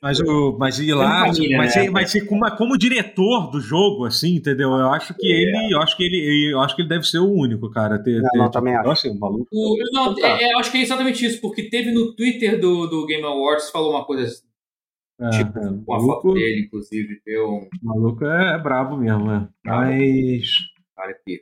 mas, 0.00 0.20
o, 0.20 0.56
mas 0.58 0.78
ir 0.78 0.94
lá, 0.94 1.26
família, 1.26 1.58
mas, 1.58 1.74
né? 1.74 1.90
mas 1.90 2.10
ser 2.10 2.26
como, 2.26 2.48
como 2.56 2.78
diretor 2.78 3.50
do 3.50 3.60
jogo, 3.60 4.04
assim, 4.04 4.36
entendeu? 4.36 4.70
Eu 4.70 4.92
acho 4.92 5.12
que 5.14 5.26
é. 5.26 5.42
ele, 5.42 5.74
eu 5.74 5.82
acho 5.82 5.96
que 5.96 6.04
ele, 6.04 6.52
eu 6.52 6.60
acho 6.60 6.76
que 6.76 6.82
ele 6.82 6.88
deve 6.88 7.04
ser 7.04 7.18
o 7.18 7.28
único, 7.28 7.68
cara. 7.70 7.98
Ter, 7.98 8.20
não, 8.20 8.30
ter, 8.30 8.38
não, 8.38 8.50
também 8.50 8.76
acho. 8.76 8.88
Nossa, 8.88 9.14
maluco. 9.14 9.48
O, 9.52 9.76
não, 9.92 10.16
é, 10.18 10.44
é, 10.44 10.58
acho 10.58 10.70
que 10.70 10.78
é 10.78 10.82
exatamente 10.82 11.26
isso, 11.26 11.40
porque 11.40 11.68
teve 11.68 11.90
no 11.90 12.14
Twitter 12.14 12.60
do, 12.60 12.86
do 12.86 13.06
Game 13.06 13.24
Awards 13.24 13.70
falou 13.70 13.90
uma 13.90 14.04
coisa 14.04 14.24
é, 15.20 15.30
tipo, 15.30 15.58
é, 15.58 15.78
com 15.84 15.94
a 15.94 16.00
foto 16.00 16.34
dele, 16.34 16.64
inclusive, 16.66 17.20
deu 17.26 17.48
um... 17.48 17.68
O 17.82 17.86
maluco 17.86 18.24
é, 18.24 18.54
é 18.54 18.58
brabo 18.58 18.96
mesmo, 18.96 19.26
né? 19.26 19.48
Mas. 19.64 20.70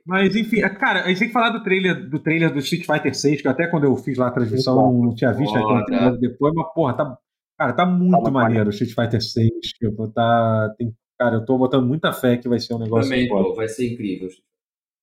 Mas 0.06 0.34
enfim, 0.34 0.60
cara, 0.60 1.04
a 1.04 1.08
gente 1.08 1.18
tem 1.18 1.28
que 1.28 1.34
falar 1.34 1.50
do 1.50 1.62
trailer 1.62 2.08
do 2.08 2.18
trailer 2.18 2.50
do 2.50 2.60
Street 2.60 2.86
Fighter 2.86 3.14
6, 3.14 3.42
que 3.42 3.48
até 3.48 3.66
quando 3.66 3.84
eu 3.84 3.94
fiz 3.94 4.16
lá 4.16 4.28
a 4.28 4.30
transmissão 4.30 4.90
não 4.90 5.14
tinha 5.14 5.32
visto, 5.32 5.52
né, 5.52 6.16
depois, 6.18 6.54
mas 6.54 6.72
porra, 6.72 6.94
tá 6.94 7.18
Cara, 7.60 7.74
tá 7.74 7.84
muito 7.84 8.22
tá 8.22 8.30
maneiro 8.30 8.68
o 8.68 8.72
Street 8.72 8.94
Fighter 8.94 9.20
6. 9.20 9.50
Tipo, 9.78 10.08
tá, 10.08 10.74
tem, 10.78 10.96
cara, 11.18 11.36
eu 11.36 11.44
tô 11.44 11.58
botando 11.58 11.86
muita 11.86 12.10
fé 12.10 12.38
que 12.38 12.48
vai 12.48 12.58
ser 12.58 12.72
um 12.72 12.78
negócio 12.78 13.10
Também, 13.10 13.28
pô, 13.28 13.54
vai 13.54 13.68
ser 13.68 13.92
incrível. 13.92 14.30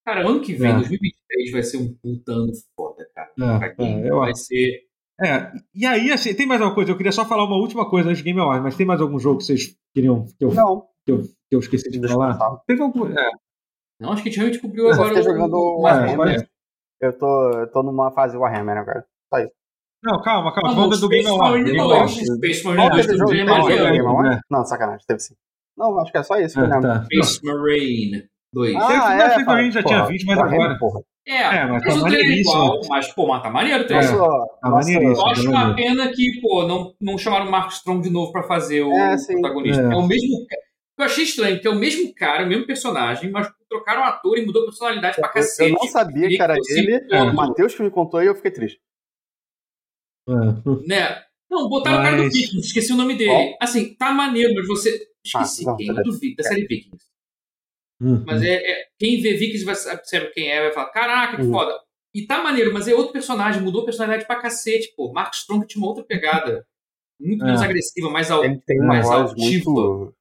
Cara, 0.03 0.27
ano 0.27 0.41
que 0.41 0.53
vem, 0.53 0.71
é. 0.71 0.73
2023, 0.73 1.51
vai 1.51 1.61
ser 1.61 1.77
um 1.77 1.93
puta 1.93 2.31
ano 2.31 2.51
foda, 2.75 3.07
cara. 3.13 3.31
É, 3.61 3.83
é, 3.83 4.09
eu 4.09 4.17
vai 4.17 4.33
ser. 4.33 4.87
É, 5.21 5.51
e 5.75 5.85
aí, 5.85 6.11
assim, 6.11 6.33
tem 6.33 6.47
mais 6.47 6.59
uma 6.59 6.73
coisa, 6.73 6.89
eu 6.89 6.97
queria 6.97 7.11
só 7.11 7.25
falar 7.25 7.43
uma 7.43 7.57
última 7.57 7.87
coisa 7.87 8.09
antes 8.09 8.19
de 8.19 8.23
Game 8.23 8.39
Awards, 8.39 8.63
mas 8.63 8.75
tem 8.75 8.87
mais 8.87 9.01
algum 9.01 9.19
jogo 9.19 9.37
que 9.37 9.43
vocês 9.43 9.77
queriam 9.93 10.25
que 10.25 10.43
eu, 10.43 10.51
Não. 10.51 10.87
Que 11.05 11.11
eu, 11.11 11.21
que 11.21 11.55
eu 11.55 11.59
esqueci 11.59 11.91
de 11.91 12.07
falar? 12.07 12.39
Teve 12.65 12.81
algum. 12.81 13.05
É. 13.05 13.31
Não, 13.99 14.13
acho 14.13 14.23
que 14.23 14.29
a 14.29 14.31
gente 14.31 14.49
descobriu 14.49 14.89
agora. 14.89 15.15
Eu, 15.15 15.23
jogando 15.23 15.53
o. 15.53 15.87
É, 15.87 16.37
eu, 17.01 17.15
tô, 17.15 17.51
eu 17.51 17.71
tô 17.71 17.83
numa 17.83 18.09
fase 18.09 18.35
Warhammer 18.35 18.77
agora. 18.77 19.05
Só 19.31 19.41
isso. 19.41 19.56
Não, 20.03 20.21
calma, 20.21 20.53
calma. 20.53 20.75
Falando 20.75 20.97
do 20.99 21.09
Game 21.09 21.27
Awards. 21.27 22.15
Space 22.15 22.63
Marine 22.63 22.97
2 23.45 24.43
Não, 24.49 24.65
sacanagem, 24.65 25.05
teve 25.07 25.19
sim. 25.19 25.33
Não, 25.75 25.99
acho 25.99 26.11
que 26.11 26.17
é 26.17 26.23
só 26.23 26.39
isso 26.39 26.55
que 26.55 26.61
eu 26.61 26.69
lembro. 26.69 27.05
Space 27.05 27.39
Marine 27.43 28.23
2. 28.53 28.75
Ah, 28.75 29.15
é, 29.15 29.29
Space 29.31 29.45
Marine 29.45 29.71
já 29.71 29.83
tinha 29.83 30.05
visto, 30.05 30.25
mas 30.25 30.39
agora... 30.39 30.77
É, 31.27 31.57
é, 31.57 31.65
mas 31.65 31.83
tá 31.83 31.93
maneiríssimo. 31.95 32.55
Igual, 32.55 32.81
mas, 32.87 33.13
pô, 33.13 33.27
mas 33.27 33.43
tá 33.43 33.49
maneiro 33.49 33.83
o 33.83 33.87
trailer. 33.87 34.17
Tá 34.61 34.69
maneiríssimo. 34.69 35.27
Eu 35.27 35.27
acho 35.27 35.49
uma 35.49 35.75
pena 35.75 36.07
que, 36.07 36.39
pô, 36.41 36.65
não, 36.65 36.93
não 37.01 37.17
chamaram 37.17 37.47
o 37.47 37.51
Mark 37.51 37.69
Strong 37.71 38.01
de 38.01 38.09
novo 38.09 38.31
pra 38.31 38.43
fazer 38.43 38.81
o 38.83 38.93
é, 38.93 39.17
protagonista. 39.33 39.81
É. 39.81 39.93
é 39.93 39.95
o 39.95 40.07
mesmo... 40.07 40.45
Eu 40.97 41.05
achei 41.05 41.25
estranho, 41.25 41.59
que 41.59 41.67
é 41.67 41.69
o 41.69 41.75
mesmo 41.75 42.11
cara, 42.15 42.45
o 42.45 42.47
mesmo 42.47 42.65
personagem, 42.65 43.29
mas 43.29 43.51
trocaram 43.69 44.01
o 44.01 44.05
ator 44.05 44.37
e 44.37 44.45
mudou 44.45 44.63
a 44.63 44.65
personalidade 44.65 45.17
pra 45.17 45.29
cacete. 45.29 45.69
Eu 45.69 45.77
não 45.77 45.87
sabia 45.87 46.27
que 46.27 46.41
era 46.41 46.55
ele, 46.69 47.05
o 47.11 47.35
Matheus 47.35 47.75
que 47.75 47.83
me 47.83 47.91
contou 47.91 48.23
e 48.23 48.25
eu 48.25 48.33
fiquei 48.33 48.49
triste. 48.49 48.79
É. 50.27 50.87
Né? 50.87 51.23
Não, 51.49 51.69
botaram 51.69 51.97
mas... 51.97 52.07
o 52.07 52.11
cara 52.11 52.23
do 52.23 52.29
Vikings, 52.29 52.67
esqueci 52.67 52.93
o 52.93 52.97
nome 52.97 53.15
dele. 53.15 53.31
Oh. 53.31 53.63
Assim, 53.63 53.95
tá 53.95 54.11
maneiro, 54.11 54.53
mas 54.53 54.67
você. 54.67 55.07
Esqueci 55.25 55.67
ah, 55.67 55.75
quem 55.75 55.89
é 55.89 55.93
do 55.93 56.11
Vikings, 56.13 56.35
da 56.35 56.43
série 56.43 56.67
Vikings. 56.67 57.05
Uhum. 57.99 58.23
Mas 58.25 58.43
é, 58.43 58.55
é, 58.55 58.87
quem 58.99 59.21
vê 59.21 59.33
Vikings 59.33 59.65
vai 59.65 59.75
saber 59.75 60.31
quem 60.33 60.49
é, 60.49 60.61
vai 60.61 60.71
falar: 60.73 60.89
caraca, 60.89 61.37
que 61.37 61.43
uhum. 61.43 61.51
foda. 61.51 61.79
E 62.13 62.25
tá 62.25 62.41
maneiro, 62.41 62.73
mas 62.73 62.87
é 62.87 62.95
outro 62.95 63.13
personagem, 63.13 63.61
mudou 63.61 63.81
a 63.81 63.85
personalidade 63.85 64.25
pra 64.25 64.41
cacete, 64.41 64.93
pô. 64.95 65.11
Mark 65.11 65.33
Strong 65.33 65.67
tinha 65.67 65.81
uma 65.81 65.89
outra 65.89 66.03
pegada. 66.03 66.65
Muito 67.19 67.43
menos 67.43 67.61
é. 67.61 67.65
agressiva, 67.65 68.09
mais, 68.09 68.29
al 68.29 68.41
tem 68.61 68.77
mais 68.79 69.09
altiva. 69.09 69.71
Muito... 69.71 70.15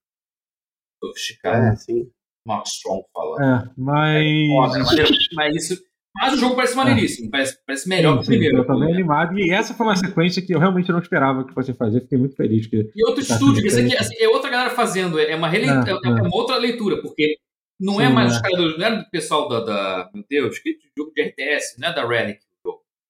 Sofisticada. 1.03 1.73
É, 1.73 1.77
sim. 1.77 2.11
Mark 2.47 2.67
Strong 2.67 3.05
falando. 3.13 3.43
É, 3.43 3.71
mas. 3.77 4.25
É 4.25 4.85
foda, 4.85 5.19
mas 5.35 5.57
isso 5.57 5.83
mas 6.21 6.33
o 6.35 6.37
jogo 6.39 6.57
parece 6.57 6.77
maneiríssimo, 6.77 7.31
parece, 7.31 7.59
parece 7.67 7.89
melhor 7.89 8.13
sim, 8.13 8.19
que 8.19 8.23
o 8.23 8.27
primeiro. 8.27 8.59
Eu 8.59 8.67
tô 8.67 8.79
bem 8.79 8.93
animado. 8.93 9.39
E 9.39 9.51
essa 9.51 9.75
foi 9.75 9.87
uma 9.87 9.97
sequência 9.97 10.41
que 10.41 10.55
eu 10.55 10.59
realmente 10.59 10.91
não 10.91 10.99
esperava 10.99 11.45
que 11.45 11.53
fosse 11.53 11.75
fazer. 11.75 12.01
Fiquei 12.01 12.19
muito 12.19 12.37
feliz. 12.37 12.67
Que 12.67 12.91
e 12.95 13.05
outro 13.07 13.21
estúdio, 13.23 13.67
isso 13.67 13.79
aqui 13.79 13.97
assim, 13.97 14.15
é 14.19 14.29
outra 14.29 14.51
galera 14.51 14.71
fazendo, 14.71 15.19
é 15.19 15.35
uma, 15.37 15.49
releitura, 15.49 15.91
é, 15.91 16.09
é, 16.09 16.11
é, 16.11 16.23
uma 16.23 16.37
outra 16.37 16.57
leitura, 16.57 17.01
porque 17.03 17.39
não 17.79 18.01
é 18.01 18.07
sim, 18.07 18.11
é 18.11 18.15
mais 18.15 18.35
os 18.35 18.41
caras 18.41 18.59
do. 18.59 18.79
Não 18.79 18.87
é 18.87 18.97
do 18.97 19.11
pessoal 19.11 19.49
da, 19.49 19.61
da. 19.61 20.11
Meu 20.15 20.25
Deus, 20.29 20.59
que 20.59 20.79
jogo 20.97 21.13
de 21.15 21.23
RTS, 21.23 21.79
não 21.79 21.89
é 21.89 21.95
da 21.95 22.07
Relic. 22.07 22.41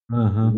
Uhum. 0.09 0.55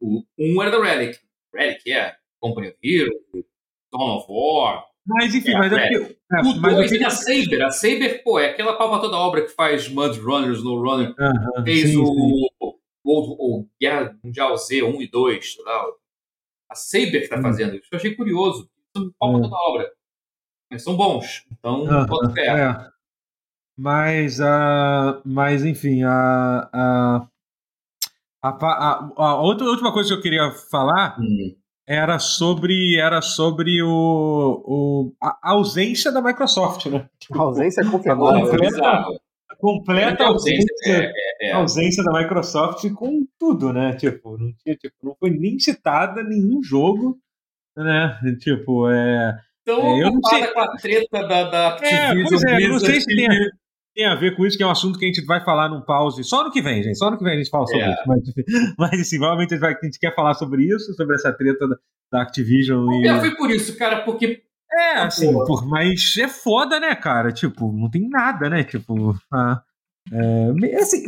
O, 0.00 0.06
o, 0.06 0.18
o, 0.18 0.24
um 0.38 0.62
era 0.62 0.70
da 0.70 0.82
Relic. 0.82 1.18
Relic, 1.54 1.90
é. 1.90 2.14
Company 2.40 2.68
of 2.68 2.76
Heroes, 2.82 3.44
Dawn 3.92 4.18
of 4.18 4.26
War. 4.28 4.84
Mas 5.06 5.34
enfim, 5.34 5.50
é, 5.50 5.58
mas 5.58 5.72
é, 5.72 5.80
porque. 5.80 6.18
É, 6.32 6.40
o 6.40 6.60
mas 6.60 6.76
2 6.76 6.92
é 6.92 7.04
a 7.04 7.10
Saber. 7.10 7.62
A 7.62 7.70
Saber, 7.70 8.22
pô, 8.22 8.38
é 8.38 8.50
aquela 8.50 8.76
palma 8.76 9.00
toda 9.00 9.16
obra 9.16 9.42
que 9.42 9.48
faz 9.48 9.88
Mud 9.88 10.18
Runners, 10.18 10.62
No 10.62 10.80
Runner. 10.80 11.10
Uh 11.10 11.14
-huh, 11.14 11.64
fez 11.64 11.90
sim, 11.90 11.98
o, 11.98 12.06
sim. 12.06 12.48
o, 12.60 12.74
o, 13.04 13.60
o 13.60 13.68
Guerra 13.80 14.16
Mundial 14.24 14.56
Z 14.56 14.82
1 14.82 15.02
e 15.02 15.06
2. 15.06 15.56
Tá? 15.56 15.86
A 16.70 16.74
Saber 16.74 17.20
que 17.20 17.28
tá 17.28 17.38
hum. 17.38 17.42
fazendo 17.42 17.76
isso. 17.76 17.88
Eu 17.92 17.98
achei 17.98 18.14
curioso. 18.14 18.68
Palma 19.18 19.42
toda 19.42 19.56
obra. 19.56 19.92
Mas 20.70 20.82
são 20.82 20.96
bons. 20.96 21.44
Então, 21.52 21.82
uh 21.82 21.88
-huh, 21.88 22.06
bota 22.06 22.30
fé. 22.30 22.46
É. 22.46 22.94
Mas, 23.76 24.38
uh, 24.40 25.20
mas 25.24 25.64
enfim, 25.64 26.04
a, 26.04 26.70
a, 26.72 27.28
a, 28.40 28.48
a, 28.48 29.12
a, 29.16 29.42
outra, 29.42 29.66
última 29.66 29.92
coisa 29.92 30.10
que 30.10 30.14
eu 30.14 30.22
queria 30.22 30.50
falar. 30.52 31.18
Hum 31.20 31.56
era 31.86 32.18
sobre 32.18 32.96
era 32.98 33.20
sobre 33.20 33.82
o, 33.82 34.62
o 34.64 35.12
a 35.20 35.50
ausência 35.50 36.10
da 36.10 36.22
Microsoft, 36.22 36.86
né? 36.86 37.08
A 37.32 37.38
ausência 37.38 37.84
confirmada. 37.90 38.40
Completa, 38.40 39.04
completa 39.58 40.24
ausência, 40.24 40.74
é, 40.86 41.12
é, 41.42 41.50
é. 41.50 41.52
ausência 41.52 42.02
da 42.02 42.12
Microsoft 42.12 42.88
com 42.92 43.26
tudo, 43.38 43.72
né? 43.72 43.94
Tipo, 43.96 44.38
não 44.38 44.52
tinha, 44.62 44.76
tipo, 44.76 44.94
não 45.02 45.14
foi 45.18 45.30
nem 45.30 45.58
citada 45.58 46.22
nenhum 46.22 46.62
jogo, 46.62 47.18
né? 47.76 48.18
Tipo, 48.40 48.90
é 48.90 49.38
então, 49.64 49.80
é, 49.80 50.02
eu 50.02 50.12
não 50.12 50.22
sei 50.22 50.46
com 50.46 50.60
a 50.60 50.76
treta 50.76 51.26
da, 51.26 51.44
da 51.44 51.68
Activision. 51.68 52.18
É, 52.18 52.28
pois 52.28 52.44
é, 52.44 52.68
não 52.68 52.78
sei 52.78 53.00
se 53.00 53.06
tem 53.06 53.28
tem 53.94 54.06
a 54.06 54.14
ver 54.14 54.36
com 54.36 54.44
isso, 54.44 54.56
que 54.56 54.62
é 54.62 54.66
um 54.66 54.70
assunto 54.70 54.98
que 54.98 55.04
a 55.04 55.08
gente 55.08 55.24
vai 55.24 55.42
falar 55.44 55.68
num 55.68 55.80
pause 55.80 56.24
só 56.24 56.42
no 56.44 56.50
que 56.50 56.60
vem, 56.60 56.82
gente. 56.82 56.98
Só 56.98 57.10
no 57.10 57.16
que 57.16 57.24
vem 57.24 57.34
a 57.34 57.36
gente 57.36 57.50
fala 57.50 57.66
sobre 57.66 57.82
É. 57.84 57.92
isso. 57.92 58.02
Mas, 58.06 58.20
mas 58.78 59.00
assim, 59.00 59.18
provavelmente 59.18 59.54
a 59.54 59.56
gente, 59.56 59.60
vai, 59.60 59.74
a 59.80 59.84
gente 59.84 59.98
quer 59.98 60.14
falar 60.14 60.34
sobre 60.34 60.64
isso, 60.64 60.92
sobre 60.94 61.14
essa 61.14 61.32
treta 61.32 61.68
da, 61.68 61.76
da 62.12 62.22
Activision 62.22 62.90
e. 63.02 63.08
É, 63.08 63.20
foi 63.20 63.34
por 63.36 63.50
isso, 63.50 63.76
cara, 63.78 64.02
porque 64.02 64.42
É, 64.72 64.98
assim, 64.98 65.32
Pô. 65.32 65.44
por, 65.44 65.66
mas 65.68 66.16
é 66.18 66.26
foda, 66.28 66.80
né, 66.80 66.94
cara? 66.96 67.30
Tipo, 67.32 67.70
não 67.72 67.88
tem 67.88 68.08
nada, 68.08 68.50
né? 68.50 68.64
Tipo, 68.64 69.14
ah, 69.32 69.62
é, 70.12 70.76
assim, 70.76 71.04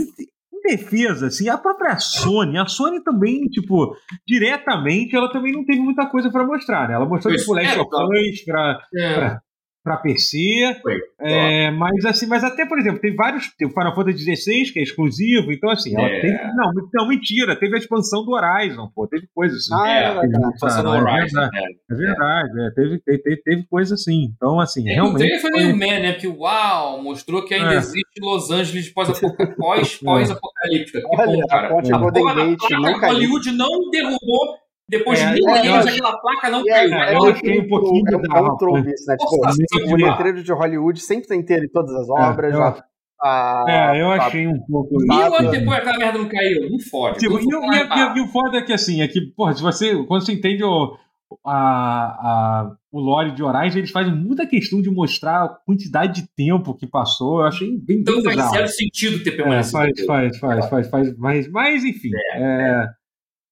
em 0.54 0.60
defesa, 0.62 1.26
assim, 1.26 1.48
a 1.48 1.58
própria 1.58 1.98
Sony, 1.98 2.56
a 2.58 2.66
Sony 2.66 3.02
também, 3.02 3.40
tipo, 3.48 3.94
diretamente, 4.26 5.14
ela 5.16 5.30
também 5.32 5.52
não 5.52 5.64
teve 5.64 5.80
muita 5.80 6.06
coisa 6.06 6.30
pra 6.30 6.46
mostrar, 6.46 6.88
né? 6.88 6.94
Ela 6.94 7.06
mostrou, 7.06 7.34
tipo, 7.36 7.52
Last 7.54 7.76
é, 7.76 7.80
of 7.80 7.90
claro. 7.90 8.08
Us 8.08 8.44
pra, 8.44 8.80
é, 8.94 9.14
pra, 9.14 9.42
pra 9.86 9.98
PC, 9.98 10.80
foi. 10.82 10.98
é, 11.20 11.70
mas 11.70 12.04
assim, 12.04 12.26
mas 12.26 12.42
até, 12.42 12.66
por 12.66 12.76
exemplo, 12.76 13.00
tem 13.00 13.14
vários. 13.14 13.54
Tem 13.56 13.68
o 13.68 13.70
Final 13.70 13.94
Fantasy 13.94 14.34
XVI, 14.36 14.72
que 14.72 14.80
é 14.80 14.82
exclusivo, 14.82 15.52
então 15.52 15.70
assim, 15.70 15.94
ela 15.96 16.08
É. 16.08 16.20
teve. 16.20 16.36
Não, 16.56 16.72
não, 16.92 17.06
mentira, 17.08 17.54
teve 17.54 17.76
a 17.76 17.78
expansão 17.78 18.24
do 18.24 18.32
Horizon, 18.32 18.90
pô, 18.92 19.06
teve 19.06 19.28
coisa 19.32 19.54
assim. 19.54 19.72
Ah, 19.72 19.88
É, 19.88 20.02
é, 20.02 20.06
é 20.08 20.10
Horizon, 20.10 21.40
verdade. 21.40 21.78
É 21.88 21.94
verdade, 21.94 22.60
é, 22.60 22.70
teve, 22.74 22.98
teve, 22.98 23.18
teve, 23.22 23.42
teve 23.42 23.62
coisa 23.70 23.94
assim. 23.94 24.24
Então, 24.36 24.58
assim, 24.58 24.88
É, 24.88 24.92
o 24.92 24.94
realmente. 24.96 25.18
trailer 25.18 25.40
foi 25.40 25.50
meio 25.52 25.76
man, 25.76 26.00
né? 26.00 26.12
Porque, 26.14 26.26
uau, 26.26 27.00
mostrou 27.00 27.44
que 27.44 27.54
ainda 27.54 27.74
É. 27.74 27.76
existe 27.76 28.20
Los 28.20 28.50
Angeles 28.50 28.88
pós-apo- 28.92 29.36
pós- 29.56 30.00
pós-apocalíptica. 30.02 30.98
Que 31.00 31.06
Olha, 31.16 31.26
bom, 31.26 31.46
cara. 31.46 31.66
a 31.68 31.70
ponte 31.70 31.92
É. 31.92 31.94
A 31.94 31.98
Golden 31.98 32.22
porra 32.24 32.34
da 32.34 32.44
Gate 32.44 32.58
placa 32.58 32.76
não 32.82 32.92
de 32.94 33.00
caiu. 33.00 33.12
Hollywood 33.14 33.52
não 33.52 33.90
derrubou. 33.90 34.65
Depois 34.88 35.18
É, 35.18 35.26
de 35.26 35.40
mil 35.40 35.48
é, 35.50 35.66
anos, 35.68 35.86
aquela 35.86 36.16
placa 36.18 36.48
não 36.50 36.60
é, 36.60 36.64
caiu. 36.70 36.94
é, 36.94 37.12
é 37.12 37.16
eu 37.16 37.24
achei 37.26 37.60
um 37.60 37.68
pouquinho 37.68 38.04
é, 38.08 38.16
um- 38.16 38.36
é 38.36 38.40
um 38.42 38.56
trope 38.56 38.90
isso, 38.92 39.04
né? 39.08 39.16
Tipo, 39.16 39.92
o 39.92 39.96
letreiro 39.96 40.42
de 40.44 40.52
Hollywood 40.52 41.00
sempre 41.00 41.26
tem 41.26 41.40
inteiro 41.40 41.64
em 41.64 41.68
todas 41.68 41.92
as 41.96 42.08
obras. 42.08 42.54
eu- 42.54 42.62
a- 42.62 42.84
a- 43.20 43.64
É, 43.68 44.00
eu 44.00 44.12
a- 44.12 44.16
achei 44.26 44.46
um 44.46 44.60
pouco. 44.60 44.94
Mil 44.98 45.34
anos 45.34 45.50
depois 45.50 45.78
aquela 45.78 45.98
merda 45.98 46.18
não 46.18 46.28
caiu. 46.28 46.70
Não 46.70 46.78
fode. 46.78 47.18
Tipo, 47.18 47.38
e, 47.40 47.44
e, 47.44 47.54
a- 47.54 47.84
e 47.84 48.00
a- 48.00 48.14
e 48.16 48.20
o 48.20 48.28
foda 48.28 48.58
é 48.58 48.62
que, 48.62 48.72
assim, 48.72 49.02
é 49.02 49.08
que, 49.08 49.20
porra, 49.34 49.54
se 49.54 49.62
você. 49.62 50.04
Quando 50.04 50.24
você 50.24 50.32
entende 50.32 50.62
o, 50.62 50.96
a, 51.44 51.50
a, 51.50 52.76
o 52.92 53.00
lore 53.00 53.32
de 53.32 53.42
Horizon, 53.42 53.78
eles 53.78 53.90
fazem 53.90 54.14
muita 54.14 54.46
questão 54.46 54.80
de 54.80 54.88
mostrar 54.88 55.42
a 55.44 55.48
quantidade 55.48 56.20
de 56.22 56.28
tempo 56.36 56.74
que 56.76 56.86
passou. 56.86 57.40
Eu 57.40 57.46
achei 57.46 57.76
bem, 57.78 57.98
Então 58.00 58.14
bem 58.14 58.22
faz 58.24 58.36
bizarro. 58.36 58.54
zero 58.54 58.68
sentido 58.68 59.24
ter 59.24 59.30
É, 59.30 59.36
permanecido. 59.36 59.72
faz, 59.78 60.06
faz, 60.06 60.38
faz, 60.38 60.68
faz, 60.68 60.88
faz, 60.90 61.16
mas, 61.18 61.48
mas 61.50 61.82
enfim. 61.84 62.10
É, 62.34 62.86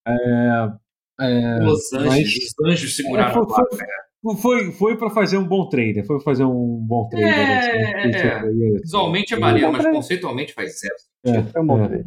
é, 0.07 0.13
é, 0.13 0.69
Los 1.19 1.93
Angeles, 1.93 2.07
mas- 2.17 2.55
os 2.59 2.73
anjos 2.73 2.97
seguraram 2.97 3.33
foi, 3.33 3.43
a 3.43 3.47
placa. 3.47 3.77
foi, 4.23 4.35
foi, 4.37 4.73
foi 4.73 4.99
pra 4.99 5.11
fazer 5.11 5.37
um 5.39 5.47
bom 5.47 5.69
trailer. 5.69 6.05
Foi 6.07 6.17
pra 6.17 6.25
fazer 6.25 6.45
um 6.45 6.77
bom 6.87 7.09
trailer. 7.09 7.33
É, 7.33 7.99
assim, 8.09 8.09
é. 8.27 8.41
foi 8.41 8.51
isso. 8.69 8.81
Visualmente 8.83 9.35
é 9.35 9.39
maneiro, 9.39 9.69
mas 9.69 9.81
Encontrei. 9.81 9.95
conceitualmente 10.01 10.53
faz 10.55 10.81
zero. 10.81 11.45
É 11.55 11.61
um 11.61 11.67
bom 11.67 11.83
é. 11.83 11.87
trailer. 11.87 12.07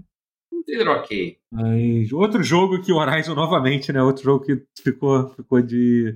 Um 0.53 0.63
trailer 0.63 0.87
ok. 0.89 1.37
Mas 1.51 2.11
outro 2.11 2.43
jogo 2.43 2.81
que 2.81 2.91
o 2.91 2.97
Horizon 2.97 3.35
novamente, 3.35 3.91
né? 3.93 4.01
Outro 4.01 4.23
jogo 4.23 4.43
que 4.45 4.61
ficou, 4.81 5.29
ficou 5.29 5.61
de, 5.61 6.15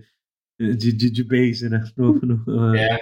de, 0.60 0.92
de, 0.94 1.10
de 1.12 1.24
base, 1.24 1.70
né? 1.70 1.84
No- 1.98 2.14
no- 2.46 2.76
É. 2.76 3.00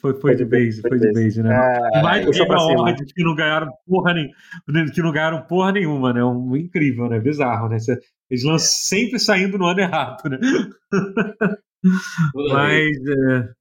Foi, 0.00 0.18
foi 0.18 0.34
de 0.34 0.44
base, 0.46 0.80
foi 0.80 0.98
de 0.98 1.12
base, 1.12 1.42
né? 1.42 1.54
É, 1.92 2.00
Mais 2.02 2.24
do 2.24 2.30
pra 2.46 2.58
cima. 2.58 2.80
Awards 2.80 3.12
que 3.12 3.22
não 3.22 3.34
ganharam 3.34 3.70
porra 3.86 4.14
nenhuma, 4.14 4.90
que 4.90 5.02
não 5.02 5.12
ganharam 5.12 5.42
porra 5.42 5.72
nenhuma, 5.72 6.14
né? 6.14 6.24
Um, 6.24 6.56
incrível, 6.56 7.10
né? 7.10 7.20
Bizarro, 7.20 7.68
né? 7.68 7.78
Cê- 7.78 7.98
Eles 8.30 8.44
lançam 8.44 8.66
sempre 8.68 9.18
saindo 9.18 9.56
no 9.58 9.66
ano 9.66 9.80
errado, 9.80 10.28
né? 10.28 10.38
Mas, 12.34 12.96
é, 12.96 13.52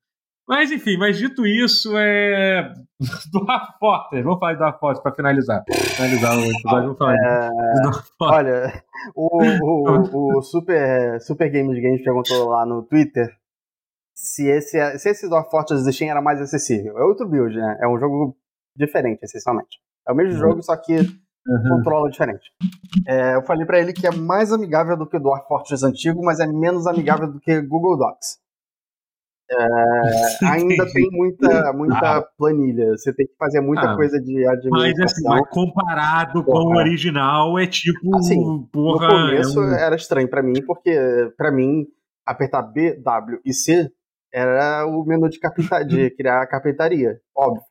mas 0.48 0.72
enfim, 0.72 0.98
mas 0.98 1.18
dito 1.18 1.46
isso, 1.46 1.96
é. 1.96 2.74
Dwarf 3.32 3.78
Fortress, 3.80 4.24
vamos 4.24 4.40
falar 4.40 4.54
de 4.54 4.58
Dwarf 4.60 4.80
Fortress 4.80 5.04
para 5.04 5.16
finalizar. 5.16 5.64
Finalizar 5.96 6.38
o 6.38 6.44
episódio, 6.44 6.84
vamos 6.96 6.98
falar 6.98 7.52
Fortress. 7.92 8.12
Olha, 8.20 8.84
o, 9.16 9.44
o, 9.44 10.38
o 10.38 10.42
Super, 10.42 11.20
Super 11.22 11.52
Games 11.52 11.80
Games 11.82 12.04
perguntou 12.04 12.50
lá 12.50 12.66
no 12.66 12.82
Twitter 12.84 13.28
se 14.16 14.48
esse, 14.48 14.98
se 14.98 15.10
esse 15.10 15.28
Dwarf 15.30 15.52
Fortress 15.52 15.92
Chain 15.94 16.10
era 16.10 16.22
mais 16.22 16.42
acessível. 16.42 16.98
É 16.98 17.04
outro 17.04 17.28
build, 17.28 17.56
né? 17.56 17.78
É 17.82 17.88
um 17.88 18.00
jogo 18.00 18.36
diferente, 18.76 19.20
essencialmente. 19.24 19.78
É 20.08 20.12
o 20.12 20.16
mesmo 20.16 20.34
Uhum. 20.34 20.40
jogo, 20.40 20.64
só 20.64 20.76
que 20.78 20.96
Uhum. 21.47 21.77
controla 21.77 22.09
diferente. 22.09 22.51
É, 23.07 23.35
eu 23.35 23.43
falei 23.43 23.65
pra 23.65 23.80
ele 23.80 23.93
que 23.93 24.07
é 24.07 24.11
mais 24.11 24.51
amigável 24.51 24.97
do 24.97 25.07
que 25.07 25.15
o 25.17 25.19
Dwarf 25.19 25.47
Fortress 25.47 25.84
antigo, 25.85 26.23
mas 26.23 26.39
é 26.39 26.47
menos 26.47 26.88
amigável 26.88 27.31
do 27.31 27.39
que 27.39 27.61
Google 27.61 27.97
Docs. 27.97 28.39
É, 29.47 29.55
ainda 30.81 30.91
tem 30.91 31.07
muita, 31.11 31.72
muita 31.73 32.22
planilha. 32.38 32.91
Você 32.97 33.13
tem 33.13 33.27
que 33.27 33.35
fazer 33.38 33.61
muita 33.61 33.91
Ah, 33.91 33.95
coisa 33.95 34.19
de 34.19 34.34
Mas, 34.34 34.47
assim, 34.47 34.57
administração. 34.57 35.31
mas 35.35 35.49
comparado 35.49 36.43
com 36.43 36.51
o 36.51 36.63
Porra. 36.63 36.77
original, 36.80 37.59
é 37.59 37.67
tipo. 37.67 38.15
Assim, 38.17 38.43
No 38.43 38.67
porra, 38.67 39.07
começo 39.07 39.59
é 39.59 39.65
um- 39.67 39.73
era 39.73 39.95
estranho 39.95 40.27
pra 40.27 40.41
mim, 40.41 40.65
porque 40.65 41.31
pra 41.38 41.51
mim 41.51 41.85
apertar 42.26 42.63
B, 42.63 42.95
W 43.03 43.39
e 43.45 43.53
C 43.53 43.88
era 44.34 44.84
o 44.88 45.05
menu 45.05 45.30
de, 45.30 45.39
carpinta- 45.39 45.84
de 45.85 46.09
criar 46.17 46.47
carpintaria, 46.47 47.19
óbvio. 47.38 47.61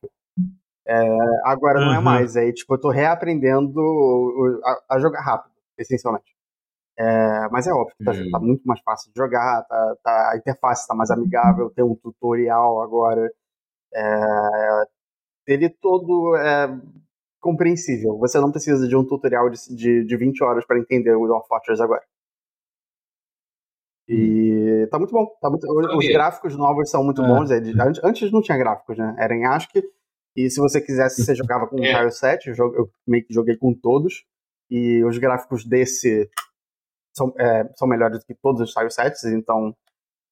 É, 0.87 1.07
agora 1.43 1.79
não 1.83 1.93
é 1.93 1.97
Uhum. 1.97 2.03
mais, 2.03 2.37
aí 2.37 2.53
tipo, 2.53 2.73
eu 2.75 2.79
tô 2.79 2.89
reaprendendo 2.89 3.79
a, 4.63 4.95
a 4.95 4.99
jogar 4.99 5.21
rápido, 5.21 5.53
essencialmente. 5.77 6.35
É, 6.97 7.49
mas 7.49 7.67
é 7.67 7.73
óbvio 7.73 7.95
que 7.97 8.05
tá, 8.05 8.11
Hum. 8.13 8.29
tá 8.31 8.39
muito 8.39 8.63
mais 8.65 8.79
fácil 8.81 9.11
de 9.11 9.17
jogar, 9.17 9.63
tá, 9.63 9.95
tá- 10.03 10.31
a 10.33 10.37
interface 10.37 10.87
tá 10.87 10.95
mais 10.95 11.11
amigável, 11.11 11.69
tem 11.71 11.83
um 11.83 11.95
tutorial 11.95 12.81
agora. 12.81 13.29
É, 13.93 14.83
ele 15.47 15.69
todo 15.69 16.35
é 16.37 16.67
compreensível. 17.41 18.17
Você 18.19 18.39
não 18.39 18.51
precisa 18.51 18.87
de 18.87 18.95
um 18.95 19.03
tutorial 19.05 19.49
de, 19.49 19.57
de, 19.75 20.05
de 20.05 20.17
20 20.17 20.43
horas 20.43 20.65
para 20.65 20.79
entender 20.79 21.13
o 21.15 21.27
Dwarf 21.27 21.47
Fortress 21.47 21.81
agora. 21.81 22.01
E 24.07 24.87
tá 24.91 24.99
muito 24.99 25.11
bom. 25.11 25.25
Tá 25.41 25.49
muito, 25.49 25.65
os 25.97 26.07
gráficos 26.07 26.55
novos 26.55 26.89
são 26.89 27.03
muito 27.03 27.23
É. 27.23 27.27
bons. 27.27 27.49
Antes, 27.51 28.03
antes 28.03 28.31
não 28.31 28.41
tinha 28.41 28.57
gráficos, 28.57 28.97
né? 28.97 29.15
Era 29.17 29.33
em 29.35 29.45
ASCII. 29.45 29.83
E 30.35 30.49
se 30.49 30.59
você 30.59 30.81
quisesse, 30.81 31.23
você 31.23 31.33
jogava 31.35 31.67
com 31.67 31.77
o 31.77 31.79
É. 31.85 31.93
Tile 31.97 32.11
7. 32.11 32.49
Eu, 32.57 32.89
meio 33.07 33.25
que 33.25 33.33
joguei 33.33 33.55
com 33.57 33.73
todos. 33.73 34.23
E 34.69 35.03
os 35.03 35.17
gráficos 35.17 35.63
desse 35.65 36.29
são, 37.15 37.33
é, 37.39 37.69
são 37.75 37.87
melhores 37.87 38.19
do 38.19 38.25
que 38.25 38.33
todos 38.35 38.61
os 38.61 38.71
Tile 38.73 38.91
7, 38.91 39.27
então 39.35 39.75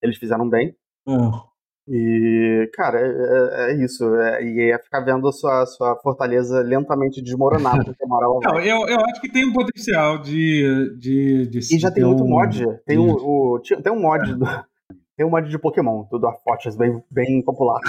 eles 0.01 0.17
fizeram 0.17 0.49
bem. 0.49 0.75
Ah. 1.07 1.43
E, 1.87 2.69
cara, 2.73 2.99
é, 2.99 3.05
é- 3.05 3.71
é 3.73 3.83
isso. 3.83 4.03
É, 4.15 4.43
e 4.43 4.71
é 4.71 4.79
ficar 4.79 5.01
vendo 5.01 5.27
a 5.27 5.31
sua, 5.31 5.65
sua 5.65 5.95
fortaleza 6.01 6.61
lentamente 6.61 7.21
desmoronar, 7.21 7.83
porque 7.85 8.03
uma 8.05 8.15
hora 8.17 8.25
ela 8.25 8.39
Não, 8.43 8.51
vai. 8.53 8.71
eu, 8.71 8.87
eu 8.87 8.99
acho 9.05 9.21
que 9.21 9.29
tem 9.31 9.45
um 9.45 9.53
potencial 9.53 10.17
de. 10.17 10.97
de, 10.97 11.47
de 11.47 11.59
E 11.59 11.77
já 11.79 11.91
tem 11.91 12.03
um- 12.05 12.17
mod. 12.27 12.65
Tem, 12.85 12.97
o, 12.97 13.07
Isso. 13.17 13.25
o- 13.27 13.81
tem 13.83 13.91
um 13.93 13.99
mod 14.01 14.33
do. 14.35 14.45
Tem 15.15 15.23
um 15.23 15.29
mod 15.29 15.47
de 15.47 15.59
Pokémon, 15.59 16.07
do 16.09 16.17
Dwarf 16.17 16.41
Fortress, 16.43 16.75
bem, 16.75 16.99
bem 17.11 17.39
popular. 17.43 17.79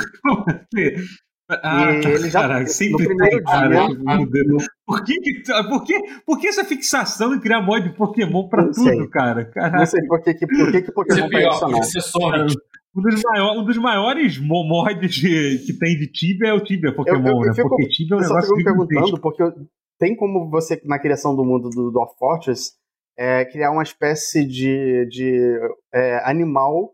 Ah, 1.51 1.91
E 1.93 2.07
ele 2.07 2.31
já- 2.31 2.67
sempre 2.67 3.07
primeiro 3.07 3.37
tem, 3.37 3.45
cara, 3.45 3.69
dia-. 3.69 4.67
Por 4.87 5.05
que, 5.05 5.21
que- 5.21 5.43
por, 5.69 5.85
que, 5.85 6.03
por 6.25 6.39
que 6.41 6.49
essa 6.49 6.65
fixação 6.65 7.35
em 7.35 7.41
criar 7.41 7.61
mod 7.61 7.87
de 7.87 7.95
Pokémon 7.95 8.49
pra 8.49 8.63
Não 8.63 8.73
tudo, 8.73 8.85
sei. 8.85 9.09
cara? 9.09 9.45
Não 9.45 9.51
Caraca, 9.53 9.87
sei 9.87 10.07
por 10.07 10.23
que, 10.23 10.35
que, 10.35 10.47
por 10.47 10.73
que, 10.73 10.83
que 10.83 10.93
Pokémon 10.93 11.27
é 11.27 11.49
tá 11.61 11.69
não. 11.69 11.83
Sonic. 11.83 12.55
um 12.97 13.03
dos, 13.03 13.23
maiores, 13.23 13.59
um 13.61 13.65
dos 13.65 13.77
maiores 13.77 14.39
mo- 14.39 14.65
mods 14.67 15.21
que 15.67 15.73
tem 15.79 15.99
de 15.99 16.07
Tibia 16.11 16.49
é 16.49 16.53
o 16.55 16.61
Tibia 16.65 16.95
Pokémon, 16.95 17.19
Eu- 17.29 17.33
eu- 17.35 17.41
eu 17.43 17.47
né? 17.49 17.55
fico- 17.55 17.69
Porque 17.69 17.89
Tibia 17.89 18.15
é 18.15 18.17
um 18.17 18.21
Eu 18.21 18.25
só 18.29 18.35
negócio 18.35 18.57
fico 18.57 18.71
me 18.71 18.87
perguntando, 18.87 19.21
porque 19.21 19.43
eu- 19.43 19.53
tem 19.99 20.17
como 20.17 20.49
você, 20.51 20.81
na 20.85 20.99
criação 20.99 21.37
do 21.37 21.45
mundo 21.45 21.69
do 21.69 21.91
Dwarf 21.91 22.15
Fortress, 22.19 22.73
é, 23.19 23.45
criar 23.45 23.71
uma 23.71 23.83
espécie 23.83 24.45
de, 24.47 25.07
de 25.11 25.59
é, 25.93 26.21
animal 26.29 26.91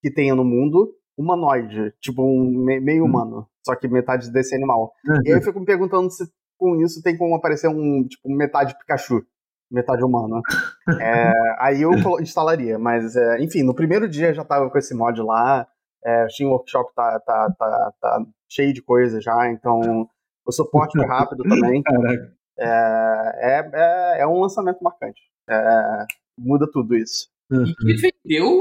que 0.00 0.10
tenha 0.10 0.34
no 0.36 0.44
mundo, 0.44 0.92
humanoide, 1.18 1.92
tipo 2.00 2.22
um 2.22 2.44
me- 2.64 2.80
meio 2.80 3.04
Hum. 3.04 3.08
humano, 3.08 3.46
só 3.66 3.74
que 3.74 3.88
metade 3.88 4.30
desse 4.30 4.54
animal. 4.54 4.92
E 5.24 5.30
aí 5.32 5.38
eu 5.38 5.42
fico 5.42 5.58
me 5.60 5.66
perguntando 5.66 6.10
se 6.10 6.24
com 6.56 6.76
isso 6.80 7.02
tem 7.02 7.16
como 7.16 7.34
aparecer 7.34 7.68
um, 7.68 8.04
tipo, 8.06 8.28
metade 8.30 8.76
Pikachu, 8.78 9.24
metade 9.70 10.02
humano. 10.04 10.40
É, 11.00 11.32
aí 11.58 11.82
eu 11.82 11.92
instalaria, 12.20 12.78
mas 12.78 13.14
é, 13.14 13.42
enfim, 13.42 13.62
no 13.62 13.74
primeiro 13.74 14.08
dia 14.08 14.32
já 14.32 14.42
tava 14.42 14.70
com 14.70 14.78
esse 14.78 14.94
mod 14.94 15.20
lá, 15.20 15.66
é, 16.02 16.24
o 16.24 16.30
Steam 16.30 16.50
Workshop 16.50 16.94
tá, 16.94 17.20
tá, 17.20 17.54
tá, 17.58 17.92
tá 18.00 18.26
cheio 18.48 18.72
de 18.72 18.80
coisa 18.80 19.20
já, 19.20 19.50
então 19.50 20.08
o 20.46 20.50
suporte 20.50 20.96
foi 20.98 21.06
rápido 21.06 21.42
também. 21.44 21.82
Caraca. 21.82 22.32
É, 22.58 23.34
é, 23.36 23.70
é, 23.74 24.20
é 24.22 24.26
um 24.26 24.40
lançamento 24.40 24.82
marcante. 24.82 25.20
É, 25.48 26.06
muda 26.38 26.66
tudo 26.72 26.96
isso. 26.96 27.28
E 27.52 27.74
que 27.74 27.94
vendeu. 28.24 28.58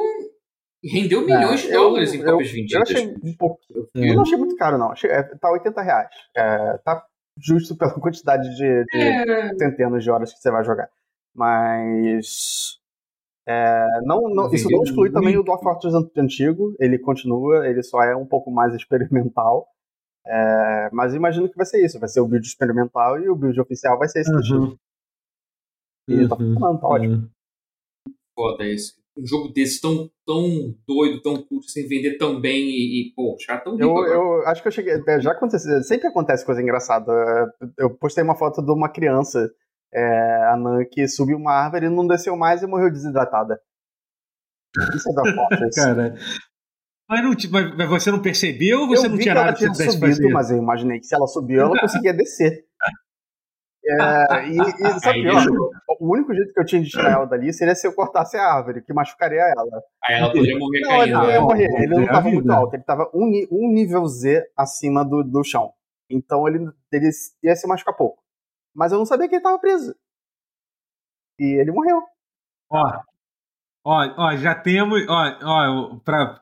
Rendeu 0.84 1.22
milhões 1.26 1.62
de 1.62 1.68
É, 1.72 1.76
eu- 1.76 1.82
dólares 1.82 2.14
em 2.14 2.20
eu- 2.20 2.26
cópias 2.26 2.50
Eu 2.50 2.56
vendidas. 2.56 2.82
achei 2.92 3.16
um 3.24 3.36
pouco. 3.36 3.60
É. 3.96 4.12
Eu 4.12 4.16
não 4.16 4.22
achei 4.24 4.38
muito 4.38 4.56
caro, 4.56 4.78
não. 4.78 4.92
Achei, 4.92 5.10
é, 5.10 5.24
tá 5.24 5.52
80 5.52 5.82
reais. 5.82 6.08
É, 6.36 6.78
tá 6.80 7.06
justo 7.38 7.76
pela 7.76 7.92
quantidade 8.00 8.48
de, 8.56 8.84
de 8.86 8.98
É, 8.98 9.56
centenas 9.58 10.04
de 10.04 10.10
horas 10.12 10.34
que 10.34 10.40
você 10.40 10.52
vai 10.52 10.64
jogar. 10.64 10.90
Mas. 11.36 12.78
é, 13.48 13.86
não, 14.04 14.30
não- 14.30 14.54
isso 14.54 14.70
não 14.70 14.84
exclui 14.84 15.10
também 15.12 15.36
muito. 15.36 15.42
o 15.42 15.44
Dwarf 15.46 15.64
Fortress 15.64 15.96
an- 15.96 16.10
antigo. 16.22 16.76
Ele 16.80 17.00
continua, 17.00 17.68
ele 17.68 17.82
só 17.82 18.02
é 18.04 18.16
um 18.16 18.26
pouco 18.26 18.52
mais 18.52 18.74
experimental. 18.76 19.68
É, 20.26 20.90
mas 20.92 21.14
imagino 21.14 21.50
que 21.50 21.56
vai 21.56 21.66
ser 21.66 21.84
isso. 21.84 22.00
Vai 22.00 22.10
ser 22.10 22.20
o 22.20 22.28
build 22.28 22.46
experimental 22.46 23.20
e 23.20 23.30
o 23.30 23.36
build 23.36 23.60
oficial 23.62 23.98
vai 23.98 24.08
ser 24.10 24.20
esse 24.22 24.32
daqui. 24.32 24.54
Uhum. 24.54 24.78
E 26.10 26.28
tá 26.28 26.36
Uhum. 26.36 26.54
funcionando, 26.54 26.80
tá 26.82 26.88
ótimo. 26.88 27.14
Uhum. 27.14 27.30
Foda 28.36 28.66
isso. 28.66 28.96
Um 29.18 29.26
jogo 29.26 29.52
desse 29.54 29.82
tão, 29.82 30.10
tão 30.26 30.76
doido, 30.88 31.22
tão 31.22 31.36
curto, 31.38 31.70
sem 31.70 31.88
vender 31.88 32.18
tão 32.18 32.40
bem 32.40 32.62
e, 32.70 33.02
e 33.10 33.14
pô, 33.16 33.36
caras 33.46 33.64
tão 33.64 33.80
Eu, 33.80 33.92
agora. 33.92 34.14
eu 34.14 34.48
acho 34.48 34.62
que 34.62 34.68
eu 34.68 34.72
cheguei. 34.72 35.02
é, 35.08 35.20
Já 35.20 35.32
aconteceu. 35.32 35.82
Sempre 35.84 36.08
acontece 36.08 36.46
coisa 36.46 36.62
engraçada. 36.62 37.12
É, 37.12 37.84
Eu 37.84 37.90
postei 37.98 38.24
uma 38.24 38.36
foto 38.38 38.62
de 38.62 38.72
uma 38.72 38.90
criança, 38.90 39.50
é, 39.94 40.44
a 40.52 40.58
Nan, 40.58 40.86
que 40.86 41.08
subiu 41.08 41.38
uma 41.38 41.54
árvore 41.54 41.88
e 41.88 41.90
não 41.90 42.06
desceu 42.06 42.36
mais 42.38 42.62
e 42.62 42.68
morreu 42.68 42.92
desidratada. 42.92 43.60
Isso 44.96 45.10
é 45.10 45.14
da 45.14 45.24
foto. 45.34 45.70
Cara. 45.76 46.16
Mas, 47.10 47.24
não, 47.24 47.32
mas 47.78 47.90
você 47.90 48.12
não 48.12 48.22
percebeu 48.22 48.82
ou 48.82 48.88
você 48.88 49.06
eu 49.06 49.12
não 49.12 49.18
vi 49.18 49.24
tinha 49.24 49.34
que 49.34 49.40
ela 49.40 49.46
nada 49.48 49.58
que 49.58 49.66
você 49.66 49.84
tinha 49.84 49.92
subido, 49.92 50.30
mas 50.30 50.52
eu 50.52 50.58
imaginei 50.58 51.00
que 51.00 51.06
se 51.08 51.16
ela 51.16 51.26
subiu, 51.26 51.62
ela 51.62 51.80
conseguia 51.80 52.14
descer. 52.14 52.66
É, 53.90 54.48
e, 54.50 54.58
e 54.58 55.00
sabe 55.00 55.22
pior? 55.22 55.46
O 56.00 56.14
único 56.14 56.34
jeito 56.34 56.54
que 56.54 56.60
eu 56.60 56.66
tinha 56.66 56.82
de 56.82 56.90
tirar 56.90 57.12
ela 57.12 57.26
dali 57.26 57.54
seria 57.54 57.74
se 57.74 57.88
eu 57.88 57.94
cortasse 57.94 58.36
a 58.36 58.44
árvore, 58.44 58.82
que 58.82 58.94
machucaria 58.94 59.42
ela. 59.42 59.82
Aí 60.04 60.16
ela 60.16 60.32
poderia 60.32 60.60
morrer 60.60 60.80
Não, 60.82 60.92
ele 60.92 61.12
caindo. 61.12 61.14
não 61.14 61.28
né? 61.28 61.34
ia 61.34 61.42
morrer, 61.42 61.66
É, 61.66 61.84
ele 61.84 61.96
não 61.96 62.04
estava 62.04 62.30
muito 62.30 62.52
alto, 62.52 62.74
ele 62.74 62.82
estava 62.84 63.10
um, 63.14 63.48
um 63.52 63.72
nível 63.72 64.06
Z 64.06 64.44
acima 64.58 65.06
do, 65.06 65.24
do 65.24 65.44
chão. 65.44 65.72
Então 66.10 66.48
ele, 66.48 66.70
ele 66.92 67.10
ia 67.44 67.56
se 67.56 67.68
machucar 67.68 67.96
pouco. 67.96 68.22
Mas 68.76 68.92
eu 68.92 68.98
não 68.98 69.06
sabia 69.06 69.28
que 69.28 69.36
ele 69.36 69.40
estava 69.40 69.60
preso. 69.60 69.96
E 71.40 71.60
ele 71.60 71.72
morreu. 71.72 72.02
Ó, 72.70 73.02
ó, 73.86 74.14
ó, 74.18 74.36
já 74.36 74.54
temos. 74.54 75.02
Ó, 75.08 75.38
ó, 75.44 76.00
pra, 76.04 76.42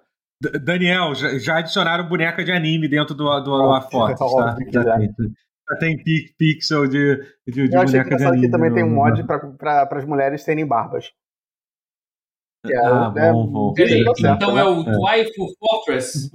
Daniel, 0.61 1.13
já, 1.15 1.37
já 1.37 1.57
adicionaram 1.59 2.07
boneca 2.07 2.43
de 2.43 2.51
anime 2.51 2.87
dentro 2.87 3.15
do, 3.15 3.23
do, 3.39 3.43
do 3.43 3.63
Óbvio, 3.63 3.91
Forte, 3.91 4.19
tá? 4.19 4.57
Tem, 5.79 5.97
pixel 6.37 6.87
de, 6.87 7.15
de, 7.47 7.67
de 7.67 7.75
eu 7.75 7.81
achei 7.81 7.99
boneca 7.99 8.17
de 8.17 8.23
anime. 8.25 8.45
que 8.45 8.51
também 8.51 8.73
tem 8.73 8.83
um 8.83 8.93
mod 8.93 9.23
para 9.23 9.87
as 9.91 10.05
mulheres 10.05 10.43
terem 10.43 10.65
barbas. 10.65 11.11
Que 12.65 12.73
é- 12.73 12.79
Ah, 12.79 13.13
é- 13.15 13.31
bom, 13.31 13.47
bom. 13.47 13.73
então 13.77 14.55
né? 14.55 14.61
é 14.61 14.63
o 14.63 14.83
Dwaifu 14.83 15.47
Fortress. 15.59 16.29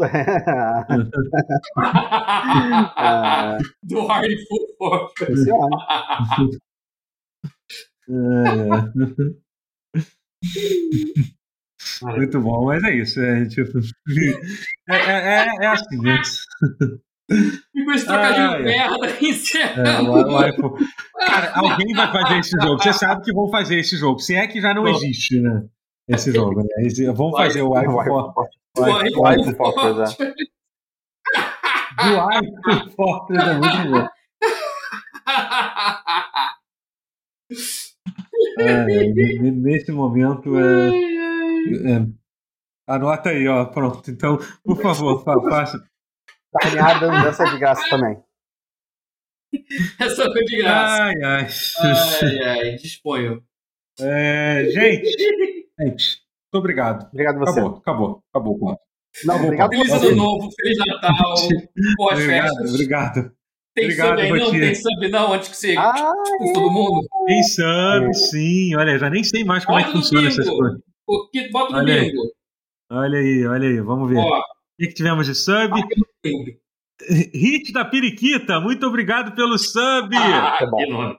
Ah, 1.77 3.59
Dwaifu 3.83 4.57
Fortress. 4.79 5.45
funciona. 5.51 5.77
É. 8.09 8.13
Muito 12.03 12.41
bom, 12.41 12.65
mas 12.67 12.83
é 12.85 12.95
isso. 12.95 13.21
É, 13.21 13.47
tipo, 13.47 13.79
é, 14.89 14.95
é, 14.95 15.47
é, 15.47 15.65
é 15.65 15.67
assim, 15.67 15.99
né? 16.01 16.21
E 17.75 17.85
com 17.85 17.93
esse 17.93 18.05
trocadilho 18.07 18.51
Ah, 18.51 18.57
é. 18.59 18.63
merda, 18.63 19.07
É, 19.07 19.25
encerramos. 19.25 20.09
o- 20.11 20.29
o 20.37 20.45
iPhone. 20.47 20.87
Cara, 21.19 21.53
alguém 21.55 21.95
vai 21.95 22.13
fazer 22.13 22.39
esse 22.41 22.51
jogo. 22.61 22.83
Você 22.83 22.93
sabe 22.93 23.23
que 23.23 23.33
vão 23.33 23.49
fazer 23.51 23.79
esse 23.79 23.97
jogo. 23.97 24.19
Se 24.19 24.35
é 24.35 24.47
que 24.47 24.61
já 24.61 24.75
não 24.75 24.83
Bom. 24.83 24.89
existe, 24.91 25.41
né? 25.41 25.63
Esse 26.09 26.33
jogo, 26.33 26.61
né? 26.63 26.87
Esse- 26.87 27.07
Vamos 27.07 27.33
Vai, 27.33 27.47
fazer 27.47 27.63
o 27.63 27.69
iPhone 27.79 27.95
vai 27.95 28.05
pro 28.05 28.15
Fortress. 28.15 29.57
Fortress, 29.57 30.17
do 31.97 32.31
iPhone 32.33 32.91
Fortress 32.97 33.49
é 33.49 33.55
muito 33.55 33.91
bom. 33.91 34.09
É, 38.59 38.85
nesse 39.53 39.93
momento, 39.93 40.59
é, 40.59 40.89
é, 41.93 42.07
anota 42.87 43.31
aí, 43.31 43.47
ó. 43.49 43.65
Pronto. 43.67 44.11
Então, 44.11 44.39
por 44.65 44.81
favor, 44.81 45.23
fa- 45.25 45.41
faça. 45.49 45.90
Carne 46.53 46.79
Adams, 46.81 47.27
essa 47.27 47.45
é 47.45 47.51
de 47.51 47.59
graça 47.59 47.89
também. 47.91 48.19
Essa 49.99 50.25
foi 50.31 50.45
de 50.45 50.59
graça. 50.59 51.03
Ai, 51.03 51.15
ai. 51.25 51.47
Ai, 51.81 52.39
ai, 52.71 52.77
disponho. 52.77 53.43
É, 54.01 54.65
gente, 54.71 55.11
gente, 55.11 56.19
muito 56.53 56.55
obrigado. 56.55 57.09
Obrigado 57.13 57.37
a 57.37 57.39
você. 57.41 57.59
Acabou, 57.61 57.79
acabou, 57.79 58.23
acabou. 58.33 58.59
pronto. 58.59 58.81
Não, 59.25 59.35
Acabou, 59.35 59.47
obrigado 59.49 59.71
Feliz 59.73 59.93
ano 59.93 60.17
novo, 60.17 60.49
Feliz 60.53 60.79
Natal, 60.79 61.35
boas 61.97 62.13
Obrigado, 62.21 62.47
festas. 62.47 62.71
obrigado. 62.75 63.33
Tem 63.75 63.85
Obrigado, 63.87 64.09
sub 64.09 64.21
aí 64.23 64.31
não? 64.41 64.51
Tem 64.53 64.75
sub 64.75 65.09
não, 65.09 65.33
antes 65.33 65.49
que 65.49 65.57
você 65.57 65.77
Ah, 65.77 65.95
expulse 65.97 66.53
todo 66.55 66.71
mundo? 66.71 67.09
Quem 67.27 67.43
sabe, 67.43 68.15
sim. 68.15 68.77
Olha, 68.77 68.99
já 68.99 69.11
nem 69.11 69.25
sei 69.25 69.43
mais 69.45 69.65
como 69.65 69.79
é 69.79 69.83
que 69.83 69.89
Bota 69.89 69.99
funciona 69.99 70.29
essas 70.29 70.49
coisas. 70.49 70.81
Bota 71.53 71.73
no 71.73 71.79
Olha 71.79 71.95
aí. 71.95 72.01
bingo. 72.11 72.23
Olha 72.93 73.19
aí, 73.19 73.47
olha 73.47 73.69
aí, 73.69 73.81
vamos 73.81 74.09
ver. 74.11 74.19
Ó, 74.19 74.43
que, 74.81 74.87
que 74.89 74.95
tivemos 74.95 75.27
de 75.27 75.35
sub? 75.35 75.75
bingo. 76.25 76.59
Hit 77.35 77.73
da 77.73 77.85
Periquita, 77.85 78.61
muito 78.61 78.87
obrigado 78.87 79.35
pelo 79.35 79.59
sub. 79.59 80.17
Ah, 80.17 80.57
tá 80.59 80.67
bom. 80.67 80.87
que. 80.87 81.19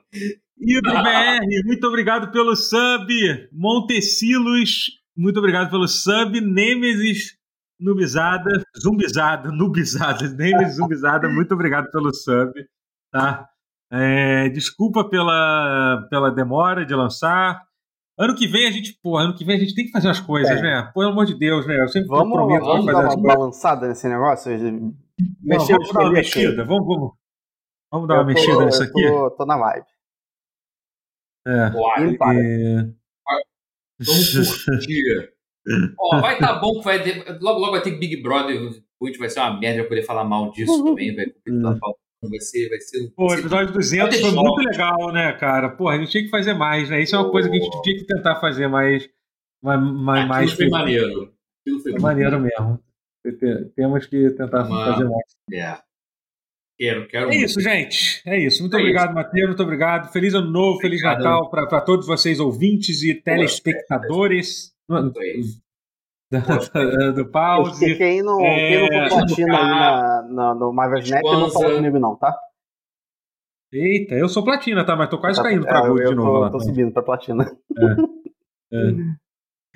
Hidro 0.58 0.92
BR, 0.92 1.64
muito 1.64 1.86
obrigado 1.86 2.30
pelo 2.30 2.54
sub. 2.56 3.08
Montecilos, 3.52 4.90
muito 5.16 5.38
obrigado 5.38 5.70
pelo 5.70 5.86
sub. 5.88 6.40
Nemesis 6.40 7.36
Nubizada, 7.80 8.64
Zumbizada, 8.80 9.50
Nubizada, 9.50 10.28
Nemesis 10.34 10.76
Zumbizada, 10.76 11.28
muito 11.28 11.54
obrigado 11.54 11.90
pelo 11.90 12.12
sub. 12.12 12.52
Tá? 13.10 13.48
É, 13.90 14.48
desculpa 14.48 15.08
pela, 15.08 16.06
pela 16.10 16.30
demora 16.30 16.84
de 16.84 16.94
lançar. 16.94 17.62
Ano 18.18 18.34
que 18.36 18.46
vem 18.46 18.66
a 18.66 18.70
gente, 18.70 18.98
pô, 19.02 19.16
ano 19.16 19.34
que 19.34 19.44
vem 19.44 19.56
a 19.56 19.58
gente 19.58 19.74
tem 19.74 19.86
que 19.86 19.90
fazer 19.90 20.08
as 20.08 20.20
coisas, 20.20 20.58
É. 20.58 20.62
né? 20.62 20.90
Pelo 20.94 21.08
amor 21.10 21.24
de 21.26 21.34
Deus, 21.38 21.66
né? 21.66 21.80
Eu 21.80 21.88
sempre 21.88 22.08
Vamos, 22.08 22.32
prometo 22.32 22.62
vamos 22.64 22.84
fazer 22.84 22.98
dar 23.08 23.14
uma 23.16 23.22
balançada 23.22 23.88
nesse 23.88 24.06
negócio? 24.08 24.50
Não, 24.58 25.58
vamos 25.58 25.92
dar 25.92 26.00
uma 26.00 26.12
mexida, 26.12 26.64
vamos, 26.64 26.86
vamos, 26.86 27.12
vamos 27.90 28.08
dar 28.08 28.14
uma 28.14 28.22
Eu 28.22 28.26
tô- 28.26 28.32
mexida 28.34 28.64
nisso 28.66 28.82
aqui. 28.82 29.08
Tô, 29.08 29.30
tô 29.30 29.46
na 29.46 29.56
vibe. 29.56 29.86
É. 31.46 31.52
É... 31.52 31.70
Vamos 33.98 34.32
curtir. 34.64 35.32
Ó, 35.98 36.20
vai 36.20 36.38
tá 36.38 36.58
bom 36.58 36.78
que 36.78 36.84
vai 36.84 37.02
ter, 37.02 37.38
logo, 37.40 37.60
logo 37.60 37.72
vai 37.72 37.82
ter 37.82 37.98
Big 37.98 38.22
Brother. 38.22 38.60
O 39.00 39.18
vai 39.18 39.28
ser 39.30 39.40
uma 39.40 39.58
merda 39.58 39.88
poder 39.88 40.02
falar 40.02 40.24
mal 40.24 40.50
disso 40.52 40.72
Uhum. 40.72 40.84
também, 40.84 41.14
velho. 41.14 41.34
Vai 42.22 42.38
ser, 42.40 42.68
vai 42.68 42.80
ser. 42.80 43.10
Pô, 43.16 43.26
o 43.30 43.34
episódio 43.34 43.72
200 43.72 44.20
foi 44.20 44.30
muito 44.30 44.60
legal, 44.60 45.12
né, 45.12 45.32
cara? 45.32 45.68
Porra, 45.70 45.94
a 45.96 45.98
gente 45.98 46.10
tinha 46.12 46.22
que 46.24 46.30
fazer 46.30 46.54
mais, 46.54 46.88
né? 46.88 47.02
Isso 47.02 47.16
é 47.16 47.18
uma 47.18 47.30
coisa 47.30 47.50
que 47.50 47.56
a 47.56 47.60
gente 47.60 47.82
tinha 47.82 47.96
que 47.98 48.06
tentar 48.06 48.36
fazer 48.36 48.68
mais. 48.68 49.08
mais, 49.62 49.80
mais, 49.80 50.28
mais 50.28 50.52
foi 50.52 50.68
maneiro. 50.68 51.32
Aquilo 51.60 51.80
foi 51.80 51.94
É 51.94 51.98
maneiro 51.98 52.38
mesmo. 52.40 52.80
Te- 53.24 53.64
Temos 53.76 54.06
que 54.06 54.30
tentar 54.30 54.64
Uma- 54.66 54.84
fazer 54.92 55.04
mais. 55.04 55.24
É. 55.52 55.78
Quero, 56.78 57.06
quero. 57.08 57.30
É 57.30 57.36
isso, 57.36 57.60
gente. 57.60 58.22
É 58.26 58.38
isso. 58.38 58.62
Muito 58.62 58.76
É 58.76 58.80
obrigado, 58.80 59.14
Matheus. 59.14 59.48
Muito 59.48 59.62
obrigado. 59.62 60.12
Feliz 60.12 60.34
Ano 60.34 60.50
Novo, 60.50 60.80
Feliz. 60.80 61.02
Natal 61.02 61.50
para 61.50 61.80
todos 61.80 62.06
vocês, 62.06 62.40
ouvintes 62.40 63.02
e 63.02 63.14
telespectadores 63.14 64.72
do, 64.88 65.12
do 67.14 67.26
pause. 67.30 67.96
quem 67.96 68.22
não, 68.22 68.40
É, 68.40 68.68
quem 68.68 68.80
não 68.80 69.08
for 69.08 69.26
platina 69.26 69.56
aí 69.58 69.62
tá. 69.64 69.68
na, 69.68 70.22
na, 70.28 70.54
no 70.54 70.72
Marvel 70.72 70.98
Snap, 71.00 71.22
não 71.22 71.50
fala 71.50 71.74
comigo 71.76 71.98
não, 71.98 72.16
tá? 72.16 72.34
Eita, 73.72 74.14
eu 74.14 74.28
sou 74.28 74.44
platina, 74.44 74.84
tá? 74.84 74.94
Mas 74.94 75.08
tô 75.08 75.18
quase 75.18 75.42
caindo 75.42 75.64
pra 75.66 75.78
É, 75.78 75.82
eu, 75.82 75.86
Gold 75.88 76.02
eu 76.02 76.08
de 76.10 76.14
novo 76.14 76.30
tô, 76.32 76.38
lá. 76.40 76.50
tô 76.50 76.60
subindo 76.60 76.92
pra 76.92 77.02
platina. 77.02 77.50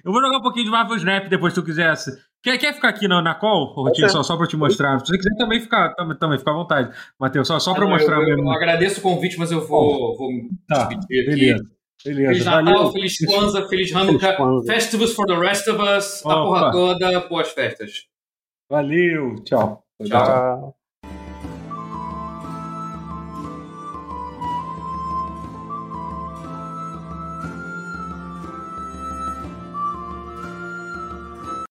Eu 0.05 0.13
vou 0.13 0.21
jogar 0.23 0.39
um 0.39 0.43
pouquinho 0.43 0.67
de 0.67 0.71
Marvel 0.71 0.97
Snap 0.99 1.27
depois 1.29 1.53
se 1.53 1.61
tu 1.61 1.65
quisesse. 1.65 2.13
Quer, 2.41 2.59
quer 2.59 2.73
ficar 2.75 2.91
aqui 2.91 3.09
na, 3.09 3.21
na 3.21 3.35
call, 3.35 3.73
Rotinha? 3.75 4.09
Só, 4.09 4.23
só 4.23 4.37
pra 4.37 4.45
eu 4.45 4.49
te 4.49 4.57
mostrar. 4.57 5.01
Se 5.01 5.07
você 5.07 5.17
quiser 5.19 5.35
também 5.37 5.61
ficar, 5.61 5.95
também, 5.95 6.17
também 6.17 6.39
fica 6.39 6.51
à 6.53 6.55
vontade. 6.55 6.97
Matheus, 7.19 7.49
só, 7.49 7.59
só 7.59 7.75
pra 7.75 7.83
eu 7.85 7.89
Ah, 7.89 7.91
mostrar 7.93 8.17
eu, 8.17 8.23
eu, 8.23 8.27
mesmo. 8.37 8.51
agradeço 8.53 9.01
o 9.01 9.03
convite, 9.03 9.37
mas 9.37 9.51
eu 9.51 9.67
vou, 9.67 10.17
vou 10.17 10.31
me 10.31 10.51
Tá, 10.69 10.87
despedir 10.87 11.23
aqui. 11.23 11.31
beleza. 11.41 11.71
Beleza. 12.05 12.29
Feliz 12.33 12.45
Natal, 12.45 12.65
Valeu. 12.75 12.93
feliz 12.93 13.17
Kwanzaa, 13.27 13.69
feliz 13.69 13.93
Hanukkah, 13.93 14.37
Kwanzaa. 14.37 14.75
Festivus 14.75 15.15
for 15.15 15.27
the 15.27 15.37
rest 15.37 15.69
of 15.69 15.81
us, 15.81 16.23
a 16.25 16.29
Opa. 16.29 16.45
porra 16.45 16.71
toda, 16.73 17.29
boas 17.29 17.49
festas. 17.53 18.07
Valeu. 18.71 19.37
Tchau. 19.45 19.83
Tchau. 19.99 20.09
Tchau. 20.09 20.77